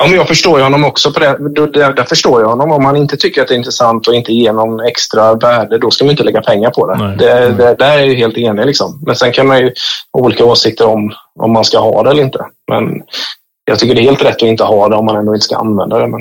Ja, 0.00 0.06
men 0.06 0.16
jag 0.16 0.28
förstår 0.28 0.58
ju 0.58 0.64
honom 0.64 0.84
också 0.84 1.12
på 1.12 1.20
det. 1.20 1.26
Där, 1.72 1.92
där 1.92 2.04
förstår 2.04 2.40
jag 2.40 2.48
honom. 2.48 2.72
Om 2.72 2.82
man 2.82 2.96
inte 2.96 3.16
tycker 3.16 3.42
att 3.42 3.48
det 3.48 3.54
är 3.54 3.58
intressant 3.58 4.08
och 4.08 4.14
inte 4.14 4.32
ger 4.32 4.52
någon 4.52 4.80
extra 4.80 5.34
värde, 5.34 5.78
då 5.78 5.90
ska 5.90 6.04
man 6.04 6.10
inte 6.10 6.22
lägga 6.22 6.42
pengar 6.42 6.70
på 6.70 6.86
det. 6.86 6.98
Nej, 6.98 7.16
det, 7.18 7.34
nej. 7.34 7.52
det 7.56 7.74
där 7.74 7.98
är 7.98 8.06
jag 8.06 8.14
helt 8.14 8.38
enig. 8.38 8.66
Liksom. 8.66 9.02
Men 9.06 9.16
sen 9.16 9.32
kan 9.32 9.46
man 9.46 9.58
ju 9.58 9.72
ha 10.12 10.20
olika 10.20 10.44
åsikter 10.44 10.86
om 10.86 11.12
om 11.40 11.52
man 11.52 11.64
ska 11.64 11.78
ha 11.78 12.02
det 12.02 12.10
eller 12.10 12.22
inte. 12.22 12.46
Men 12.70 13.02
jag 13.64 13.78
tycker 13.78 13.94
det 13.94 14.00
är 14.00 14.10
helt 14.10 14.24
rätt 14.24 14.36
att 14.36 14.42
inte 14.42 14.64
ha 14.64 14.88
det 14.88 14.96
om 14.96 15.04
man 15.04 15.16
ändå 15.16 15.34
inte 15.34 15.44
ska 15.44 15.56
använda 15.56 15.98
det. 15.98 16.06
Men 16.06 16.20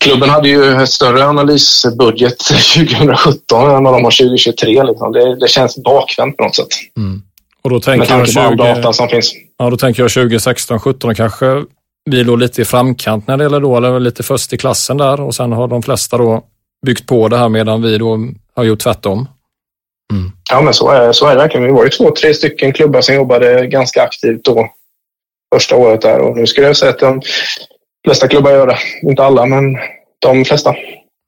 klubben 0.00 0.30
hade 0.30 0.48
ju 0.48 0.82
ett 0.82 0.88
större 0.88 1.24
analysbudget 1.24 2.38
2017 2.74 3.70
än 3.70 3.84
vad 3.84 3.94
de 3.94 4.04
har 4.04 4.10
2023. 4.10 4.82
Liksom. 4.82 5.12
Det, 5.12 5.36
det 5.36 5.48
känns 5.48 5.76
bakvänt 5.76 6.36
på 6.36 6.44
något 6.44 6.56
sätt. 6.56 6.68
Mm. 6.96 7.22
Och 7.62 7.70
då 7.70 7.80
tänker 7.80 7.98
Med 7.98 8.08
tanke 8.08 8.40
jag 8.40 8.50
20... 8.50 8.56
på 8.56 8.64
all 8.64 8.74
data 8.74 8.92
som 8.92 9.08
finns. 9.08 9.32
Ja, 9.58 9.70
då 9.70 9.76
tänker 9.76 10.02
jag 10.02 10.12
2016, 10.12 10.80
17 10.80 11.14
kanske 11.14 11.64
vi 12.10 12.24
låg 12.24 12.38
lite 12.38 12.62
i 12.62 12.64
framkant 12.64 13.26
när 13.26 13.36
det 13.36 13.44
gäller 13.44 13.60
då, 13.60 13.76
eller 13.76 14.00
lite 14.00 14.22
först 14.22 14.52
i 14.52 14.56
klassen 14.56 14.96
där 14.96 15.20
och 15.20 15.34
sen 15.34 15.52
har 15.52 15.68
de 15.68 15.82
flesta 15.82 16.18
då 16.18 16.44
byggt 16.86 17.06
på 17.06 17.28
det 17.28 17.36
här 17.36 17.48
medan 17.48 17.82
vi 17.82 17.98
då 17.98 18.18
har 18.54 18.64
gjort 18.64 18.80
tvärtom. 18.80 19.28
Mm. 20.12 20.32
Ja, 20.50 20.60
men 20.60 20.74
så 20.74 20.90
är, 20.90 21.12
så 21.12 21.26
är 21.26 21.30
det 21.30 21.40
verkligen. 21.40 21.66
Vi 21.66 21.72
var 21.72 21.84
ju 21.84 21.90
två, 21.90 22.10
tre 22.10 22.34
stycken 22.34 22.72
klubbar 22.72 23.00
som 23.00 23.14
jobbade 23.14 23.66
ganska 23.66 24.02
aktivt 24.02 24.44
då 24.44 24.68
första 25.54 25.76
året 25.76 26.00
där 26.00 26.18
och 26.18 26.36
nu 26.36 26.46
skulle 26.46 26.66
jag 26.66 26.76
säga 26.76 26.90
att 26.90 26.98
de 26.98 27.22
flesta 28.04 28.28
klubbar 28.28 28.50
gör 28.50 28.66
det. 28.66 28.78
Inte 29.02 29.24
alla, 29.24 29.46
men 29.46 29.78
de 30.18 30.44
flesta. 30.44 30.70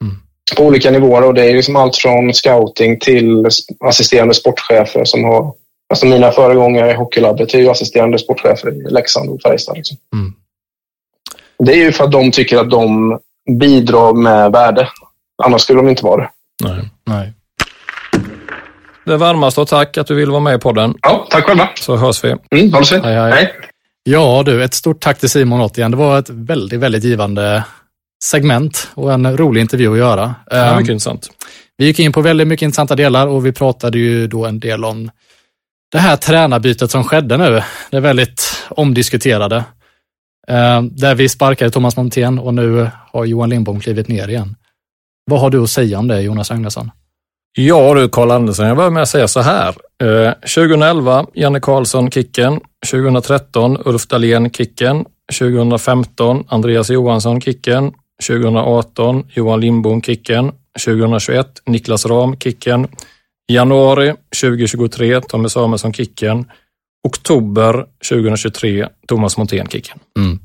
Mm. 0.03 0.17
på 0.57 0.63
olika 0.63 0.91
nivåer 0.91 1.25
och 1.25 1.35
det 1.35 1.51
är 1.51 1.55
liksom 1.55 1.77
allt 1.77 1.97
från 1.97 2.35
scouting 2.35 2.99
till 3.01 3.47
assisterande 3.81 4.35
sportchefer 4.35 5.05
som 5.05 5.25
har 5.25 5.53
Alltså 5.89 6.07
mina 6.07 6.33
föregångare 6.33 6.91
i 6.91 6.95
hockeylabbet 6.95 7.55
är 7.55 7.59
ju 7.59 7.71
assisterande 7.71 8.19
sportchefer 8.19 8.69
i 8.69 8.91
Leksand 8.91 9.31
och 9.31 9.43
Färjestad. 9.43 9.77
Liksom. 9.77 9.97
Mm. 10.13 10.33
Det 11.59 11.73
är 11.73 11.77
ju 11.77 11.93
för 11.93 12.05
att 12.05 12.13
de 12.13 12.31
tycker 12.31 12.59
att 12.59 12.71
de 12.71 13.19
bidrar 13.59 14.13
med 14.13 14.53
värde. 14.53 14.89
Annars 15.43 15.63
skulle 15.63 15.79
de 15.79 15.89
inte 15.89 16.05
vara 16.05 16.17
det. 16.17 16.31
Nej. 16.65 16.91
Nej. 17.05 17.33
Det 19.05 19.17
varmaste 19.17 19.61
och 19.61 19.69
tack 19.69 19.99
att 19.99 20.07
du 20.07 20.15
vill 20.15 20.31
vara 20.31 20.41
med 20.41 20.55
i 20.55 20.59
podden. 20.59 20.95
Ja, 21.03 21.27
tack 21.31 21.45
själva. 21.45 21.69
Så 21.75 21.97
hörs 21.97 22.25
vi. 22.25 22.29
Mm, 22.51 22.73
ha 22.73 22.81
det 22.81 22.87
så 22.87 22.99
hej, 22.99 23.15
hej. 23.15 23.53
Ja 24.09 24.43
du, 24.47 24.65
ett 24.65 24.75
stort 24.75 25.01
tack 25.01 25.19
till 25.19 25.31
Simon 25.31 25.61
återigen. 25.61 25.91
Det 25.91 25.97
var 25.97 26.19
ett 26.19 26.31
väldigt, 26.31 26.81
väldigt 26.81 27.05
givande 27.05 27.65
segment 28.25 28.89
och 28.95 29.13
en 29.13 29.37
rolig 29.37 29.61
intervju 29.61 29.93
att 29.93 29.99
göra. 29.99 30.35
Ja, 30.51 30.77
mycket 30.77 30.89
um, 30.89 30.93
intressant. 30.93 31.31
Vi 31.77 31.85
gick 31.87 31.99
in 31.99 32.13
på 32.13 32.21
väldigt 32.21 32.49
mycket 32.49 32.65
intressanta 32.65 32.97
delar 32.97 33.27
och 33.27 33.47
vi 33.47 33.53
pratade 33.53 33.99
ju 33.99 34.27
då 34.27 34.47
en 34.47 34.61
del 34.61 34.85
om 34.85 35.11
det 35.93 35.99
här 35.99 36.17
tränarbytet 36.17 36.91
som 36.91 37.05
skedde 37.05 37.37
nu. 37.37 37.63
Det 37.91 37.97
är 37.97 38.01
väldigt 38.01 38.65
omdiskuterade. 38.69 39.57
Uh, 40.51 40.83
där 40.83 41.15
vi 41.15 41.29
sparkade 41.29 41.71
Thomas 41.71 41.97
Montén 41.97 42.39
och 42.39 42.55
nu 42.55 42.91
har 43.13 43.25
Johan 43.25 43.51
Lindbom 43.51 43.81
klivit 43.81 44.09
ner 44.09 44.29
igen. 44.29 44.57
Vad 45.31 45.41
har 45.41 45.51
du 45.51 45.63
att 45.63 45.71
säga 45.71 45.99
om 45.99 46.09
det, 46.09 46.21
Jonas 46.21 46.51
Agnesson? 46.51 46.91
Ja 47.59 47.95
du, 47.95 48.09
Karl 48.09 48.31
Andersson, 48.31 48.67
jag 48.67 48.77
börjar 48.77 48.91
med 48.91 49.03
att 49.03 49.09
säga 49.09 49.29
så 49.29 49.41
här. 49.41 49.75
Eh, 50.03 50.33
2011, 50.33 51.27
Janne 51.35 51.61
Karlsson, 51.61 52.11
Kicken. 52.11 52.61
2013, 52.91 53.79
Ulf 53.85 54.07
Dahlén, 54.07 54.51
Kicken. 54.51 55.05
2015, 55.39 56.45
Andreas 56.49 56.91
Johansson, 56.91 57.41
Kicken. 57.41 57.93
2018, 58.29 59.25
Johan 59.35 59.61
Lindbom, 59.61 60.03
Kicken. 60.03 60.53
2021, 60.85 61.63
Niklas 61.67 62.07
Ram, 62.07 62.37
Kicken. 62.37 62.89
Januari 63.49 64.15
2023, 64.41 65.21
Tommy 65.21 65.49
Samuelsson, 65.49 65.93
Kicken. 65.93 66.45
Oktober 67.09 67.87
2023, 68.09 68.89
Thomas 69.09 69.37
Montén, 69.37 69.67
Kicken. 69.69 69.99
Mm. 70.19 70.39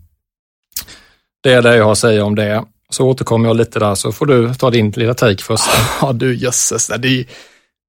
Det 1.43 1.53
är 1.53 1.61
det 1.61 1.75
jag 1.75 1.83
har 1.83 1.91
att 1.91 1.97
säga 1.97 2.25
om 2.25 2.35
det. 2.35 2.63
Så 2.91 3.07
återkommer 3.07 3.47
jag 3.47 3.57
lite 3.57 3.79
där, 3.79 3.95
så 3.95 4.11
får 4.11 4.25
du 4.25 4.53
ta 4.53 4.69
din 4.69 4.91
lilla 4.91 5.13
take 5.13 5.43
först. 5.43 5.63
Ja 6.01 6.13
du 6.13 6.35
jösses, 6.35 6.87
det, 6.87 7.07
är, 7.07 7.25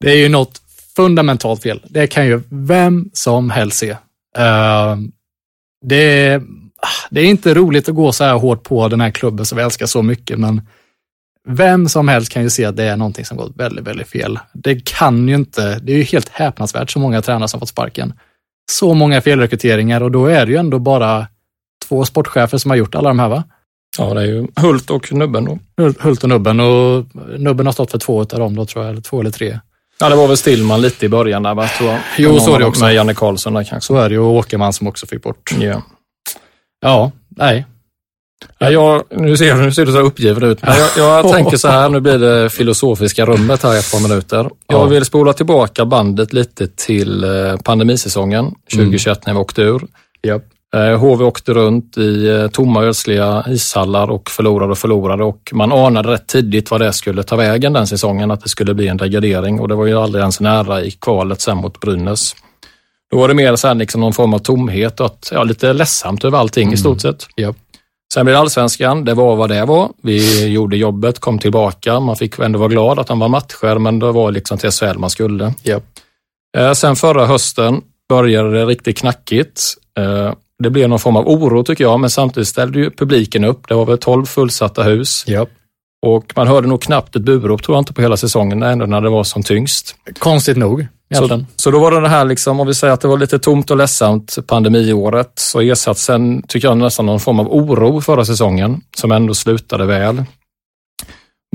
det 0.00 0.10
är 0.10 0.16
ju 0.16 0.28
något 0.28 0.62
fundamentalt 0.96 1.62
fel. 1.62 1.82
Det 1.88 2.06
kan 2.06 2.26
ju 2.26 2.42
vem 2.48 3.10
som 3.12 3.50
helst 3.50 3.78
se. 3.78 3.90
Uh, 4.38 4.96
det, 5.84 6.36
ah, 6.82 7.08
det 7.10 7.20
är 7.20 7.24
inte 7.24 7.54
roligt 7.54 7.88
att 7.88 7.94
gå 7.94 8.12
så 8.12 8.24
här 8.24 8.34
hårt 8.34 8.62
på 8.62 8.88
den 8.88 9.00
här 9.00 9.10
klubben 9.10 9.46
som 9.46 9.58
vi 9.58 9.64
älskar 9.64 9.86
så 9.86 10.02
mycket, 10.02 10.38
men 10.38 10.62
vem 11.48 11.88
som 11.88 12.08
helst 12.08 12.32
kan 12.32 12.42
ju 12.42 12.50
se 12.50 12.64
att 12.64 12.76
det 12.76 12.84
är 12.84 12.96
någonting 12.96 13.24
som 13.24 13.36
gått 13.36 13.56
väldigt, 13.56 13.84
väldigt 13.84 14.08
fel. 14.08 14.38
Det 14.52 14.84
kan 14.84 15.28
ju 15.28 15.34
inte, 15.34 15.78
det 15.78 15.92
är 15.92 15.96
ju 15.96 16.02
helt 16.02 16.28
häpnadsvärt 16.28 16.90
så 16.90 16.98
många 16.98 17.22
tränare 17.22 17.48
som 17.48 17.60
fått 17.60 17.68
sparken. 17.68 18.14
Så 18.70 18.94
många 18.94 19.20
felrekryteringar 19.20 20.02
och 20.02 20.10
då 20.10 20.26
är 20.26 20.46
det 20.46 20.52
ju 20.52 20.58
ändå 20.58 20.78
bara 20.78 21.26
två 21.88 22.04
sportchefer 22.04 22.58
som 22.58 22.70
har 22.70 22.76
gjort 22.76 22.94
alla 22.94 23.08
de 23.08 23.18
här 23.18 23.28
va? 23.28 23.44
Ja, 23.98 24.14
det 24.14 24.20
är 24.20 24.26
ju 24.26 24.46
Hult 24.56 24.90
och 24.90 25.12
Nubben 25.12 25.44
då. 25.44 25.58
Hult 26.00 26.22
och 26.22 26.28
Nubben 26.28 26.60
och 26.60 27.04
Nubben 27.38 27.66
har 27.66 27.72
stått 27.72 27.90
för 27.90 27.98
två 27.98 28.20
av 28.20 28.26
dem 28.26 28.56
då 28.56 28.66
tror 28.66 28.84
jag, 28.84 28.92
eller 28.92 29.02
två 29.02 29.20
eller 29.20 29.30
tre. 29.30 29.58
Ja, 30.00 30.08
det 30.08 30.16
var 30.16 30.28
väl 30.28 30.36
Stillman 30.36 30.80
lite 30.80 31.06
i 31.06 31.08
början 31.08 31.42
där 31.42 31.54
va, 31.54 31.68
tror 31.78 31.90
jag. 31.90 32.00
Jo, 32.18 32.40
så 32.40 32.54
är 32.54 32.58
det 32.58 32.64
också. 32.64 32.84
Med 32.84 32.94
Janne 32.94 33.14
Karlsson 33.14 33.54
där 33.54 33.64
kanske. 33.64 33.86
Så 33.86 33.96
är 33.96 34.08
det 34.08 34.14
ju, 34.14 34.20
och 34.20 34.34
Åkerman 34.34 34.72
som 34.72 34.86
också 34.86 35.06
fick 35.06 35.22
bort. 35.22 35.54
Ja. 35.60 35.82
Ja, 36.80 37.12
nej. 37.28 37.66
Ja, 38.58 38.70
jag, 38.70 39.02
nu, 39.10 39.36
ser, 39.36 39.54
nu 39.54 39.72
ser 39.72 39.86
du 39.86 39.92
så 39.92 39.98
uppgiven 39.98 40.42
ut. 40.42 40.58
Jag, 40.62 40.88
jag 40.96 41.32
tänker 41.32 41.56
så 41.56 41.68
här, 41.68 41.88
nu 41.88 42.00
blir 42.00 42.18
det 42.18 42.50
filosofiska 42.50 43.26
rummet 43.26 43.62
här 43.62 43.74
i 43.74 43.78
ett 43.78 43.92
par 43.92 44.00
minuter. 44.00 44.50
Jag 44.66 44.86
vill 44.86 45.04
spola 45.04 45.32
tillbaka 45.32 45.84
bandet 45.84 46.32
lite 46.32 46.68
till 46.68 47.24
eh, 47.24 47.56
pandemisäsongen 47.64 48.54
2021 48.74 49.06
mm. 49.06 49.22
när 49.26 49.34
vi 49.34 49.40
åkte 49.40 49.62
ur. 49.62 49.86
Yep. 50.26 50.42
HV 50.76 51.24
åkte 51.24 51.52
runt 51.52 51.98
i 51.98 52.28
eh, 52.28 52.48
tomma 52.48 52.82
ödsliga 52.82 53.44
ishallar 53.48 54.10
och 54.10 54.30
förlorade 54.30 54.72
och 54.72 54.78
förlorade 54.78 55.24
och 55.24 55.50
man 55.52 55.72
anade 55.72 56.12
rätt 56.12 56.26
tidigt 56.26 56.70
vad 56.70 56.80
det 56.80 56.92
skulle 56.92 57.22
ta 57.22 57.36
vägen 57.36 57.72
den 57.72 57.86
säsongen, 57.86 58.30
att 58.30 58.40
det 58.40 58.48
skulle 58.48 58.74
bli 58.74 58.88
en 58.88 58.96
degradering 58.96 59.60
och 59.60 59.68
det 59.68 59.74
var 59.74 59.86
ju 59.86 59.98
aldrig 59.98 60.20
ens 60.20 60.40
nära 60.40 60.82
i 60.82 60.90
kvalet 60.90 61.40
sen 61.40 61.56
mot 61.56 61.80
Brynäs. 61.80 62.36
Då 63.10 63.18
var 63.18 63.28
det 63.28 63.34
mer 63.34 63.56
så 63.56 63.68
här 63.68 63.74
liksom 63.74 64.00
någon 64.00 64.12
form 64.12 64.34
av 64.34 64.38
tomhet 64.38 65.00
och 65.00 65.06
att, 65.06 65.30
ja, 65.34 65.44
lite 65.44 65.72
ledsamt 65.72 66.24
över 66.24 66.38
allting 66.38 66.62
mm. 66.62 66.74
i 66.74 66.76
stort 66.76 67.00
sett. 67.00 67.26
Yep. 67.36 67.56
Sen 68.14 68.24
blev 68.24 68.34
det 68.34 68.40
allsvenskan, 68.40 69.04
det 69.04 69.14
var 69.14 69.36
vad 69.36 69.48
det 69.50 69.64
var. 69.64 69.90
Vi 70.02 70.46
gjorde 70.46 70.76
jobbet, 70.76 71.18
kom 71.18 71.38
tillbaka. 71.38 72.00
Man 72.00 72.16
fick 72.16 72.38
ändå 72.38 72.58
vara 72.58 72.68
glad 72.68 72.98
att 72.98 73.08
han 73.08 73.18
var 73.18 73.28
matcher, 73.28 73.78
men 73.78 73.98
det 73.98 74.12
var 74.12 74.32
liksom 74.32 74.58
till 74.58 74.70
SHL 74.70 74.98
man 74.98 75.10
skulle. 75.10 75.54
Yep. 75.64 75.84
Sen 76.74 76.96
förra 76.96 77.26
hösten 77.26 77.80
började 78.08 78.52
det 78.52 78.64
riktigt 78.66 78.98
knackigt. 78.98 79.62
Det 80.62 80.70
blev 80.70 80.88
någon 80.88 80.98
form 80.98 81.16
av 81.16 81.28
oro 81.28 81.62
tycker 81.62 81.84
jag, 81.84 82.00
men 82.00 82.10
samtidigt 82.10 82.48
ställde 82.48 82.78
ju 82.78 82.90
publiken 82.90 83.44
upp. 83.44 83.68
Det 83.68 83.74
var 83.74 83.86
väl 83.86 83.98
12 83.98 84.24
fullsatta 84.24 84.82
hus. 84.82 85.24
Yep. 85.28 85.48
Och 86.06 86.32
man 86.36 86.46
hörde 86.46 86.68
nog 86.68 86.82
knappt 86.82 87.16
ett 87.16 87.22
burop, 87.22 87.62
tror 87.62 87.76
jag 87.76 87.80
inte, 87.80 87.92
på 87.92 88.02
hela 88.02 88.16
säsongen, 88.16 88.62
ändå 88.62 88.86
när 88.86 89.00
det 89.00 89.10
var 89.10 89.24
som 89.24 89.42
tyngst. 89.42 89.96
Konstigt 90.18 90.56
nog. 90.56 90.86
Så, 91.14 91.44
så 91.56 91.70
då 91.70 91.78
var 91.78 91.90
det 91.90 92.00
det 92.00 92.08
här, 92.08 92.24
liksom, 92.24 92.60
om 92.60 92.66
vi 92.66 92.74
säger 92.74 92.94
att 92.94 93.00
det 93.00 93.08
var 93.08 93.18
lite 93.18 93.38
tomt 93.38 93.70
och 93.70 93.76
ledsamt 93.76 94.38
pandemiåret, 94.46 95.32
så 95.34 95.60
ersatt 95.60 95.98
sen, 95.98 96.42
tycker 96.48 96.68
jag, 96.68 96.78
nästan 96.78 97.06
någon 97.06 97.20
form 97.20 97.40
av 97.40 97.52
oro 97.52 98.00
förra 98.00 98.24
säsongen, 98.24 98.80
som 98.96 99.12
ändå 99.12 99.34
slutade 99.34 99.86
väl. 99.86 100.24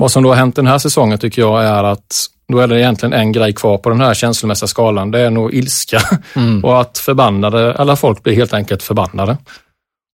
Vad 0.02 0.12
som 0.12 0.24
då 0.24 0.30
har 0.30 0.36
hänt 0.36 0.56
den 0.56 0.68
här 0.68 0.78
säsongen 0.78 1.18
tycker 1.18 1.42
jag 1.42 1.66
är 1.66 1.84
att 1.84 2.16
då 2.52 2.60
är 2.60 2.68
det 2.68 2.80
egentligen 2.80 3.14
en 3.14 3.32
grej 3.32 3.54
kvar 3.54 3.78
på 3.78 3.90
den 3.90 4.02
här 4.02 4.14
känslomässiga 4.14 4.68
skalan. 4.68 5.12
Det 5.12 5.20
är 5.20 5.30
nog 5.30 5.54
ilska 5.54 6.02
mm. 6.36 6.66
och 6.66 6.82
att 6.82 6.98
förbannade, 6.98 7.74
alla 7.74 7.96
folk 7.96 8.24
blir 8.24 8.36
helt 8.36 8.54
enkelt 8.54 8.84
förbannade. 8.84 9.38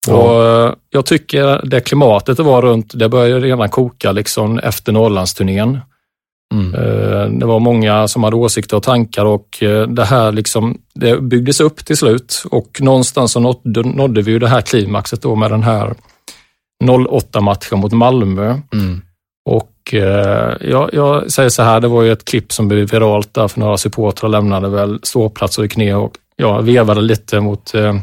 Ja. 0.06 0.14
Och 0.14 0.44
eh, 0.44 0.74
jag 0.90 1.06
tycker 1.06 1.66
det 1.66 1.80
klimatet 1.80 2.36
det 2.36 2.42
var 2.42 2.62
runt, 2.62 2.92
det 2.94 3.08
började 3.08 3.40
redan 3.40 3.68
koka 3.68 4.12
liksom 4.12 4.58
efter 4.58 4.92
Norrlandsturnén. 4.92 5.78
Mm. 6.54 6.74
Eh, 6.74 7.38
det 7.38 7.46
var 7.46 7.60
många 7.60 8.08
som 8.08 8.24
hade 8.24 8.36
åsikter 8.36 8.76
och 8.76 8.82
tankar 8.82 9.24
och 9.24 9.62
eh, 9.62 9.88
det 9.88 10.04
här 10.04 10.32
liksom, 10.32 10.78
det 10.94 11.22
byggdes 11.22 11.60
upp 11.60 11.84
till 11.84 11.96
slut 11.96 12.42
och 12.50 12.80
någonstans 12.80 13.32
så 13.32 13.40
nådde, 13.40 13.82
nådde 13.82 14.22
vi 14.22 14.32
ju 14.32 14.38
det 14.38 14.48
här 14.48 14.60
klimaxet 14.60 15.22
då 15.22 15.34
med 15.34 15.50
den 15.50 15.62
här 15.62 15.94
08-matchen 16.84 17.78
mot 17.78 17.92
Malmö. 17.92 18.58
Mm. 18.72 19.02
Och 19.44 19.72
eh, 19.94 20.56
jag, 20.60 20.90
jag, 20.92 21.32
säger 21.32 21.48
så 21.48 21.62
här, 21.62 21.80
det 21.80 21.88
var 21.88 22.02
ju 22.02 22.12
ett 22.12 22.24
klipp 22.24 22.52
som 22.52 22.68
blev 22.68 22.90
viralt 22.90 23.34
där 23.34 23.48
för 23.48 23.60
några 23.60 23.76
supportrar 23.76 24.28
lämnade 24.28 24.68
väl 24.68 24.98
ståplats 25.02 25.58
och 25.58 25.64
gick 25.64 25.76
ner 25.76 25.96
och 25.96 26.12
jag 26.36 26.62
vevade 26.62 27.00
lite 27.00 27.40
mot 27.40 27.74
eh, 27.74 27.94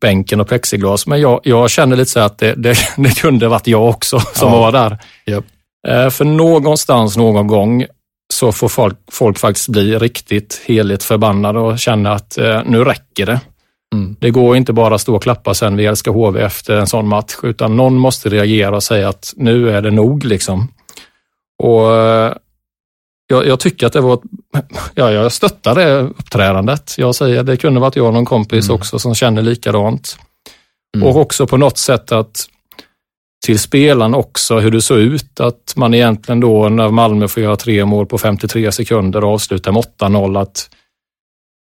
bänken 0.00 0.40
och 0.40 0.48
plexiglas. 0.48 1.06
Men 1.06 1.20
jag, 1.20 1.40
jag 1.44 1.70
känner 1.70 1.96
lite 1.96 2.10
så 2.10 2.20
att 2.20 2.38
det, 2.38 2.54
det, 2.54 2.76
det 2.96 3.20
kunde 3.20 3.48
varit 3.48 3.66
jag 3.66 3.88
också 3.88 4.20
som 4.20 4.52
ja. 4.52 4.60
var 4.60 4.72
där. 4.72 4.98
Yep. 5.26 5.44
Eh, 5.88 6.10
för 6.10 6.24
någonstans, 6.24 7.16
någon 7.16 7.46
gång, 7.46 7.86
så 8.32 8.52
får 8.52 8.68
folk, 8.68 8.98
folk 9.12 9.38
faktiskt 9.38 9.68
bli 9.68 9.98
riktigt 9.98 10.62
heligt 10.64 11.04
förbannade 11.04 11.58
och 11.58 11.78
känna 11.78 12.12
att 12.12 12.38
eh, 12.38 12.60
nu 12.66 12.84
räcker 12.84 13.26
det. 13.26 13.40
Mm. 13.94 14.16
Det 14.20 14.30
går 14.30 14.56
inte 14.56 14.72
bara 14.72 14.94
att 14.94 15.00
stå 15.00 15.16
och 15.16 15.22
klappa 15.22 15.54
sen 15.54 15.76
vi 15.76 15.86
älskar 15.86 16.12
HV 16.12 16.40
efter 16.40 16.76
en 16.76 16.86
sån 16.86 17.08
match, 17.08 17.34
utan 17.42 17.76
någon 17.76 17.94
måste 17.94 18.28
reagera 18.28 18.76
och 18.76 18.82
säga 18.82 19.08
att 19.08 19.32
nu 19.36 19.70
är 19.70 19.82
det 19.82 19.90
nog. 19.90 20.24
liksom. 20.24 20.68
Och 21.60 21.96
eh, 21.96 22.34
jag, 23.26 23.46
jag, 23.46 23.60
tycker 23.60 23.86
att 23.86 23.92
det 23.92 24.00
var, 24.00 24.20
ja, 24.94 25.12
jag 25.12 25.32
stöttar 25.32 25.74
det 25.74 26.00
uppträdandet. 26.00 26.94
Jag 26.98 27.14
säger 27.14 27.42
det 27.42 27.56
kunde 27.56 27.80
varit 27.80 27.96
jag 27.96 28.06
och 28.06 28.12
någon 28.12 28.24
kompis 28.24 28.68
mm. 28.68 28.76
också 28.76 28.98
som 28.98 29.14
känner 29.14 29.42
likadant. 29.42 30.18
Mm. 30.96 31.08
Och 31.08 31.16
också 31.16 31.46
på 31.46 31.56
något 31.56 31.78
sätt 31.78 32.12
att 32.12 32.46
till 33.46 33.58
spelaren 33.58 34.14
också 34.14 34.58
hur 34.58 34.70
det 34.70 34.82
såg 34.82 34.98
ut. 34.98 35.40
Att 35.40 35.72
man 35.76 35.94
egentligen 35.94 36.40
då 36.40 36.68
när 36.68 36.90
Malmö 36.90 37.28
får 37.28 37.42
göra 37.42 37.56
tre 37.56 37.84
mål 37.84 38.06
på 38.06 38.18
53 38.18 38.72
sekunder 38.72 39.24
och 39.24 39.32
avsluta 39.32 39.72
med 39.72 39.82
8-0 40.00 40.40
att 40.40 40.70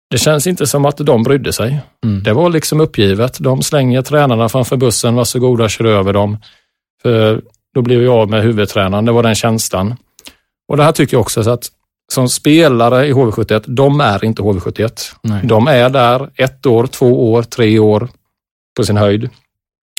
det 0.09 0.17
känns 0.17 0.47
inte 0.47 0.67
som 0.67 0.85
att 0.85 0.97
de 0.97 1.23
brydde 1.23 1.53
sig. 1.53 1.79
Mm. 2.05 2.23
Det 2.23 2.33
var 2.33 2.49
liksom 2.49 2.79
uppgivet. 2.79 3.37
De 3.39 3.61
slänger 3.61 4.01
tränarna 4.01 4.49
framför 4.49 4.77
bussen, 4.77 5.15
varsågoda 5.15 5.69
kör 5.69 5.85
över 5.85 6.13
dem. 6.13 6.37
För 7.01 7.41
då 7.73 7.81
blir 7.81 7.97
vi 7.97 8.07
av 8.07 8.29
med 8.29 8.43
huvudtränaren, 8.43 9.05
det 9.05 9.11
var 9.11 9.23
den 9.23 9.35
känslan. 9.35 9.95
Och 10.67 10.77
det 10.77 10.83
här 10.83 10.91
tycker 10.91 11.13
jag 11.13 11.21
också 11.21 11.43
så 11.43 11.49
att 11.49 11.69
som 12.11 12.29
spelare 12.29 13.07
i 13.07 13.13
HV71, 13.13 13.63
de 13.67 14.01
är 14.01 14.25
inte 14.25 14.41
HV71. 14.41 15.13
Nej. 15.21 15.41
De 15.43 15.67
är 15.67 15.89
där 15.89 16.29
ett 16.35 16.65
år, 16.65 16.87
två 16.87 17.33
år, 17.33 17.43
tre 17.43 17.79
år 17.79 18.09
på 18.77 18.83
sin 18.83 18.97
höjd. 18.97 19.29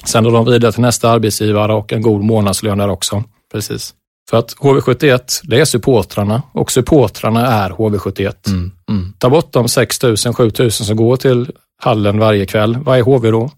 Sen 0.04 0.26
är 0.26 0.30
de 0.30 0.44
vidare 0.44 0.72
till 0.72 0.82
nästa 0.82 1.10
arbetsgivare 1.10 1.74
och 1.74 1.92
en 1.92 2.02
god 2.02 2.24
månadslön 2.24 2.78
där 2.78 2.88
också. 2.88 3.24
Precis. 3.52 3.94
För 4.30 4.36
att 4.36 4.54
HV71, 4.56 5.40
det 5.44 5.60
är 5.60 5.64
supportrarna 5.64 6.42
och 6.52 6.72
supportrarna 6.72 7.46
är 7.46 7.70
HV71. 7.70 8.34
Mm, 8.46 8.72
mm. 8.88 9.12
Ta 9.18 9.30
bort 9.30 9.52
de 9.52 9.68
6 9.68 10.02
000, 10.02 10.16
7 10.16 10.50
000 10.58 10.70
som 10.70 10.96
går 10.96 11.16
till 11.16 11.52
hallen 11.82 12.18
varje 12.18 12.46
kväll. 12.46 12.76
Vad 12.76 12.98
är 12.98 13.02
HV 13.02 13.30
då? 13.30 13.50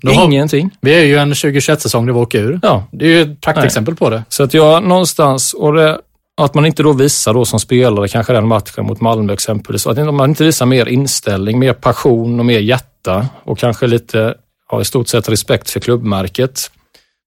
Nej, 0.00 0.16
har- 0.16 0.24
Ingenting. 0.24 0.70
Vi 0.80 0.94
är 0.94 1.04
ju 1.04 1.16
en 1.16 1.32
2021-säsong 1.32 2.06
där 2.06 2.12
vi 2.12 2.18
åker 2.18 2.40
ur. 2.42 2.60
Ja. 2.62 2.84
Det 2.92 3.04
är 3.04 3.08
ju 3.08 3.22
ett 3.22 3.40
praktexempel 3.40 3.94
på 3.96 4.10
det. 4.10 4.24
Så 4.28 4.42
att 4.42 4.54
jag 4.54 4.82
någonstans, 4.84 5.54
och 5.54 5.72
det, 5.72 6.00
att 6.40 6.54
man 6.54 6.66
inte 6.66 6.82
då 6.82 6.92
visar 6.92 7.34
då 7.34 7.44
som 7.44 7.60
spelare, 7.60 8.08
kanske 8.08 8.32
den 8.32 8.46
matchen 8.48 8.86
mot 8.86 9.00
Malmö 9.00 9.32
exempelvis, 9.32 9.86
att 9.86 10.14
man 10.14 10.30
inte 10.30 10.44
visar 10.44 10.66
mer 10.66 10.88
inställning, 10.88 11.58
mer 11.58 11.72
passion 11.72 12.38
och 12.40 12.46
mer 12.46 12.58
hjärta 12.60 13.26
och 13.44 13.58
kanske 13.58 13.86
lite, 13.86 14.34
ja, 14.70 14.80
i 14.80 14.84
stort 14.84 15.08
sett 15.08 15.28
respekt 15.28 15.70
för 15.70 15.80
klubbmärket. 15.80 16.70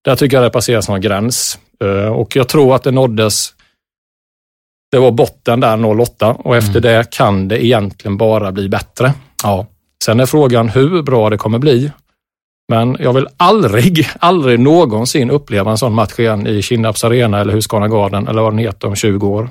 Där 0.05 0.15
tycker 0.15 0.37
jag 0.37 0.43
det 0.45 0.49
passeras 0.49 0.89
någon 0.89 1.01
gräns. 1.01 1.59
Eh, 1.83 2.11
Och 2.13 2.35
jag 2.35 2.47
tror 2.47 2.75
att 2.75 2.83
det 2.83 2.91
nåddes, 2.91 3.49
det 4.91 4.99
var 4.99 5.11
botten 5.11 5.59
där 5.59 5.85
08 6.01 6.33
och 6.33 6.55
efter 6.57 6.79
det 6.79 7.11
kan 7.11 7.47
det 7.47 7.65
egentligen 7.65 8.17
bara 8.17 8.51
bli 8.51 8.69
bättre. 8.69 9.13
Ja. 9.43 9.65
Sen 10.03 10.19
är 10.19 10.25
frågan 10.25 10.69
hur 10.69 11.01
bra 11.01 11.29
det 11.29 11.37
kommer 11.37 11.59
bli. 11.59 11.91
Men 12.69 12.97
jag 12.99 13.13
vill 13.13 13.27
aldrig, 13.37 14.09
aldrig 14.19 14.59
någonsin 14.59 15.31
uppleva 15.31 15.71
en 15.71 15.77
sån 15.77 15.93
match 15.93 16.19
igen 16.19 16.47
i 16.47 16.61
Kinnarps 16.61 17.03
arena 17.03 17.39
eller 17.39 17.53
Husqvarna 17.53 17.87
Garden 17.87 18.27
eller 18.27 18.41
vad 18.41 18.53
den 18.53 18.59
heter 18.59 18.87
om 18.87 18.95
20 18.95 19.27
år. 19.27 19.49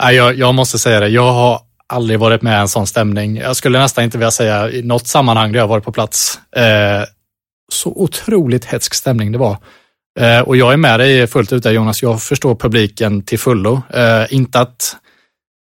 Nej, 0.00 0.16
jag, 0.16 0.34
jag 0.34 0.54
måste 0.54 0.78
säga 0.78 1.00
det, 1.00 1.08
jag 1.08 1.32
har 1.32 1.60
aldrig 1.88 2.18
varit 2.18 2.42
med 2.42 2.58
i 2.58 2.60
en 2.60 2.68
sån 2.68 2.86
stämning. 2.86 3.36
Jag 3.36 3.56
skulle 3.56 3.78
nästan 3.78 4.04
inte 4.04 4.18
vilja 4.18 4.30
säga 4.30 4.70
i 4.70 4.82
något 4.82 5.06
sammanhang 5.06 5.52
där 5.52 5.58
jag 5.58 5.68
varit 5.68 5.84
på 5.84 5.92
plats. 5.92 6.40
Eh, 6.56 7.04
så 7.72 7.90
otroligt 7.90 8.64
hetsk 8.64 8.94
stämning 8.94 9.32
det 9.32 9.38
var. 9.38 9.56
Eh, 10.20 10.40
och 10.40 10.56
jag 10.56 10.72
är 10.72 10.76
med 10.76 11.00
dig 11.00 11.26
fullt 11.26 11.52
ut 11.52 11.62
där 11.62 11.72
Jonas, 11.72 12.02
jag 12.02 12.22
förstår 12.22 12.54
publiken 12.54 13.22
till 13.22 13.38
fullo. 13.38 13.82
Eh, 13.94 14.34
inte 14.34 14.60
att 14.60 14.96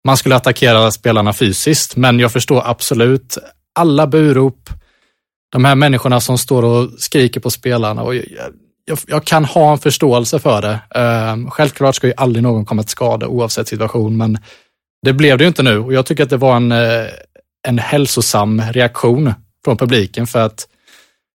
man 0.07 0.17
skulle 0.17 0.37
attackera 0.37 0.91
spelarna 0.91 1.33
fysiskt, 1.33 1.97
men 1.97 2.19
jag 2.19 2.33
förstår 2.33 2.63
absolut 2.67 3.39
alla 3.75 4.07
burop, 4.07 4.71
de 5.55 5.65
här 5.65 5.75
människorna 5.75 6.21
som 6.21 6.39
står 6.39 6.63
och 6.63 6.91
skriker 6.99 7.41
på 7.41 7.51
spelarna. 7.51 8.03
Och 8.03 8.15
jag, 8.15 8.25
jag, 8.85 8.99
jag 9.07 9.25
kan 9.25 9.45
ha 9.45 9.73
en 9.73 9.79
förståelse 9.79 10.39
för 10.39 10.63
det. 10.63 10.79
Ehm, 11.01 11.51
självklart 11.51 11.95
ska 11.95 12.07
ju 12.07 12.13
aldrig 12.17 12.43
någon 12.43 12.65
komma 12.65 12.83
till 12.83 12.91
skada 12.91 13.27
oavsett 13.27 13.69
situation, 13.69 14.17
men 14.17 14.39
det 15.07 15.13
blev 15.13 15.39
det 15.39 15.45
ju 15.45 15.49
inte 15.49 15.63
nu 15.63 15.79
och 15.79 15.93
jag 15.93 16.07
tycker 16.07 16.23
att 16.23 16.31
det 16.31 16.37
var 16.37 16.57
en, 16.57 16.73
eh, 16.73 17.07
en 17.69 17.79
hälsosam 17.79 18.63
reaktion 18.73 19.33
från 19.65 19.77
publiken 19.77 20.27
för 20.27 20.39
att 20.39 20.67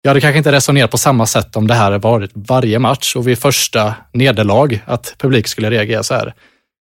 jag 0.02 0.10
hade 0.10 0.22
kanske 0.22 0.38
inte 0.38 0.52
resonerat 0.52 0.92
på 0.92 0.98
samma 0.98 1.26
sätt 1.26 1.56
om 1.56 1.68
det 1.68 1.74
här 1.74 2.00
varit 2.00 2.32
varje 2.34 2.80
match 2.80 3.16
och 3.16 3.28
vid 3.28 3.40
första 3.40 3.96
nederlag 4.14 4.84
att 4.86 5.16
publik 5.18 5.48
skulle 5.48 5.70
reagera 5.70 6.04
så 6.04 6.14
här. 6.14 6.34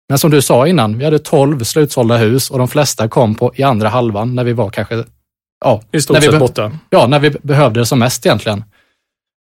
Men 0.09 0.17
som 0.17 0.31
du 0.31 0.41
sa 0.41 0.67
innan, 0.67 0.97
vi 0.97 1.05
hade 1.05 1.19
12 1.19 1.63
slutsålda 1.63 2.17
hus 2.17 2.51
och 2.51 2.57
de 2.57 2.67
flesta 2.67 3.07
kom 3.07 3.35
på 3.35 3.51
i 3.55 3.63
andra 3.63 3.89
halvan 3.89 4.35
när 4.35 4.43
vi 4.43 4.53
var 4.53 4.69
kanske 4.69 5.03
ja, 5.65 5.81
I 5.91 6.01
stort 6.01 6.13
när 6.13 6.21
vi 6.21 6.27
sett 6.27 6.39
borta. 6.39 6.71
Ja, 6.89 7.07
när 7.07 7.19
vi 7.19 7.29
behövde 7.29 7.79
det 7.79 7.85
som 7.85 7.99
mest 7.99 8.25
egentligen. 8.25 8.63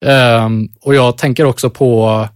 Ehm, 0.07 0.69
och 0.81 0.95
jag 0.95 1.19
tänker 1.19 1.45
också 1.45 1.71
på 1.71 2.29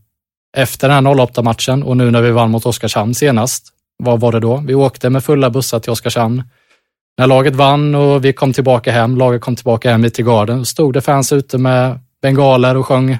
efter 0.57 0.89
den 0.89 1.07
här 1.07 1.15
08-matchen 1.15 1.83
och 1.83 1.97
nu 1.97 2.11
när 2.11 2.23
vi 2.23 2.31
vann 2.31 2.51
mot 2.51 2.67
Oskarshamn 2.67 3.15
senast. 3.15 3.69
Vad 3.97 4.21
var 4.21 4.33
det 4.33 4.41
då? 4.41 4.57
Vi 4.67 4.75
åkte 4.75 5.11
med 5.11 5.25
fulla 5.25 5.51
bussar 5.51 5.81
till 5.81 5.93
Oskarshamn. 5.93 6.43
När 7.19 7.27
laget 7.27 7.55
vann 7.55 7.95
och 7.95 8.25
vi 8.25 8.33
kom 8.33 8.53
tillbaka 8.53 8.93
hem, 8.93 9.17
laget 9.17 9.41
kom 9.41 9.57
tillbaka 9.57 9.91
hem 9.91 10.05
hit 10.05 10.15
till 10.15 10.25
Garden, 10.25 10.65
stod 10.65 10.95
det 10.95 11.01
fans 11.01 11.33
ute 11.33 11.59
med 11.59 11.99
bengaler 12.23 12.77
och 12.77 12.87
sjöng, 12.87 13.19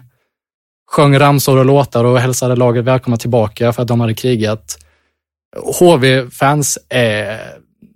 sjöng 0.91 1.19
ramsor 1.19 1.59
och 1.59 1.65
låtar 1.65 2.05
och 2.05 2.19
hälsade 2.19 2.57
laget 2.57 2.85
välkomna 2.85 3.17
tillbaka 3.17 3.73
för 3.73 3.83
att 3.83 3.89
de 3.89 4.01
hade 4.01 4.15
krigat. 4.15 4.79
HV-fans 5.79 6.79
är, 6.89 7.41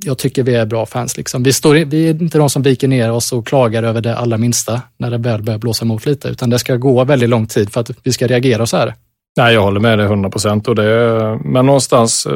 jag 0.05 0.19
tycker 0.19 0.43
vi 0.43 0.55
är 0.55 0.67
bra 0.67 0.87
fans. 0.87 1.17
Liksom. 1.17 1.43
Vi, 1.43 1.53
står, 1.53 1.75
vi 1.75 2.09
är 2.09 2.11
inte 2.11 2.39
de 2.39 2.51
som 2.51 2.63
viker 2.63 2.89
ner 2.89 3.13
oss 3.13 3.33
och 3.33 3.47
klagar 3.47 3.83
över 3.83 4.01
det 4.01 4.17
allra 4.19 4.37
minsta 4.37 4.83
när 4.97 5.11
det 5.11 5.19
väl 5.19 5.43
börjar 5.43 5.59
blåsa 5.59 5.85
emot 5.85 6.07
lite, 6.07 6.29
utan 6.29 6.51
det 6.51 6.59
ska 6.59 6.77
gå 6.77 7.05
väldigt 7.05 7.29
lång 7.29 7.47
tid 7.47 7.73
för 7.73 7.81
att 7.81 7.91
vi 8.03 8.13
ska 8.13 8.27
reagera 8.27 8.67
så 8.67 8.77
här. 8.77 8.95
Nej, 9.37 9.55
jag 9.55 9.63
håller 9.63 9.81
med 9.81 9.99
dig 9.99 10.07
100 10.07 10.31
procent. 10.31 10.67
Men 11.45 11.67
någonstans, 11.67 12.27
eh, 12.27 12.33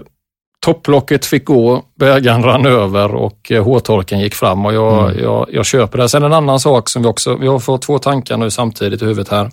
topplocket 0.65 1.27
fick 1.27 1.45
gå, 1.45 1.83
bägaren 1.99 2.43
rann 2.45 2.67
över 2.67 3.15
och 3.15 3.53
eh, 3.53 3.65
hårtorken 3.65 4.21
gick 4.21 4.35
fram 4.35 4.67
och 4.67 4.75
jag, 4.75 5.11
Mm. 5.11 5.23
jag, 5.23 5.47
jag 5.53 5.67
köper 5.67 5.99
det. 5.99 6.09
Sen 6.09 6.23
en 6.23 6.33
annan 6.33 6.61
sak 6.61 6.89
som 6.89 7.03
vi 7.03 7.09
också, 7.09 7.37
vi 7.37 7.47
har 7.47 7.59
fått 7.59 7.83
två 7.83 7.99
tankar 7.99 8.37
nu 8.37 8.51
samtidigt 8.51 9.03
i 9.03 9.05
huvudet 9.05 9.29
här. 9.29 9.51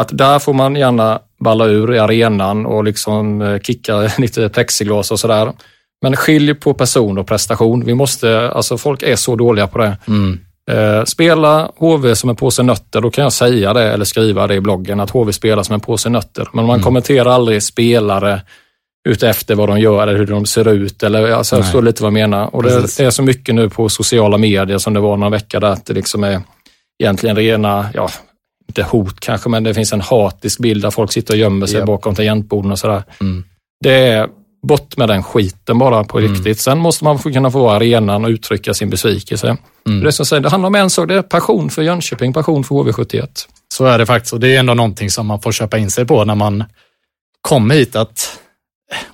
Att 0.00 0.18
där 0.18 0.38
får 0.38 0.52
man 0.52 0.76
gärna 0.76 1.18
balla 1.40 1.64
ur 1.66 1.94
i 1.94 1.98
arenan 1.98 2.66
och 2.66 2.84
liksom 2.84 3.42
eh, 3.42 3.58
kicka 3.60 4.10
lite 4.18 4.48
plexiglas 4.48 5.10
och 5.10 5.20
sådär. 5.20 5.52
Men 6.04 6.16
skilj 6.16 6.54
på 6.54 6.74
person 6.74 7.18
och 7.18 7.26
prestation. 7.26 7.84
Vi 7.84 7.94
måste, 7.94 8.50
alltså 8.50 8.78
folk 8.78 9.02
är 9.02 9.16
så 9.16 9.36
dåliga 9.36 9.66
på 9.66 9.78
det. 9.78 9.96
Eh, 10.70 11.04
spela 11.04 11.70
HV 11.76 12.14
som 12.16 12.30
en 12.30 12.36
påse 12.36 12.62
nötter, 12.62 13.00
då 13.00 13.10
kan 13.10 13.22
jag 13.22 13.32
säga 13.32 13.72
det 13.72 13.92
eller 13.92 14.04
skriva 14.04 14.46
det 14.46 14.54
i 14.54 14.60
bloggen 14.60 15.00
att 15.00 15.10
HV 15.10 15.32
spelar 15.32 15.62
som 15.62 15.74
en 15.74 15.80
påse 15.80 16.08
nötter. 16.08 16.48
Men 16.52 16.64
man 16.66 16.80
kommenterar 16.82 17.30
aldrig 17.30 17.62
spelare 17.62 18.40
utefter 19.08 19.54
vad 19.54 19.68
de 19.68 19.80
gör 19.80 20.02
eller 20.06 20.18
hur 20.18 20.26
de 20.26 20.46
ser 20.46 20.68
ut. 20.68 21.02
Eller, 21.02 21.30
alltså, 21.30 21.56
jag 21.56 21.64
förstår 21.64 21.82
lite 21.82 22.02
vad 22.02 22.06
jag 22.08 22.12
menar. 22.12 22.54
Och 22.54 22.62
det, 22.62 22.96
det 22.96 23.04
är 23.04 23.10
så 23.10 23.22
mycket 23.22 23.54
nu 23.54 23.68
på 23.70 23.88
sociala 23.88 24.38
medier 24.38 24.78
som 24.78 24.94
det 24.94 25.00
var 25.00 25.16
några 25.16 25.30
vecka 25.30 25.60
där 25.60 25.68
att 25.68 25.86
det 25.86 25.94
liksom 25.94 26.24
är 26.24 26.40
egentligen 27.02 27.36
rena, 27.36 27.86
ja, 27.94 28.08
inte 28.68 28.82
hot 28.82 29.20
kanske, 29.20 29.48
men 29.48 29.64
det 29.64 29.74
finns 29.74 29.92
en 29.92 30.00
hatisk 30.00 30.58
bild 30.58 30.82
där 30.82 30.90
folk 30.90 31.12
sitter 31.12 31.34
och 31.34 31.38
gömmer 31.38 31.66
sig 31.66 31.78
Ja. 31.80 31.86
bakom 31.86 32.14
tangentborden 32.14 32.72
och 32.72 32.78
sådär. 32.78 33.02
Mm. 33.20 33.44
Det 33.84 33.94
är 33.94 34.28
bort 34.64 34.96
med 34.96 35.08
den 35.08 35.22
skiten 35.22 35.78
bara 35.78 36.04
på 36.04 36.18
riktigt. 36.18 36.60
Sen 36.60 36.78
måste 36.78 37.04
man 37.04 37.18
få 37.18 37.32
kunna 37.32 37.50
få 37.50 37.58
vara 37.58 37.76
arenan 37.76 38.24
och 38.24 38.28
uttrycka 38.28 38.74
sin 38.74 38.90
besvikelse. 38.90 39.56
Det, 39.84 40.06
är 40.06 40.10
som 40.10 40.26
säger, 40.26 40.42
det 40.42 40.50
handlar 40.50 40.66
om 40.66 40.74
en 40.74 40.90
sak, 40.90 41.08
det 41.08 41.14
är 41.14 41.22
passion 41.22 41.70
för 41.70 41.82
Jönköping, 41.82 42.32
passion 42.32 42.64
för 42.64 42.74
HV71. 42.74 43.28
Så 43.74 43.84
är 43.84 43.98
det 43.98 44.06
faktiskt 44.06 44.32
och 44.32 44.40
det 44.40 44.56
är 44.56 44.60
ändå 44.60 44.74
någonting 44.74 45.10
som 45.10 45.26
man 45.26 45.40
får 45.40 45.52
köpa 45.52 45.78
in 45.78 45.90
sig 45.90 46.06
på 46.06 46.24
när 46.24 46.34
man 46.34 46.64
kommer 47.40 47.74
hit. 47.74 47.96
Att, 47.96 48.38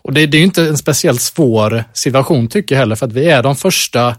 och 0.03 0.12
det, 0.12 0.26
det 0.26 0.36
är 0.36 0.38
ju 0.38 0.44
inte 0.44 0.62
en 0.62 0.78
speciellt 0.78 1.20
svår 1.20 1.84
situation 1.92 2.48
tycker 2.48 2.74
jag 2.74 2.80
heller, 2.80 2.96
för 2.96 3.07
att 3.07 3.12
vi 3.12 3.30
är 3.30 3.42
de 3.42 3.57
första 3.57 4.16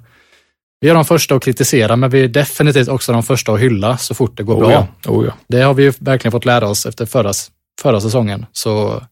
vi 0.84 0.90
är 0.90 0.94
de 0.94 1.06
första 1.06 1.36
att 1.36 1.44
kritisera, 1.44 1.96
men 1.96 2.10
vi 2.10 2.24
är 2.24 2.28
definitivt 2.28 2.88
också 2.88 3.12
de 3.12 3.24
första 3.24 3.54
att 3.54 3.60
hylla 3.60 3.98
så 3.98 4.14
fort 4.14 4.38
det 4.38 4.44
går 4.44 4.58
bra. 4.58 4.68
Oh 4.68 4.86
ja. 5.04 5.12
Oh 5.12 5.26
ja. 5.26 5.34
Det 5.48 5.62
har 5.62 5.74
vi 5.74 5.84
ju 5.84 5.94
verkligen 6.00 6.32
fått 6.32 6.46
lära 6.46 6.68
oss 6.68 6.86
efter 6.86 7.06
förra, 7.06 7.34
förra 7.82 8.02
säsongen. 8.02 8.46
Så 8.52 9.04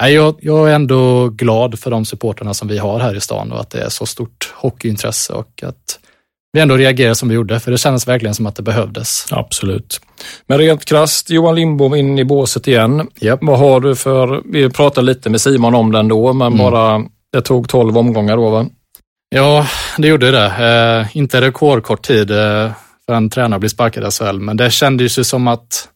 nej, 0.00 0.14
jag, 0.14 0.34
jag 0.40 0.70
är 0.70 0.74
ändå 0.74 1.28
glad 1.28 1.78
för 1.78 1.90
de 1.90 2.04
supporterna 2.04 2.54
som 2.54 2.68
vi 2.68 2.78
har 2.78 3.00
här 3.00 3.14
i 3.14 3.20
stan 3.20 3.52
och 3.52 3.60
att 3.60 3.70
det 3.70 3.82
är 3.82 3.88
så 3.88 4.06
stort 4.06 4.52
hockeyintresse 4.54 5.32
och 5.32 5.62
att 5.62 5.98
vi 6.52 6.60
ändå 6.60 6.76
reagerar 6.76 7.14
som 7.14 7.28
vi 7.28 7.34
gjorde, 7.34 7.60
för 7.60 7.70
det 7.70 7.78
kändes 7.78 8.08
verkligen 8.08 8.34
som 8.34 8.46
att 8.46 8.56
det 8.56 8.62
behövdes. 8.62 9.26
Absolut. 9.30 10.00
Men 10.46 10.58
rent 10.58 10.84
krasst, 10.84 11.30
Johan 11.30 11.54
Lindbom 11.54 11.94
in 11.94 12.18
i 12.18 12.24
båset 12.24 12.68
igen. 12.68 13.08
Japp. 13.20 13.38
Vad 13.42 13.58
har 13.58 13.80
du 13.80 13.96
för, 13.96 14.42
vi 14.44 14.70
pratade 14.70 15.06
lite 15.06 15.30
med 15.30 15.40
Simon 15.40 15.74
om 15.74 15.92
den 15.92 16.08
då, 16.08 16.32
men 16.32 16.58
bara, 16.58 17.04
det 17.32 17.42
tog 17.42 17.68
12 17.68 17.98
omgångar 17.98 18.36
då 18.36 18.50
va? 18.50 18.66
Ja, 19.34 19.66
det 19.98 20.08
gjorde 20.08 20.30
det. 20.30 20.46
Eh, 20.46 21.16
inte 21.16 21.40
rekordkort 21.40 22.02
tid 22.02 22.30
eh, 22.30 22.70
för 23.06 23.14
en 23.14 23.30
tränare 23.30 23.54
att 23.54 23.60
bli 23.60 23.68
sparkad 23.68 24.04
i 24.04 24.10
SHL, 24.10 24.38
men 24.38 24.56
det 24.56 24.70
kändes 24.70 25.18
ju 25.18 25.24
som 25.24 25.48
att 25.48 25.88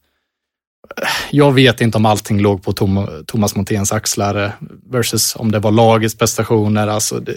jag 1.30 1.52
vet 1.52 1.80
inte 1.80 1.98
om 1.98 2.06
allting 2.06 2.40
låg 2.40 2.62
på 2.62 2.72
Tom, 2.72 3.08
Thomas 3.26 3.56
Monténs 3.56 3.92
axlar 3.92 4.52
versus 4.90 5.36
om 5.36 5.52
det 5.52 5.58
var 5.58 5.70
lagets 5.70 6.18
prestationer. 6.18 6.86
Alltså 6.86 7.20
det, 7.20 7.36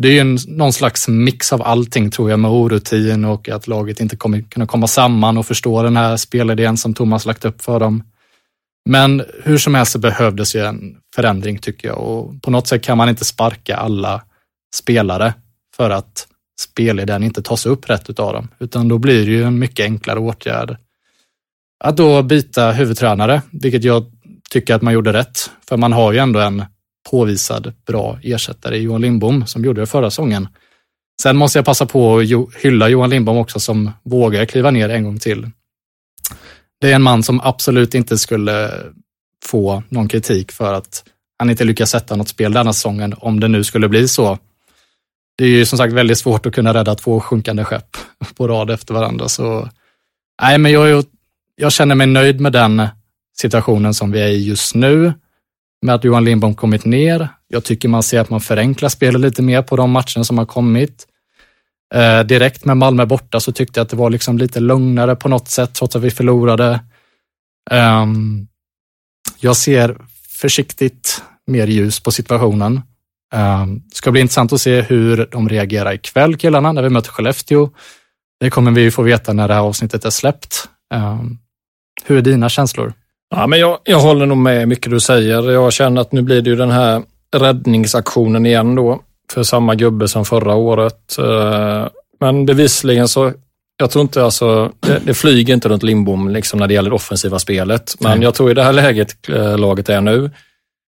det 0.00 0.08
är 0.08 0.12
ju 0.12 0.18
en, 0.18 0.38
någon 0.46 0.72
slags 0.72 1.08
mix 1.08 1.52
av 1.52 1.62
allting 1.62 2.10
tror 2.10 2.30
jag 2.30 2.38
med 2.38 2.50
orutin 2.50 3.24
och 3.24 3.48
att 3.48 3.66
laget 3.66 4.00
inte 4.00 4.16
kommer 4.16 4.40
kunna 4.40 4.66
komma 4.66 4.86
samman 4.86 5.38
och 5.38 5.46
förstå 5.46 5.82
den 5.82 5.96
här 5.96 6.16
spelidén 6.16 6.76
som 6.76 6.94
Thomas 6.94 7.26
lagt 7.26 7.44
upp 7.44 7.62
för 7.62 7.80
dem. 7.80 8.02
Men 8.88 9.24
hur 9.42 9.58
som 9.58 9.74
helst 9.74 9.92
så 9.92 9.98
behövdes 9.98 10.56
ju 10.56 10.60
en 10.60 10.96
förändring 11.14 11.58
tycker 11.58 11.88
jag 11.88 11.98
och 11.98 12.42
på 12.42 12.50
något 12.50 12.66
sätt 12.66 12.82
kan 12.82 12.98
man 12.98 13.08
inte 13.08 13.24
sparka 13.24 13.76
alla 13.76 14.22
spelare 14.74 15.34
för 15.76 15.90
att 15.90 16.26
spelidén 16.60 17.22
inte 17.22 17.42
tas 17.42 17.66
upp 17.66 17.90
rätt 17.90 18.10
utav 18.10 18.32
dem, 18.32 18.48
utan 18.58 18.88
då 18.88 18.98
blir 18.98 19.26
det 19.26 19.32
ju 19.32 19.42
en 19.42 19.58
mycket 19.58 19.84
enklare 19.84 20.18
åtgärd 20.18 20.76
att 21.86 21.96
då 21.96 22.22
byta 22.22 22.72
huvudtränare, 22.72 23.42
vilket 23.52 23.84
jag 23.84 24.04
tycker 24.50 24.74
att 24.74 24.82
man 24.82 24.94
gjorde 24.94 25.12
rätt, 25.12 25.50
för 25.68 25.76
man 25.76 25.92
har 25.92 26.12
ju 26.12 26.18
ändå 26.18 26.40
en 26.40 26.64
påvisad 27.10 27.72
bra 27.86 28.18
ersättare 28.22 28.76
i 28.76 28.82
Johan 28.82 29.00
Lindbom 29.00 29.46
som 29.46 29.64
gjorde 29.64 29.80
det 29.80 29.86
förra 29.86 30.10
säsongen. 30.10 30.48
Sen 31.22 31.36
måste 31.36 31.58
jag 31.58 31.66
passa 31.66 31.86
på 31.86 32.18
att 32.18 32.54
hylla 32.62 32.88
Johan 32.88 33.10
Lindbom 33.10 33.36
också 33.36 33.60
som 33.60 33.90
vågar 34.02 34.44
kliva 34.44 34.70
ner 34.70 34.88
en 34.88 35.04
gång 35.04 35.18
till. 35.18 35.50
Det 36.80 36.90
är 36.90 36.94
en 36.94 37.02
man 37.02 37.22
som 37.22 37.40
absolut 37.40 37.94
inte 37.94 38.18
skulle 38.18 38.70
få 39.44 39.82
någon 39.88 40.08
kritik 40.08 40.52
för 40.52 40.74
att 40.74 41.04
han 41.38 41.50
inte 41.50 41.64
lyckas 41.64 41.90
sätta 41.90 42.16
något 42.16 42.28
spel 42.28 42.52
denna 42.52 42.72
säsongen, 42.72 43.14
om 43.18 43.40
det 43.40 43.48
nu 43.48 43.64
skulle 43.64 43.88
bli 43.88 44.08
så. 44.08 44.38
Det 45.38 45.44
är 45.44 45.48
ju 45.48 45.66
som 45.66 45.78
sagt 45.78 45.92
väldigt 45.92 46.18
svårt 46.18 46.46
att 46.46 46.54
kunna 46.54 46.74
rädda 46.74 46.94
två 46.94 47.20
sjunkande 47.20 47.64
skepp 47.64 47.96
på 48.34 48.48
rad 48.48 48.70
efter 48.70 48.94
varandra. 48.94 49.28
Så, 49.28 49.68
nej, 50.42 50.58
men 50.58 50.72
jag, 50.72 50.90
är 50.90 51.04
jag 51.56 51.72
känner 51.72 51.94
mig 51.94 52.06
nöjd 52.06 52.40
med 52.40 52.52
den 52.52 52.88
situationen 53.36 53.94
som 53.94 54.10
vi 54.10 54.20
är 54.20 54.28
i 54.28 54.44
just 54.44 54.74
nu, 54.74 55.12
med 55.82 55.94
att 55.94 56.04
Johan 56.04 56.24
Lindbom 56.24 56.54
kommit 56.54 56.84
ner. 56.84 57.28
Jag 57.48 57.64
tycker 57.64 57.88
man 57.88 58.02
ser 58.02 58.20
att 58.20 58.30
man 58.30 58.40
förenklar 58.40 58.88
spelet 58.88 59.20
lite 59.20 59.42
mer 59.42 59.62
på 59.62 59.76
de 59.76 59.90
matcherna 59.90 60.24
som 60.24 60.38
har 60.38 60.46
kommit. 60.46 61.06
Eh, 61.94 62.20
direkt 62.20 62.64
med 62.64 62.76
Malmö 62.76 63.06
borta 63.06 63.40
så 63.40 63.52
tyckte 63.52 63.80
jag 63.80 63.84
att 63.84 63.90
det 63.90 63.96
var 63.96 64.10
liksom 64.10 64.38
lite 64.38 64.60
lugnare 64.60 65.16
på 65.16 65.28
något 65.28 65.48
sätt, 65.48 65.74
trots 65.74 65.96
att 65.96 66.02
vi 66.02 66.10
förlorade. 66.10 66.80
Um, 67.70 68.48
jag 69.40 69.56
ser 69.56 69.98
försiktigt 70.28 71.22
mer 71.46 71.66
ljus 71.66 72.00
på 72.00 72.12
situationen. 72.12 72.80
Um, 73.34 73.82
ska 73.92 74.10
bli 74.10 74.20
intressant 74.20 74.52
att 74.52 74.60
se 74.60 74.80
hur 74.80 75.28
de 75.32 75.48
reagerar 75.48 75.92
ikväll, 75.92 76.36
killarna, 76.36 76.72
när 76.72 76.82
vi 76.82 76.88
möter 76.88 77.10
Skellefteå. 77.10 77.70
Det 78.40 78.50
kommer 78.50 78.70
vi 78.70 78.90
få 78.90 79.02
veta 79.02 79.32
när 79.32 79.48
det 79.48 79.54
här 79.54 79.60
avsnittet 79.60 80.04
är 80.04 80.10
släppt. 80.10 80.68
Ehm, 80.94 81.38
hur 82.04 82.16
är 82.16 82.22
dina 82.22 82.48
känslor? 82.48 82.92
Ja, 83.30 83.46
men 83.46 83.58
jag, 83.58 83.78
jag 83.84 84.00
håller 84.00 84.26
nog 84.26 84.38
med 84.38 84.68
mycket 84.68 84.90
du 84.90 85.00
säger. 85.00 85.50
Jag 85.50 85.72
känner 85.72 86.00
att 86.00 86.12
nu 86.12 86.22
blir 86.22 86.42
det 86.42 86.50
ju 86.50 86.56
den 86.56 86.70
här 86.70 87.02
räddningsaktionen 87.36 88.46
igen 88.46 88.74
då 88.74 89.00
för 89.32 89.42
samma 89.42 89.74
gubbe 89.74 90.08
som 90.08 90.24
förra 90.24 90.54
året. 90.54 91.18
Eh, 91.18 91.86
men 92.20 92.46
bevisligen 92.46 93.08
så, 93.08 93.32
jag 93.76 93.90
tror 93.90 94.02
inte 94.02 94.24
alltså, 94.24 94.72
det, 94.80 95.00
det 95.04 95.14
flyger 95.14 95.54
inte 95.54 95.68
runt 95.68 95.82
Lindbom 95.82 96.28
liksom 96.28 96.60
när 96.60 96.66
det 96.66 96.74
gäller 96.74 96.90
det 96.90 96.96
offensiva 96.96 97.38
spelet. 97.38 97.94
Men 98.00 98.22
jag 98.22 98.34
tror 98.34 98.50
i 98.50 98.54
det 98.54 98.62
här 98.62 98.72
läget 98.72 99.28
eh, 99.28 99.58
laget 99.58 99.88
är 99.88 100.00
nu, 100.00 100.30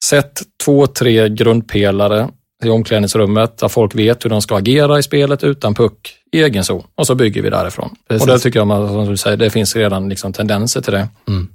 sätt 0.05 0.43
två, 0.65 0.87
tre 0.87 1.29
grundpelare 1.29 2.29
i 2.65 2.69
omklädningsrummet 2.69 3.59
där 3.59 3.69
folk 3.69 3.95
vet 3.95 4.25
hur 4.25 4.31
de 4.31 4.43
ska 4.43 4.57
agera 4.57 4.99
i 4.99 5.03
spelet 5.03 5.45
utan 5.45 5.75
puck 5.75 6.15
i 6.33 6.43
egen 6.43 6.65
zon 6.65 6.85
och 6.95 7.07
så 7.07 7.15
bygger 7.15 7.43
vi 7.43 7.51
därifrån. 7.51 7.97
Precis. 8.09 8.23
Och 8.23 8.33
det 8.33 8.39
tycker 8.39 8.59
jag, 8.59 8.67
man, 8.67 8.89
som 8.89 9.07
du 9.07 9.17
säger, 9.17 9.37
det 9.37 9.51
finns 9.51 9.77
redan 9.77 10.09
liksom 10.09 10.33
tendenser 10.33 10.81
till 10.81 10.93
det. 10.93 11.09
Mm. 11.29 11.49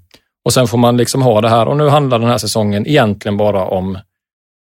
Och 0.45 0.53
sen 0.53 0.67
får 0.67 0.77
man 0.77 0.97
liksom 0.97 1.21
ha 1.21 1.41
det 1.41 1.49
här 1.49 1.67
och 1.67 1.77
nu 1.77 1.89
handlar 1.89 2.19
den 2.19 2.29
här 2.29 2.37
säsongen 2.37 2.87
egentligen 2.87 3.37
bara 3.37 3.65
om 3.65 3.97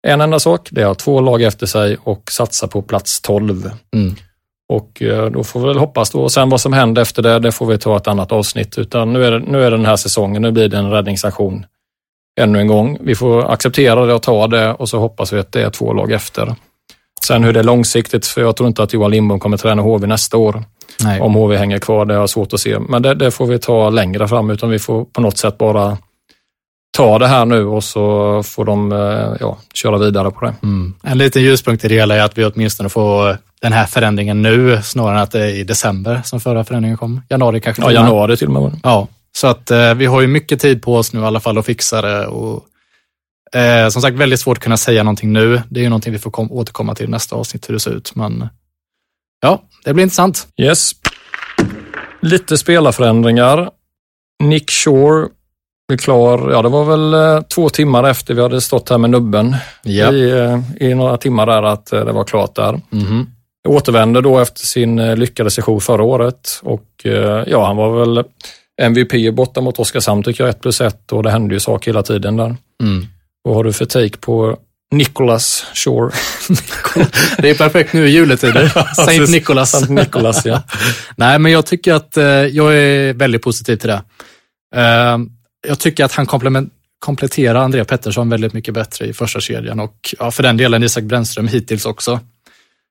en 0.08 0.22
enda 0.22 0.40
sak. 0.40 0.68
Det 0.72 0.82
är 0.82 0.86
att 0.86 1.00
två 1.00 1.22
lag 1.22 1.42
efter 1.42 1.66
sig 1.66 1.98
och 2.04 2.32
satsa 2.32 2.68
på 2.68 2.82
plats 2.82 3.22
12. 3.22 3.72
Mm. 3.96 4.16
Och 4.74 5.02
eh, 5.02 5.32
då 5.32 5.44
får 5.44 5.60
vi 5.60 5.68
väl 5.68 5.78
hoppas 5.78 6.10
då. 6.12 6.22
Och 6.22 6.32
sen 6.32 6.50
vad 6.50 6.62
som 6.62 6.74
händer 6.74 7.02
efter 7.02 7.24
det, 7.24 7.40
det 7.40 7.52
får 7.52 7.66
vi 7.66 7.78
ta 7.78 7.98
ett 7.98 8.08
annat 8.08 8.32
avsnitt. 8.32 8.78
Utan 8.78 9.14
nu 9.14 9.26
är 9.26 9.32
det, 9.32 9.40
nu 9.40 9.64
är 9.64 9.72
det 9.72 9.78
den 9.78 9.86
här 9.86 9.96
säsongen, 9.96 10.42
nu 10.42 10.52
blir 10.52 10.70
det 10.70 10.78
en 10.78 10.92
räddningsaktion 10.92 11.66
ännu 12.38 12.60
en 12.60 12.68
gång. 12.68 12.98
Vi 13.02 13.16
får 13.16 13.52
acceptera 13.52 14.06
det 14.06 14.14
och 14.14 14.22
ta 14.22 14.48
det 14.48 14.74
och 14.74 14.90
så 14.90 15.00
hoppas 15.00 15.34
vi 15.34 15.40
att 15.40 15.52
det 15.52 15.62
är 15.62 15.70
två 15.70 15.94
lag 15.94 16.12
efter. 16.12 16.56
Sen 17.28 17.44
hur 17.44 17.54
det 17.54 17.60
är 17.60 17.64
långsiktigt, 17.64 18.26
för 18.26 18.42
jag 18.42 18.56
tror 18.56 18.68
inte 18.68 18.84
att 18.84 18.94
Johan 18.94 19.12
Lindbom 19.12 19.40
kommer 19.40 19.58
träna 19.58 19.82
HV 19.82 20.08
nästa 20.08 20.38
år. 20.38 20.64
Nej. 21.04 21.22
Om 21.22 21.34
HV 21.34 21.58
hänger 21.58 21.80
kvar, 21.80 22.06
det 22.06 22.14
har 22.14 22.22
jag 22.22 22.30
svårt 22.30 22.54
att 22.54 22.60
se. 22.60 22.80
Men 22.80 23.02
det, 23.02 23.14
det, 23.14 23.32
får 23.32 23.46
vi 23.46 23.60
ta 23.60 23.90
längre 23.90 24.28
fram, 24.28 24.50
utan 24.50 24.70
vi 24.70 24.80
får 24.80 25.06
på 25.06 25.22
något 25.22 25.38
sätt 25.38 25.58
bara 25.58 25.98
ta 26.98 27.20
det 27.20 27.28
här 27.28 27.46
nu 27.46 27.66
och 27.66 27.84
så 27.84 28.44
får 28.44 28.66
de 28.66 28.92
eh, 28.92 29.38
ja, 29.40 29.58
köra 29.74 29.98
vidare 29.98 30.32
på 30.32 30.46
det. 30.46 30.54
Mm. 30.64 30.94
En 31.04 31.18
liten 31.18 31.42
ljuspunkt 31.42 31.86
i 31.86 31.88
det 31.88 31.96
hela 31.96 32.16
är 32.16 32.22
att 32.22 32.38
vi 32.38 32.46
åtminstone 32.46 32.90
får 32.90 33.38
den 33.62 33.74
här 33.74 33.86
förändringen 33.86 34.42
nu 34.42 34.82
snarare 34.84 35.16
än 35.16 35.22
att 35.22 35.32
det 35.32 35.40
är 35.40 35.50
i 35.50 35.64
december 35.64 36.22
som 36.26 36.40
förra 36.40 36.64
förändringen 36.64 36.98
kom. 36.98 37.22
Januari 37.30 37.60
kanske? 37.60 37.82
Ja, 37.82 37.92
januari 37.92 38.38
till 38.38 38.48
och 38.48 38.54
med. 38.54 38.80
Ja, 38.84 39.08
så 39.38 39.48
att 39.48 39.72
eh, 39.72 39.94
vi 39.94 40.06
har 40.06 40.22
ju 40.22 40.28
mycket 40.28 40.62
tid 40.62 40.82
på 40.82 40.96
oss 40.96 41.14
nu 41.14 41.20
i 41.20 41.24
alla 41.24 41.40
fall 41.40 41.58
att 41.58 41.66
fixa 41.66 42.02
det. 42.02 42.28
Och, 42.28 42.66
eh, 43.60 43.90
som 43.90 44.02
sagt, 44.02 44.18
väldigt 44.18 44.40
svårt 44.40 44.58
att 44.58 44.64
kunna 44.64 44.78
säga 44.78 45.04
någonting 45.04 45.34
nu. 45.34 45.62
Det 45.70 45.80
är 45.80 45.84
ju 45.84 45.90
någonting 45.90 46.14
vi 46.14 46.20
får 46.20 46.32
kom, 46.32 46.52
återkomma 46.52 46.96
till 46.96 47.10
nästa 47.10 47.36
avsnitt 47.36 47.70
hur 47.70 47.74
det 47.74 47.80
ser 47.80 47.92
ut. 47.92 48.16
Men 48.16 48.50
ja, 49.42 49.62
det 49.86 49.94
blir 49.94 50.04
intressant. 50.04 50.48
Yes. 50.62 50.92
Lite 52.22 52.58
spelarförändringar. 52.58 53.70
Nick 54.44 54.72
Shore 54.72 55.28
blir 55.88 55.98
klar, 55.98 56.52
ja 56.52 56.62
det 56.62 56.70
var 56.70 56.86
väl 56.86 57.14
eh, 57.14 57.42
två 57.42 57.70
timmar 57.70 58.10
efter 58.10 58.34
vi 58.34 58.42
hade 58.42 58.62
stått 58.62 58.90
här 58.90 58.98
med 58.98 59.10
nubben 59.10 59.56
yep. 59.86 60.14
i, 60.14 60.30
eh, 60.30 60.88
i 60.88 60.94
några 60.94 61.18
timmar 61.18 61.46
där 61.46 61.64
att 61.64 61.94
eh, 61.94 62.06
det 62.06 62.12
var 62.12 62.24
klart 62.24 62.56
där. 62.56 62.82
Mm. 62.92 63.26
Återvände 63.68 64.22
då 64.22 64.40
efter 64.40 64.66
sin 64.66 65.16
lyckade 65.16 65.52
session 65.52 65.82
förra 65.82 66.04
året 66.04 66.60
och 66.64 67.06
ja, 67.46 67.66
han 67.66 67.76
var 67.78 68.00
väl 68.00 68.24
MVP 68.82 69.34
borta 69.34 69.62
mot 69.62 69.80
Oskarshamn 69.80 70.24
tycker 70.24 70.44
jag, 70.44 70.50
1 70.50 70.62
plus 70.62 70.82
1 70.82 71.12
och 71.12 71.24
det 71.24 71.32
hände 71.32 71.54
ju 71.54 71.60
saker 71.60 71.92
hela 71.92 72.04
tiden 72.04 72.38
där. 72.38 72.56
Mm. 72.84 73.06
Vad 73.42 73.56
har 73.56 73.64
du 73.64 73.74
för 73.74 73.86
take 73.86 74.18
på 74.18 74.58
Nicholas 74.92 75.66
Shore? 75.74 76.12
det 77.38 77.50
är 77.50 77.56
perfekt 77.56 77.94
nu 77.94 78.08
i 78.08 78.12
juletider. 78.12 78.68
Saint 78.96 79.30
Nicholas. 79.30 79.72
Saint 79.72 79.90
Nicholas 79.90 80.46
ja. 80.46 80.64
Nej, 81.16 81.40
men 81.40 81.52
jag 81.52 81.66
tycker 81.66 81.94
att 81.94 82.14
jag 82.52 82.78
är 82.78 83.14
väldigt 83.14 83.42
positiv 83.42 83.76
till 83.76 83.90
det 83.90 84.02
jag 85.68 85.80
tycker 85.80 86.06
att 86.06 86.12
han 86.12 86.26
kompletterar 87.00 87.60
André 87.60 87.86
Pettersson 87.86 88.30
väldigt 88.30 88.54
mycket 88.54 88.74
bättre 88.74 89.06
i 89.06 89.14
första 89.14 89.40
kedjan 89.40 89.80
och 89.80 90.16
ja, 90.20 90.32
för 90.32 90.44
den 90.44 90.58
delen 90.58 90.84
Isak 90.84 91.04
Brännström 91.04 91.48
hittills 91.48 91.86
också. 91.86 92.20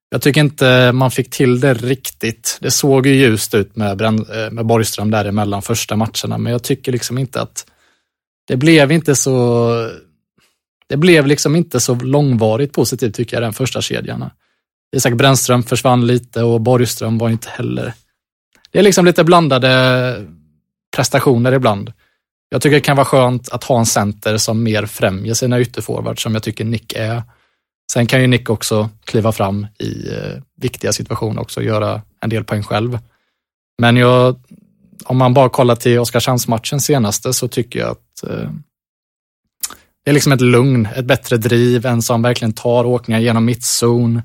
Jag 0.08 0.22
tycker 0.22 0.40
inte 0.40 0.92
man 0.92 1.10
fick 1.10 1.30
till 1.30 1.60
det 1.60 1.74
riktigt. 1.74 2.58
Det 2.60 2.70
såg 2.70 3.06
ju 3.06 3.14
ljust 3.14 3.54
ut 3.54 3.76
med, 3.76 3.96
Brän, 3.96 4.18
eh, 4.18 4.50
med 4.50 4.66
Borgström 4.66 5.10
däremellan 5.10 5.62
första 5.62 5.96
matcherna, 5.96 6.38
men 6.38 6.52
jag 6.52 6.62
tycker 6.62 6.92
liksom 6.92 7.18
inte 7.18 7.40
att 7.40 7.66
det 8.46 8.56
blev 8.56 8.92
inte 8.92 9.16
så 9.16 9.90
det 10.88 10.96
blev 10.96 11.26
liksom 11.26 11.56
inte 11.56 11.80
så 11.80 11.94
långvarigt 11.94 12.72
positivt 12.72 13.14
tycker 13.14 13.36
jag, 13.36 13.42
den 13.42 13.52
första 13.52 13.80
kedjan. 13.80 14.30
Isak 14.96 15.14
Brännström 15.14 15.62
försvann 15.62 16.06
lite 16.06 16.42
och 16.42 16.60
Borgström 16.60 17.18
var 17.18 17.30
inte 17.30 17.48
heller... 17.48 17.92
Det 18.70 18.78
är 18.78 18.82
liksom 18.82 19.04
lite 19.04 19.24
blandade 19.24 20.26
prestationer 20.96 21.52
ibland. 21.52 21.92
Jag 22.48 22.62
tycker 22.62 22.74
det 22.74 22.80
kan 22.80 22.96
vara 22.96 23.06
skönt 23.06 23.48
att 23.48 23.64
ha 23.64 23.78
en 23.78 23.86
center 23.86 24.36
som 24.36 24.62
mer 24.62 24.86
främjer 24.86 25.34
sina 25.34 25.60
ytterforwards 25.60 26.22
som 26.22 26.34
jag 26.34 26.42
tycker 26.42 26.64
Nick 26.64 26.92
är. 26.92 27.22
Sen 27.92 28.06
kan 28.06 28.20
ju 28.20 28.26
Nick 28.26 28.50
också 28.50 28.90
kliva 29.04 29.32
fram 29.32 29.66
i 29.78 30.08
eh, 30.12 30.42
viktiga 30.56 30.92
situationer 30.92 31.40
också 31.42 31.60
och 31.60 31.66
göra 31.66 32.02
en 32.20 32.30
del 32.30 32.44
poäng 32.44 32.62
själv. 32.62 32.98
Men 33.82 33.96
jag, 33.96 34.36
om 35.04 35.16
man 35.16 35.34
bara 35.34 35.48
kollar 35.48 35.76
till 35.76 35.98
Oskarshamnsmatchen 35.98 36.80
senaste 36.80 37.32
så 37.32 37.48
tycker 37.48 37.78
jag 37.78 37.90
att 37.90 38.30
eh, 38.30 38.50
det 40.04 40.10
är 40.10 40.14
liksom 40.14 40.32
ett 40.32 40.40
lugn, 40.40 40.88
ett 40.96 41.04
bättre 41.04 41.36
driv, 41.36 41.86
en 41.86 42.02
som 42.02 42.22
verkligen 42.22 42.52
tar 42.52 42.86
åkningar 42.86 43.20
genom 43.20 43.44
mittzon, 43.44 44.22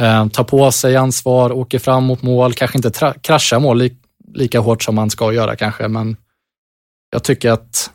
eh, 0.00 0.28
tar 0.28 0.44
på 0.44 0.72
sig 0.72 0.96
ansvar, 0.96 1.52
åker 1.52 1.78
fram 1.78 2.04
mot 2.04 2.22
mål, 2.22 2.54
kanske 2.54 2.78
inte 2.78 3.14
kraschar 3.20 3.60
mål 3.60 3.78
li 3.78 3.96
lika 4.34 4.60
hårt 4.60 4.82
som 4.82 4.94
man 4.94 5.10
ska 5.10 5.32
göra 5.32 5.56
kanske, 5.56 5.88
men 5.88 6.16
jag 7.10 7.24
tycker 7.24 7.50
att 7.50 7.90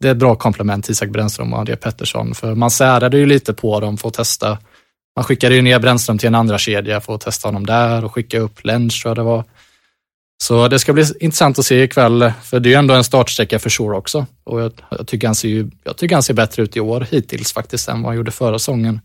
det 0.00 0.08
är 0.08 0.12
ett 0.12 0.18
bra 0.18 0.34
komplement 0.34 0.84
till 0.84 0.92
Isak 0.92 1.08
Brännström 1.08 1.52
och 1.52 1.58
André 1.58 1.76
Pettersson, 1.76 2.34
för 2.34 2.54
man 2.54 2.70
särade 2.70 3.18
ju 3.18 3.26
lite 3.26 3.54
på 3.54 3.80
dem 3.80 3.96
för 3.96 4.08
att 4.08 4.14
testa. 4.14 4.58
Man 5.16 5.24
skickade 5.24 5.54
ju 5.54 5.62
ner 5.62 5.78
Brännström 5.78 6.18
till 6.18 6.26
en 6.26 6.34
andra 6.34 6.58
kedja 6.58 7.00
för 7.00 7.14
att 7.14 7.20
testa 7.20 7.48
honom 7.48 7.66
där 7.66 8.04
och 8.04 8.14
skicka 8.14 8.38
upp 8.38 8.64
Lenz 8.64 9.02
tror 9.02 9.10
jag 9.10 9.16
det 9.16 9.22
var. 9.22 9.44
Så 10.42 10.68
det 10.68 10.78
ska 10.78 10.92
bli 10.92 11.04
intressant 11.20 11.58
att 11.58 11.64
se 11.64 11.82
ikväll, 11.82 12.32
för 12.42 12.60
det 12.60 12.68
är 12.68 12.70
ju 12.70 12.76
ändå 12.76 12.94
en 12.94 13.04
startsträcka 13.04 13.58
för 13.58 13.70
Shore 13.70 13.96
också. 13.96 14.26
Och 14.44 14.60
jag, 14.60 14.72
jag, 14.90 15.06
tycker 15.06 15.28
han 15.28 15.34
ser 15.34 15.48
ju, 15.48 15.70
jag 15.84 15.96
tycker 15.96 16.16
han 16.16 16.22
ser 16.22 16.34
bättre 16.34 16.62
ut 16.62 16.76
i 16.76 16.80
år 16.80 17.06
hittills 17.10 17.52
faktiskt 17.52 17.88
än 17.88 18.02
vad 18.02 18.10
han 18.10 18.16
gjorde 18.16 18.30
förra 18.30 18.58
säsongen. 18.58 19.00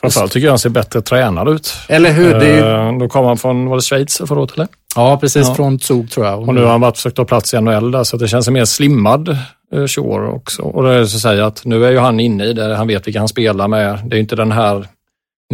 Framförallt 0.00 0.32
tycker 0.32 0.46
jag 0.46 0.52
han 0.52 0.58
ser 0.58 0.70
bättre 0.70 1.02
tränad 1.02 1.48
ut. 1.48 1.74
Eller 1.88 2.12
hur? 2.12 2.34
Det 2.34 2.48
ju... 2.48 2.58
Eh, 2.58 2.98
då 2.98 3.08
kom 3.08 3.24
han 3.24 3.38
från, 3.38 3.68
var 3.68 3.76
det 3.76 3.82
Schweiz 3.82 4.22
förra 4.28 4.40
året 4.40 4.54
eller? 4.54 4.68
Ja, 4.96 5.18
precis. 5.20 5.48
Ja. 5.48 5.54
Från 5.54 5.80
Zug 5.80 6.10
tror 6.10 6.26
jag. 6.26 6.48
Och 6.48 6.54
nu 6.54 6.62
har 6.62 6.70
han 6.70 6.80
varit 6.80 6.96
försökt 6.96 7.16
ta 7.16 7.24
plats 7.24 7.54
i 7.54 7.60
NHL 7.60 7.90
där, 7.90 8.04
så 8.04 8.16
det 8.16 8.28
känns 8.28 8.48
mer 8.48 8.64
slimmad 8.64 9.28
eh, 9.74 9.86
Shore 9.86 10.28
också. 10.28 10.62
Och 10.62 10.82
det 10.82 10.94
är 10.94 11.04
så 11.04 11.16
att 11.16 11.22
säga 11.22 11.46
att 11.46 11.64
nu 11.64 11.86
är 11.86 11.90
ju 11.90 11.98
han 11.98 12.20
inne 12.20 12.44
i 12.44 12.52
det, 12.52 12.76
han 12.76 12.86
vet 12.86 13.06
vilka 13.06 13.18
han 13.18 13.28
spelar 13.28 13.68
med. 13.68 13.98
Det 14.04 14.16
är 14.16 14.20
inte 14.20 14.36
den 14.36 14.52
här 14.52 14.86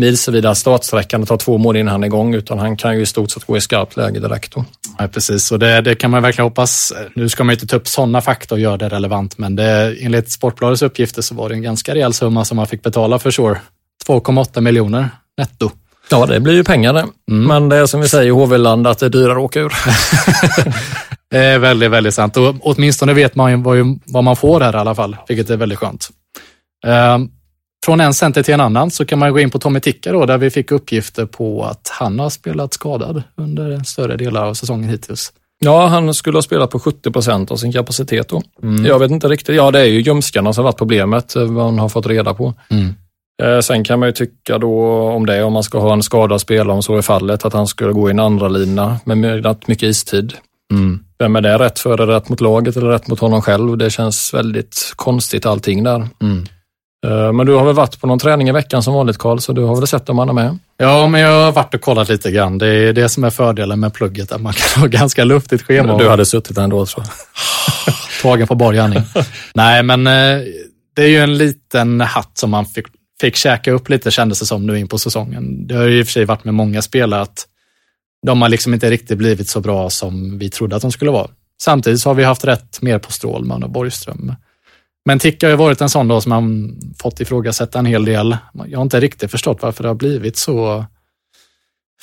milsvida 0.00 0.54
startsträckan 0.54 1.22
och 1.22 1.28
ta 1.28 1.36
två 1.36 1.58
mål 1.58 1.76
innan 1.76 1.92
han 1.92 2.02
är 2.02 2.06
igång, 2.06 2.34
utan 2.34 2.58
han 2.58 2.76
kan 2.76 2.96
ju 2.96 3.02
i 3.02 3.06
stort 3.06 3.30
sett 3.30 3.44
gå 3.44 3.56
i 3.56 3.60
skarpt 3.60 3.96
läge 3.96 4.20
direkt. 4.20 4.54
Då. 4.54 4.64
Ja, 4.98 5.08
precis, 5.08 5.52
och 5.52 5.58
det, 5.58 5.80
det, 5.80 5.94
kan 5.94 6.10
man 6.10 6.22
verkligen 6.22 6.46
hoppas. 6.46 6.92
Nu 7.14 7.28
ska 7.28 7.44
man 7.44 7.52
inte 7.52 7.66
ta 7.66 7.76
upp 7.76 7.88
sådana 7.88 8.20
fakta 8.20 8.54
och 8.54 8.60
göra 8.60 8.76
det 8.76 8.88
relevant, 8.88 9.38
men 9.38 9.56
det, 9.56 9.96
enligt 10.00 10.30
Sportbladets 10.30 10.82
uppgifter 10.82 11.22
så 11.22 11.34
var 11.34 11.48
det 11.48 11.54
en 11.54 11.62
ganska 11.62 11.94
rejäl 11.94 12.12
summa 12.12 12.44
som 12.44 12.56
man 12.56 12.66
fick 12.66 12.82
betala 12.82 13.18
för 13.18 13.30
Shore. 13.30 13.60
2,8 14.06 14.60
miljoner 14.60 15.08
netto. 15.38 15.70
Ja, 16.10 16.26
det 16.26 16.40
blir 16.40 16.54
ju 16.54 16.64
pengar 16.64 16.92
det. 16.92 17.06
Mm. 17.30 17.48
Men 17.48 17.68
det 17.68 17.76
är 17.76 17.86
som 17.86 18.00
vi 18.00 18.08
säger 18.08 18.26
i 18.26 18.30
HV-land 18.30 18.86
att 18.86 18.98
det 18.98 19.06
är 19.06 19.10
dyrare 19.10 19.38
att 19.38 19.44
åka 19.44 19.60
ur. 19.60 19.72
det 21.30 21.38
är 21.38 21.58
väldigt, 21.58 21.90
väldigt 21.90 22.14
sant. 22.14 22.36
Och 22.36 22.54
åtminstone 22.60 23.14
vet 23.14 23.34
man 23.34 23.50
ju 23.50 23.96
vad, 24.06 24.24
man 24.24 24.36
får 24.36 24.60
här 24.60 24.74
i 24.74 24.76
alla 24.76 24.94
fall, 24.94 25.16
vilket 25.28 25.50
är 25.50 25.56
väldigt 25.56 25.78
skönt. 25.78 26.08
Ehm, 26.86 27.28
från 27.84 28.00
en 28.00 28.14
center 28.14 28.42
till 28.42 28.54
en 28.54 28.60
annan 28.60 28.90
så 28.90 29.04
kan 29.04 29.18
man 29.18 29.32
gå 29.32 29.40
in 29.40 29.50
på 29.50 29.58
Tommy 29.58 29.80
Ticka 29.80 30.12
då, 30.12 30.26
där 30.26 30.38
vi 30.38 30.50
fick 30.50 30.70
uppgifter 30.70 31.26
på 31.26 31.64
att 31.64 31.88
han 31.92 32.18
har 32.18 32.30
spelat 32.30 32.74
skadad 32.74 33.22
under 33.36 33.84
större 33.84 34.16
delar 34.16 34.46
av 34.46 34.54
säsongen 34.54 34.88
hittills. 34.88 35.32
Ja, 35.58 35.86
han 35.86 36.14
skulle 36.14 36.36
ha 36.36 36.42
spelat 36.42 36.70
på 36.70 36.78
70 36.80 37.10
procent 37.10 37.50
av 37.50 37.56
sin 37.56 37.72
kapacitet 37.72 38.28
då. 38.28 38.42
Mm. 38.62 38.86
Jag 38.86 38.98
vet 38.98 39.10
inte 39.10 39.28
riktigt. 39.28 39.56
Ja, 39.56 39.70
det 39.70 39.80
är 39.80 39.84
ju 39.84 40.00
ljumskarna 40.00 40.52
som 40.52 40.64
varit 40.64 40.78
problemet, 40.78 41.34
vad 41.36 41.50
man 41.50 41.78
har 41.78 41.88
fått 41.88 42.06
reda 42.06 42.34
på. 42.34 42.54
Mm. 42.68 42.94
Eh, 43.42 43.60
sen 43.60 43.84
kan 43.84 43.98
man 43.98 44.08
ju 44.08 44.12
tycka 44.12 44.58
då 44.58 44.92
om 45.10 45.26
det, 45.26 45.42
om 45.42 45.52
man 45.52 45.62
ska 45.62 45.78
ha 45.78 45.92
en 45.92 46.02
skadad 46.02 46.40
spelare, 46.40 46.72
om 46.76 46.82
så 46.82 46.96
är 46.96 47.02
fallet, 47.02 47.44
att 47.44 47.52
han 47.52 47.66
skulle 47.66 47.92
gå 47.92 48.08
i 48.08 48.10
en 48.10 48.20
andra 48.20 48.48
lina 48.48 48.98
med 49.04 49.44
rätt 49.46 49.68
mycket 49.68 49.82
istid. 49.88 50.34
Mm. 50.72 51.00
Vem 51.18 51.36
är 51.36 51.40
det 51.40 51.58
rätt 51.58 51.78
för? 51.78 52.00
Är 52.00 52.06
det 52.06 52.16
rätt 52.16 52.28
mot 52.28 52.40
laget 52.40 52.76
eller 52.76 52.86
rätt 52.88 53.08
mot 53.08 53.20
honom 53.20 53.42
själv? 53.42 53.76
Det 53.78 53.90
känns 53.90 54.34
väldigt 54.34 54.92
konstigt 54.96 55.46
allting 55.46 55.84
där. 55.84 56.08
Mm. 56.22 56.46
Eh, 57.06 57.32
Men 57.32 57.46
du 57.46 57.54
har 57.54 57.64
väl 57.64 57.74
varit 57.74 58.00
på 58.00 58.06
någon 58.06 58.18
träning 58.18 58.48
i 58.48 58.52
veckan 58.52 58.82
som 58.82 58.94
vanligt 58.94 59.18
Karl, 59.18 59.38
så 59.38 59.52
du 59.52 59.62
har 59.62 59.76
väl 59.76 59.86
sett 59.86 60.08
om 60.08 60.18
han 60.18 60.28
är 60.28 60.32
med? 60.32 60.58
Ja, 60.76 61.06
men 61.06 61.20
jag 61.20 61.44
har 61.44 61.52
varit 61.52 61.74
och 61.74 61.80
kollat 61.80 62.08
lite 62.08 62.30
grann. 62.30 62.58
Det 62.58 62.66
är 62.66 62.92
det 62.92 63.08
som 63.08 63.24
är 63.24 63.30
fördelen 63.30 63.80
med 63.80 63.94
plugget, 63.94 64.32
att 64.32 64.40
man 64.40 64.52
kan 64.74 64.82
ha 64.82 64.88
ganska 64.88 65.24
luftigt 65.24 65.62
schema. 65.62 65.98
Du 65.98 66.08
hade 66.08 66.26
suttit 66.26 66.58
ändå 66.58 66.86
tror 66.86 67.04
jag. 67.06 67.94
Tagen 68.22 68.46
på 68.46 68.54
bar 68.54 68.72
gärning. 68.72 69.02
Nej, 69.54 69.82
men 69.82 70.06
eh, 70.06 70.38
det 70.96 71.02
är 71.02 71.08
ju 71.08 71.18
en 71.18 71.38
liten 71.38 72.00
hatt 72.00 72.30
som 72.38 72.50
man 72.50 72.66
fick, 72.66 72.86
fick 73.22 73.36
käka 73.36 73.72
upp 73.72 73.88
lite 73.88 74.10
kändes 74.10 74.40
det 74.40 74.46
som 74.46 74.66
nu 74.66 74.78
in 74.78 74.88
på 74.88 74.98
säsongen. 74.98 75.66
Det 75.66 75.74
har 75.74 75.84
ju 75.84 75.98
i 75.98 76.02
och 76.02 76.06
för 76.06 76.12
sig 76.12 76.24
varit 76.24 76.44
med 76.44 76.54
många 76.54 76.82
spelare 76.82 77.20
att 77.20 77.46
de 78.26 78.42
har 78.42 78.48
liksom 78.48 78.74
inte 78.74 78.90
riktigt 78.90 79.18
blivit 79.18 79.48
så 79.48 79.60
bra 79.60 79.90
som 79.90 80.38
vi 80.38 80.50
trodde 80.50 80.76
att 80.76 80.82
de 80.82 80.92
skulle 80.92 81.10
vara. 81.10 81.30
Samtidigt 81.60 82.00
så 82.00 82.10
har 82.10 82.14
vi 82.14 82.24
haft 82.24 82.44
rätt 82.44 82.82
mer 82.82 82.98
på 82.98 83.12
Strålman 83.12 83.62
och 83.62 83.70
Borgström. 83.70 84.34
Men 85.04 85.18
Ticka 85.18 85.46
har 85.46 85.50
ju 85.50 85.56
varit 85.56 85.80
en 85.80 85.88
sån 85.88 86.08
då 86.08 86.20
som 86.20 86.30
man 86.30 86.76
fått 87.02 87.20
ifrågasätta 87.20 87.78
en 87.78 87.86
hel 87.86 88.04
del. 88.04 88.36
Jag 88.66 88.78
har 88.78 88.82
inte 88.82 89.00
riktigt 89.00 89.30
förstått 89.30 89.58
varför 89.62 89.82
det 89.82 89.88
har 89.88 89.94
blivit 89.94 90.36
så 90.36 90.84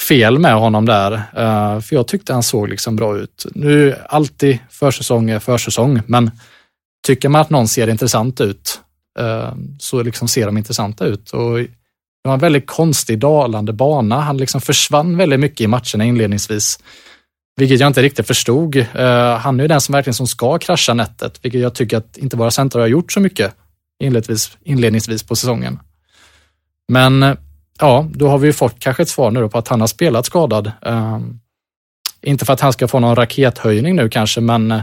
fel 0.07 0.39
med 0.39 0.55
honom 0.55 0.85
där. 0.85 1.11
Eh, 1.13 1.81
för 1.81 1.95
jag 1.95 2.07
tyckte 2.07 2.33
han 2.33 2.43
såg 2.43 2.69
liksom 2.69 2.95
bra 2.95 3.17
ut. 3.17 3.45
Nu 3.55 3.95
alltid 4.09 4.59
försäsong 4.69 5.29
är 5.29 5.39
försäsong, 5.39 6.01
men 6.05 6.31
tycker 7.07 7.29
man 7.29 7.41
att 7.41 7.49
någon 7.49 7.67
ser 7.67 7.87
intressant 7.87 8.41
ut 8.41 8.81
Eh, 9.19 9.53
så 9.79 10.03
liksom 10.03 10.27
ser 10.27 10.45
de 10.45 10.57
intressanta 10.57 11.05
ut. 11.05 11.31
Och 11.31 11.57
det 11.57 12.27
var 12.27 12.33
en 12.33 12.39
väldigt 12.39 12.67
konstig 12.67 13.19
dalande 13.19 13.73
bana. 13.73 14.21
Han 14.21 14.37
liksom 14.37 14.61
försvann 14.61 15.17
väldigt 15.17 15.39
mycket 15.39 15.61
i 15.61 15.67
matcherna 15.67 16.05
inledningsvis. 16.05 16.79
Vilket 17.55 17.79
jag 17.79 17.87
inte 17.87 18.01
riktigt 18.01 18.27
förstod. 18.27 18.75
Eh, 18.75 19.37
han 19.37 19.59
är 19.59 19.63
ju 19.63 19.67
den 19.67 19.81
som 19.81 19.93
verkligen 19.93 20.13
som 20.13 20.27
ska 20.27 20.57
krascha 20.57 20.93
nätet, 20.93 21.39
vilket 21.41 21.61
jag 21.61 21.75
tycker 21.75 21.97
att 21.97 22.17
inte 22.17 22.37
våra 22.37 22.51
centrar 22.51 22.81
har 22.81 22.87
gjort 22.87 23.11
så 23.11 23.19
mycket 23.19 23.55
inledningsvis, 24.03 24.57
inledningsvis 24.63 25.23
på 25.23 25.35
säsongen. 25.35 25.79
Men 26.87 27.23
eh, 27.23 27.35
ja, 27.79 28.07
då 28.13 28.27
har 28.27 28.37
vi 28.37 28.47
ju 28.47 28.53
fått 28.53 28.79
kanske 28.79 29.03
ett 29.03 29.09
svar 29.09 29.31
nu 29.31 29.49
på 29.49 29.57
att 29.57 29.67
han 29.67 29.79
har 29.79 29.87
spelat 29.87 30.25
skadad. 30.25 30.71
Inte 32.21 32.45
för 32.45 32.53
att 32.53 32.61
han 32.61 32.73
ska 32.73 32.87
få 32.87 32.99
någon 32.99 33.15
rakethöjning 33.15 33.95
nu 33.95 34.09
kanske, 34.09 34.41
men 34.41 34.81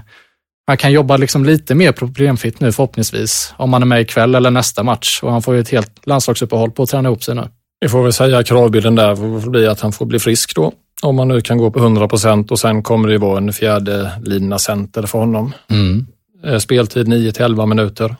han 0.66 0.76
kan 0.76 0.92
jobba 0.92 1.16
liksom 1.16 1.44
lite 1.44 1.74
mer 1.74 1.92
problemfritt 1.92 2.60
nu 2.60 2.72
förhoppningsvis, 2.72 3.54
om 3.56 3.72
han 3.72 3.82
är 3.82 3.86
med 3.86 4.00
ikväll 4.00 4.34
eller 4.34 4.50
nästa 4.50 4.82
match. 4.82 5.20
Och 5.22 5.32
han 5.32 5.42
får 5.42 5.54
ju 5.54 5.60
ett 5.60 5.68
helt 5.68 6.06
landslagsuppehåll 6.06 6.70
på 6.70 6.82
att 6.82 6.88
träna 6.88 7.08
ihop 7.08 7.24
sig 7.24 7.34
nu. 7.34 7.48
Vi 7.80 7.88
får 7.88 8.02
väl 8.02 8.12
säga 8.12 8.42
kravbilden 8.42 8.94
där 8.94 9.16
får 9.16 9.50
bli 9.50 9.66
att 9.66 9.80
han 9.80 9.92
får 9.92 10.06
bli 10.06 10.18
frisk 10.18 10.54
då. 10.54 10.72
Om 11.02 11.16
man 11.16 11.28
nu 11.28 11.40
kan 11.40 11.58
gå 11.58 11.70
på 11.70 11.78
100 11.78 12.08
procent 12.08 12.50
och 12.50 12.58
sen 12.58 12.82
kommer 12.82 13.08
det 13.08 13.18
vara 13.18 13.38
en 13.38 13.52
fjärde 13.52 14.12
lina 14.24 14.58
center 14.58 15.02
för 15.02 15.18
honom. 15.18 15.52
Mm. 15.70 16.06
Eh, 16.44 16.58
Speltid 16.58 17.08
9 17.08 17.32
till 17.32 17.44
11 17.44 17.66
minuter. 17.66 18.16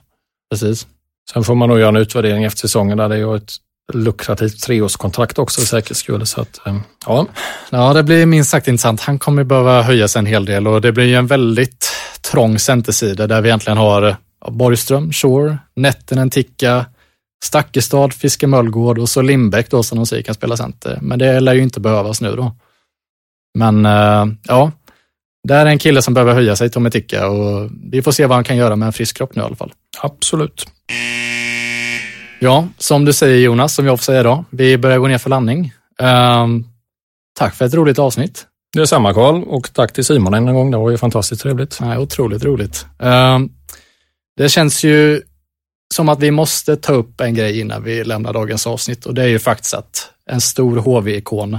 Precis. 0.50 0.86
Sen 1.32 1.44
får 1.44 1.54
man 1.54 1.68
nog 1.68 1.78
göra 1.78 1.88
en 1.88 1.96
utvärdering 1.96 2.44
efter 2.44 2.60
säsongen 2.60 2.98
där 2.98 3.08
det 3.08 3.14
är 3.14 3.18
ju 3.18 3.36
ett 3.36 3.52
lukrativt 3.92 4.62
treårskontrakt 4.62 5.38
också 5.38 5.60
för 5.60 5.68
säkerhets 5.68 6.00
skull. 6.00 6.26
Så 6.26 6.40
att, 6.40 6.66
eh, 6.66 6.76
ja. 7.06 7.26
Ja, 7.70 7.92
det 7.92 8.02
blir 8.02 8.26
minst 8.26 8.50
sagt 8.50 8.68
intressant. 8.68 9.00
Han 9.00 9.18
kommer 9.18 9.44
behöva 9.44 9.82
höja 9.82 10.08
sig 10.08 10.20
en 10.20 10.26
hel 10.26 10.44
del 10.44 10.66
och 10.66 10.80
det 10.80 10.92
blir 10.92 11.14
en 11.14 11.26
väldigt 11.26 11.92
trång 12.30 12.58
centersida 12.58 13.26
där 13.26 13.40
vi 13.40 13.48
egentligen 13.48 13.78
har 13.78 14.16
Borgström, 14.50 15.12
Shore, 15.12 15.58
Nettinen, 15.76 16.30
Ticka, 16.30 16.86
Stakkestad, 17.44 18.12
Fiske 18.12 18.46
Möllgård 18.46 18.98
och 18.98 19.08
så 19.08 19.22
Lindbäck 19.22 19.70
då 19.70 19.82
som 19.82 19.98
de 19.98 20.06
säger 20.06 20.22
kan 20.22 20.34
spela 20.34 20.56
center. 20.56 20.98
Men 21.02 21.18
det 21.18 21.40
lär 21.40 21.54
ju 21.54 21.62
inte 21.62 21.80
behövas 21.80 22.20
nu 22.20 22.36
då. 22.36 22.52
Men 23.58 23.86
eh, 23.86 24.26
ja, 24.42 24.72
det 25.48 25.54
är 25.54 25.66
en 25.66 25.78
kille 25.78 26.02
som 26.02 26.14
behöver 26.14 26.34
höja 26.34 26.56
sig, 26.56 26.70
Tommy 26.70 26.90
Ticka 26.90 27.28
och 27.28 27.70
vi 27.90 28.02
får 28.02 28.12
se 28.12 28.26
vad 28.26 28.36
han 28.36 28.44
kan 28.44 28.56
göra 28.56 28.76
med 28.76 28.86
en 28.86 28.92
frisk 28.92 29.16
kropp 29.16 29.34
nu 29.34 29.42
i 29.42 29.44
alla 29.44 29.56
fall. 29.56 29.72
Absolut. 30.02 30.66
Ja, 32.40 32.68
som 32.78 33.04
du 33.04 33.12
säger 33.12 33.38
Jonas, 33.38 33.74
som 33.74 33.86
jag 33.86 33.98
får 33.98 34.04
säga 34.04 34.20
idag, 34.20 34.44
vi 34.50 34.78
börjar 34.78 34.98
gå 34.98 35.06
ner 35.06 35.18
för 35.18 35.30
landning. 35.30 35.72
Ehm, 35.98 36.64
tack 37.38 37.54
för 37.54 37.64
ett 37.64 37.74
roligt 37.74 37.98
avsnitt. 37.98 38.46
Det 38.72 38.80
är 38.80 38.86
samma 38.86 39.14
Karl 39.14 39.42
och 39.42 39.72
tack 39.72 39.92
till 39.92 40.04
Simon 40.04 40.34
en 40.34 40.54
gång. 40.54 40.70
Det 40.70 40.76
var 40.76 40.90
ju 40.90 40.98
fantastiskt 40.98 41.42
trevligt. 41.42 41.78
Nej, 41.80 41.98
otroligt 41.98 42.44
roligt. 42.44 42.86
Ehm, 42.98 43.48
det 44.36 44.48
känns 44.48 44.84
ju 44.84 45.22
som 45.94 46.08
att 46.08 46.20
vi 46.20 46.30
måste 46.30 46.76
ta 46.76 46.92
upp 46.92 47.20
en 47.20 47.34
grej 47.34 47.60
innan 47.60 47.82
vi 47.82 48.04
lämnar 48.04 48.32
dagens 48.32 48.66
avsnitt 48.66 49.06
och 49.06 49.14
det 49.14 49.22
är 49.22 49.28
ju 49.28 49.38
faktiskt 49.38 49.74
att 49.74 50.10
en 50.30 50.40
stor 50.40 50.76
HV-ikon 50.76 51.58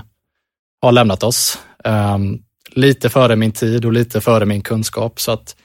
har 0.82 0.92
lämnat 0.92 1.24
oss. 1.24 1.60
Ehm, 1.84 2.40
lite 2.72 3.10
före 3.10 3.36
min 3.36 3.52
tid 3.52 3.86
och 3.86 3.94
lite 3.94 4.22
före 4.22 4.46
min 4.46 4.62
kunskap 4.62 5.20
så 5.20 5.32
att 5.32 5.56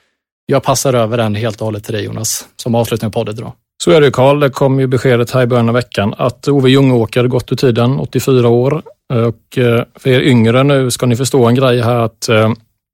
jag 0.47 0.63
passar 0.63 0.95
över 0.95 1.17
den 1.17 1.35
helt 1.35 1.61
och 1.61 1.65
hållet 1.65 1.85
till 1.85 1.95
dig 1.95 2.05
Jonas, 2.05 2.49
som 2.57 2.75
avslutning 2.75 3.11
på 3.11 3.21
podden 3.21 3.39
idag. 3.39 3.53
Så 3.83 3.91
är 3.91 4.01
det 4.01 4.11
Karl. 4.11 4.41
Det 4.41 4.51
kom 4.51 4.81
ju 4.81 4.87
beskedet 4.87 5.31
här 5.31 5.43
i 5.43 5.47
början 5.47 5.69
av 5.69 5.75
veckan 5.75 6.15
att 6.19 6.49
Ove 6.49 6.71
Ljungåker 6.71 7.25
gått 7.27 7.53
ur 7.53 7.57
tiden, 7.57 7.99
84 7.99 8.49
år. 8.49 8.83
Och 9.13 9.59
eh, 9.59 9.85
för 9.95 10.11
er 10.11 10.21
yngre 10.21 10.63
nu 10.63 10.91
ska 10.91 11.07
ni 11.07 11.17
förstå 11.17 11.47
en 11.47 11.55
grej 11.55 11.83
här 11.83 11.97
att 11.97 12.29
eh, 12.29 12.53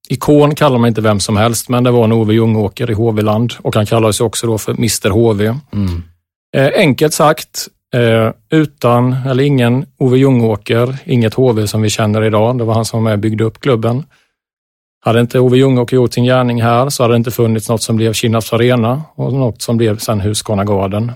ikon 0.09 0.55
kallar 0.55 0.79
man 0.79 0.89
inte 0.89 1.01
vem 1.01 1.21
som 1.21 1.37
helst, 1.37 1.69
men 1.69 1.85
det 1.85 1.91
var 1.91 2.05
en 2.05 2.13
Ove 2.13 2.35
Ljungåker 2.35 2.91
i 2.91 2.95
HV-land 2.95 3.53
och 3.63 3.75
han 3.75 3.87
kallades 3.87 4.21
också 4.21 4.47
då 4.47 4.59
för 4.59 4.73
Mr 4.73 5.11
HV. 5.11 5.55
Eh, 6.57 6.71
enkelt 6.75 7.15
sagt, 7.15 7.69
utan 8.51 9.13
eller 9.13 9.45
ingen 9.45 9.87
Ove 9.99 10.19
Ljungåker, 10.19 10.97
inget 11.05 11.35
HV 11.35 11.67
som 11.67 11.83
vi 11.83 11.91
känner 11.91 12.25
idag. 12.25 12.59
Det 12.59 12.65
var 12.65 12.75
han 12.75 12.85
som 12.85 13.03
var 13.03 13.11
med 13.11 13.13
och 13.13 13.19
byggde 13.19 13.45
upp 13.45 13.61
klubben. 13.61 14.05
Hade 15.01 15.21
inte 15.21 15.41
Ove 15.41 15.57
Ljungåker 15.57 15.97
gjort 15.97 16.13
sin 16.13 16.25
gärning 16.25 16.63
här 16.63 16.89
så 16.89 17.03
hade 17.03 17.15
det 17.15 17.17
inte 17.17 17.31
funnits 17.31 17.69
något 17.69 17.83
som 17.83 17.97
blev 17.97 18.13
Kinnarps 18.13 18.53
Arena 18.53 19.03
och 19.15 19.33
något 19.33 19.63
som 19.63 19.77
blev 19.77 19.99
sen 19.99 20.21
Husqvarna 20.21 20.65
Garden. 20.65 21.13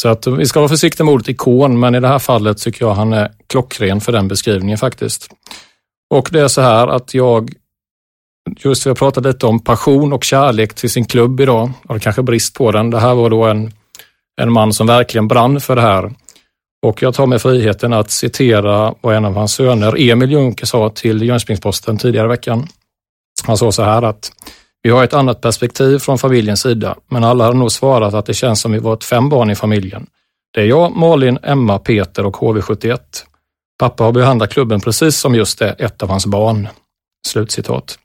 Så 0.00 0.08
att 0.08 0.26
vi 0.26 0.46
ska 0.46 0.60
vara 0.60 0.68
försiktiga 0.68 1.04
med 1.04 1.14
ordet 1.14 1.28
ikon, 1.28 1.80
men 1.80 1.94
i 1.94 2.00
det 2.00 2.08
här 2.08 2.18
fallet 2.18 2.58
tycker 2.58 2.84
jag 2.84 2.94
han 2.94 3.12
är 3.12 3.32
klockren 3.46 4.00
för 4.00 4.12
den 4.12 4.28
beskrivningen 4.28 4.78
faktiskt. 4.78 5.28
Och 6.14 6.28
det 6.32 6.40
är 6.40 6.48
så 6.48 6.60
här 6.60 6.88
att 6.88 7.14
jag, 7.14 7.52
just 8.58 8.86
vi 8.86 8.90
har 8.90 8.94
pratat 8.94 9.24
lite 9.24 9.46
om 9.46 9.60
passion 9.60 10.12
och 10.12 10.24
kärlek 10.24 10.74
till 10.74 10.90
sin 10.90 11.04
klubb 11.04 11.40
idag, 11.40 11.70
och 11.88 12.02
kanske 12.02 12.22
brist 12.22 12.54
på 12.54 12.72
den. 12.72 12.90
Det 12.90 12.98
här 12.98 13.14
var 13.14 13.30
då 13.30 13.44
en, 13.44 13.72
en 14.40 14.52
man 14.52 14.72
som 14.72 14.86
verkligen 14.86 15.28
brann 15.28 15.60
för 15.60 15.76
det 15.76 15.82
här. 15.82 16.12
Och 16.86 17.02
jag 17.02 17.14
tar 17.14 17.26
mig 17.26 17.38
friheten 17.38 17.92
att 17.92 18.10
citera 18.10 18.94
vad 19.00 19.16
en 19.16 19.24
av 19.24 19.34
hans 19.34 19.52
söner, 19.52 20.10
Emil 20.10 20.30
Juncker, 20.30 20.66
sa 20.66 20.90
till 20.90 21.22
Jönköpings-Posten 21.22 21.98
tidigare 21.98 22.26
i 22.26 22.28
veckan. 22.28 22.68
Han 23.44 23.56
sa 23.56 23.72
så 23.72 23.82
här 23.82 24.02
att 24.02 24.32
vi 24.82 24.90
har 24.90 25.04
ett 25.04 25.14
annat 25.14 25.40
perspektiv 25.40 25.98
från 25.98 26.18
familjens 26.18 26.60
sida, 26.60 26.96
men 27.10 27.24
alla 27.24 27.44
har 27.44 27.54
nog 27.54 27.72
svarat 27.72 28.14
att 28.14 28.26
det 28.26 28.34
känns 28.34 28.60
som 28.60 28.72
vi 28.72 28.78
varit 28.78 29.04
fem 29.04 29.28
barn 29.28 29.50
i 29.50 29.54
familjen. 29.54 30.06
Det 30.54 30.60
är 30.60 30.64
jag, 30.64 30.96
Malin, 30.96 31.38
Emma, 31.42 31.78
Peter 31.78 32.26
och 32.26 32.36
HV71. 32.36 32.98
Pappa 33.78 34.04
har 34.04 34.12
behandlat 34.12 34.52
klubben 34.52 34.80
precis 34.80 35.16
som 35.16 35.34
just 35.34 35.58
det, 35.58 35.70
ett 35.70 36.02
av 36.02 36.08
hans 36.08 36.26
barn. 36.26 36.68
Slutcitat. 37.26 37.98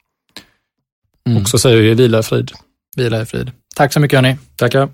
Mm. 1.30 1.42
Och 1.42 1.50
så 1.50 1.60
säger 1.60 1.82
vi 1.82 1.94
vila 1.94 2.20
i 2.20 2.24
frid. 2.24 2.52
Vila 2.96 3.22
i 3.22 3.26
frid. 3.26 3.52
Tack 3.76 3.94
så 3.94 4.00
mycket 4.00 4.18
hörni. 4.18 4.38
Tackar. 4.56 4.90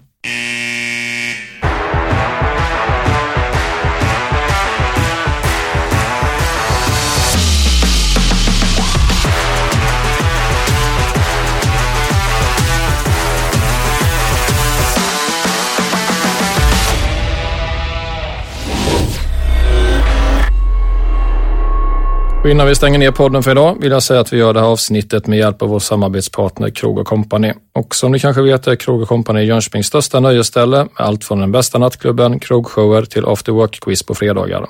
Och 22.48 22.52
innan 22.52 22.68
vi 22.68 22.76
stänger 22.76 22.99
ner 22.99 23.11
podden 23.11 23.44
för 23.44 23.52
idag 23.52 23.78
vill 23.82 23.91
jag 23.91 24.03
säga 24.03 24.19
att 24.19 24.34
vi 24.34 24.38
gör 24.38 24.53
det 24.53 24.60
här 24.60 24.68
avsnittet 24.68 25.28
med 25.28 25.40
hjälp 25.40 25.61
av 25.61 25.69
vår 25.69 25.80
samarbetspartner 25.80 26.69
Krog 26.69 27.06
Company. 27.06 27.53
Och 27.76 27.95
som 27.95 28.11
ni 28.11 28.19
kanske 28.19 28.41
vet 28.41 28.68
är 28.68 28.76
Krog 28.76 29.07
Company 29.07 29.44
Jönköpings 29.44 29.88
största 29.88 30.19
nöjesställe 30.19 30.78
med 30.78 30.90
allt 30.95 31.24
från 31.24 31.40
den 31.40 31.52
bästa 31.52 31.78
nattklubben, 31.78 32.40
krogshower 32.40 33.06
till 33.06 33.26
after 33.26 33.52
work-quiz 33.52 34.07
på 34.07 34.15
fredagar. 34.15 34.68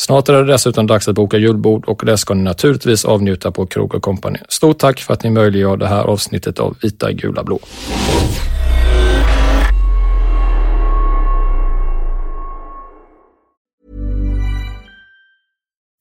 Snart 0.00 0.28
är 0.28 0.32
det 0.32 0.52
dessutom 0.52 0.86
dags 0.86 1.08
att 1.08 1.14
boka 1.14 1.36
julbord 1.36 1.84
och 1.84 2.02
det 2.06 2.18
ska 2.18 2.34
ni 2.34 2.42
naturligtvis 2.42 3.04
avnjuta 3.04 3.50
på 3.50 3.66
Krog 3.66 4.02
Company. 4.02 4.38
Stort 4.48 4.78
tack 4.78 5.00
för 5.00 5.14
att 5.14 5.22
ni 5.22 5.30
möjliggör 5.30 5.76
det 5.76 5.86
här 5.86 6.04
avsnittet 6.04 6.58
av 6.58 6.76
Vita, 6.82 7.12
gula, 7.12 7.44
blå. 7.44 7.58